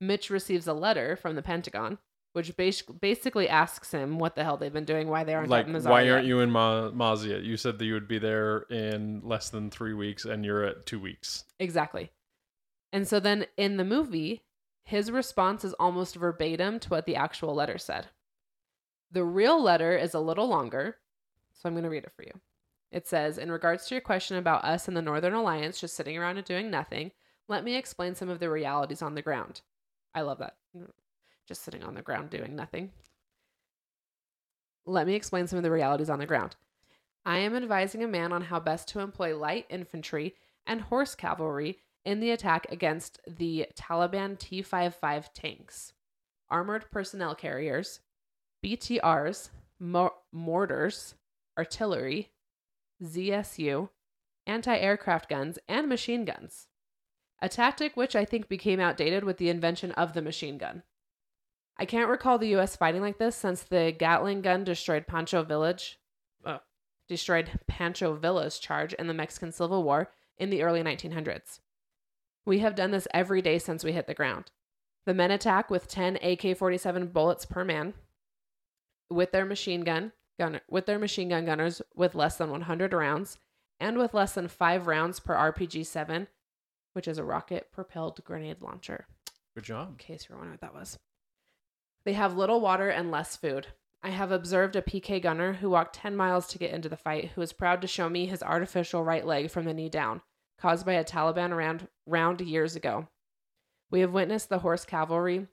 Mitch 0.00 0.30
receives 0.30 0.66
a 0.66 0.72
letter 0.74 1.16
from 1.16 1.34
the 1.34 1.42
Pentagon 1.42 1.98
which 2.34 2.54
bas- 2.54 2.82
basically 2.82 3.48
asks 3.48 3.92
him 3.92 4.18
what 4.18 4.36
the 4.36 4.44
hell 4.44 4.58
they've 4.58 4.70
been 4.70 4.84
doing, 4.84 5.08
why 5.08 5.24
they 5.24 5.32
aren't 5.32 5.48
Like, 5.48 5.66
why 5.68 6.02
yet. 6.02 6.12
aren't 6.12 6.26
you 6.26 6.40
in 6.40 6.50
Ma- 6.50 6.90
Maz 6.90 7.26
yet? 7.26 7.42
You 7.44 7.56
said 7.56 7.78
that 7.78 7.84
you 7.86 7.94
would 7.94 8.06
be 8.06 8.18
there 8.18 8.66
in 8.68 9.22
less 9.24 9.48
than 9.48 9.70
three 9.70 9.94
weeks, 9.94 10.26
and 10.26 10.44
you're 10.44 10.62
at 10.62 10.84
two 10.84 11.00
weeks. 11.00 11.44
Exactly. 11.58 12.10
And 12.92 13.08
so 13.08 13.20
then 13.20 13.46
in 13.56 13.78
the 13.78 13.86
movie, 13.86 14.42
his 14.84 15.10
response 15.10 15.64
is 15.64 15.72
almost 15.80 16.14
verbatim 16.16 16.78
to 16.80 16.90
what 16.90 17.06
the 17.06 17.16
actual 17.16 17.54
letter 17.54 17.78
said. 17.78 18.08
The 19.10 19.24
real 19.24 19.62
letter 19.62 19.96
is 19.96 20.14
a 20.14 20.20
little 20.20 20.48
longer, 20.48 20.96
so 21.52 21.68
I'm 21.68 21.74
going 21.74 21.84
to 21.84 21.90
read 21.90 22.04
it 22.04 22.12
for 22.12 22.22
you. 22.22 22.32
It 22.90 23.06
says, 23.06 23.38
In 23.38 23.50
regards 23.50 23.86
to 23.86 23.94
your 23.94 24.02
question 24.02 24.36
about 24.36 24.64
us 24.64 24.88
and 24.88 24.96
the 24.96 25.02
Northern 25.02 25.34
Alliance 25.34 25.80
just 25.80 25.94
sitting 25.94 26.16
around 26.16 26.38
and 26.38 26.46
doing 26.46 26.70
nothing, 26.70 27.12
let 27.48 27.64
me 27.64 27.76
explain 27.76 28.14
some 28.14 28.28
of 28.28 28.40
the 28.40 28.50
realities 28.50 29.02
on 29.02 29.14
the 29.14 29.22
ground. 29.22 29.60
I 30.14 30.22
love 30.22 30.38
that. 30.38 30.56
Just 31.46 31.62
sitting 31.62 31.84
on 31.84 31.94
the 31.94 32.02
ground 32.02 32.30
doing 32.30 32.56
nothing. 32.56 32.90
Let 34.84 35.06
me 35.06 35.14
explain 35.14 35.46
some 35.46 35.56
of 35.56 35.62
the 35.62 35.70
realities 35.70 36.10
on 36.10 36.18
the 36.18 36.26
ground. 36.26 36.56
I 37.24 37.38
am 37.38 37.56
advising 37.56 38.04
a 38.04 38.08
man 38.08 38.32
on 38.32 38.42
how 38.42 38.60
best 38.60 38.88
to 38.88 39.00
employ 39.00 39.36
light 39.36 39.66
infantry 39.68 40.34
and 40.66 40.80
horse 40.80 41.14
cavalry 41.14 41.78
in 42.04 42.20
the 42.20 42.30
attack 42.30 42.66
against 42.70 43.20
the 43.26 43.66
Taliban 43.76 44.38
T 44.38 44.62
55 44.62 45.32
tanks, 45.34 45.92
armored 46.48 46.88
personnel 46.90 47.34
carriers, 47.34 48.00
BTRs, 48.64 49.50
mor- 49.78 50.14
mortars, 50.32 51.14
artillery, 51.58 52.30
ZSU, 53.02 53.90
anti 54.46 54.76
aircraft 54.76 55.28
guns, 55.28 55.58
and 55.68 55.88
machine 55.88 56.24
guns. 56.24 56.68
A 57.40 57.48
tactic 57.48 57.96
which 57.96 58.16
I 58.16 58.24
think 58.24 58.48
became 58.48 58.80
outdated 58.80 59.24
with 59.24 59.36
the 59.38 59.50
invention 59.50 59.92
of 59.92 60.14
the 60.14 60.22
machine 60.22 60.58
gun. 60.58 60.82
I 61.78 61.84
can't 61.84 62.08
recall 62.08 62.38
the 62.38 62.54
US 62.56 62.76
fighting 62.76 63.02
like 63.02 63.18
this 63.18 63.36
since 63.36 63.62
the 63.62 63.94
Gatling 63.96 64.40
gun 64.40 64.64
destroyed 64.64 65.06
Pancho 65.06 65.42
Village, 65.42 65.98
uh, 66.44 66.58
destroyed 67.08 67.50
Pancho 67.66 68.14
Villa's 68.14 68.58
charge 68.58 68.94
in 68.94 69.06
the 69.06 69.14
Mexican 69.14 69.52
Civil 69.52 69.84
War 69.84 70.10
in 70.38 70.48
the 70.48 70.62
early 70.62 70.82
1900s. 70.82 71.60
We 72.46 72.60
have 72.60 72.74
done 72.74 72.92
this 72.92 73.08
every 73.12 73.42
day 73.42 73.58
since 73.58 73.84
we 73.84 73.92
hit 73.92 74.06
the 74.06 74.14
ground. 74.14 74.50
The 75.04 75.14
men 75.14 75.30
attack 75.30 75.70
with 75.70 75.88
10 75.88 76.16
AK-47 76.16 77.12
bullets 77.12 77.44
per 77.44 77.64
man 77.64 77.94
with 79.10 79.32
their 79.32 79.44
machine 79.44 79.82
gun 79.82 80.12
gunner 80.38 80.60
with 80.68 80.86
their 80.86 80.98
machine 80.98 81.30
gun 81.30 81.44
gunners 81.46 81.80
with 81.94 82.14
less 82.14 82.36
than 82.36 82.50
100 82.50 82.92
rounds 82.92 83.38
and 83.80 83.96
with 83.98 84.12
less 84.14 84.32
than 84.34 84.48
5 84.48 84.86
rounds 84.86 85.20
per 85.20 85.34
RPG-7, 85.34 86.26
which 86.92 87.08
is 87.08 87.18
a 87.18 87.24
rocket 87.24 87.70
propelled 87.72 88.22
grenade 88.24 88.60
launcher 88.60 89.06
Good 89.54 89.64
job. 89.64 89.88
in 89.90 89.96
case 89.96 90.26
you're 90.28 90.36
wondering 90.36 90.52
what 90.54 90.60
that 90.60 90.74
was. 90.74 90.98
They 92.04 92.12
have 92.14 92.36
little 92.36 92.60
water 92.60 92.88
and 92.88 93.10
less 93.10 93.36
food. 93.36 93.68
I 94.02 94.10
have 94.10 94.30
observed 94.30 94.76
a 94.76 94.82
PK 94.82 95.20
gunner 95.22 95.54
who 95.54 95.70
walked 95.70 95.96
10 95.96 96.14
miles 96.14 96.46
to 96.48 96.58
get 96.58 96.72
into 96.72 96.88
the 96.88 96.96
fight 96.96 97.30
who 97.34 97.40
is 97.40 97.52
proud 97.52 97.80
to 97.82 97.88
show 97.88 98.08
me 98.08 98.26
his 98.26 98.42
artificial 98.42 99.02
right 99.02 99.26
leg 99.26 99.50
from 99.50 99.64
the 99.64 99.74
knee 99.74 99.88
down, 99.88 100.20
caused 100.58 100.86
by 100.86 100.92
a 100.92 101.04
Taliban 101.04 101.56
round, 101.56 101.88
round 102.06 102.40
years 102.42 102.76
ago. 102.76 103.08
We 103.90 104.00
have 104.00 104.12
witnessed 104.12 104.48
the 104.48 104.60
horse 104.60 104.84
cavalry 104.84 105.48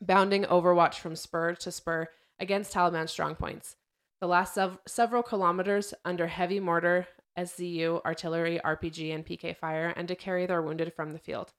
bounding 0.00 0.44
overwatch 0.44 0.94
from 0.94 1.16
spur 1.16 1.54
to 1.54 1.70
spur 1.72 2.08
against 2.38 2.72
Taliban 2.72 3.04
strongpoints. 3.04 3.76
The 4.20 4.26
last 4.26 4.54
sev- 4.54 4.78
several 4.86 5.22
kilometers 5.22 5.92
under 6.04 6.26
heavy 6.26 6.60
mortar, 6.60 7.06
SZU, 7.36 8.02
artillery, 8.04 8.60
RPG, 8.64 9.14
and 9.14 9.26
PK 9.26 9.56
fire, 9.56 9.92
and 9.96 10.08
to 10.08 10.14
carry 10.14 10.46
their 10.46 10.62
wounded 10.62 10.94
from 10.94 11.12
the 11.12 11.18
field. 11.18 11.52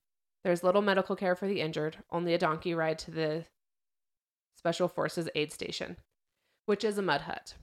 There's 0.43 0.63
little 0.63 0.81
medical 0.81 1.15
care 1.15 1.35
for 1.35 1.47
the 1.47 1.61
injured, 1.61 1.97
only 2.11 2.33
a 2.33 2.37
donkey 2.37 2.73
ride 2.73 2.99
to 2.99 3.11
the 3.11 3.45
Special 4.55 4.87
Forces 4.87 5.29
aid 5.35 5.51
station, 5.51 5.97
which 6.65 6.83
is 6.83 6.97
a 6.97 7.01
mud 7.01 7.21
hut. 7.21 7.55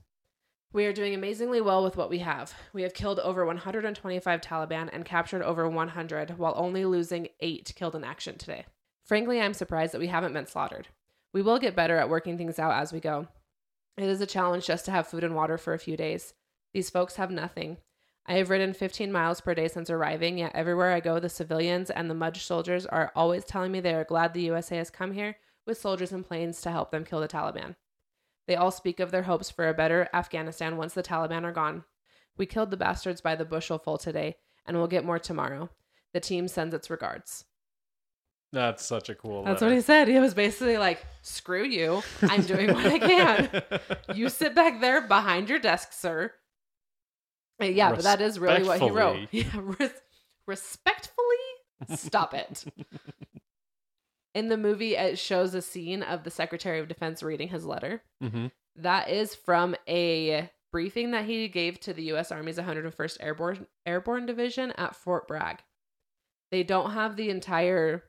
We 0.71 0.85
are 0.85 0.93
doing 0.93 1.13
amazingly 1.13 1.61
well 1.61 1.83
with 1.83 1.95
what 1.95 2.09
we 2.09 2.19
have. 2.19 2.53
We 2.73 2.83
have 2.83 2.93
killed 2.93 3.19
over 3.19 3.45
125 3.45 4.41
Taliban 4.41 4.89
and 4.91 5.05
captured 5.05 5.41
over 5.41 5.69
100 5.69 6.37
while 6.37 6.53
only 6.57 6.83
losing 6.85 7.29
8 7.39 7.73
killed 7.75 7.95
in 7.95 8.03
action 8.03 8.37
today. 8.37 8.65
Frankly, 9.03 9.39
I'm 9.39 9.53
surprised 9.53 9.93
that 9.93 10.01
we 10.01 10.07
haven't 10.07 10.33
been 10.33 10.47
slaughtered. 10.47 10.87
We 11.35 11.41
will 11.41 11.59
get 11.59 11.75
better 11.75 11.97
at 11.97 12.07
working 12.07 12.37
things 12.37 12.59
out 12.59 12.81
as 12.81 12.93
we 12.93 13.01
go. 13.01 13.27
It 13.97 14.05
is 14.05 14.21
a 14.21 14.25
challenge 14.25 14.65
just 14.65 14.85
to 14.85 14.91
have 14.91 15.05
food 15.05 15.25
and 15.25 15.35
water 15.35 15.57
for 15.57 15.73
a 15.73 15.77
few 15.77 15.97
days. 15.97 16.33
These 16.73 16.89
folks 16.89 17.17
have 17.17 17.29
nothing. 17.29 17.75
I 18.25 18.35
have 18.35 18.49
ridden 18.49 18.73
15 18.73 19.11
miles 19.11 19.41
per 19.41 19.53
day 19.53 19.67
since 19.67 19.89
arriving, 19.89 20.37
yet 20.37 20.53
everywhere 20.55 20.93
I 20.93 21.01
go, 21.01 21.19
the 21.19 21.27
civilians 21.27 21.89
and 21.89 22.09
the 22.09 22.15
mud 22.15 22.37
soldiers 22.37 22.85
are 22.85 23.11
always 23.17 23.43
telling 23.43 23.73
me 23.73 23.81
they 23.81 23.93
are 23.93 24.05
glad 24.05 24.33
the 24.33 24.43
USA 24.43 24.77
has 24.77 24.89
come 24.89 25.11
here 25.11 25.35
with 25.67 25.77
soldiers 25.77 26.13
and 26.13 26.25
planes 26.25 26.61
to 26.61 26.71
help 26.71 26.91
them 26.91 27.03
kill 27.03 27.19
the 27.19 27.27
Taliban. 27.27 27.75
They 28.47 28.55
all 28.55 28.71
speak 28.71 29.01
of 29.01 29.11
their 29.11 29.23
hopes 29.23 29.51
for 29.51 29.67
a 29.67 29.73
better 29.73 30.07
Afghanistan 30.13 30.77
once 30.77 30.93
the 30.93 31.03
Taliban 31.03 31.43
are 31.43 31.51
gone. 31.51 31.83
We 32.37 32.45
killed 32.45 32.71
the 32.71 32.77
bastards 32.77 33.19
by 33.19 33.35
the 33.35 33.43
bushelful 33.43 33.99
today, 33.99 34.37
and 34.65 34.77
we'll 34.77 34.87
get 34.87 35.03
more 35.03 35.19
tomorrow. 35.19 35.69
The 36.13 36.21
team 36.21 36.47
sends 36.47 36.73
its 36.73 36.89
regards. 36.89 37.43
That's 38.53 38.85
such 38.85 39.09
a 39.09 39.15
cool. 39.15 39.43
That's 39.43 39.61
what 39.61 39.71
he 39.73 39.81
said. 39.81 40.07
He 40.07 40.17
was 40.19 40.33
basically 40.33 40.77
like, 40.77 41.05
screw 41.21 41.63
you. 41.65 42.01
I'm 42.21 42.41
doing 42.43 42.73
what 42.73 42.85
I 42.85 42.99
can. 42.99 43.61
You 44.15 44.29
sit 44.29 44.55
back 44.55 44.79
there 44.79 45.01
behind 45.01 45.49
your 45.49 45.59
desk, 45.59 45.91
sir. 45.91 46.31
Uh, 47.61 47.65
Yeah, 47.65 47.91
but 47.91 48.03
that 48.03 48.21
is 48.21 48.39
really 48.39 48.63
what 48.63 48.79
he 48.79 48.89
wrote. 48.91 49.19
Yeah, 49.31 49.49
res- 49.79 50.01
respectfully, 50.47 51.25
stop 51.95 52.33
it. 52.33 52.63
In 54.33 54.49
the 54.49 54.57
movie, 54.57 54.95
it 54.95 55.17
shows 55.17 55.53
a 55.53 55.61
scene 55.61 56.03
of 56.03 56.23
the 56.23 56.31
Secretary 56.31 56.79
of 56.79 56.87
Defense 56.87 57.23
reading 57.23 57.47
his 57.49 57.65
letter. 57.65 58.03
hmm 58.21 58.47
That 58.75 59.09
is 59.09 59.33
from 59.35 59.75
a 59.87 60.49
briefing 60.71 61.11
that 61.11 61.25
he 61.25 61.47
gave 61.47 61.79
to 61.81 61.93
the 61.93 62.03
U.S. 62.05 62.31
Army's 62.31 62.57
101st 62.57 63.17
Airborne 63.21 63.67
Airborne 63.85 64.25
Division 64.25 64.71
at 64.77 64.95
Fort 64.95 65.27
Bragg. 65.27 65.59
They 66.51 66.63
don't 66.63 66.91
have 66.91 67.15
the 67.15 67.29
entire 67.29 68.03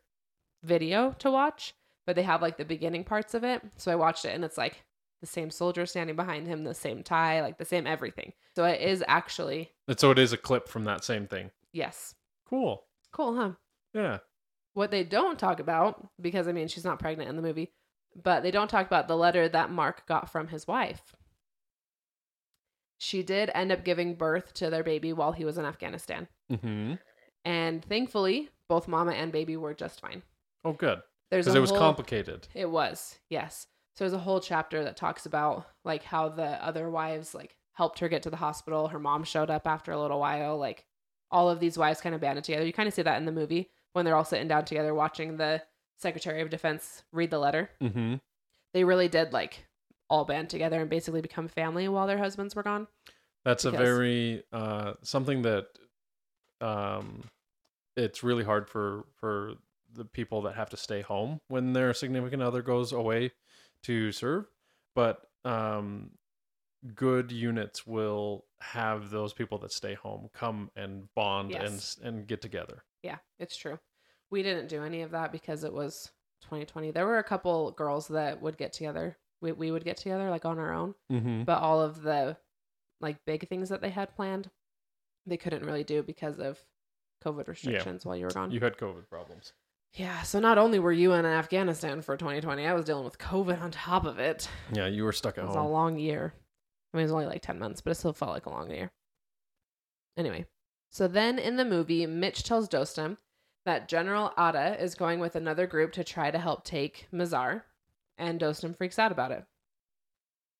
video 0.66 1.12
to 1.20 1.30
watch, 1.30 1.74
but 2.06 2.16
they 2.16 2.22
have 2.22 2.42
like 2.42 2.58
the 2.58 2.64
beginning 2.64 3.04
parts 3.04 3.34
of 3.34 3.44
it. 3.44 3.62
So 3.76 3.90
I 3.90 3.96
watched 3.96 4.24
it, 4.24 4.34
and 4.34 4.44
it's 4.44 4.58
like 4.58 4.84
the 5.20 5.26
same 5.26 5.50
soldier 5.50 5.86
standing 5.86 6.16
behind 6.16 6.46
him, 6.46 6.64
the 6.64 6.74
same 6.74 7.02
tie, 7.02 7.40
like 7.40 7.58
the 7.58 7.64
same 7.64 7.86
everything. 7.86 8.32
So 8.54 8.64
it 8.64 8.80
is 8.80 9.02
actually 9.08 9.70
And 9.88 9.98
so 9.98 10.10
it 10.10 10.18
is 10.18 10.32
a 10.32 10.36
clip 10.36 10.68
from 10.68 10.84
that 10.84 11.04
same 11.04 11.26
thing. 11.26 11.50
yes, 11.72 12.14
Cool. 12.48 12.84
cool, 13.12 13.34
huh? 13.34 13.52
Yeah. 13.94 14.18
What 14.74 14.90
they 14.90 15.04
don't 15.04 15.38
talk 15.38 15.58
about, 15.58 16.06
because 16.20 16.46
I 16.46 16.52
mean, 16.52 16.68
she's 16.68 16.84
not 16.84 16.98
pregnant 16.98 17.30
in 17.30 17.36
the 17.36 17.42
movie, 17.42 17.72
but 18.14 18.42
they 18.42 18.50
don't 18.50 18.68
talk 18.68 18.86
about 18.86 19.08
the 19.08 19.16
letter 19.16 19.48
that 19.48 19.70
Mark 19.70 20.06
got 20.06 20.30
from 20.30 20.48
his 20.48 20.66
wife. 20.66 21.14
She 22.98 23.22
did 23.22 23.50
end 23.54 23.72
up 23.72 23.84
giving 23.84 24.14
birth 24.14 24.54
to 24.54 24.70
their 24.70 24.82
baby 24.82 25.12
while 25.12 25.32
he 25.32 25.44
was 25.44 25.58
in 25.58 25.64
Afghanistan. 25.64 26.28
Mm-hmm. 26.50 26.94
And 27.44 27.84
thankfully, 27.84 28.48
both 28.68 28.88
mama 28.88 29.12
and 29.12 29.32
baby 29.32 29.56
were 29.56 29.74
just 29.74 30.00
fine. 30.00 30.22
Oh, 30.66 30.72
good. 30.72 31.00
Because 31.30 31.54
it 31.54 31.60
was 31.60 31.70
whole- 31.70 31.78
complicated. 31.78 32.48
It 32.54 32.70
was, 32.70 33.18
yes. 33.30 33.66
So 33.94 34.04
there's 34.04 34.12
a 34.12 34.18
whole 34.18 34.40
chapter 34.40 34.84
that 34.84 34.96
talks 34.96 35.24
about 35.26 35.66
like 35.84 36.02
how 36.02 36.28
the 36.28 36.62
other 36.64 36.90
wives 36.90 37.34
like 37.34 37.56
helped 37.72 37.98
her 38.00 38.08
get 38.08 38.22
to 38.24 38.30
the 38.30 38.36
hospital. 38.36 38.88
Her 38.88 38.98
mom 38.98 39.24
showed 39.24 39.48
up 39.50 39.66
after 39.66 39.90
a 39.92 40.00
little 40.00 40.20
while. 40.20 40.58
Like 40.58 40.84
all 41.30 41.48
of 41.48 41.60
these 41.60 41.78
wives 41.78 42.00
kind 42.02 42.14
of 42.14 42.20
banded 42.20 42.44
together. 42.44 42.66
You 42.66 42.72
kind 42.74 42.88
of 42.88 42.94
see 42.94 43.02
that 43.02 43.16
in 43.16 43.24
the 43.24 43.32
movie 43.32 43.70
when 43.94 44.04
they're 44.04 44.14
all 44.16 44.24
sitting 44.24 44.48
down 44.48 44.66
together 44.66 44.94
watching 44.94 45.36
the 45.38 45.62
Secretary 45.98 46.42
of 46.42 46.50
Defense 46.50 47.04
read 47.10 47.30
the 47.30 47.38
letter. 47.38 47.70
Mm-hmm. 47.82 48.16
They 48.74 48.84
really 48.84 49.08
did 49.08 49.32
like 49.32 49.66
all 50.10 50.26
band 50.26 50.50
together 50.50 50.80
and 50.80 50.90
basically 50.90 51.22
become 51.22 51.48
family 51.48 51.88
while 51.88 52.06
their 52.06 52.18
husbands 52.18 52.54
were 52.54 52.62
gone. 52.62 52.86
That's 53.46 53.64
a 53.64 53.70
very 53.70 54.44
uh 54.52 54.92
something 55.02 55.42
that 55.42 55.66
um 56.60 57.24
it's 57.96 58.22
really 58.22 58.44
hard 58.44 58.68
for 58.68 59.04
for 59.20 59.54
the 59.94 60.04
people 60.04 60.42
that 60.42 60.54
have 60.56 60.70
to 60.70 60.76
stay 60.76 61.00
home 61.00 61.40
when 61.48 61.72
their 61.72 61.94
significant 61.94 62.42
other 62.42 62.62
goes 62.62 62.92
away 62.92 63.32
to 63.82 64.12
serve. 64.12 64.46
But 64.94 65.22
um 65.44 66.10
good 66.94 67.32
units 67.32 67.86
will 67.86 68.44
have 68.60 69.10
those 69.10 69.32
people 69.32 69.58
that 69.58 69.72
stay 69.72 69.94
home 69.94 70.28
come 70.32 70.70
and 70.76 71.12
bond 71.14 71.52
and 71.52 71.62
Yes. 71.64 71.72
s- 71.72 71.98
and 72.02 72.26
get 72.26 72.40
together. 72.40 72.84
Yeah, 73.02 73.18
it's 73.38 73.56
true. 73.56 73.78
We 74.30 74.42
didn't 74.42 74.68
do 74.68 74.82
any 74.84 75.02
of 75.02 75.10
that 75.12 75.32
because 75.32 75.64
it 75.64 75.72
was 75.72 76.10
2020. 76.42 76.90
There 76.90 77.06
were 77.06 77.18
a 77.18 77.24
couple 77.24 77.70
girls 77.72 78.08
that 78.08 78.40
would 78.42 78.56
get 78.58 78.72
together. 78.72 79.16
We, 79.40 79.52
we 79.52 79.70
would 79.70 79.84
get 79.84 79.96
together 79.96 80.30
like 80.30 80.44
on 80.44 80.58
our 80.58 80.72
own. 80.72 80.94
Mm-hmm. 81.10 81.44
but 81.44 81.58
all 81.60 81.80
of 81.80 82.02
the 82.02 82.36
like 83.00 83.24
big 83.24 83.48
things 83.48 83.68
that 83.68 83.80
they 83.82 83.90
had 83.90 84.14
planned 84.14 84.50
they 85.26 85.36
couldn't 85.36 85.64
really 85.64 85.84
do 85.84 86.02
because 86.02 86.38
of 86.38 86.58
covid 87.24 87.48
restrictions 87.48 88.06
while 88.06 88.16
you 88.16 88.24
were 88.24 88.30
gone 88.30 88.50
You 88.52 88.60
had 88.60 88.76
COVID 88.78 89.08
problems. 89.08 89.52
Yeah 89.96 90.22
so 90.22 90.38
not 90.40 90.58
only 90.58 90.78
were 90.78 90.92
you 90.92 91.14
in 91.14 91.24
afghanistan 91.24 92.02
for 92.02 92.18
2020 92.18 92.66
i 92.66 92.74
was 92.74 92.84
dealing 92.84 93.04
with 93.04 93.18
covid 93.18 93.60
on 93.62 93.70
top 93.70 94.04
of 94.04 94.18
it. 94.18 94.48
Yeah, 94.72 94.86
you 94.86 95.04
were 95.04 95.12
stuck 95.12 95.38
at 95.38 95.44
home. 95.44 95.54
it 95.54 95.58
was 95.58 95.66
a 95.66 95.72
long 95.72 95.98
year. 95.98 96.34
I 96.92 96.96
mean 96.96 97.02
it 97.02 97.04
was 97.06 97.12
only 97.12 97.26
like 97.26 97.42
10 97.42 97.58
months 97.58 97.80
but 97.80 97.90
it 97.90 97.94
still 97.94 98.12
felt 98.12 98.32
like 98.32 98.46
a 98.46 98.50
long 98.50 98.70
year. 98.70 98.92
Anyway 100.18 100.46
so 100.90 101.08
then 101.08 101.38
in 101.38 101.56
the 101.56 101.64
movie 101.64 102.06
mitch 102.06 102.44
tells 102.44 102.68
dostum 102.68 103.16
that 103.64 103.88
general 103.88 104.32
Atta 104.36 104.80
is 104.80 104.94
going 104.94 105.18
with 105.18 105.34
another 105.34 105.66
group 105.66 105.92
to 105.92 106.04
try 106.04 106.30
to 106.30 106.38
help 106.38 106.62
take 106.62 107.08
mazar 107.12 107.62
and 108.18 108.38
dostum 108.38 108.76
freaks 108.76 108.98
out 108.98 109.12
about 109.12 109.32
it. 109.32 109.44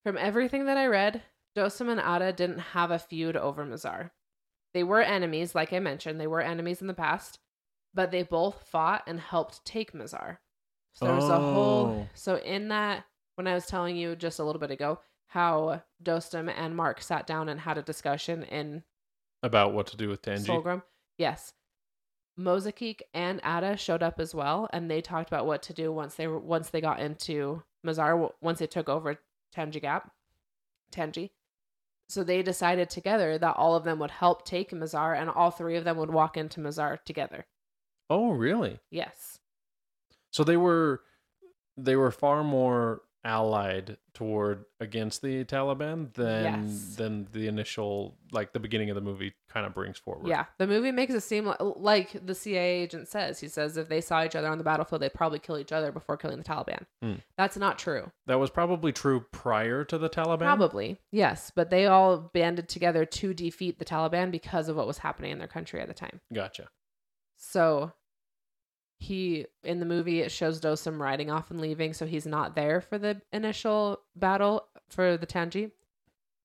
From 0.03 0.17
everything 0.17 0.65
that 0.65 0.79
i 0.79 0.87
read 0.87 1.23
dostum 1.55 1.91
and 1.91 2.01
Atta 2.01 2.33
didn't 2.33 2.59
have 2.59 2.91
a 2.91 2.99
feud 2.99 3.37
over 3.37 3.67
mazar. 3.67 4.13
They 4.73 4.83
were 4.83 5.03
enemies 5.03 5.55
like 5.55 5.75
i 5.75 5.79
mentioned. 5.79 6.19
They 6.19 6.27
were 6.27 6.41
enemies 6.41 6.81
in 6.81 6.87
the 6.87 6.95
past 6.95 7.39
but 7.97 8.11
they 8.13 8.23
both 8.23 8.63
fought 8.69 9.03
and 9.09 9.19
helped 9.19 9.65
take 9.65 9.93
mazar 9.93 10.39
so 10.93 11.05
there 11.07 11.15
was 11.15 11.29
a 11.29 11.37
whole 11.41 11.87
Oh. 11.89 12.09
so 12.15 12.37
in 12.37 12.69
that 12.69 13.05
when 13.35 13.47
I 13.47 13.55
was 13.55 13.67
telling 13.67 13.97
you 13.97 14.15
just 14.17 14.39
a 14.39 14.45
little 14.45 14.61
bit 14.61 14.71
ago 14.71 15.01
how 15.27 15.83
Dostum 16.03 16.49
and 16.57 16.77
Mark 16.77 17.03
sat 17.03 17.27
down 17.27 17.49
and 17.49 17.61
had 17.61 17.77
a 17.77 17.83
discussion 17.83 18.45
in 18.45 18.83
About 19.43 19.75
what 19.75 19.87
to 19.89 19.97
do 19.97 20.09
with 20.09 20.23
Tangi. 20.23 20.47
Solgrim. 20.47 20.83
Yes. 21.19 21.53
Mohaqiq 22.39 23.01
and 23.13 23.41
Atta 23.45 23.77
showed 23.77 24.03
up 24.03 24.21
as 24.21 24.35
well 24.35 24.69
and 24.73 24.91
they 24.91 25.01
talked 25.01 25.29
about 25.29 25.47
what 25.47 25.63
to 25.65 25.73
do 25.75 25.91
once 25.93 26.15
they 26.15 26.27
were 26.27 26.39
once 26.39 26.71
they 26.71 26.81
got 26.81 27.01
into 27.01 27.63
Mazar 27.85 28.31
once 28.41 28.59
they 28.61 28.67
took 28.67 28.89
over 28.89 29.19
Tangi 29.53 29.81
Gap. 29.81 30.11
Tangi. 30.91 31.33
So 32.09 32.23
they 32.23 32.43
decided 32.43 32.89
together 32.89 33.37
that 33.39 33.57
all 33.57 33.75
of 33.75 33.85
them 33.85 33.99
would 33.99 34.13
help 34.13 34.45
take 34.45 34.71
Mazar 34.71 35.19
and 35.21 35.29
all 35.29 35.51
three 35.51 35.77
of 35.77 35.85
them 35.85 35.97
would 35.99 36.11
walk 36.11 36.37
into 36.37 36.61
Mazar 36.61 37.03
together. 37.05 37.47
Oh, 38.09 38.31
really? 38.31 38.79
Yes. 38.91 39.39
So 40.31 40.45
they 40.45 40.57
were 40.57 41.01
they 41.77 41.97
were 41.97 42.11
far 42.11 42.43
more 42.45 43.03
allied 43.25 43.97
toward 44.15 44.65
against 44.79 45.21
the 45.21 45.45
Taliban 45.45 46.15
than 46.15 46.45
Yes. 46.45 46.95
than 46.95 47.27
the 47.33 47.49
initial 47.49 48.17
like 48.31 48.53
the 48.53 48.61
beginning 48.61 48.89
of 48.89 48.95
the 48.95 49.01
movie 49.01 49.35
kind 49.49 49.67
of 49.67 49.75
brings 49.75 49.99
forward. 49.99 50.29
Yeah, 50.29 50.45
the 50.59 50.67
movie 50.69 50.93
makes 50.93 51.13
it 51.13 51.23
seem 51.23 51.45
like, 51.47 51.57
like 51.61 52.25
the 52.25 52.35
CIA 52.37 52.83
agent 52.83 53.09
says. 53.09 53.41
He 53.41 53.49
says 53.49 53.77
if 53.77 53.89
they 53.89 54.01
saw 54.01 54.25
each 54.25 54.37
other 54.37 54.47
on 54.49 54.59
the 54.59 54.65
battlefield, 54.65 55.03
they'd 55.03 55.13
probably 55.13 55.41
kill 55.41 55.59
each 55.59 55.73
other 55.73 55.91
before 55.91 56.17
killing 56.17 56.39
the 56.39 56.45
Taliban. 56.45 56.87
Hmm. 57.03 57.15
That's 57.37 57.57
not 57.57 57.79
true. 57.81 58.13
That 58.27 58.39
was 58.39 58.51
probably 58.51 58.93
true 58.93 59.25
prior 59.33 59.85
to 59.85 59.99
the 59.99 60.09
Taliban. 60.09 60.39
Probably, 60.39 60.99
yes, 61.11 61.51
but 61.55 61.71
they 61.71 61.87
all 61.87 62.19
banded 62.19 62.69
together 62.69 63.05
to 63.05 63.35
defeat 63.35 63.79
the 63.81 63.85
Taliban 63.85 64.31
because 64.31 64.69
of 64.69 64.77
what 64.77 64.87
was 64.87 64.99
happening 64.99 65.33
in 65.33 65.39
their 65.39 65.49
country 65.49 65.81
at 65.81 65.89
the 65.89 65.95
time. 65.95 66.21
Gotcha. 66.33 66.69
So 67.49 67.93
he 68.99 69.47
in 69.63 69.79
the 69.79 69.87
movie 69.87 70.21
it 70.21 70.33
shows 70.33 70.61
Dostum 70.61 70.99
riding 70.99 71.31
off 71.31 71.51
and 71.51 71.61
leaving, 71.61 71.93
so 71.93 72.07
he's 72.07 72.27
not 72.27 72.57
there 72.57 72.81
for 72.81 72.99
the 72.99 73.21
initial 73.33 74.01
battle 74.17 74.67
for 74.89 75.17
the 75.17 75.27
Tangi, 75.27 75.71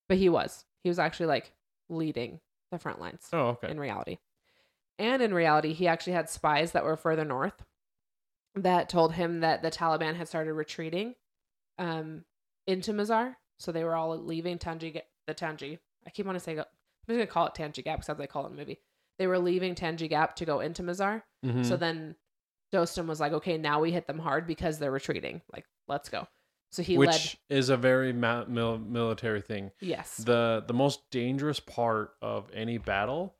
but 0.08 0.16
he 0.16 0.28
was. 0.28 0.64
He 0.84 0.88
was 0.88 0.98
actually 0.98 1.26
like 1.26 1.52
leading 1.88 2.40
the 2.70 2.78
front 2.78 3.00
lines. 3.00 3.28
Oh, 3.32 3.48
okay. 3.48 3.70
in 3.70 3.80
reality. 3.80 4.18
And 4.98 5.22
in 5.22 5.34
reality, 5.34 5.72
he 5.72 5.88
actually 5.88 6.12
had 6.12 6.30
spies 6.30 6.72
that 6.72 6.84
were 6.84 6.96
further 6.96 7.24
north 7.24 7.64
that 8.54 8.88
told 8.88 9.14
him 9.14 9.40
that 9.40 9.62
the 9.62 9.70
Taliban 9.70 10.14
had 10.14 10.28
started 10.28 10.52
retreating 10.52 11.14
um, 11.78 12.24
into 12.66 12.92
Mazar. 12.92 13.34
So 13.58 13.72
they 13.72 13.82
were 13.84 13.96
all 13.96 14.16
leaving 14.18 14.58
Tangi, 14.58 15.00
the 15.26 15.34
Tangi. 15.34 15.78
I 16.06 16.10
keep 16.10 16.26
wanting 16.26 16.40
to 16.40 16.44
say, 16.44 16.52
I'm 16.52 16.58
just 16.58 16.68
going 17.08 17.20
to 17.20 17.26
call 17.26 17.46
it 17.46 17.54
Tangi 17.54 17.82
Gap 17.82 17.98
because 17.98 18.06
that's 18.06 18.18
what 18.18 18.22
they 18.22 18.28
call 18.28 18.44
it 18.44 18.50
in 18.50 18.56
the 18.56 18.60
movie. 18.60 18.78
They 19.22 19.28
were 19.28 19.38
leaving 19.38 19.76
Tangi 19.76 20.08
Gap 20.08 20.34
to 20.36 20.44
go 20.44 20.58
into 20.58 20.82
Mazar. 20.82 21.22
Mhm. 21.46 21.64
So 21.64 21.76
then 21.76 22.16
Dostum 22.74 23.06
was 23.06 23.20
like, 23.20 23.32
okay, 23.32 23.56
now 23.56 23.80
we 23.80 23.92
hit 23.92 24.08
them 24.08 24.18
hard 24.18 24.48
because 24.48 24.80
they're 24.80 24.90
retreating. 24.90 25.42
Like, 25.52 25.64
let's 25.86 26.08
go. 26.08 26.26
So 26.72 26.82
he 26.82 26.98
Which 26.98 27.38
led. 27.48 27.56
is 27.56 27.68
a 27.68 27.76
very 27.76 28.12
ma- 28.12 28.46
mil- 28.46 28.78
military 28.78 29.40
thing. 29.42 29.70
Yes. 29.80 30.16
The 30.16 30.64
the 30.66 30.74
most 30.74 31.08
dangerous 31.12 31.60
part 31.60 32.14
of 32.20 32.50
any 32.52 32.78
battle 32.78 33.36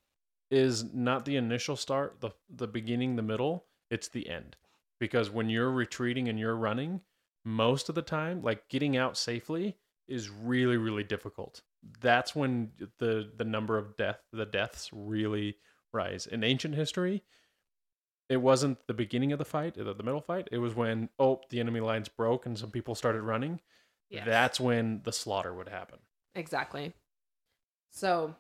is 0.53 0.85
not 0.95 1.25
the 1.25 1.35
initial 1.35 1.75
start, 1.75 2.21
the 2.21 2.31
the 2.49 2.69
beginning, 2.69 3.17
the 3.17 3.23
middle, 3.23 3.67
it's 3.91 4.07
the 4.09 4.29
end. 4.29 4.55
Because 5.01 5.31
when 5.31 5.51
you're 5.51 5.73
retreating 5.73 6.29
and 6.29 6.39
you're 6.39 6.55
running, 6.55 7.01
most 7.45 7.89
of 7.89 7.97
the 7.97 8.03
time, 8.03 8.41
like 8.41 8.69
getting 8.69 8.97
out 8.97 9.17
safely 9.17 9.79
is 10.07 10.29
really 10.31 10.77
really 10.77 11.03
difficult. 11.03 11.63
That's 12.01 12.37
when 12.37 12.71
the 12.99 13.33
the 13.37 13.45
number 13.45 13.79
of 13.79 13.97
death 13.97 14.21
the 14.33 14.47
deaths 14.47 14.91
really 14.93 15.57
rise. 15.93 16.27
In 16.27 16.45
ancient 16.45 16.75
history, 16.75 17.23
it 18.29 18.39
wasn't 18.39 18.87
the 18.87 18.95
beginning 18.95 19.33
of 19.33 19.39
the 19.39 19.45
fight, 19.45 19.75
the, 19.75 19.93
the 19.95 20.03
middle 20.03 20.21
fight. 20.21 20.49
It 20.51 20.59
was 20.59 20.75
when 20.75 21.09
oh, 21.19 21.41
the 21.51 21.61
enemy 21.61 21.81
lines 21.81 22.09
broke 22.09 22.47
and 22.47 22.59
some 22.59 22.71
people 22.71 22.95
started 22.95 23.23
running. 23.23 23.61
Yes. 24.09 24.25
That's 24.27 24.61
when 24.61 25.01
the 25.05 25.13
slaughter 25.13 25.55
would 25.55 25.69
happen. 25.69 25.99
Exactly. 26.35 26.93
So, 27.91 28.35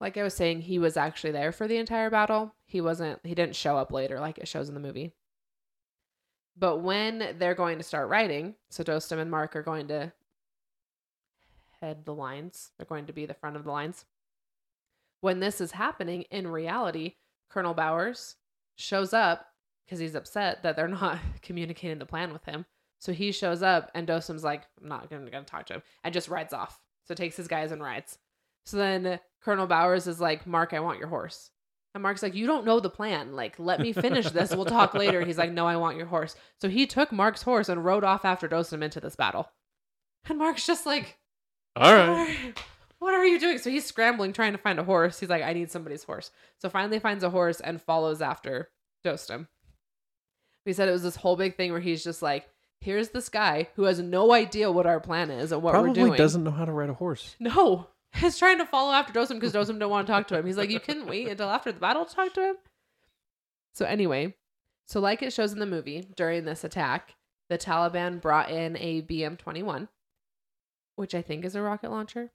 like 0.00 0.16
I 0.16 0.22
was 0.22 0.34
saying, 0.34 0.62
he 0.62 0.78
was 0.78 0.96
actually 0.96 1.32
there 1.32 1.52
for 1.52 1.66
the 1.66 1.76
entire 1.76 2.10
battle. 2.10 2.54
He 2.66 2.80
wasn't, 2.80 3.20
he 3.24 3.34
didn't 3.34 3.56
show 3.56 3.76
up 3.76 3.92
later 3.92 4.20
like 4.20 4.38
it 4.38 4.48
shows 4.48 4.68
in 4.68 4.74
the 4.74 4.80
movie. 4.80 5.12
But 6.56 6.78
when 6.78 7.36
they're 7.38 7.54
going 7.54 7.78
to 7.78 7.84
start 7.84 8.08
writing, 8.08 8.54
so 8.70 8.84
Dostum 8.84 9.18
and 9.18 9.30
Mark 9.30 9.56
are 9.56 9.62
going 9.62 9.88
to 9.88 10.12
head 11.80 12.04
the 12.04 12.14
lines, 12.14 12.70
they're 12.76 12.86
going 12.86 13.06
to 13.06 13.12
be 13.12 13.26
the 13.26 13.34
front 13.34 13.56
of 13.56 13.64
the 13.64 13.70
lines. 13.70 14.04
When 15.24 15.40
this 15.40 15.62
is 15.62 15.72
happening, 15.72 16.26
in 16.30 16.46
reality, 16.46 17.14
Colonel 17.48 17.72
Bowers 17.72 18.36
shows 18.76 19.14
up 19.14 19.46
because 19.86 19.98
he's 19.98 20.14
upset 20.14 20.62
that 20.62 20.76
they're 20.76 20.86
not 21.02 21.18
communicating 21.40 21.98
the 21.98 22.04
plan 22.04 22.30
with 22.30 22.44
him. 22.44 22.66
So 22.98 23.14
he 23.14 23.32
shows 23.32 23.62
up, 23.62 23.90
and 23.94 24.06
Dostum's 24.06 24.44
like, 24.44 24.64
I'm 24.82 24.86
not 24.86 25.08
going 25.08 25.24
to 25.24 25.42
talk 25.44 25.64
to 25.68 25.74
him, 25.76 25.82
and 26.04 26.12
just 26.12 26.28
rides 26.28 26.52
off. 26.52 26.78
So 27.06 27.14
takes 27.14 27.38
his 27.38 27.48
guys 27.48 27.72
and 27.72 27.82
rides. 27.82 28.18
So 28.66 28.76
then 28.76 29.18
Colonel 29.42 29.66
Bowers 29.66 30.06
is 30.06 30.20
like, 30.20 30.46
Mark, 30.46 30.74
I 30.74 30.80
want 30.80 30.98
your 30.98 31.08
horse. 31.08 31.48
And 31.94 32.02
Mark's 32.02 32.22
like, 32.22 32.34
You 32.34 32.46
don't 32.46 32.66
know 32.66 32.78
the 32.78 32.90
plan. 32.90 33.32
Like, 33.32 33.58
let 33.58 33.80
me 33.80 33.94
finish 33.94 34.28
this. 34.28 34.54
We'll 34.54 34.66
talk 34.66 34.92
later. 35.04 35.24
He's 35.24 35.38
like, 35.38 35.52
No, 35.52 35.66
I 35.66 35.76
want 35.76 35.96
your 35.96 36.06
horse. 36.06 36.36
So 36.60 36.68
he 36.68 36.86
took 36.86 37.12
Mark's 37.12 37.42
horse 37.42 37.70
and 37.70 37.82
rode 37.82 38.04
off 38.04 38.26
after 38.26 38.46
Dostum 38.46 38.82
into 38.82 39.00
this 39.00 39.16
battle. 39.16 39.48
And 40.28 40.38
Mark's 40.38 40.66
just 40.66 40.84
like, 40.84 41.16
All 41.76 41.94
right. 41.94 42.54
What 43.04 43.12
are 43.12 43.26
you 43.26 43.38
doing? 43.38 43.58
So 43.58 43.68
he's 43.68 43.84
scrambling, 43.84 44.32
trying 44.32 44.52
to 44.52 44.58
find 44.58 44.78
a 44.78 44.82
horse. 44.82 45.20
He's 45.20 45.28
like, 45.28 45.42
I 45.42 45.52
need 45.52 45.70
somebody's 45.70 46.04
horse. 46.04 46.30
So 46.56 46.70
finally 46.70 46.98
finds 46.98 47.22
a 47.22 47.28
horse 47.28 47.60
and 47.60 47.78
follows 47.78 48.22
after 48.22 48.70
Dostum. 49.04 49.46
He 50.64 50.72
said 50.72 50.88
it 50.88 50.92
was 50.92 51.02
this 51.02 51.16
whole 51.16 51.36
big 51.36 51.54
thing 51.58 51.70
where 51.70 51.82
he's 51.82 52.02
just 52.02 52.22
like, 52.22 52.48
here's 52.80 53.10
this 53.10 53.28
guy 53.28 53.68
who 53.76 53.82
has 53.82 54.00
no 54.00 54.32
idea 54.32 54.72
what 54.72 54.86
our 54.86 55.00
plan 55.00 55.30
is 55.30 55.52
and 55.52 55.62
what 55.62 55.72
Probably 55.72 55.90
we're 55.90 55.94
doing. 55.94 56.06
Probably 56.06 56.16
doesn't 56.16 56.44
know 56.44 56.50
how 56.50 56.64
to 56.64 56.72
ride 56.72 56.88
a 56.88 56.94
horse. 56.94 57.36
No, 57.40 57.88
he's 58.14 58.38
trying 58.38 58.56
to 58.56 58.64
follow 58.64 58.94
after 58.94 59.12
Dostum 59.12 59.34
because 59.38 59.52
Dostum 59.52 59.78
don't 59.78 59.90
want 59.90 60.06
to 60.06 60.10
talk 60.10 60.26
to 60.28 60.38
him. 60.38 60.46
He's 60.46 60.56
like, 60.56 60.70
you 60.70 60.80
couldn't 60.80 61.06
wait 61.06 61.28
until 61.28 61.50
after 61.50 61.72
the 61.72 61.80
battle 61.80 62.06
to 62.06 62.14
talk 62.14 62.32
to 62.32 62.40
him. 62.40 62.56
So 63.74 63.84
anyway, 63.84 64.34
so 64.86 64.98
like 64.98 65.22
it 65.22 65.34
shows 65.34 65.52
in 65.52 65.58
the 65.58 65.66
movie, 65.66 66.08
during 66.16 66.46
this 66.46 66.64
attack, 66.64 67.16
the 67.50 67.58
Taliban 67.58 68.22
brought 68.22 68.48
in 68.50 68.78
a 68.78 69.02
BM-21, 69.02 69.88
which 70.96 71.14
I 71.14 71.20
think 71.20 71.44
is 71.44 71.54
a 71.54 71.60
rocket 71.60 71.90
launcher. 71.90 72.30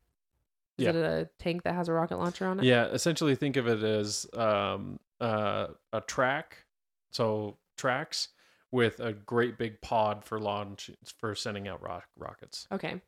Is 0.79 0.85
Yeah. 0.85 0.89
it 0.91 0.95
a 0.95 1.29
tank 1.39 1.63
that 1.63 1.73
has 1.75 1.87
a 1.89 1.93
rocket 1.93 2.17
launcher 2.17 2.45
on 2.47 2.59
it? 2.59 2.65
Yeah, 2.65 2.85
essentially 2.87 3.35
think 3.35 3.57
of 3.57 3.67
it 3.67 3.83
as 3.83 4.25
um, 4.33 4.99
uh, 5.19 5.67
a 5.93 6.01
track, 6.01 6.65
so 7.11 7.57
tracks 7.77 8.29
with 8.71 8.99
a 8.99 9.13
great 9.13 9.57
big 9.57 9.81
pod 9.81 10.23
for 10.23 10.39
launch 10.39 10.91
for 11.17 11.33
sending 11.35 11.67
out 11.67 11.81
rock, 11.81 12.05
rockets. 12.17 12.67
Okay. 12.71 13.01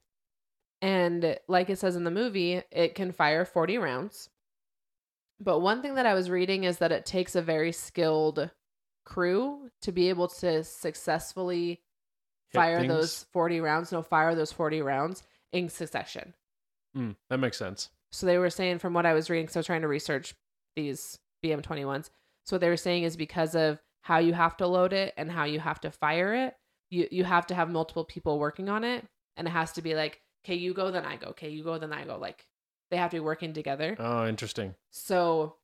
And 0.81 1.37
like 1.47 1.69
it 1.69 1.77
says 1.77 1.95
in 1.95 2.03
the 2.03 2.11
movie, 2.11 2.61
it 2.71 2.95
can 2.95 3.11
fire 3.11 3.45
40 3.45 3.77
rounds. 3.77 4.29
But 5.39 5.59
one 5.59 5.81
thing 5.81 5.95
that 5.95 6.05
I 6.05 6.13
was 6.15 6.29
reading 6.29 6.63
is 6.63 6.79
that 6.79 6.91
it 6.91 7.05
takes 7.05 7.35
a 7.35 7.41
very 7.41 7.71
skilled 7.71 8.49
crew 9.05 9.69
to 9.81 9.91
be 9.91 10.09
able 10.09 10.27
to 10.27 10.63
successfully 10.63 11.81
Hit 12.49 12.57
fire 12.59 12.79
things. 12.79 12.91
those 12.93 13.23
40 13.31 13.59
rounds, 13.61 13.91
no, 13.91 14.01
fire 14.01 14.33
those 14.35 14.51
40 14.51 14.81
rounds 14.81 15.23
in 15.51 15.69
succession. 15.69 16.33
Mm, 16.95 17.15
that 17.29 17.37
makes 17.37 17.57
sense. 17.57 17.89
So 18.11 18.25
they 18.25 18.37
were 18.37 18.49
saying 18.49 18.79
from 18.79 18.93
what 18.93 19.05
I 19.05 19.13
was 19.13 19.29
reading, 19.29 19.47
so 19.47 19.61
trying 19.61 19.81
to 19.81 19.87
research 19.87 20.33
these 20.75 21.17
BM21s. 21.43 22.09
So 22.45 22.55
what 22.55 22.61
they 22.61 22.69
were 22.69 22.77
saying 22.77 23.03
is 23.03 23.15
because 23.15 23.55
of 23.55 23.79
how 24.01 24.17
you 24.17 24.33
have 24.33 24.57
to 24.57 24.67
load 24.67 24.93
it 24.93 25.13
and 25.17 25.31
how 25.31 25.45
you 25.45 25.59
have 25.59 25.79
to 25.81 25.91
fire 25.91 26.33
it, 26.33 26.55
you, 26.89 27.07
you 27.11 27.23
have 27.23 27.47
to 27.47 27.55
have 27.55 27.69
multiple 27.69 28.03
people 28.03 28.39
working 28.39 28.67
on 28.67 28.83
it. 28.83 29.05
And 29.37 29.47
it 29.47 29.51
has 29.51 29.71
to 29.73 29.81
be 29.81 29.95
like, 29.95 30.21
okay, 30.43 30.55
you 30.55 30.73
go, 30.73 30.91
then 30.91 31.05
I 31.05 31.15
go. 31.15 31.27
Okay, 31.27 31.49
you 31.49 31.63
go, 31.63 31.77
then 31.77 31.93
I 31.93 32.03
go. 32.03 32.17
Like 32.17 32.45
they 32.89 32.97
have 32.97 33.11
to 33.11 33.17
be 33.17 33.21
working 33.21 33.53
together. 33.53 33.95
Oh, 33.97 34.27
interesting. 34.27 34.75
So 34.89 35.55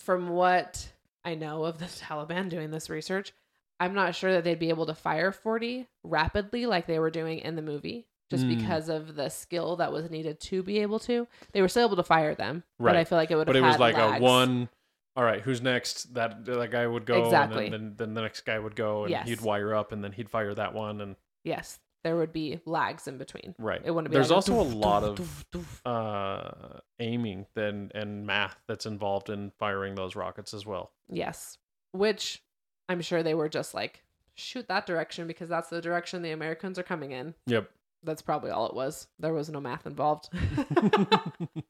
from 0.00 0.30
what 0.30 0.88
I 1.24 1.34
know 1.34 1.64
of 1.64 1.78
the 1.78 1.84
Taliban 2.06 2.48
doing 2.48 2.70
this 2.70 2.90
research, 2.90 3.32
I'm 3.78 3.94
not 3.94 4.14
sure 4.14 4.32
that 4.32 4.44
they'd 4.44 4.58
be 4.58 4.68
able 4.70 4.86
to 4.86 4.94
fire 4.94 5.32
40 5.32 5.88
rapidly 6.02 6.66
like 6.66 6.86
they 6.86 6.98
were 6.98 7.10
doing 7.10 7.38
in 7.38 7.56
the 7.56 7.62
movie 7.62 8.06
just 8.30 8.44
Mm. 8.44 8.56
because 8.58 8.88
of 8.88 9.14
the 9.16 9.28
skill 9.28 9.76
that 9.76 9.92
was 9.92 10.08
needed 10.10 10.40
to 10.40 10.62
be 10.62 10.78
able 10.78 10.98
to. 11.00 11.26
They 11.52 11.60
were 11.60 11.68
still 11.68 11.86
able 11.86 11.96
to 11.96 12.02
fire 12.02 12.34
them, 12.34 12.62
but 12.78 12.96
I 12.96 13.04
feel 13.04 13.18
like 13.18 13.30
it 13.30 13.36
would 13.36 13.48
have 13.48 13.54
But 13.54 13.56
it 13.56 13.66
was 13.66 13.78
like 13.78 13.96
lags. 13.96 14.20
a 14.20 14.24
one. 14.24 14.68
All 15.16 15.24
right, 15.24 15.42
who's 15.42 15.60
next? 15.60 16.14
That 16.14 16.44
that 16.44 16.70
guy 16.70 16.86
would 16.86 17.04
go, 17.04 17.24
Exactly. 17.24 17.64
and 17.66 17.74
then, 17.74 17.80
then, 17.82 17.96
then 17.96 18.14
the 18.14 18.22
next 18.22 18.42
guy 18.42 18.58
would 18.58 18.76
go, 18.76 19.02
and 19.02 19.10
Yes. 19.10 19.28
he'd 19.28 19.40
wire 19.40 19.74
up, 19.74 19.90
and 19.92 20.02
then 20.04 20.12
he'd 20.12 20.30
fire 20.30 20.54
that 20.54 20.72
one, 20.72 21.00
and 21.00 21.16
Yes, 21.42 21.80
there 22.04 22.16
would 22.16 22.32
be 22.32 22.60
lags 22.64 23.08
in 23.08 23.18
between. 23.18 23.54
right. 23.58 23.82
It 23.84 23.90
wouldn't 23.90 24.10
be 24.12 24.14
There's 24.14 24.30
like 24.30 24.36
also 24.36 24.60
a 24.60 24.64
doof, 24.64 24.74
lot 24.82 25.02
doof, 25.02 25.18
of 25.18 25.44
doof. 25.50 25.80
uh, 25.84 26.80
aiming 27.00 27.46
then 27.54 27.90
and 27.94 28.24
math 28.24 28.62
that's 28.68 28.86
involved 28.86 29.28
in 29.28 29.50
firing 29.58 29.96
those 29.96 30.14
rockets 30.14 30.54
as 30.54 30.64
well. 30.64 30.92
Yes, 31.08 31.58
which 31.90 32.42
I'm 32.88 33.00
sure 33.02 33.22
they 33.24 33.34
were 33.34 33.48
just 33.48 33.74
like 33.74 34.04
shoot 34.34 34.68
that 34.68 34.86
direction 34.86 35.26
because 35.26 35.48
that's 35.48 35.68
the 35.68 35.80
direction 35.82 36.22
the 36.22 36.30
Americans 36.30 36.78
are 36.78 36.82
coming 36.84 37.10
in. 37.10 37.34
Yep. 37.46 37.68
That's 38.02 38.22
probably 38.22 38.50
all 38.50 38.66
it 38.66 38.74
was. 38.74 39.08
There 39.18 39.32
was 39.34 39.50
no 39.50 39.60
math 39.60 39.86
involved. 39.86 40.28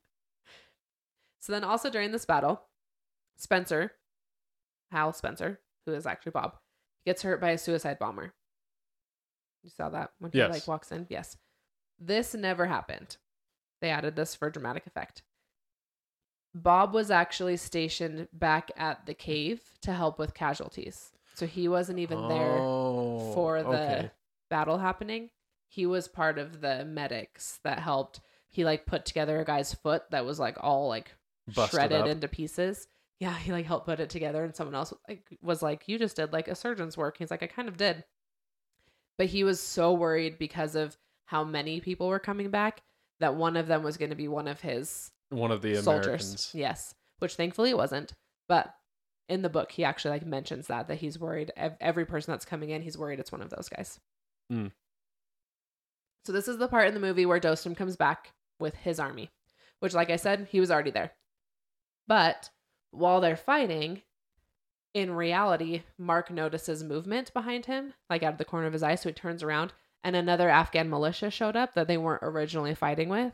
so 1.40 1.52
then 1.52 1.65
also 1.65 1.90
during 1.90 2.12
this 2.12 2.24
battle, 2.24 2.62
Spencer, 3.36 3.93
Hal 4.93 5.12
Spencer, 5.12 5.61
who 5.86 5.94
is 5.94 6.07
actually 6.07 6.32
Bob, 6.32 6.57
gets 7.07 7.23
hurt 7.23 7.40
by 7.40 7.51
a 7.51 7.59
suicide 7.59 7.98
bomber. 7.98 8.35
You 9.62 9.70
saw 9.70 9.89
that 9.90 10.12
when 10.19 10.31
he 10.32 10.39
Yes. 10.39 10.51
like 10.52 10.69
walks 10.69 10.93
in? 10.93 11.07
Yes. 11.11 11.36
This 11.98 12.35
never 12.35 12.66
happened. 12.66 13.16
They 13.81 13.90
added 13.90 14.16
this 14.16 14.35
for 14.35 14.51
dramatic 14.51 14.86
effect. 14.86 15.23
Bob 16.55 16.93
was 16.94 17.11
actually 17.11 17.57
stationed 17.57 18.28
back 18.32 18.70
at 18.77 19.07
the 19.07 19.15
cave 19.15 19.62
to 19.82 19.93
help 19.93 20.19
with 20.19 20.35
casualties. 20.35 21.12
So 21.35 21.47
he 21.47 21.69
wasn't 21.69 21.98
even 22.01 22.28
there 22.28 22.59
Oh, 22.59 23.32
for 23.35 23.62
the 23.62 23.69
okay. 23.69 24.11
battle 24.51 24.78
happening. 24.78 25.31
He 25.72 25.86
was 25.86 26.09
part 26.09 26.36
of 26.36 26.60
the 26.60 26.84
medics 26.84 27.60
that 27.62 27.78
helped. 27.78 28.20
He 28.48 28.64
like 28.64 28.86
put 28.86 29.05
together 29.05 29.40
a 29.40 29.44
guy's 29.44 29.72
foot 29.72 30.02
that 30.10 30.26
was 30.26 30.40
like 30.40 30.56
all 30.60 30.88
like 30.88 31.14
Busted 31.47 31.70
shredded 31.70 32.01
up. 32.02 32.09
into 32.09 32.26
pieces. 32.26 32.88
Yeah, 33.20 33.36
he 33.36 33.52
like 33.52 33.66
helped 33.66 33.86
put 33.86 34.01
it 34.01 34.10
together, 34.10 34.42
and 34.42 34.56
someone 34.56 34.74
else 34.74 34.92
like 35.09 35.38
was 35.40 35.62
like, 35.62 35.86
"You 35.86 35.97
just 35.97 36.16
did 36.16 36.32
like 36.32 36.48
a 36.48 36.56
surgeon's 36.56 36.97
work." 36.97 37.18
He's 37.18 37.30
like, 37.30 37.44
"I 37.44 37.47
kind 37.47 37.68
of 37.68 37.76
did," 37.76 38.05
but 39.16 39.28
he 39.28 39.44
was 39.44 39.60
so 39.60 39.92
worried 39.92 40.38
because 40.38 40.74
of 40.74 40.98
how 41.26 41.44
many 41.44 41.80
people 41.80 42.09
were 42.09 42.18
coming 42.18 42.51
back 42.51 42.82
that 43.20 43.36
one 43.36 43.56
of 43.56 43.68
them 43.68 43.84
was 43.84 43.97
going 43.97 44.10
to 44.10 44.16
be 44.16 44.26
one 44.26 44.48
of 44.48 44.60
his 44.60 45.12
one 45.28 45.52
of 45.52 45.62
the 45.62 45.76
soldiers. 45.76 46.05
Americans. 46.06 46.51
Yes, 46.52 46.94
which 47.20 47.36
thankfully 47.36 47.70
it 47.70 47.76
wasn't. 47.76 48.12
But 48.48 48.74
in 49.28 49.42
the 49.42 49.48
book, 49.48 49.70
he 49.70 49.84
actually 49.84 50.10
like 50.12 50.26
mentions 50.26 50.66
that 50.66 50.88
that 50.88 50.97
he's 50.98 51.16
worried. 51.20 51.52
Every 51.56 52.06
person 52.06 52.32
that's 52.32 52.44
coming 52.44 52.70
in, 52.70 52.82
he's 52.82 52.98
worried 52.98 53.20
it's 53.20 53.30
one 53.30 53.42
of 53.42 53.51
those 53.51 53.68
guys. 53.68 54.01
Mm. 54.52 54.72
So 56.24 56.32
this 56.32 56.48
is 56.48 56.59
the 56.59 56.68
part 56.68 56.88
in 56.88 56.94
the 56.94 57.01
movie 57.01 57.26
where 57.26 57.40
Dostum 57.40 57.76
comes 57.76 57.97
back 57.97 58.32
with 58.59 58.74
his 58.74 59.01
army, 59.01 59.30
which, 59.80 59.94
like 59.94 60.10
I 60.10 60.16
said, 60.16 60.48
he 60.51 60.60
was 60.60 60.70
already 60.70 60.90
there. 60.90 61.12
But 62.06 62.51
while 62.90 63.20
they're 63.20 63.36
fighting, 63.36 64.02
in 64.92 65.12
reality, 65.12 65.82
Mark 65.98 66.30
notices 66.30 66.82
movement 66.82 67.32
behind 67.32 67.66
him, 67.66 67.94
like 68.09 68.22
out 68.22 68.32
of 68.32 68.38
the 68.38 68.44
corner 68.44 68.66
of 68.66 68.72
his 68.72 68.82
eye. 68.82 68.97
So 68.97 69.09
he 69.09 69.12
turns 69.14 69.42
around, 69.42 69.72
and 70.05 70.16
another 70.16 70.48
Afghan 70.51 70.90
militia 70.90 71.30
showed 71.30 71.56
up 71.56 71.74
that 71.74 71.86
they 71.88 71.97
weren't 71.97 72.22
originally 72.22 72.74
fighting 72.74 73.09
with 73.09 73.32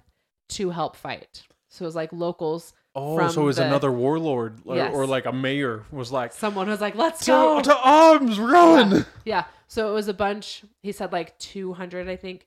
to 0.51 0.71
help 0.71 0.95
fight. 0.97 1.43
So 1.69 1.85
it 1.85 1.89
was 1.89 1.97
like 1.97 2.13
locals. 2.13 2.73
Oh, 2.95 3.29
so 3.29 3.43
it 3.43 3.45
was 3.45 3.57
the- 3.57 3.67
another 3.67 3.91
warlord 3.93 4.61
or, 4.65 4.77
Yes. 4.77 4.95
or 4.95 5.07
like 5.07 5.27
a 5.27 5.33
mayor 5.33 5.85
was 5.91 6.13
like, 6.13 6.33
Someone 6.33 6.69
was 6.69 6.81
like, 6.81 6.95
"Let's 6.95 7.21
to, 7.21 7.31
go!" 7.33 7.61
to 7.63 7.77
arms, 7.77 8.39
run! 8.39 9.05
Yeah. 9.25 9.45
So 9.69 9.91
it 9.91 9.93
was 9.95 10.09
a 10.09 10.15
bunch, 10.15 10.63
he 10.83 10.93
said 10.93 11.13
like 11.13 11.37
200, 11.39 12.09
I 12.09 12.17
think, 12.17 12.47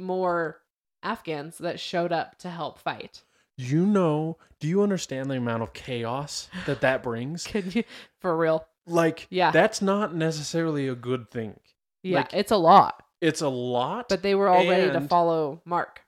more 0.00 0.60
Afghans 1.02 1.58
that 1.58 1.80
showed 1.80 2.12
up 2.12 2.36
to 2.38 2.50
help 2.50 2.78
fight. 2.78 3.22
You 3.56 3.84
know, 3.86 4.38
do 4.58 4.68
you 4.68 4.82
understand 4.82 5.30
the 5.30 5.36
amount 5.36 5.62
of 5.62 5.72
chaos 5.72 6.48
that 6.66 6.80
that 6.80 7.02
brings? 7.04 7.44
Can 7.44 7.70
you, 7.72 7.84
for 8.20 8.36
real? 8.36 8.66
Like, 8.86 9.26
Yeah. 9.30 9.50
that's 9.50 9.80
not 9.82 10.14
necessarily 10.14 10.88
a 10.88 10.94
good 10.94 11.30
thing. 11.30 11.60
Yeah, 12.02 12.18
Like- 12.18 12.32
it's 12.34 12.50
a 12.50 12.56
lot, 12.56 13.02
It's 13.20 13.42
a 13.42 13.48
lot, 13.48 14.08
but 14.08 14.22
they 14.22 14.34
were 14.34 14.48
all 14.48 14.66
ready 14.66 14.90
to 14.90 15.00
follow 15.02 15.60
Mark. 15.66 16.00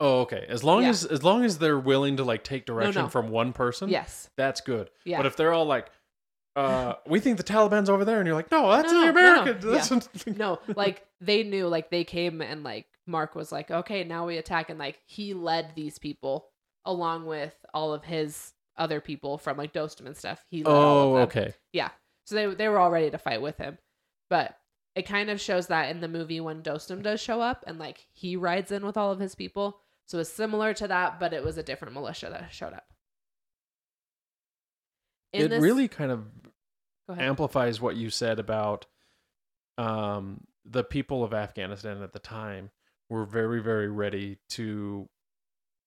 oh, 0.00 0.20
okay. 0.22 0.44
As 0.48 0.62
long 0.64 0.82
Yeah. 0.82 0.90
as 0.90 1.04
as 1.06 1.22
long 1.24 1.44
as 1.44 1.58
they're 1.58 1.78
willing 1.78 2.16
to 2.18 2.24
like 2.24 2.44
take 2.44 2.66
direction 2.66 3.02
no. 3.04 3.08
from 3.08 3.28
one 3.30 3.52
person, 3.54 3.88
Yes. 3.88 4.28
that's 4.36 4.60
good. 4.60 4.90
Yeah. 5.04 5.16
But 5.18 5.26
if 5.26 5.36
they're 5.36 5.52
all 5.54 5.64
like, 5.64 5.88
uh, 6.56 6.94
we 7.06 7.20
think 7.20 7.38
the 7.38 7.44
Taliban's 7.44 7.88
over 7.88 8.04
there, 8.04 8.18
and 8.18 8.26
you're 8.26 8.36
like, 8.36 8.50
no, 8.50 8.70
that's 8.70 8.92
No, 8.92 9.06
the 9.06 9.12
no, 9.12 9.12
no, 9.12 9.44
no. 9.44 9.50
Americans. 9.70 10.08
No, 10.36 10.58
like 10.76 11.06
they 11.22 11.42
knew, 11.44 11.68
like 11.68 11.88
they 11.90 12.04
came 12.04 12.42
and 12.42 12.62
like 12.62 12.86
Mark 13.06 13.34
was 13.34 13.52
like, 13.52 13.70
okay, 13.70 14.04
now 14.04 14.26
we 14.26 14.38
attack. 14.38 14.70
And 14.70 14.78
like 14.78 15.00
he 15.06 15.34
led 15.34 15.74
these 15.74 15.98
people 15.98 16.48
along 16.84 17.26
with 17.26 17.54
all 17.74 17.92
of 17.92 18.04
his 18.04 18.52
other 18.76 19.00
people 19.00 19.38
from 19.38 19.56
like 19.56 19.72
Dostum 19.72 20.06
and 20.06 20.16
stuff. 20.16 20.44
He 20.48 20.62
led 20.62 20.72
all 20.72 20.82
oh, 20.82 21.16
of 21.16 21.32
them. 21.32 21.42
okay. 21.42 21.54
Yeah. 21.72 21.90
So 22.24 22.34
they 22.34 22.54
they 22.54 22.68
were 22.68 22.78
all 22.78 22.90
ready 22.90 23.10
to 23.10 23.18
fight 23.18 23.42
with 23.42 23.58
him. 23.58 23.78
But 24.30 24.56
it 24.94 25.06
kind 25.06 25.30
of 25.30 25.40
shows 25.40 25.68
that 25.68 25.90
in 25.90 26.00
the 26.00 26.08
movie 26.08 26.40
when 26.40 26.62
Dostum 26.62 27.02
does 27.02 27.20
show 27.20 27.40
up 27.40 27.64
and 27.66 27.78
like 27.78 28.06
he 28.12 28.36
rides 28.36 28.72
in 28.72 28.84
with 28.84 28.96
all 28.96 29.10
of 29.10 29.20
his 29.20 29.34
people. 29.34 29.78
So 30.06 30.18
it's 30.18 30.32
similar 30.32 30.74
to 30.74 30.88
that, 30.88 31.18
but 31.18 31.32
it 31.32 31.44
was 31.44 31.56
a 31.56 31.62
different 31.62 31.94
militia 31.94 32.28
that 32.30 32.52
showed 32.52 32.74
up. 32.74 32.92
In 35.32 35.46
it 35.46 35.48
this- 35.48 35.62
really 35.62 35.88
kind 35.88 36.10
of 36.10 36.26
amplifies 37.08 37.80
what 37.80 37.96
you 37.96 38.10
said 38.10 38.38
about 38.38 38.86
um, 39.78 40.44
the 40.64 40.84
people 40.84 41.24
of 41.24 41.34
Afghanistan 41.34 42.02
at 42.02 42.12
the 42.12 42.18
time 42.18 42.70
were 43.12 43.24
very, 43.26 43.62
very 43.62 43.88
ready 43.88 44.38
to 44.50 45.08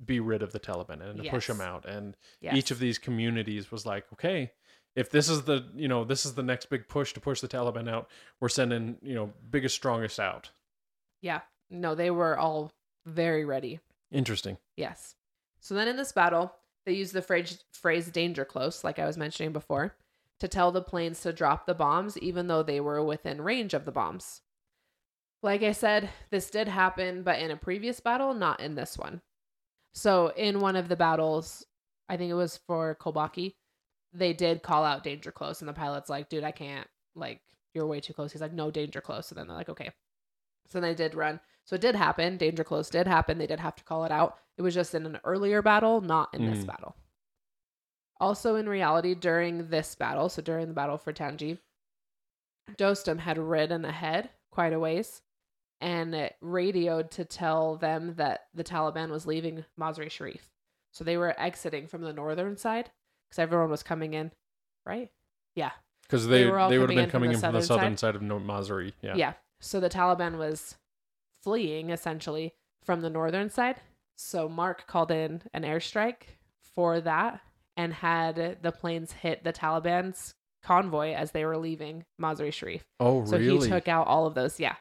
be 0.04 0.20
rid 0.20 0.42
of 0.44 0.52
the 0.52 0.60
Taliban 0.60 1.02
and 1.02 1.24
to 1.24 1.30
push 1.30 1.48
them 1.48 1.62
out. 1.62 1.86
And 1.86 2.16
Yes. 2.42 2.56
each 2.56 2.72
of 2.72 2.80
these 2.80 2.98
communities 2.98 3.72
was 3.72 3.86
like, 3.86 4.06
okay, 4.14 4.52
if 4.96 5.10
this 5.10 5.30
is 5.30 5.44
the 5.44 5.66
you 5.76 5.88
know 5.88 6.04
this 6.06 6.26
is 6.26 6.36
the 6.36 6.44
next 6.44 6.68
big 6.70 6.88
push 6.88 7.14
to 7.14 7.20
push 7.20 7.42
the 7.42 7.48
Taliban 7.48 7.90
out, 7.90 8.10
we're 8.40 8.50
sending 8.50 8.98
you 9.02 9.16
know 9.16 9.34
biggest 9.50 9.76
strongest 9.76 10.20
out. 10.20 10.52
Yeah. 11.22 11.42
No, 11.70 11.96
they 11.96 12.12
were 12.12 12.38
all 12.38 12.72
very 13.06 13.44
ready. 13.46 13.80
Interesting. 14.12 14.58
Yes. 14.78 15.16
So 15.60 15.74
then 15.74 15.88
in 15.88 15.98
this 15.98 16.12
battle, 16.12 16.54
they 16.86 16.94
used 16.94 17.14
the 17.14 17.22
phrase, 17.24 17.64
phrase 17.72 18.10
danger 18.12 18.46
close, 18.46 18.84
like 18.84 19.00
I 19.00 19.06
was 19.06 19.18
mentioning 19.18 19.52
before, 19.52 19.96
to 20.40 20.48
tell 20.48 20.72
the 20.72 20.82
planes 20.82 21.22
to 21.22 21.34
drop 21.34 21.66
the 21.66 21.74
bombs, 21.74 22.18
even 22.20 22.48
though 22.48 22.62
they 22.62 22.80
were 22.80 23.04
within 23.04 23.42
range 23.42 23.74
of 23.74 23.86
the 23.86 23.92
bombs. 23.92 24.42
Like 25.46 25.62
I 25.62 25.74
said, 25.74 26.10
this 26.32 26.50
did 26.50 26.68
happen, 26.68 27.22
but 27.22 27.38
in 27.38 27.52
a 27.52 27.56
previous 27.56 28.00
battle, 28.00 28.34
not 28.34 28.62
in 28.62 28.74
this 28.74 28.98
one. 28.98 29.22
So 29.94 30.30
in 30.30 30.60
one 30.60 30.76
of 30.76 30.90
the 30.90 30.96
battles, 30.96 31.64
I 32.10 32.18
think 32.18 32.32
it 32.32 32.36
was 32.36 32.58
for 32.66 32.98
Kolbaki, 33.00 33.54
they 34.12 34.34
did 34.34 34.64
call 34.64 34.84
out 34.84 35.04
danger 35.04 35.32
close, 35.32 35.62
and 35.62 35.70
the 35.70 35.74
pilot's 35.74 36.10
like, 36.10 36.30
"Dude, 36.30 36.44
I 36.44 36.50
can't. 36.52 36.88
Like, 37.14 37.44
you're 37.76 37.86
way 37.86 38.00
too 38.00 38.12
close." 38.12 38.32
He's 38.32 38.42
like, 38.42 38.54
"No 38.54 38.72
danger 38.72 39.02
close," 39.02 39.30
and 39.30 39.38
then 39.38 39.46
they're 39.46 39.56
like, 39.56 39.70
"Okay." 39.70 39.92
So 40.66 40.80
they 40.80 40.96
did 40.96 41.14
run. 41.14 41.40
So 41.66 41.76
it 41.76 41.82
did 41.82 41.96
happen. 41.96 42.38
Danger 42.38 42.64
close 42.64 42.90
did 42.90 43.06
happen. 43.06 43.38
They 43.38 43.46
did 43.46 43.60
have 43.60 43.76
to 43.76 43.84
call 43.84 44.04
it 44.04 44.12
out. 44.12 44.40
It 44.58 44.64
was 44.64 44.74
just 44.74 44.96
in 44.96 45.06
an 45.06 45.20
earlier 45.24 45.62
battle, 45.62 46.02
not 46.02 46.34
in 46.34 46.48
this 46.48 46.64
Mm. 46.64 46.68
battle. 46.68 46.96
Also, 48.20 48.56
in 48.56 48.68
reality, 48.68 49.14
during 49.14 49.70
this 49.70 49.94
battle, 49.94 50.28
so 50.28 50.42
during 50.42 50.70
the 50.70 50.74
battle 50.74 50.98
for 50.98 51.14
Tangi, 51.14 51.60
Dostum 52.72 53.20
had 53.20 53.38
ridden 53.38 53.86
ahead 53.86 54.32
quite 54.50 54.74
a 54.74 54.80
ways 54.80 55.22
and 55.86 56.32
radioed 56.42 57.12
to 57.12 57.24
tell 57.26 57.78
them 57.78 58.16
that 58.16 58.48
the 58.56 58.64
Taliban 58.64 59.10
was 59.12 59.28
leaving 59.28 59.64
Mazar-i-Sharif. 59.80 60.50
So 60.92 61.04
they 61.04 61.16
were 61.16 61.40
exiting 61.40 61.86
from 61.88 62.02
the 62.02 62.12
northern 62.12 62.58
side 62.58 62.90
because 63.30 63.38
everyone 63.40 63.70
was 63.70 63.84
coming 63.84 64.16
in, 64.16 64.32
right? 64.86 65.12
Yeah. 65.56 65.72
Because 66.04 66.28
They 66.28 66.44
they 66.44 66.50
were 66.50 66.70
they 66.70 66.80
would 66.80 66.90
have 66.90 66.90
coming 66.90 66.96
been 66.96 67.04
in 67.04 67.10
from 67.10 67.12
coming 67.12 67.30
the 67.30 67.36
in 67.36 67.42
from 67.42 67.54
the 67.54 67.62
southern 67.62 67.98
southern 67.98 67.98
side, 67.98 68.16
of 68.16 68.22
Mazari. 68.42 68.94
Yeah. 69.02 69.16
Yeah. 69.16 69.34
So 69.62 69.80
the 69.80 69.90
Taliban 69.90 70.38
was 70.38 70.76
fleeing 71.44 71.92
essentially 71.92 72.56
from 72.84 73.02
the 73.02 73.10
northern 73.10 73.50
side. 73.52 73.76
So 74.18 74.50
Mark 74.50 74.88
called 74.88 75.12
in 75.12 75.44
an 75.54 75.64
airstrike 75.64 76.24
for 76.76 77.00
that 77.02 77.42
and 77.78 77.94
had 77.94 78.58
the 78.62 78.72
planes 78.72 79.12
hit 79.12 79.44
the 79.44 79.54
Taliban's 79.54 80.34
convoy 80.64 81.14
as 81.14 81.32
they 81.32 81.46
were 81.46 81.58
leaving 81.58 82.06
Mazar-i-Sharif. 82.20 82.84
Oh, 83.00 83.26
So 83.26 83.38
really? 83.38 83.68
he 83.68 83.72
took 83.72 83.88
out 83.88 84.08
all 84.08 84.26
of 84.26 84.34
those. 84.34 84.60
Yeah. 84.60 84.76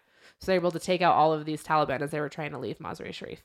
Were 0.47 0.55
able 0.55 0.71
to 0.71 0.79
take 0.79 1.03
out 1.03 1.15
all 1.15 1.33
of 1.33 1.45
these 1.45 1.63
Taliban 1.63 2.01
as 2.01 2.11
they 2.11 2.21
were 2.21 2.29
trying 2.29 2.53
to 2.53 2.59
leave 2.59 2.79
Mazar-i-Sharif. 2.79 3.43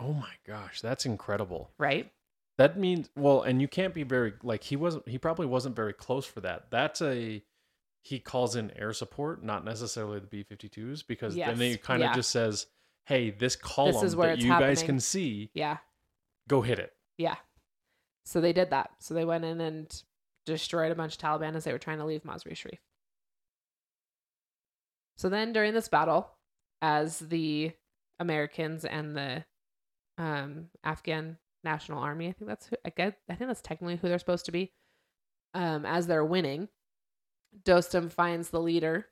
oh 0.00 0.12
my 0.14 0.32
gosh, 0.46 0.80
that's 0.80 1.06
incredible. 1.06 1.70
Right. 1.78 2.10
That 2.58 2.78
means 2.78 3.08
well, 3.16 3.42
and 3.42 3.60
you 3.60 3.68
can't 3.68 3.94
be 3.94 4.02
very 4.02 4.34
like 4.42 4.62
he 4.62 4.76
wasn't. 4.76 5.08
He 5.08 5.18
probably 5.18 5.46
wasn't 5.46 5.74
very 5.74 5.92
close 5.92 6.26
for 6.26 6.40
that. 6.42 6.70
That's 6.70 7.00
a 7.00 7.42
he 8.02 8.18
calls 8.18 8.56
in 8.56 8.70
air 8.76 8.92
support, 8.92 9.42
not 9.44 9.64
necessarily 9.64 10.18
the 10.18 10.26
B 10.26 10.44
52s, 10.44 11.06
because 11.06 11.34
then 11.34 11.56
he 11.56 11.76
kind 11.76 12.02
of 12.02 12.08
yeah. 12.10 12.14
just 12.14 12.30
says, 12.30 12.66
"Hey, 13.06 13.30
this 13.30 13.56
column 13.56 14.04
is 14.04 14.14
where 14.16 14.36
that 14.36 14.40
you 14.42 14.50
guys 14.50 14.82
can 14.82 15.00
see, 15.00 15.50
Yeah. 15.54 15.78
go 16.48 16.60
hit 16.62 16.78
it." 16.78 16.92
Yeah. 17.16 17.36
So 18.24 18.40
they 18.40 18.52
did 18.52 18.70
that. 18.70 18.90
So 18.98 19.14
they 19.14 19.24
went 19.24 19.44
in 19.44 19.60
and 19.60 20.02
destroyed 20.44 20.92
a 20.92 20.94
bunch 20.94 21.14
of 21.14 21.20
Taliban 21.20 21.54
as 21.54 21.64
they 21.64 21.72
were 21.72 21.78
trying 21.78 21.98
to 21.98 22.04
leave 22.04 22.22
Mazar-i-Sharif. 22.24 22.80
So 25.16 25.28
then 25.28 25.52
during 25.52 25.74
this 25.74 25.88
battle, 25.88 26.30
as 26.80 27.18
the 27.18 27.72
Americans 28.18 28.84
and 28.84 29.16
the 29.16 29.44
um, 30.18 30.66
Afghan 30.84 31.38
National 31.64 32.00
Army, 32.02 32.28
I 32.28 32.32
think 32.32 32.48
that's 32.48 32.66
who 32.66 32.76
I 32.84 32.90
get 32.90 33.18
I 33.30 33.34
think 33.34 33.48
that's 33.48 33.62
technically 33.62 33.96
who 33.96 34.08
they're 34.08 34.18
supposed 34.18 34.46
to 34.46 34.52
be. 34.52 34.72
Um, 35.54 35.84
as 35.86 36.06
they're 36.06 36.24
winning, 36.24 36.68
Dostum 37.64 38.10
finds 38.10 38.48
the 38.50 38.60
leader, 38.60 39.06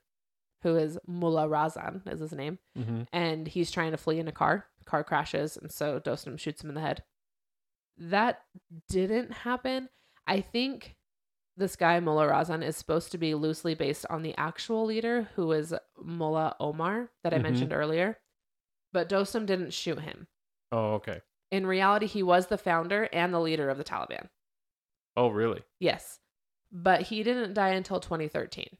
who 0.63 0.77
is 0.77 0.99
Mullah 1.07 1.49
Razan, 1.49 2.11
is 2.11 2.21
his 2.21 2.33
name 2.33 2.59
Mm-hmm. 2.79 3.03
and 3.13 3.47
he's 3.47 3.71
trying 3.71 3.91
to 3.93 3.97
flee 3.99 4.19
in 4.19 4.29
a 4.29 4.33
car. 4.33 4.67
Car 4.87 5.05
crashes, 5.05 5.57
and 5.57 5.71
so 5.71 6.01
Dostum 6.01 6.39
shoots 6.39 6.65
him 6.65 6.71
in 6.71 6.75
the 6.75 6.81
head. 6.81 7.05
That 7.99 8.41
didn't 8.89 9.31
happen. 9.33 9.89
I 10.27 10.41
think 10.41 10.97
this 11.61 11.77
guy 11.77 12.01
Mullah 12.01 12.29
Razan 12.29 12.65
is 12.65 12.77
supposed 12.77 13.13
to 13.13 13.19
be 13.19 13.35
loosely 13.35 13.75
based 13.75 14.05
on 14.11 14.23
the 14.23 14.35
actual 14.37 14.85
leader, 14.85 15.29
who 15.37 15.53
is 15.53 15.75
Mullah 16.03 16.57
Omar 16.59 17.11
that 17.23 17.33
I 17.33 17.39
Mhm. 17.39 17.43
mentioned 17.43 17.73
earlier. 17.73 18.19
But 18.93 19.09
Dostum 19.09 19.47
didn't 19.47 19.71
shoot 19.73 20.01
him. 20.01 20.27
Oh, 20.73 20.95
okay. 20.95 21.23
In 21.53 21.67
reality, 21.67 22.07
he 22.07 22.23
was 22.23 22.49
the 22.49 22.59
founder 22.59 23.09
and 23.13 23.33
the 23.33 23.41
leader 23.41 23.71
of 23.71 23.79
the 23.79 23.85
Taliban. 23.85 24.29
Oh, 25.17 25.29
really? 25.29 25.63
Yes, 25.79 26.19
but 26.73 27.03
he 27.03 27.23
didn't 27.23 27.55
die 27.55 27.71
until 27.71 28.01
2013. 28.01 28.79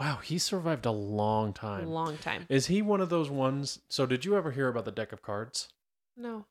Wow, 0.00 0.16
he 0.16 0.38
survived 0.38 0.86
a 0.86 0.90
long 0.90 1.52
time. 1.52 1.86
long 1.86 2.18
time. 2.18 2.46
Is 2.48 2.66
he 2.66 2.82
one 2.82 3.00
of 3.00 3.08
those 3.10 3.30
ones? 3.30 3.80
So, 3.88 4.06
did 4.06 4.24
you 4.24 4.36
ever 4.36 4.50
hear 4.50 4.68
about 4.68 4.84
the 4.84 4.90
deck 4.92 5.12
of 5.12 5.22
cards? 5.22 5.68
No. 6.16 6.46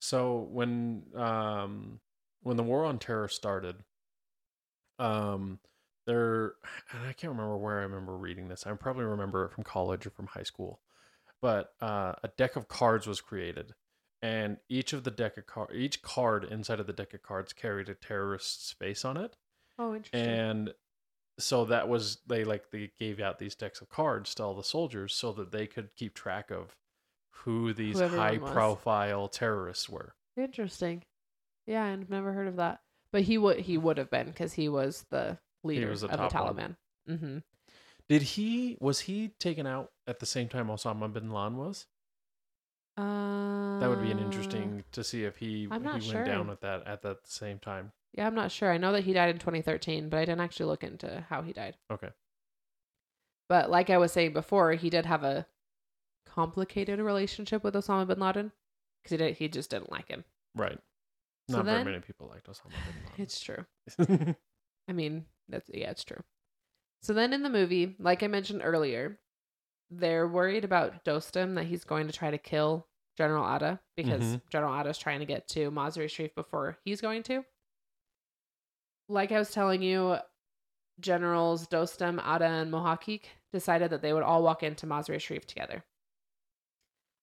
So 0.00 0.40
when 0.50 1.14
um 1.14 2.00
when 2.42 2.56
the 2.58 2.62
war 2.62 2.84
on 2.84 2.98
terror 2.98 3.28
started, 3.28 3.76
um 4.98 5.58
there 6.06 6.54
and 6.92 7.06
I 7.08 7.12
can't 7.12 7.32
remember 7.32 7.56
where 7.56 7.80
I 7.80 7.82
remember 7.84 8.16
reading 8.16 8.48
this. 8.48 8.66
I 8.66 8.72
probably 8.74 9.04
remember 9.04 9.44
it 9.44 9.52
from 9.52 9.64
college 9.64 10.06
or 10.06 10.10
from 10.10 10.26
high 10.26 10.42
school. 10.42 10.80
But 11.40 11.74
uh, 11.80 12.14
a 12.22 12.28
deck 12.38 12.56
of 12.56 12.68
cards 12.68 13.06
was 13.06 13.20
created, 13.20 13.74
and 14.22 14.56
each 14.68 14.92
of 14.94 15.04
the 15.04 15.10
deck 15.10 15.36
of 15.36 15.46
card 15.46 15.70
each 15.74 16.00
card 16.02 16.44
inside 16.44 16.80
of 16.80 16.86
the 16.86 16.92
deck 16.92 17.12
of 17.14 17.22
cards 17.22 17.52
carried 17.52 17.88
a 17.88 17.94
terrorist's 17.94 18.72
face 18.72 19.04
on 19.04 19.16
it, 19.18 19.36
Oh, 19.78 19.94
interesting. 19.94 20.20
and 20.30 20.74
so 21.38 21.64
that 21.66 21.88
was 21.88 22.18
they 22.26 22.44
like 22.44 22.70
they 22.70 22.92
gave 22.98 23.20
out 23.20 23.38
these 23.38 23.54
decks 23.54 23.80
of 23.80 23.88
cards 23.88 24.34
to 24.36 24.42
all 24.44 24.54
the 24.54 24.62
soldiers 24.64 25.14
so 25.14 25.32
that 25.32 25.52
they 25.52 25.66
could 25.66 25.94
keep 25.96 26.14
track 26.14 26.50
of 26.50 26.76
who 27.30 27.74
these 27.74 27.98
Who 27.98 28.04
everyone 28.04 28.28
high 28.28 28.38
profile 28.38 29.28
terrorists 29.28 29.88
were. 29.88 30.14
Interesting. 30.36 31.02
Yeah, 31.66 31.84
I've 31.84 32.08
never 32.08 32.32
heard 32.32 32.48
of 32.48 32.56
that. 32.56 32.80
But 33.14 33.22
he 33.22 33.38
would 33.38 33.60
he 33.60 33.78
would 33.78 33.96
have 33.98 34.10
been 34.10 34.26
because 34.26 34.54
he 34.54 34.68
was 34.68 35.06
the 35.08 35.38
leader 35.62 35.88
was 35.88 36.00
the 36.00 36.08
of 36.08 36.18
the 36.18 36.26
top 36.26 36.46
one. 36.46 36.56
Taliban. 36.56 36.76
Mm-hmm. 37.08 37.38
Did 38.08 38.22
he 38.22 38.76
was 38.80 38.98
he 38.98 39.28
taken 39.38 39.68
out 39.68 39.92
at 40.08 40.18
the 40.18 40.26
same 40.26 40.48
time 40.48 40.66
Osama 40.66 41.12
bin 41.12 41.30
Laden 41.30 41.56
was? 41.56 41.86
Uh, 42.96 43.78
That 43.78 43.88
would 43.88 44.02
be 44.02 44.10
an 44.10 44.18
interesting 44.18 44.82
to 44.90 45.04
see 45.04 45.22
if 45.22 45.36
he 45.36 45.68
I'm 45.70 45.84
not 45.84 46.02
he 46.02 46.12
went 46.12 46.26
down 46.26 46.46
sure. 46.46 46.52
at 46.54 46.60
that 46.62 46.86
at 46.88 47.02
that 47.02 47.18
same 47.28 47.60
time. 47.60 47.92
Yeah, 48.14 48.26
I'm 48.26 48.34
not 48.34 48.50
sure. 48.50 48.72
I 48.72 48.78
know 48.78 48.90
that 48.90 49.04
he 49.04 49.12
died 49.12 49.30
in 49.30 49.38
2013, 49.38 50.08
but 50.08 50.16
I 50.16 50.24
didn't 50.24 50.40
actually 50.40 50.66
look 50.66 50.82
into 50.82 51.24
how 51.28 51.42
he 51.42 51.52
died. 51.52 51.76
Okay. 51.92 52.10
But 53.48 53.70
like 53.70 53.90
I 53.90 53.98
was 53.98 54.10
saying 54.10 54.32
before, 54.32 54.72
he 54.72 54.90
did 54.90 55.06
have 55.06 55.22
a 55.22 55.46
complicated 56.26 56.98
relationship 56.98 57.62
with 57.62 57.74
Osama 57.74 58.08
bin 58.08 58.18
Laden 58.18 58.50
because 59.04 59.10
he 59.12 59.16
did 59.18 59.36
he 59.36 59.46
just 59.46 59.70
didn't 59.70 59.92
like 59.92 60.08
him. 60.08 60.24
Right. 60.56 60.80
So 61.50 61.56
Not 61.58 61.66
then- 61.66 61.84
very 61.84 61.96
many 61.96 62.00
people 62.02 62.28
liked 62.28 62.46
Osama 62.48 62.72
It's 63.18 63.40
true. 63.40 63.64
I 64.88 64.92
mean, 64.92 65.26
that's 65.48 65.70
yeah, 65.72 65.90
it's 65.90 66.04
true. 66.04 66.22
So 67.02 67.12
then 67.12 67.32
in 67.32 67.42
the 67.42 67.50
movie, 67.50 67.96
like 67.98 68.22
I 68.22 68.28
mentioned 68.28 68.62
earlier, 68.64 69.18
they're 69.90 70.26
worried 70.26 70.64
about 70.64 71.04
Dostum 71.04 71.54
that 71.56 71.64
he's 71.66 71.84
going 71.84 72.06
to 72.06 72.12
try 72.12 72.30
to 72.30 72.38
kill 72.38 72.86
General 73.18 73.44
Atta 73.46 73.78
because 73.96 74.22
Mhm. 74.22 74.42
General 74.50 74.74
Atta 74.74 74.88
is 74.90 74.98
trying 74.98 75.20
to 75.20 75.26
get 75.26 75.46
to 75.48 75.70
Mazar-i-Sharif 75.70 76.34
before 76.34 76.78
he's 76.84 77.00
going 77.02 77.22
to. 77.24 77.44
Like 79.08 79.32
I 79.32 79.38
was 79.38 79.50
telling 79.50 79.82
you, 79.82 80.16
Generals 81.00 81.66
Dostum, 81.68 82.20
Atta, 82.24 82.44
and 82.46 82.72
Mohaqiq 82.72 83.22
decided 83.52 83.90
that 83.90 84.00
they 84.02 84.12
would 84.12 84.22
all 84.22 84.42
walk 84.42 84.62
into 84.62 84.86
Mazar-i-Sharif 84.86 85.46
together. 85.46 85.84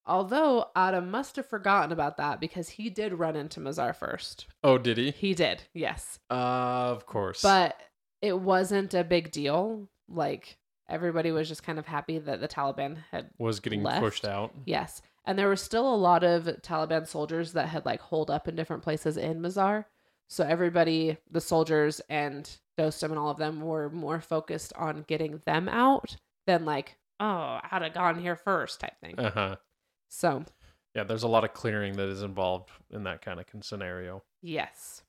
Although 0.05 0.65
Atta 0.75 1.01
must 1.01 1.35
have 1.35 1.45
forgotten 1.45 1.91
about 1.91 2.17
that 2.17 2.39
because 2.39 2.69
he 2.69 2.89
did 2.89 3.13
run 3.13 3.35
into 3.35 3.59
Mazar 3.59 3.95
first. 3.95 4.47
oh, 4.63 4.77
did 4.77 4.97
he? 4.97 5.11
He 5.11 5.33
did, 5.33 5.63
yes 5.73 6.19
of 6.29 7.05
course. 7.05 7.41
but 7.41 7.75
it 8.21 8.39
wasn't 8.39 8.93
a 8.93 9.03
big 9.03 9.31
deal. 9.31 9.87
Like 10.09 10.57
everybody 10.89 11.31
was 11.31 11.47
just 11.47 11.63
kind 11.63 11.79
of 11.79 11.85
happy 11.85 12.17
that 12.19 12.41
the 12.41 12.47
Taliban 12.47 12.97
had 13.11 13.29
was 13.37 13.59
getting 13.59 13.83
left. 13.83 14.01
pushed 14.01 14.25
out. 14.25 14.53
yes, 14.65 15.01
and 15.25 15.37
there 15.37 15.47
were 15.47 15.55
still 15.55 15.93
a 15.93 15.95
lot 15.95 16.23
of 16.23 16.43
Taliban 16.61 17.07
soldiers 17.07 17.53
that 17.53 17.69
had 17.69 17.85
like 17.85 18.01
holed 18.01 18.31
up 18.31 18.47
in 18.47 18.55
different 18.55 18.83
places 18.83 19.17
in 19.17 19.39
Mazar. 19.41 19.85
So 20.29 20.45
everybody, 20.45 21.17
the 21.29 21.41
soldiers 21.41 21.99
and 22.09 22.49
Dostum 22.79 23.09
and 23.09 23.19
all 23.19 23.29
of 23.29 23.37
them 23.37 23.61
were 23.61 23.89
more 23.89 24.21
focused 24.21 24.71
on 24.77 25.03
getting 25.07 25.41
them 25.45 25.67
out 25.67 26.15
than 26.47 26.63
like, 26.65 26.97
oh, 27.19 27.59
I'd 27.69 27.81
have 27.81 27.93
gone 27.93 28.17
here 28.19 28.35
first 28.37 28.79
type 28.79 28.93
thing. 29.01 29.19
Uh 29.19 29.31
huh. 29.31 29.55
So 30.11 30.43
Yeah, 30.93 31.05
there's 31.05 31.23
a 31.23 31.27
lot 31.27 31.45
of 31.45 31.53
clearing 31.53 31.93
that 31.93 32.09
is 32.09 32.21
involved 32.21 32.69
in 32.91 33.03
that 33.05 33.21
kind 33.21 33.39
of 33.39 33.45
scenario. 33.61 34.23
Yes. 34.41 35.03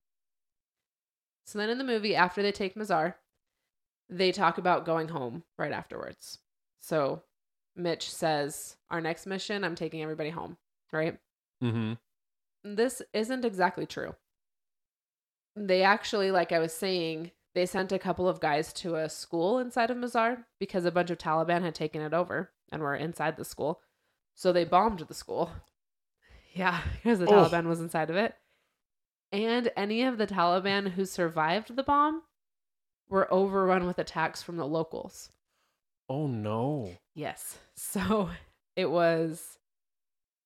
So 1.44 1.58
then 1.58 1.68
in 1.68 1.78
the 1.78 1.84
movie, 1.84 2.14
after 2.14 2.40
they 2.40 2.52
take 2.52 2.76
Mazar, 2.76 3.14
they 4.08 4.30
talk 4.30 4.58
about 4.58 4.86
going 4.86 5.08
home 5.08 5.42
right 5.58 5.72
afterwards. 5.72 6.38
So 6.80 7.22
Mitch 7.74 8.10
says, 8.10 8.76
Our 8.90 9.00
next 9.00 9.26
mission, 9.26 9.64
I'm 9.64 9.74
taking 9.74 10.02
everybody 10.02 10.30
home, 10.30 10.56
right? 10.92 11.18
Mm-hmm. 11.62 11.94
This 12.64 13.02
isn't 13.12 13.44
exactly 13.44 13.86
true. 13.86 14.14
They 15.56 15.82
actually, 15.82 16.30
like 16.30 16.52
I 16.52 16.60
was 16.60 16.72
saying, 16.72 17.32
they 17.54 17.66
sent 17.66 17.92
a 17.92 17.98
couple 17.98 18.28
of 18.28 18.40
guys 18.40 18.72
to 18.74 18.94
a 18.94 19.08
school 19.08 19.58
inside 19.58 19.90
of 19.90 19.96
Mazar 19.96 20.44
because 20.60 20.84
a 20.84 20.92
bunch 20.92 21.10
of 21.10 21.18
Taliban 21.18 21.62
had 21.62 21.74
taken 21.74 22.00
it 22.00 22.14
over 22.14 22.52
and 22.70 22.80
were 22.80 22.94
inside 22.94 23.36
the 23.36 23.44
school. 23.44 23.80
So 24.34 24.52
they 24.52 24.64
bombed 24.64 25.00
the 25.00 25.14
school. 25.14 25.50
Yeah, 26.54 26.80
because 26.92 27.18
the 27.18 27.26
Oh. 27.26 27.30
Taliban 27.48 27.66
was 27.66 27.80
inside 27.80 28.10
of 28.10 28.16
it. 28.16 28.34
And 29.30 29.70
any 29.76 30.02
of 30.02 30.18
the 30.18 30.26
Taliban 30.26 30.90
who 30.92 31.04
survived 31.06 31.74
the 31.74 31.82
bomb 31.82 32.22
were 33.08 33.32
overrun 33.32 33.86
with 33.86 33.98
attacks 33.98 34.42
from 34.42 34.56
the 34.56 34.66
locals. 34.66 35.30
Oh 36.08 36.26
no, 36.26 36.90
Yes. 37.14 37.58
So 37.74 38.28
it 38.76 38.90
was 38.90 39.58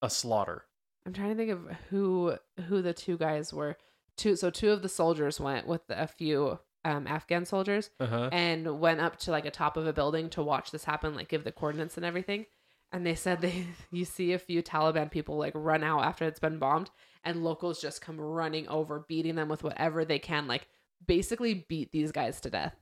a 0.03 0.09
slaughter. 0.11 0.63
I'm 1.05 1.13
trying 1.13 1.31
to 1.31 1.37
think 1.37 1.51
of 1.51 1.77
who 1.91 2.37
who 2.69 2.83
the 2.83 2.93
two 2.93 3.17
guys 3.19 3.53
were. 3.53 3.77
Two 4.17 4.37
so 4.37 4.51
two 4.51 4.71
of 4.71 4.83
the 4.83 4.89
soldiers 4.89 5.39
went 5.41 5.67
with 5.67 5.83
a 5.89 6.07
few 6.07 6.59
um, 6.85 7.07
Afghan 7.09 7.45
soldiers 7.45 7.91
Uh-huh. 8.01 8.29
and 8.33 8.79
went 8.81 9.01
up 9.01 9.17
to 9.21 9.31
like 9.33 9.45
a 9.45 9.51
top 9.51 9.77
of 9.77 9.87
a 9.87 9.93
building 9.93 10.31
to 10.31 10.43
watch 10.43 10.71
this 10.71 10.85
happen, 10.85 11.15
like 11.15 11.29
give 11.29 11.43
the 11.45 11.53
coordinates 11.53 11.97
and 11.97 12.07
everything. 12.07 12.47
And 12.93 13.05
they 13.07 13.15
said 13.15 13.41
they 13.41 13.67
you 13.91 14.05
see 14.05 14.33
a 14.33 14.39
few 14.39 14.63
Taliban 14.63 15.11
people 15.11 15.37
like 15.37 15.53
run 15.55 15.83
out 15.85 16.05
after 16.05 16.25
it's 16.25 16.41
been 16.41 16.59
bombed, 16.59 16.91
and 17.25 17.45
locals 17.45 17.81
just 17.81 18.01
come 18.01 18.21
running 18.21 18.69
over, 18.69 19.05
beating 19.09 19.35
them 19.35 19.49
with 19.49 19.63
whatever 19.65 20.05
they 20.05 20.19
can, 20.19 20.47
like 20.47 20.69
basically 21.07 21.67
beat 21.69 21.93
these 21.93 22.13
guys 22.13 22.41
to 22.43 22.51
death. 22.51 22.75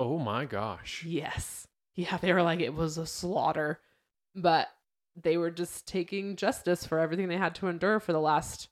Oh 0.00 0.18
my 0.18 0.44
gosh. 0.44 1.04
Yes. 1.06 1.66
Yeah, 1.94 2.16
they 2.16 2.32
were 2.32 2.42
like 2.42 2.60
it 2.60 2.74
was 2.74 2.98
a 2.98 3.06
slaughter. 3.06 3.80
But 4.34 4.68
they 5.14 5.36
were 5.36 5.50
just 5.50 5.86
taking 5.86 6.36
justice 6.36 6.86
for 6.86 6.98
everything 6.98 7.28
they 7.28 7.36
had 7.36 7.54
to 7.56 7.66
endure 7.68 8.00
for 8.00 8.12
the 8.12 8.20
last 8.20 8.68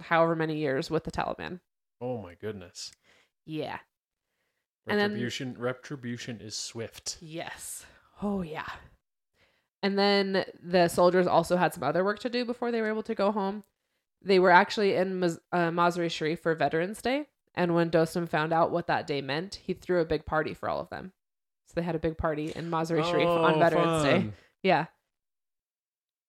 however 0.00 0.34
many 0.34 0.56
years 0.58 0.90
with 0.90 1.04
the 1.04 1.12
Taliban. 1.12 1.60
Oh 2.00 2.18
my 2.20 2.34
goodness. 2.34 2.92
Yeah. 3.46 3.78
And 4.86 4.98
then- 4.98 5.10
Retribution 5.12 5.54
retribution 5.58 6.40
is 6.40 6.56
swift. 6.56 7.18
Yes. 7.20 7.86
Oh 8.22 8.42
yeah. 8.42 8.68
And 9.82 9.98
then 9.98 10.44
the 10.62 10.88
soldiers 10.88 11.26
also 11.26 11.56
had 11.56 11.72
some 11.72 11.82
other 11.84 12.04
work 12.04 12.18
to 12.20 12.28
do 12.28 12.44
before 12.44 12.70
they 12.72 12.80
were 12.80 12.88
able 12.88 13.04
to 13.04 13.14
go 13.14 13.30
home. 13.30 13.62
They 14.22 14.38
were 14.40 14.50
actually 14.50 14.94
in 14.94 15.20
Maz- 15.20 15.38
uh, 15.52 15.70
Mazar-i-Sharif 15.70 16.40
for 16.40 16.54
Veterans 16.56 17.00
Day, 17.00 17.26
and 17.54 17.74
when 17.74 17.88
Dostum 17.90 18.28
found 18.28 18.52
out 18.52 18.72
what 18.72 18.88
that 18.88 19.06
day 19.06 19.20
meant, 19.20 19.56
he 19.62 19.74
threw 19.74 20.00
a 20.00 20.04
big 20.04 20.26
party 20.26 20.54
for 20.54 20.68
all 20.68 20.80
of 20.80 20.90
them. 20.90 21.12
So 21.66 21.74
they 21.76 21.82
had 21.82 21.94
a 21.94 22.00
big 22.00 22.18
party 22.18 22.52
in 22.56 22.70
Mazar-i-Sharif 22.70 23.28
on 23.28 23.54
Oh, 23.54 23.58
Veterans 23.58 24.02
Day. 24.02 24.30
Yeah. 24.64 24.86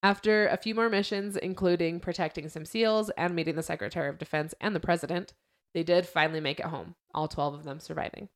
After 0.01 0.47
a 0.47 0.57
few 0.57 0.75
more 0.75 0.87
missions, 0.89 1.35
including 1.35 1.99
protecting 1.99 2.47
some 2.47 2.63
SEALs 2.63 3.09
and 3.17 3.35
meeting 3.35 3.55
the 3.55 3.63
Secretary 3.63 4.07
of 4.07 4.17
Defense 4.17 4.53
and 4.61 4.75
the 4.75 4.79
President, 4.79 5.33
they 5.73 5.83
did 5.83 6.05
finally 6.07 6.39
make 6.39 6.59
it 6.59 6.67
home, 6.67 6.95
all 7.13 7.27
12 7.27 7.55
of 7.55 7.63
them 7.63 7.79
surviving. 7.79 8.29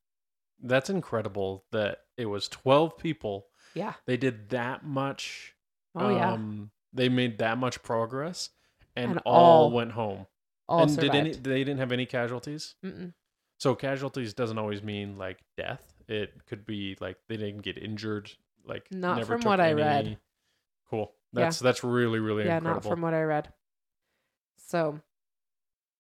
That's 0.62 0.90
incredible 0.90 1.64
that 1.72 2.00
it 2.18 2.26
was 2.26 2.48
12 2.50 2.98
people. 2.98 3.48
Yeah. 3.76 3.94
They 4.06 4.18
did 4.18 4.50
that 4.50 4.86
much. 4.86 5.54
Oh, 5.96 6.10
yeah. 6.10 6.34
um, 6.34 6.72
They 6.94 7.10
made 7.10 7.38
that 7.40 7.58
much 7.58 7.82
progress 7.84 8.50
and, 8.96 9.12
And 9.12 9.20
all, 9.26 9.64
all 9.66 9.72
went 9.72 9.92
home. 9.94 10.28
All 10.68 10.82
and 10.84 10.92
survived. 10.92 11.12
did 11.12 11.20
any 11.20 11.32
they 11.34 11.64
didn't 11.64 11.80
have 11.80 11.92
any 11.92 12.06
casualties? 12.06 12.76
Mm-mm. 12.86 13.14
So 13.60 13.76
casualties 13.76 14.34
doesn't 14.34 14.58
always 14.58 14.82
mean 14.84 15.18
like 15.18 15.40
death. 15.58 15.82
It 16.08 16.34
could 16.48 16.66
be 16.66 16.96
like 17.00 17.18
they 17.28 17.38
didn't 17.38 17.62
get 17.62 17.78
injured. 17.78 18.32
Like 18.66 18.88
Not 18.92 19.18
never 19.18 19.34
from 19.34 19.42
took 19.42 19.50
what 19.50 19.60
I 19.60 19.72
any- 19.72 19.82
read. 19.82 20.18
Cool. 20.90 21.12
Yeah. 21.34 21.42
That's 21.46 21.60
that's 21.60 21.84
really 21.84 22.20
really 22.20 22.46
yeah, 22.46 22.58
incredible. 22.58 22.90
not 22.90 22.94
from 22.96 23.02
what 23.02 23.14
I 23.14 23.24
read. 23.24 23.52
So, 24.68 25.00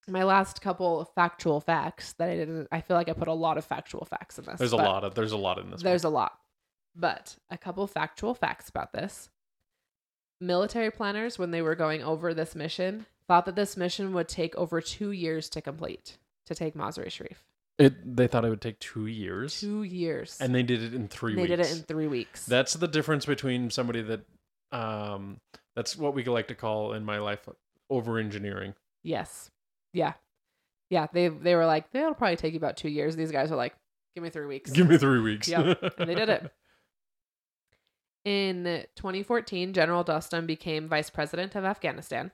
my 0.07 0.23
last 0.23 0.61
couple 0.61 0.99
of 1.01 1.09
factual 1.15 1.59
facts 1.59 2.13
that 2.13 2.29
I 2.29 2.35
didn't, 2.35 2.67
I 2.71 2.81
feel 2.81 2.95
like 2.97 3.09
I 3.09 3.13
put 3.13 3.27
a 3.27 3.33
lot 3.33 3.57
of 3.57 3.65
factual 3.65 4.05
facts 4.05 4.37
in 4.39 4.45
this. 4.45 4.59
there's 4.59 4.73
a 4.73 4.77
but 4.77 4.85
lot 4.85 5.03
of 5.03 5.15
there's 5.15 5.31
a 5.31 5.37
lot 5.37 5.57
in 5.59 5.69
this. 5.71 5.81
There's 5.81 6.03
a 6.03 6.09
lot. 6.09 6.33
But 6.95 7.35
a 7.49 7.57
couple 7.57 7.85
factual 7.87 8.33
facts 8.35 8.69
about 8.69 8.93
this. 8.93 9.29
Military 10.39 10.91
planners, 10.91 11.39
when 11.39 11.51
they 11.51 11.61
were 11.61 11.75
going 11.75 12.03
over 12.03 12.33
this 12.33 12.53
mission, 12.55 13.05
thought 13.27 13.45
that 13.45 13.55
this 13.55 13.77
mission 13.77 14.13
would 14.13 14.27
take 14.27 14.55
over 14.55 14.81
two 14.81 15.11
years 15.11 15.49
to 15.49 15.61
complete 15.61 16.17
to 16.45 16.53
take 16.55 16.75
Mazar-i-Sharif. 16.75 17.43
It 17.79 18.15
they 18.15 18.27
thought 18.27 18.45
it 18.45 18.49
would 18.49 18.61
take 18.61 18.79
two 18.79 19.07
years, 19.07 19.59
Two 19.59 19.81
years. 19.83 20.37
and 20.39 20.53
they 20.53 20.61
did 20.61 20.83
it 20.83 20.93
in 20.93 21.07
three 21.07 21.33
they 21.33 21.41
weeks. 21.43 21.49
did 21.49 21.59
it 21.61 21.71
in 21.71 21.77
three 21.83 22.07
weeks. 22.07 22.45
That's 22.45 22.73
the 22.73 22.87
difference 22.87 23.25
between 23.25 23.71
somebody 23.71 24.01
that, 24.03 24.21
um, 24.71 25.37
that's 25.75 25.97
what 25.97 26.13
we 26.13 26.23
like 26.25 26.49
to 26.49 26.55
call 26.55 26.93
in 26.93 27.03
my 27.03 27.17
life 27.17 27.47
over 27.89 28.19
engineering. 28.19 28.75
Yes. 29.03 29.49
Yeah. 29.93 30.13
Yeah. 30.91 31.07
They 31.11 31.29
they 31.29 31.55
were 31.55 31.65
like, 31.65 31.85
it'll 31.93 32.13
probably 32.13 32.35
take 32.35 32.53
you 32.53 32.57
about 32.57 32.77
two 32.77 32.89
years. 32.89 33.15
These 33.15 33.31
guys 33.31 33.51
are 33.51 33.55
like, 33.55 33.73
give 34.13 34.23
me 34.23 34.29
three 34.29 34.45
weeks. 34.45 34.69
Give 34.69 34.87
me 34.87 34.97
three 34.99 35.21
weeks. 35.21 35.47
yeah. 35.47 35.73
and 35.97 36.07
they 36.09 36.15
did 36.15 36.29
it. 36.29 36.51
In 38.25 38.85
2014, 38.95 39.73
General 39.73 40.03
Dostum 40.05 40.47
became 40.47 40.87
vice 40.87 41.09
president 41.09 41.55
of 41.55 41.65
Afghanistan. 41.65 42.31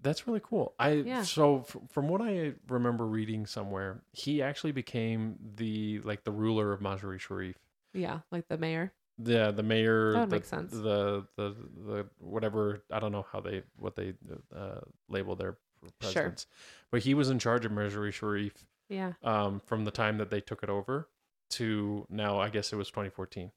That's 0.00 0.26
really 0.26 0.40
cool. 0.42 0.74
I 0.78 0.90
Yeah. 0.92 1.22
so 1.22 1.60
f- 1.60 1.76
from 1.90 2.08
what 2.08 2.20
I 2.20 2.54
remember 2.68 3.06
reading 3.06 3.46
somewhere, 3.46 4.02
he 4.12 4.42
actually 4.42 4.72
became 4.72 5.36
the 5.56 6.00
like 6.00 6.22
the 6.24 6.30
ruler 6.30 6.72
of 6.72 6.80
Mazar-i-Sharif. 6.80 7.56
Yeah, 7.92 8.20
like 8.30 8.46
the 8.48 8.58
mayor. 8.58 8.92
Yeah, 9.18 9.50
the 9.50 9.62
mayor. 9.62 10.12
That 10.12 10.20
would 10.20 10.30
the, 10.30 10.36
make 10.36 10.44
sense. 10.44 10.70
The 10.72 11.26
the 11.36 11.56
the 11.86 12.06
whatever 12.18 12.84
I 12.92 13.00
don't 13.00 13.10
know 13.12 13.26
how 13.32 13.40
they 13.40 13.62
what 13.78 13.96
they 13.96 14.14
uh, 14.54 14.80
label 15.08 15.34
their 15.34 15.56
Sure. 15.82 15.92
presidents, 16.00 16.46
but 16.90 17.02
he 17.02 17.14
was 17.14 17.30
in 17.30 17.38
charge 17.38 17.64
of 17.64 17.70
Mazar-i-Sharif 17.72 18.52
Yeah. 18.88 19.12
um, 19.22 19.60
from 19.60 19.84
the 19.84 19.90
time 19.90 20.18
that 20.18 20.30
they 20.30 20.40
took 20.40 20.62
it 20.62 20.68
over 20.68 21.08
to 21.50 22.06
now. 22.10 22.38
I 22.40 22.48
guess 22.48 22.72
it 22.72 22.76
was 22.76 22.88
2014. 22.88 23.50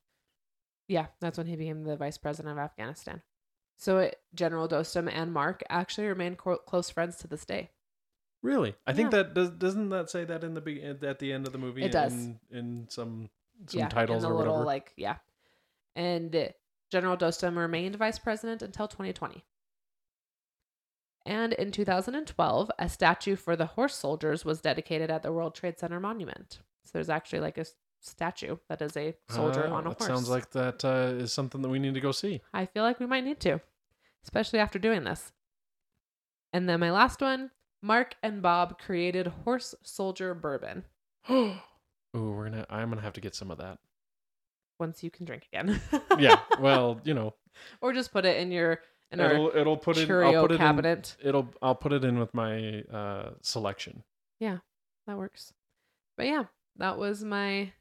Yeah, 0.89 1.05
that's 1.21 1.37
when 1.37 1.47
he 1.47 1.55
became 1.55 1.83
the 1.83 1.95
vice 1.95 2.17
president 2.17 2.51
of 2.51 2.57
Afghanistan. 2.57 3.21
So 3.77 3.99
it, 3.99 4.19
General 4.33 4.67
Dostum 4.67 5.09
and 5.09 5.31
Mark 5.31 5.63
actually 5.69 6.07
remain 6.07 6.35
co- 6.35 6.57
close 6.57 6.89
friends 6.89 7.15
to 7.17 7.27
this 7.27 7.45
day. 7.45 7.69
Really, 8.41 8.75
I 8.87 8.93
think 8.93 9.11
that 9.11 9.33
does 9.33 9.51
doesn't 9.51 9.89
that 9.89 10.09
say 10.09 10.25
that 10.25 10.43
in 10.43 10.53
the 10.53 10.61
be- 10.61 10.81
at 10.83 11.19
the 11.19 11.31
end 11.31 11.45
of 11.45 11.53
the 11.53 11.59
movie? 11.59 11.83
It 11.83 11.91
does. 11.91 12.13
in, 12.13 12.39
in 12.51 12.87
some 12.89 13.29
some 13.67 13.79
yeah, 13.79 13.87
titles 13.89 14.23
in 14.23 14.31
or 14.31 14.33
little 14.33 14.53
whatever. 14.53 14.65
like 14.65 14.93
yeah. 14.97 15.17
And 15.95 16.53
General 16.89 17.17
Dostum 17.17 17.55
remained 17.55 17.95
vice 17.97 18.17
president 18.17 18.61
until 18.61 18.87
2020. 18.87 19.43
And 21.25 21.53
in 21.53 21.71
2012, 21.71 22.71
a 22.79 22.89
statue 22.89 23.35
for 23.35 23.55
the 23.55 23.67
horse 23.67 23.95
soldiers 23.95 24.43
was 24.43 24.61
dedicated 24.61 25.11
at 25.11 25.21
the 25.21 25.31
World 25.31 25.53
Trade 25.53 25.77
Center 25.77 25.99
monument. 25.99 26.59
So 26.85 26.91
there's 26.93 27.09
actually 27.09 27.41
like 27.41 27.57
a 27.57 27.65
statue 28.01 28.57
that 28.69 28.81
is 28.81 28.95
a 28.97 29.15
soldier 29.29 29.67
Ah, 29.69 29.73
on 29.75 29.85
a 29.85 29.89
that 29.89 29.97
horse. 29.99 30.07
Sounds 30.07 30.29
like 30.29 30.51
that 30.51 30.83
uh, 30.85 31.13
is 31.21 31.33
something 31.33 31.61
that 31.61 31.69
we 31.69 31.79
need 31.79 31.93
to 31.95 31.99
go 32.01 32.11
see. 32.11 32.41
I 32.53 32.65
feel 32.65 32.83
like 32.83 32.99
we 32.99 33.05
might 33.05 33.23
need 33.25 33.39
to, 33.41 33.59
especially 34.23 34.59
after 34.59 34.79
doing 34.79 35.03
this. 35.03 35.31
And 36.53 36.67
then 36.67 36.79
my 36.79 36.91
last 36.91 37.21
one 37.21 37.51
Mark 37.81 38.15
and 38.23 38.41
Bob 38.41 38.79
created 38.79 39.27
horse 39.27 39.75
soldier 39.83 40.33
bourbon. 40.33 40.83
Ooh, 41.31 41.53
we're 42.13 42.49
gonna. 42.49 42.65
I'm 42.69 42.89
gonna 42.89 43.01
have 43.01 43.13
to 43.13 43.21
get 43.21 43.35
some 43.35 43.51
of 43.51 43.57
that. 43.59 43.77
Once 44.79 45.03
you 45.03 45.11
can 45.11 45.25
drink 45.25 45.47
again. 45.51 45.79
Yeah. 46.19 46.39
Well, 46.59 46.99
you 47.03 47.13
know, 47.13 47.35
or 47.81 47.93
just 47.93 48.11
put 48.11 48.25
it 48.25 48.37
in 48.37 48.51
your 48.51 48.79
in 49.11 49.19
our 49.21 49.31
it'll 49.31 49.51
it'll 49.55 49.77
put 49.77 49.97
it. 49.97 50.09
I'll 50.09 50.41
put 50.41 50.51
it 50.51 50.55
in. 50.55 50.57
cabinet. 50.59 51.15
It'll. 51.23 51.47
I'll 51.61 51.75
put 51.75 51.93
it 51.93 52.03
in 52.03 52.19
with 52.19 52.33
my 52.33 52.81
uh 52.91 53.31
selection. 53.41 54.03
Yeah, 54.39 54.57
that 55.07 55.17
works. 55.17 55.53
But 56.17 56.25
yeah, 56.27 56.45
that 56.77 56.97
was 56.97 57.23
my 57.23 57.71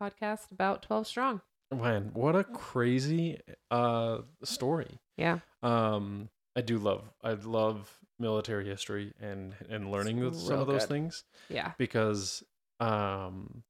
podcast 0.00 0.50
about 0.52 0.82
12 0.82 1.06
Strong. 1.06 1.40
Man, 1.74 2.10
what 2.14 2.36
a 2.36 2.44
crazy 2.44 3.38
uh 3.70 4.18
story. 4.44 5.00
Yeah. 5.16 5.38
Um, 5.62 6.28
I 6.54 6.60
do 6.60 6.78
love. 6.78 7.10
I 7.22 7.32
love 7.32 7.92
military 8.18 8.66
history 8.66 9.12
and 9.20 9.54
and 9.68 9.90
learning 9.90 10.22
It's 10.24 10.46
some 10.46 10.60
of 10.60 10.66
those 10.66 10.82
good. 10.82 10.88
things. 10.88 11.24
Yeah. 11.48 11.72
because 11.78 12.42
um, 12.80 13.62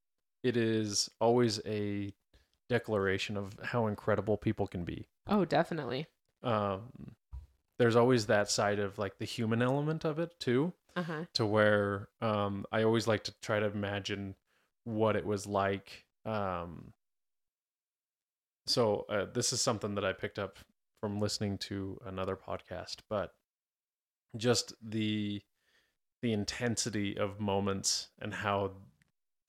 it 0.42 0.56
is 0.56 1.08
always 1.20 1.60
a 1.66 2.12
declaration 2.68 3.36
of 3.36 3.52
how 3.62 3.86
incredible 3.86 4.36
people 4.36 4.66
can 4.66 4.84
be. 4.84 5.06
Oh, 5.28 5.44
definitely. 5.44 6.06
Um, 6.42 6.82
there's 7.78 7.96
always 7.96 8.26
that 8.26 8.50
side 8.50 8.78
of 8.78 8.98
like 8.98 9.18
the 9.18 9.24
human 9.24 9.62
element 9.62 10.04
of 10.04 10.18
it 10.18 10.38
too, 10.40 10.72
Uh 10.96 11.02
huh. 11.02 11.24
to 11.34 11.46
where 11.46 12.08
um, 12.20 12.66
I 12.72 12.82
always 12.82 13.06
like 13.06 13.24
to 13.24 13.34
try 13.40 13.60
to 13.60 13.66
imagine 13.66 14.34
what 14.84 15.14
it 15.16 15.24
was 15.26 15.46
like. 15.46 16.04
Um, 16.26 16.92
so 18.66 19.06
uh, 19.08 19.26
this 19.32 19.52
is 19.52 19.60
something 19.60 19.94
that 19.94 20.04
I 20.04 20.12
picked 20.12 20.38
up 20.38 20.58
from 21.00 21.20
listening 21.20 21.58
to 21.58 21.98
another 22.04 22.36
podcast, 22.36 22.96
but 23.08 23.32
just 24.36 24.74
the 24.82 25.40
the 26.22 26.32
intensity 26.32 27.16
of 27.16 27.38
moments 27.38 28.08
and 28.20 28.32
how 28.34 28.72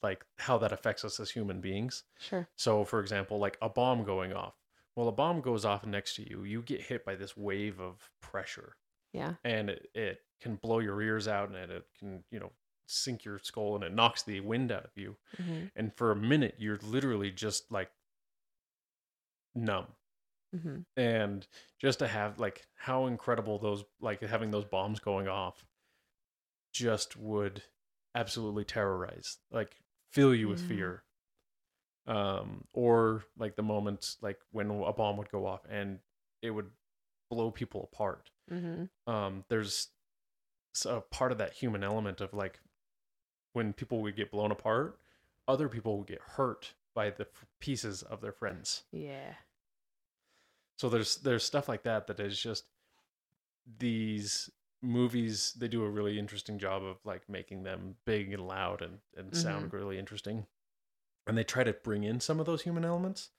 like 0.04 0.24
how 0.38 0.58
that 0.60 0.72
affects 0.72 1.04
us 1.04 1.20
as 1.20 1.32
human 1.32 1.60
beings. 1.62 2.04
Sure. 2.20 2.48
So 2.56 2.84
for 2.86 3.00
example, 3.00 3.40
like 3.40 3.58
a 3.62 3.70
bomb 3.70 4.04
going 4.04 4.34
off. 4.34 4.54
Well, 4.96 5.08
a 5.08 5.12
bomb 5.14 5.42
goes 5.42 5.64
off 5.66 5.86
next 5.86 6.16
to 6.16 6.28
you, 6.30 6.44
you 6.44 6.62
get 6.64 6.82
hit 6.82 7.06
by 7.06 7.16
this 7.16 7.38
wave 7.38 7.80
of 7.80 8.10
pressure 8.22 8.76
Yeah. 9.14 9.36
and 9.44 9.70
it, 9.70 9.88
it 9.94 10.20
can 10.42 10.56
blow 10.56 10.80
your 10.80 11.00
ears 11.04 11.28
out 11.28 11.50
and 11.50 11.58
it, 11.58 11.70
it 11.70 11.84
can, 12.00 12.24
you 12.32 12.40
know, 12.40 12.52
sink 12.88 13.24
your 13.26 13.40
skull 13.40 13.76
and 13.76 13.84
it 13.84 13.94
knocks 13.94 14.24
the 14.24 14.40
wind 14.40 14.72
out 14.72 14.86
of 14.86 14.92
you. 14.96 15.16
Mm-hmm. 15.42 15.66
And 15.76 15.94
for 15.94 16.12
a 16.12 16.16
minute 16.16 16.56
you're 16.58 16.80
literally 16.84 17.32
just 17.32 17.72
like 17.72 17.92
numb 19.56 19.88
Mm-hmm. 20.56 20.78
and 20.96 21.46
just 21.78 22.00
to 22.00 22.08
have 22.08 22.40
like 22.40 22.66
how 22.78 23.08
incredible 23.08 23.60
those 23.60 23.84
like 24.00 24.22
having 24.22 24.50
those 24.50 24.64
bombs 24.64 25.02
going 25.02 25.28
off 25.28 25.66
just 26.72 27.18
would 27.18 27.64
absolutely 28.16 28.64
terrorize 28.64 29.40
like 29.52 29.76
fill 30.14 30.34
you 30.34 30.48
with 30.48 30.62
Yeah. 30.62 30.68
fear 30.70 31.04
um 32.08 32.64
or 32.74 33.26
like 33.38 33.58
the 33.58 33.62
moments 33.62 34.16
like 34.22 34.40
when 34.52 34.72
a 34.72 34.94
bomb 34.94 35.18
would 35.18 35.30
go 35.30 35.46
off 35.46 35.60
and 35.70 36.00
it 36.42 36.52
would 36.52 36.70
blow 37.30 37.52
people 37.52 37.90
apart. 37.92 38.30
Mm-hmm. 38.50 39.12
Um, 39.14 39.44
there's 39.50 39.90
a 40.86 41.02
part 41.02 41.34
of 41.34 41.40
that 41.40 41.52
human 41.54 41.84
element 41.84 42.22
of 42.22 42.34
like 42.34 42.62
when 43.58 43.74
people 43.74 44.02
would 44.04 44.16
get 44.16 44.30
blown 44.30 44.52
apart, 44.52 45.00
other 45.48 45.68
people 45.68 45.98
would 45.98 46.06
get 46.06 46.22
hurt 46.22 46.76
by 46.94 47.10
the 47.10 47.24
f- 47.24 47.46
pieces 47.60 48.04
of 48.04 48.22
their 48.22 48.32
friends. 48.32 48.84
Yeah. 48.92 49.34
So 50.78 50.90
there's 50.90 51.16
there's 51.18 51.44
stuff 51.44 51.68
like 51.68 51.82
that 51.84 52.06
that 52.06 52.20
is 52.20 52.40
just 52.40 52.66
these 53.80 54.52
movies 54.84 55.54
they 55.58 55.68
do 55.68 55.84
a 55.84 55.90
really 55.90 56.20
interesting 56.20 56.60
job 56.60 56.84
of 56.84 56.98
like 57.04 57.28
making 57.28 57.64
them 57.64 57.96
big 58.06 58.32
and 58.32 58.48
loud 58.48 58.84
and 58.84 59.00
and 59.18 59.32
mm-hmm. 59.32 59.42
sound 59.42 59.74
really 59.74 59.98
interesting. 59.98 60.46
And 61.26 61.36
they 61.36 61.44
try 61.44 61.64
to 61.64 61.74
bring 61.74 62.04
in 62.04 62.20
some 62.20 62.40
of 62.40 62.46
those 62.46 62.62
human 62.62 62.86
elements, 62.86 63.30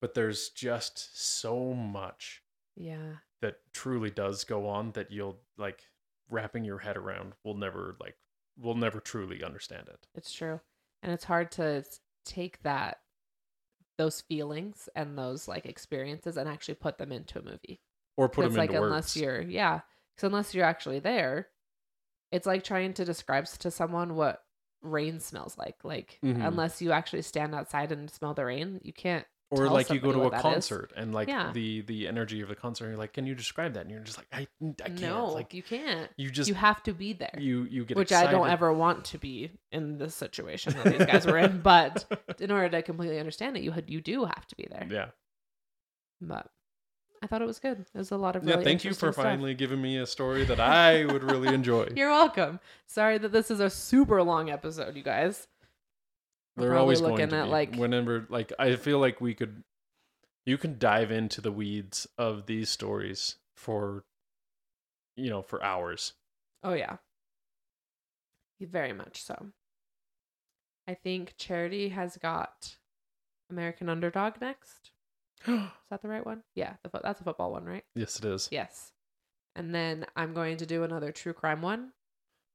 but 0.00 0.14
there's 0.14 0.48
just 0.48 1.16
so 1.16 1.74
much 1.74 2.42
Yeah. 2.74 3.18
that 3.40 3.60
truly 3.72 4.10
does 4.10 4.42
go 4.42 4.66
on 4.66 4.90
that 4.92 5.12
you'll 5.12 5.38
like 5.56 5.84
wrapping 6.28 6.64
your 6.64 6.78
head 6.78 6.96
around 6.96 7.34
will 7.44 7.56
never 7.56 7.96
like 8.00 8.16
will 8.56 8.74
never 8.74 9.00
truly 9.00 9.42
understand 9.42 9.88
it. 9.88 10.06
It's 10.14 10.32
true. 10.32 10.60
And 11.02 11.12
it's 11.12 11.24
hard 11.24 11.50
to 11.52 11.84
take 12.24 12.62
that 12.62 12.98
those 13.96 14.20
feelings 14.22 14.88
and 14.96 15.16
those 15.16 15.46
like 15.46 15.66
experiences 15.66 16.36
and 16.36 16.48
actually 16.48 16.74
put 16.74 16.98
them 16.98 17.12
into 17.12 17.38
a 17.38 17.42
movie. 17.42 17.80
Or 18.16 18.28
put 18.28 18.42
them 18.44 18.54
like 18.54 18.70
into 18.70 18.82
unless 18.82 19.16
you're 19.16 19.40
yeah, 19.42 19.80
cuz 20.16 20.24
unless 20.24 20.54
you're 20.54 20.64
actually 20.64 20.98
there, 21.00 21.48
it's 22.32 22.46
like 22.46 22.64
trying 22.64 22.94
to 22.94 23.04
describe 23.04 23.46
to 23.46 23.70
someone 23.70 24.14
what 24.16 24.44
rain 24.82 25.20
smells 25.20 25.56
like. 25.58 25.84
Like 25.84 26.18
Mhm. 26.24 26.46
unless 26.46 26.82
you 26.82 26.92
actually 26.92 27.22
stand 27.22 27.54
outside 27.54 27.92
and 27.92 28.10
smell 28.10 28.34
the 28.34 28.44
rain, 28.44 28.80
you 28.82 28.92
can't 28.92 29.26
or 29.50 29.68
like 29.68 29.90
you 29.90 30.00
go 30.00 30.10
to 30.12 30.22
a 30.22 30.30
that 30.30 30.36
is. 30.38 30.42
concert 30.42 30.92
and 30.96 31.12
like 31.14 31.28
Yeah. 31.28 31.52
the 31.52 31.82
the 31.82 32.08
energy 32.08 32.40
of 32.40 32.48
the 32.48 32.54
concert 32.54 32.88
you're 32.88 32.96
like 32.96 33.12
can 33.12 33.26
you 33.26 33.34
describe 33.34 33.74
that 33.74 33.82
and 33.82 33.90
you're 33.90 34.00
just 34.00 34.18
like 34.18 34.26
i, 34.32 34.46
I 34.82 34.88
can't 34.88 35.00
no, 35.02 35.26
like 35.26 35.54
you 35.54 35.62
can't. 35.62 36.10
you 36.16 36.30
just 36.30 36.48
you 36.48 36.54
have 36.54 36.82
to 36.84 36.92
be 36.92 37.12
there. 37.12 37.36
you 37.38 37.64
you 37.70 37.84
get 37.84 37.96
which 37.96 38.12
I 38.12 38.30
don't 38.30 38.48
ever 38.48 38.72
want 38.72 39.04
to 39.06 39.18
be 39.18 39.50
in 39.70 39.98
this 39.98 40.14
situation 40.14 40.72
that 40.74 40.84
these 40.98 41.06
guys 41.06 41.26
were 41.26 41.38
in. 41.38 41.60
But 41.62 42.04
in 42.40 42.50
order 42.50 42.68
to 42.70 42.82
completely 42.82 43.18
understand 43.18 43.56
it, 43.56 43.62
you 43.62 43.70
had 43.70 43.88
you 43.90 44.00
do 44.00 44.24
have 44.24 44.46
to 44.46 44.56
be 44.56 44.66
there. 44.70 44.86
yeah 44.90 45.06
But 46.20 46.48
I 47.22 47.26
thought 47.26 47.40
it 47.42 47.46
was 47.46 47.58
good. 47.58 47.80
It 47.94 47.98
was 47.98 48.10
a 48.10 48.16
lot 48.18 48.36
of 48.36 48.44
yeah 48.44 48.52
really 48.52 48.64
thank 48.64 48.84
you 48.84 48.90
for 48.92 49.12
stuff. 49.12 49.24
finally 49.24 49.54
giving 49.54 49.80
me 49.80 49.96
a 49.98 50.06
story 50.06 50.44
that 50.44 50.60
i 50.60 51.04
would 51.06 51.22
really 51.24 51.54
enjoy 51.54 51.88
You're 51.94 52.10
welcome. 52.10 52.60
Sorry 52.86 53.18
that 53.18 53.32
this 53.32 53.50
is 53.50 53.60
a 53.60 53.70
super 53.70 54.22
long 54.22 54.50
episode, 54.50 54.96
you 54.96 55.02
guys. 55.02 55.46
We're 56.56 56.68
they're 56.68 56.76
always 56.76 57.00
looking 57.00 57.16
going 57.16 57.30
to 57.30 57.36
at, 57.36 57.44
be. 57.46 57.50
like- 57.50 57.74
whenever 57.76 58.26
like 58.28 58.52
i 58.58 58.76
feel 58.76 58.98
like 59.00 59.20
we 59.20 59.34
could 59.34 59.64
you 60.46 60.56
can 60.58 60.78
dive 60.78 61.10
into 61.10 61.40
the 61.40 61.50
weeds 61.52 62.06
of 62.18 62.46
these 62.46 62.68
stories 62.70 63.36
for 63.56 64.04
you 65.16 65.30
know 65.30 65.42
for 65.42 65.62
hours 65.64 66.12
Oh 66.62 66.72
yeah, 66.74 66.96
very 68.60 68.92
much 68.94 69.22
so. 69.22 69.48
I 70.88 70.94
think 70.94 71.34
Charity 71.36 71.90
has 71.90 72.16
got 72.16 72.76
American 73.50 73.88
Underdog 73.90 74.34
next. 74.40 74.92
Is 75.46 75.60
that 75.90 76.00
the 76.02 76.08
right 76.08 76.24
one? 76.24 76.42
Yeah, 76.54 76.74
the 76.82 76.88
fo- 76.88 77.00
that's 77.02 77.20
a 77.20 77.24
football 77.24 77.52
one, 77.52 77.64
right? 77.64 77.84
yes 77.94 78.18
it 78.18 78.24
is 78.24 78.48
Yes. 78.50 78.92
And 79.56 79.74
then 79.74 80.06
I'm 80.16 80.32
going 80.34 80.56
to 80.58 80.66
do 80.66 80.82
another 80.84 81.12
true 81.12 81.32
crime 81.34 81.60
one. 81.62 81.92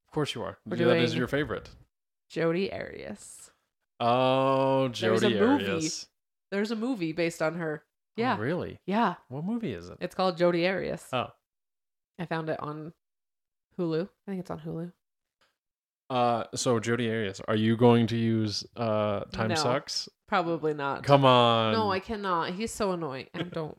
of 0.07 0.11
course 0.13 0.33
you 0.33 0.41
are 0.41 0.57
We're 0.65 0.77
that 0.77 0.97
is 0.97 1.11
doing- 1.11 1.19
your 1.19 1.27
favorite 1.27 1.69
Jodi 2.29 2.71
Arias. 2.73 3.51
Oh 3.99 4.87
There's 4.89 5.23
a 5.23 5.29
movie. 5.29 5.39
arias 5.69 6.07
There's 6.51 6.71
a 6.71 6.75
movie 6.75 7.11
based 7.11 7.41
on 7.41 7.55
her. 7.55 7.83
Oh, 7.83 7.87
Yeah. 8.21 8.37
really 8.39 8.79
Yeah. 8.85 9.15
what 9.27 9.43
movie 9.43 9.73
is 9.73 9.89
it 9.89 9.97
It's 10.01 10.15
called 10.15 10.37
Jodi 10.37 10.67
Arias. 10.67 11.05
oh 11.13 11.27
I 12.17 12.25
found 12.25 12.49
it 12.49 12.59
on 12.61 12.93
Hulu. 13.77 14.03
I 14.27 14.31
think 14.31 14.41
it's 14.41 14.51
on 14.51 14.59
Hulu. 14.59 14.91
Uh, 16.09 16.43
so 16.55 16.79
Jodi 16.79 17.09
Arias, 17.09 17.39
are 17.47 17.55
you 17.55 17.77
going 17.77 18.07
to 18.07 18.17
use 18.17 18.65
uh 18.75 19.21
time 19.31 19.49
No. 19.49 19.55
sucks? 19.55 20.09
Probably 20.27 20.73
not. 20.73 21.03
Come 21.03 21.23
on. 21.25 21.73
no, 21.73 21.91
I 21.91 21.99
cannot. 21.99 22.51
He's 22.51 22.71
so 22.73 22.91
annoying. 22.93 23.27
And 23.33 23.51
don't 23.51 23.77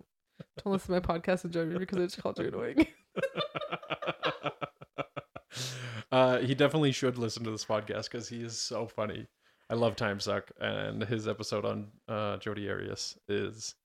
don't 0.64 0.72
listen 0.72 0.94
to 0.94 1.01
my 1.01 1.06
podcast 1.18 1.44
and 1.44 1.52
join 1.52 1.70
me 1.72 1.78
because 1.78 1.98
it's 1.98 2.16
called 2.16 2.38
you 2.38 2.48
annoying. 2.48 2.86
uh, 6.12 6.38
he 6.38 6.55
definitely 6.55 6.92
should 6.92 7.18
listen 7.18 7.44
to 7.44 7.51
this 7.51 7.64
podcast 7.64 8.05
because 8.05 8.28
he 8.28 8.42
is 8.42 8.60
so 8.60 8.86
funny. 8.86 9.26
I 9.70 9.74
love 9.74 9.94
Time 9.94 10.18
Suck, 10.18 10.51
and 10.60 11.05
his 11.05 11.28
episode 11.28 11.64
on 11.64 11.86
uh 12.09 12.36
Jodi 12.38 12.68
Arias 12.68 13.16
is 13.28 13.76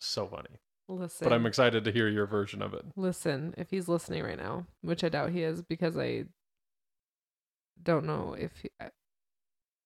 so 0.00 0.26
funny. 0.26 0.58
Listen. 0.88 1.24
But 1.24 1.32
I'm 1.32 1.46
excited 1.46 1.84
to 1.84 1.92
hear 1.92 2.08
your 2.08 2.26
version 2.26 2.60
of 2.60 2.74
it. 2.74 2.84
Listen, 2.96 3.54
if 3.56 3.70
he's 3.70 3.88
listening 3.88 4.22
right 4.22 4.36
now, 4.36 4.66
which 4.82 5.02
I 5.02 5.08
doubt 5.08 5.30
he 5.30 5.42
is 5.42 5.62
because 5.62 5.96
I 5.96 6.24
don't 7.82 8.04
know 8.04 8.34
if 8.38 8.50
he, 8.60 8.70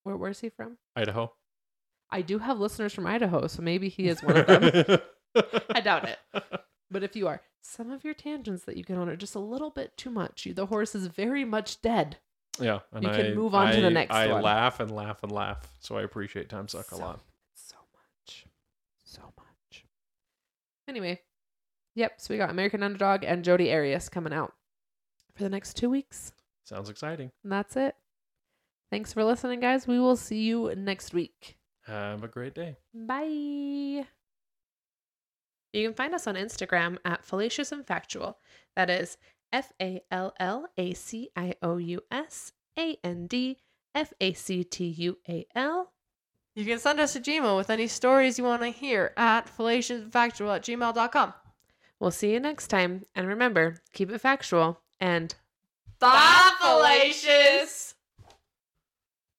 where 0.02 0.16
where's 0.16 0.40
he 0.40 0.48
from? 0.48 0.78
Idaho. 0.96 1.32
I 2.10 2.22
do 2.22 2.38
have 2.38 2.59
listeners 2.59 2.94
from 2.94 3.06
Idaho, 3.06 3.46
so 3.48 3.60
maybe 3.62 3.90
he 3.90 4.09
is 4.09 4.22
one 4.22 4.38
of 4.38 4.46
them. 4.46 4.98
I 5.70 5.80
doubt 5.80 6.09
it. 6.09 6.18
But 6.90 7.05
if 7.05 7.14
you 7.14 7.28
are, 7.28 7.42
some 7.60 7.90
of 7.90 8.02
your 8.02 8.14
tangents 8.14 8.64
that 8.64 8.78
you 8.78 8.82
get 8.82 8.96
on 8.96 9.10
are 9.10 9.16
just 9.16 9.34
a 9.34 9.40
little 9.40 9.70
bit 9.70 9.94
too 9.98 10.09
much. 10.09 10.46
You, 10.46 10.55
the 10.55 10.66
horse 10.66 10.94
is 10.94 11.06
very 11.09 11.44
much 11.44 11.82
dead. 11.82 12.16
Yeah, 12.60 12.80
and 12.93 13.05
You 13.05 13.10
I, 13.10 13.16
can 13.16 13.35
move 13.35 13.55
on 13.55 13.72
to 13.74 13.80
the 13.80 13.86
I- 13.86 13.90
next 13.90 14.14
I 14.14 14.28
one. 14.32 14.43
laugh 14.43 14.80
and 14.80 14.90
laugh 14.94 15.22
and 15.22 15.32
laugh, 15.32 15.66
so 15.80 15.97
I 15.97 16.02
appreciate 16.02 16.48
Time 16.48 16.68
Suck 16.68 16.90
a 16.93 16.97
lot. 16.97 17.20
So 17.55 17.76
much. 17.94 18.47
So 19.05 19.20
much. 19.36 19.85
Anyway, 20.89 21.20
yep. 21.94 22.20
So 22.20 22.32
we 22.35 22.39
got 22.39 22.51
American 22.51 22.82
Underdog 22.82 23.24
and 23.24 23.44
Jodi 23.44 23.72
Arias 23.72 24.09
coming 24.09 24.32
out 24.32 24.52
for 25.35 25.43
the 25.43 25.51
next 25.51 25.74
two 25.76 25.90
weeks. 25.90 26.32
Sounds 26.64 26.89
exciting. 26.90 27.30
And 27.43 27.52
that's 27.52 27.76
it. 27.76 27.94
Thanks 28.90 29.12
for 29.12 29.22
listening, 29.24 29.60
guys. 29.60 29.86
We 29.86 29.98
will 30.01 30.16
see 30.16 30.40
you 30.43 30.74
next 30.74 31.12
week. 31.12 31.59
Have 31.86 32.24
a 32.24 32.28
great 32.28 32.55
day. 32.55 32.76
Bye. 32.94 34.05
You 35.74 35.86
can 35.86 35.94
find 35.94 36.14
us 36.14 36.26
on 36.26 36.35
Instagram 36.35 36.97
at 37.05 37.24
Fallacious 37.24 37.72
and 37.72 37.86
Factual. 37.86 38.39
That 38.76 38.89
is 38.90 39.18
F 39.52 39.72
A 39.80 40.02
L 40.10 40.34
L 40.38 40.66
A 40.76 40.94
C 40.94 41.30
I 41.36 41.54
O 41.62 41.76
U 41.76 42.00
S 42.10 42.52
A 42.78 42.98
N 43.02 43.26
D 43.26 43.58
F 43.94 44.12
A 44.20 44.32
C 44.32 44.64
T 44.64 44.86
U 44.86 45.18
A 45.28 45.46
L. 45.54 45.92
You 46.54 46.64
can 46.64 46.78
send 46.78 46.98
us 46.98 47.14
a 47.14 47.20
Gmail 47.20 47.56
with 47.56 47.70
any 47.70 47.86
stories 47.86 48.38
you 48.38 48.44
want 48.44 48.62
to 48.62 48.68
hear 48.68 49.12
at 49.16 49.46
fallaciousfactual 49.46 50.56
at 50.56 50.62
gmail.com. 50.62 51.32
We'll 52.00 52.10
see 52.10 52.32
you 52.32 52.40
next 52.40 52.68
time. 52.68 53.04
And 53.14 53.28
remember, 53.28 53.76
keep 53.92 54.10
it 54.10 54.18
factual 54.18 54.80
and 55.00 55.34
Bye, 56.00 56.52
fallacious! 56.60 57.94